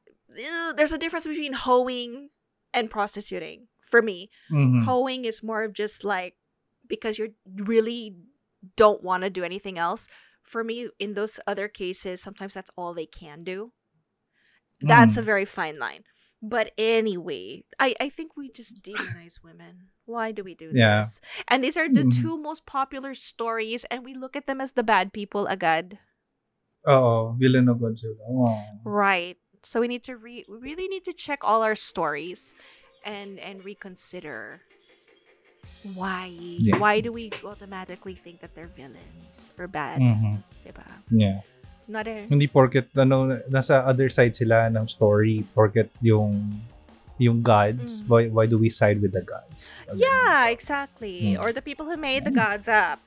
there's 0.77 0.93
a 0.93 0.99
difference 0.99 1.27
between 1.27 1.55
hoeing 1.55 2.31
and 2.75 2.91
prostituting 2.91 3.69
for 3.83 4.03
me. 4.03 4.31
Mhm. 4.53 4.85
Hoeing 4.85 5.25
is 5.25 5.43
more 5.43 5.65
of 5.65 5.73
just 5.73 6.05
like 6.05 6.37
because 6.87 7.19
you 7.19 7.35
really 7.47 8.17
don't 8.77 9.03
want 9.03 9.23
to 9.25 9.31
do 9.31 9.45
anything 9.45 9.79
else. 9.79 10.09
For 10.43 10.65
me, 10.65 10.89
in 10.99 11.13
those 11.15 11.41
other 11.47 11.69
cases, 11.69 12.23
sometimes 12.23 12.55
that's 12.55 12.71
all 12.77 12.95
they 12.95 13.07
can 13.07 13.45
do. 13.45 13.73
That's 14.81 15.17
a 15.17 15.23
Mm. 15.23 15.25
very 15.25 15.45
fine 15.45 15.79
line. 15.79 16.05
But 16.41 16.73
anyway, 16.79 17.65
I, 17.81 17.95
I 18.01 18.09
think 18.09 18.37
we 18.37 18.49
just 18.51 18.81
demonize 18.83 19.43
women. 19.43 19.91
Why 20.07 20.31
do 20.33 20.45
we 20.45 20.55
do 20.55 20.71
Yeah. 20.73 21.01
this? 21.03 21.21
And 21.49 21.65
these 21.65 21.77
are 21.77 21.89
the 21.89 22.05
Mhm. 22.05 22.15
two 22.23 22.39
most 22.39 22.65
popular 22.65 23.13
stories, 23.15 23.85
and 23.91 24.05
we 24.05 24.15
look 24.15 24.37
at 24.37 24.47
them 24.47 24.61
as 24.61 24.73
the 24.73 24.85
bad 24.87 25.13
people 25.13 25.47
agad. 25.49 25.99
Oo, 26.87 27.35
villain 27.35 27.67
of 27.67 27.81
God 27.83 27.99
sila. 27.99 28.15
Oh. 28.29 28.63
Right. 28.85 29.37
So 29.67 29.81
we 29.83 29.89
need 29.91 30.07
to 30.07 30.15
re 30.17 30.47
we 30.47 30.57
really 30.63 30.87
need 30.87 31.03
to 31.11 31.13
check 31.13 31.43
all 31.43 31.67
our 31.67 31.75
stories 31.75 32.55
and 33.03 33.43
and 33.43 33.65
reconsider 33.67 34.63
why 35.99 36.31
Yeah. 36.63 36.79
why 36.79 37.01
do 37.03 37.11
we 37.11 37.31
automatically 37.43 38.15
think 38.15 38.39
that 38.41 38.55
they're 38.55 38.71
villains 38.71 39.51
or 39.59 39.67
bad, 39.67 39.99
Mhm. 40.01 40.43
diba? 40.63 40.87
Yeah. 41.11 41.43
Not 41.91 42.07
a 42.07 42.25
Hindi 42.31 42.47
porket 42.47 42.93
ano 42.95 43.41
nasa 43.51 43.83
other 43.83 44.07
side 44.09 44.37
sila 44.39 44.71
ng 44.71 44.87
story 44.87 45.43
porket 45.57 45.91
yung 46.05 46.63
yung 47.19 47.43
gods 47.43 48.03
Mm. 48.03 48.07
why 48.07 48.23
why 48.31 48.45
do 48.47 48.55
we 48.57 48.71
side 48.71 49.03
with 49.03 49.11
the 49.11 49.27
gods 49.27 49.75
Yeah, 49.91 50.47
exactly. 50.55 51.35
Mm. 51.35 51.43
Or 51.43 51.51
the 51.51 51.63
people 51.65 51.91
who 51.91 51.99
made 51.99 52.23
the 52.23 52.31
gods 52.35 52.71
up. 52.71 53.03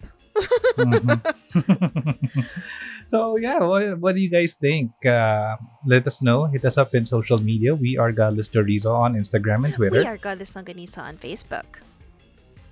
Mhm. 0.75 1.15
so 3.07 3.35
yeah 3.37 3.59
what, 3.59 3.99
what 3.99 4.15
do 4.15 4.21
you 4.21 4.29
guys 4.29 4.53
think 4.53 4.91
uh, 5.05 5.55
let 5.85 6.05
us 6.07 6.21
know 6.21 6.45
hit 6.45 6.63
us 6.65 6.77
up 6.77 6.93
in 6.95 7.05
social 7.05 7.37
media 7.37 7.73
we 7.75 7.97
are 7.97 8.11
godless 8.11 8.47
chorizo 8.49 8.93
on 8.93 9.15
instagram 9.15 9.65
and 9.65 9.73
twitter 9.73 9.99
We 10.01 10.05
are 10.07 10.17
Godless 10.17 10.53
Longganisa 10.55 10.99
on 10.99 11.17
Facebook. 11.17 11.79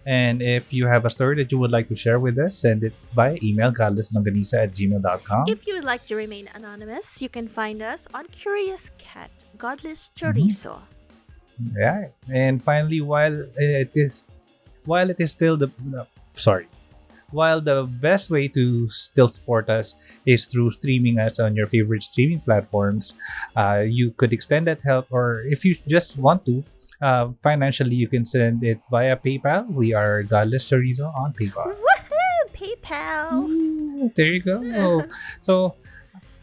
and 0.06 0.41
if 0.41 0.72
you 0.73 0.88
have 0.88 1.06
a 1.06 1.10
story 1.10 1.35
that 1.43 1.51
you 1.51 1.60
would 1.60 1.72
like 1.72 1.88
to 1.89 1.95
share 1.95 2.19
with 2.19 2.38
us 2.39 2.57
send 2.60 2.84
it 2.84 2.93
via 3.14 3.38
email 3.43 3.72
godlesslongganisa 3.72 4.64
at 4.65 4.72
gmail.com 4.73 5.43
If 5.47 5.68
you 5.68 5.76
would 5.76 5.84
like 5.85 6.06
to 6.07 6.15
remain 6.15 6.47
anonymous, 6.56 7.22
you 7.22 7.30
can 7.30 7.47
find 7.47 7.81
us 7.81 8.07
on 8.14 8.26
Curious 8.31 8.91
Cat, 8.97 9.31
Godless 9.57 10.10
Mm-hmm. 10.15 10.39
Chorizo. 10.39 10.81
Yeah. 11.76 12.07
And 12.31 12.64
finally, 12.64 13.01
while 13.01 13.35
it 13.57 13.91
is 13.93 14.23
while 14.85 15.10
it 15.10 15.19
is 15.19 15.31
still 15.35 15.57
the 15.57 15.68
no, 15.84 16.07
sorry, 16.34 16.68
while 17.31 17.61
the 17.61 17.84
best 17.84 18.30
way 18.30 18.47
to 18.49 18.88
still 18.89 19.27
support 19.27 19.69
us 19.69 19.95
is 20.26 20.45
through 20.45 20.72
streaming 20.72 21.19
us 21.19 21.39
on 21.39 21.56
your 21.56 21.68
favorite 21.68 22.03
streaming 22.03 22.41
platforms, 22.41 23.14
uh, 23.56 23.84
you 23.85 24.11
could 24.11 24.34
extend 24.34 24.68
that 24.68 24.81
help, 24.81 25.07
or 25.11 25.43
if 25.47 25.64
you 25.65 25.76
just 25.88 26.18
want 26.18 26.45
to. 26.45 26.64
Uh, 27.01 27.31
financially, 27.41 27.95
you 27.95 28.07
can 28.07 28.26
send 28.26 28.61
it 28.64 28.80
via 28.91 29.15
PayPal. 29.15 29.64
We 29.72 29.93
are 29.93 30.23
Godless 30.23 30.68
Chorizo 30.68 31.07
on 31.15 31.31
PayPal. 31.31 31.72
Woohoo! 31.72 32.41
PayPal! 32.51 33.47
Ooh, 33.47 34.11
there 34.15 34.27
you 34.35 34.43
go. 34.43 34.60
so, 35.41 35.76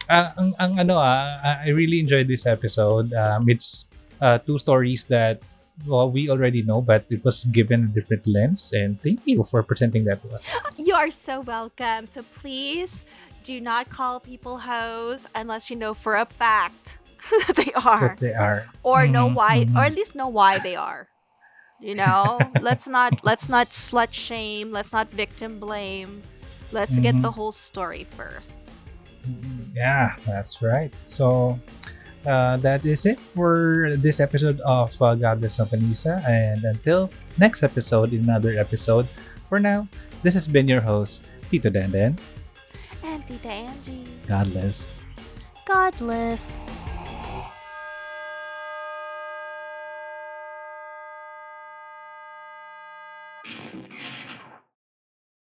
uh, 0.09 0.33
ang, 0.39 0.55
ang 0.59 0.73
ano 0.81 0.97
ah, 0.97 1.61
I 1.61 1.69
really 1.77 2.01
enjoyed 2.01 2.29
this 2.29 2.47
episode. 2.47 3.13
Um, 3.13 3.45
it's 3.49 3.89
uh, 4.21 4.39
two 4.39 4.57
stories 4.57 5.05
that 5.13 5.43
well, 5.85 6.11
we 6.11 6.31
already 6.31 6.63
know, 6.63 6.81
but 6.81 7.05
it 7.11 7.25
was 7.25 7.45
given 7.45 7.85
a 7.85 7.87
different 7.89 8.27
lens. 8.27 8.73
And 8.73 9.01
thank 9.01 9.27
you 9.27 9.43
for 9.43 9.63
presenting 9.63 10.05
that 10.05 10.23
to 10.23 10.35
us. 10.37 10.43
You 10.77 10.95
are 10.95 11.11
so 11.11 11.41
welcome. 11.41 12.07
So 12.07 12.23
please 12.23 13.05
do 13.45 13.61
not 13.61 13.91
call 13.91 14.21
people 14.21 14.59
hoes 14.59 15.27
unless 15.35 15.71
you 15.71 15.77
know 15.77 15.95
for 15.95 16.17
a 16.17 16.27
fact 16.27 16.99
that 17.47 17.57
they 17.57 17.73
are. 17.73 18.01
That 18.01 18.19
they 18.19 18.33
are. 18.35 18.67
Or 18.83 19.07
know 19.07 19.27
Mhm, 19.27 19.35
why 19.35 19.67
mhm. 19.67 19.77
or 19.77 19.85
at 19.85 19.95
least 19.95 20.15
know 20.15 20.29
why 20.29 20.59
they 20.59 20.77
are. 20.77 21.09
You 21.81 21.95
know? 21.95 22.55
let's 22.61 22.89
not 22.89 23.21
let's 23.23 23.49
not 23.49 23.71
slut 23.71 24.13
shame, 24.13 24.73
let's 24.73 24.93
not 24.93 25.11
victim 25.11 25.59
blame. 25.59 26.23
Let's 26.73 26.99
get 26.99 27.15
Mhm. 27.15 27.23
the 27.23 27.33
whole 27.33 27.53
story 27.53 28.05
first. 28.05 28.71
Yeah, 29.75 30.15
that's 30.27 30.63
right. 30.63 30.93
So, 31.05 31.59
uh, 32.27 32.57
that 32.59 32.85
is 32.85 33.07
it 33.07 33.19
for 33.33 33.95
this 33.97 34.21
episode 34.21 34.61
of 34.61 34.91
uh, 35.01 35.15
Godless 35.15 35.59
Longganisa. 35.59 36.21
And 36.27 36.65
until 36.65 37.11
next 37.39 37.63
episode, 37.63 38.13
in 38.13 38.27
another 38.27 38.59
episode, 38.59 39.07
for 39.49 39.61
now, 39.61 39.89
this 40.23 40.35
has 40.35 40.49
been 40.49 40.67
your 40.69 40.83
host, 40.83 41.31
Tito 41.51 41.71
Denden. 41.71 42.19
And 43.03 43.23
Tita 43.27 43.49
Angie. 43.49 44.05
Godless. 44.27 44.91
Godless. 45.65 46.67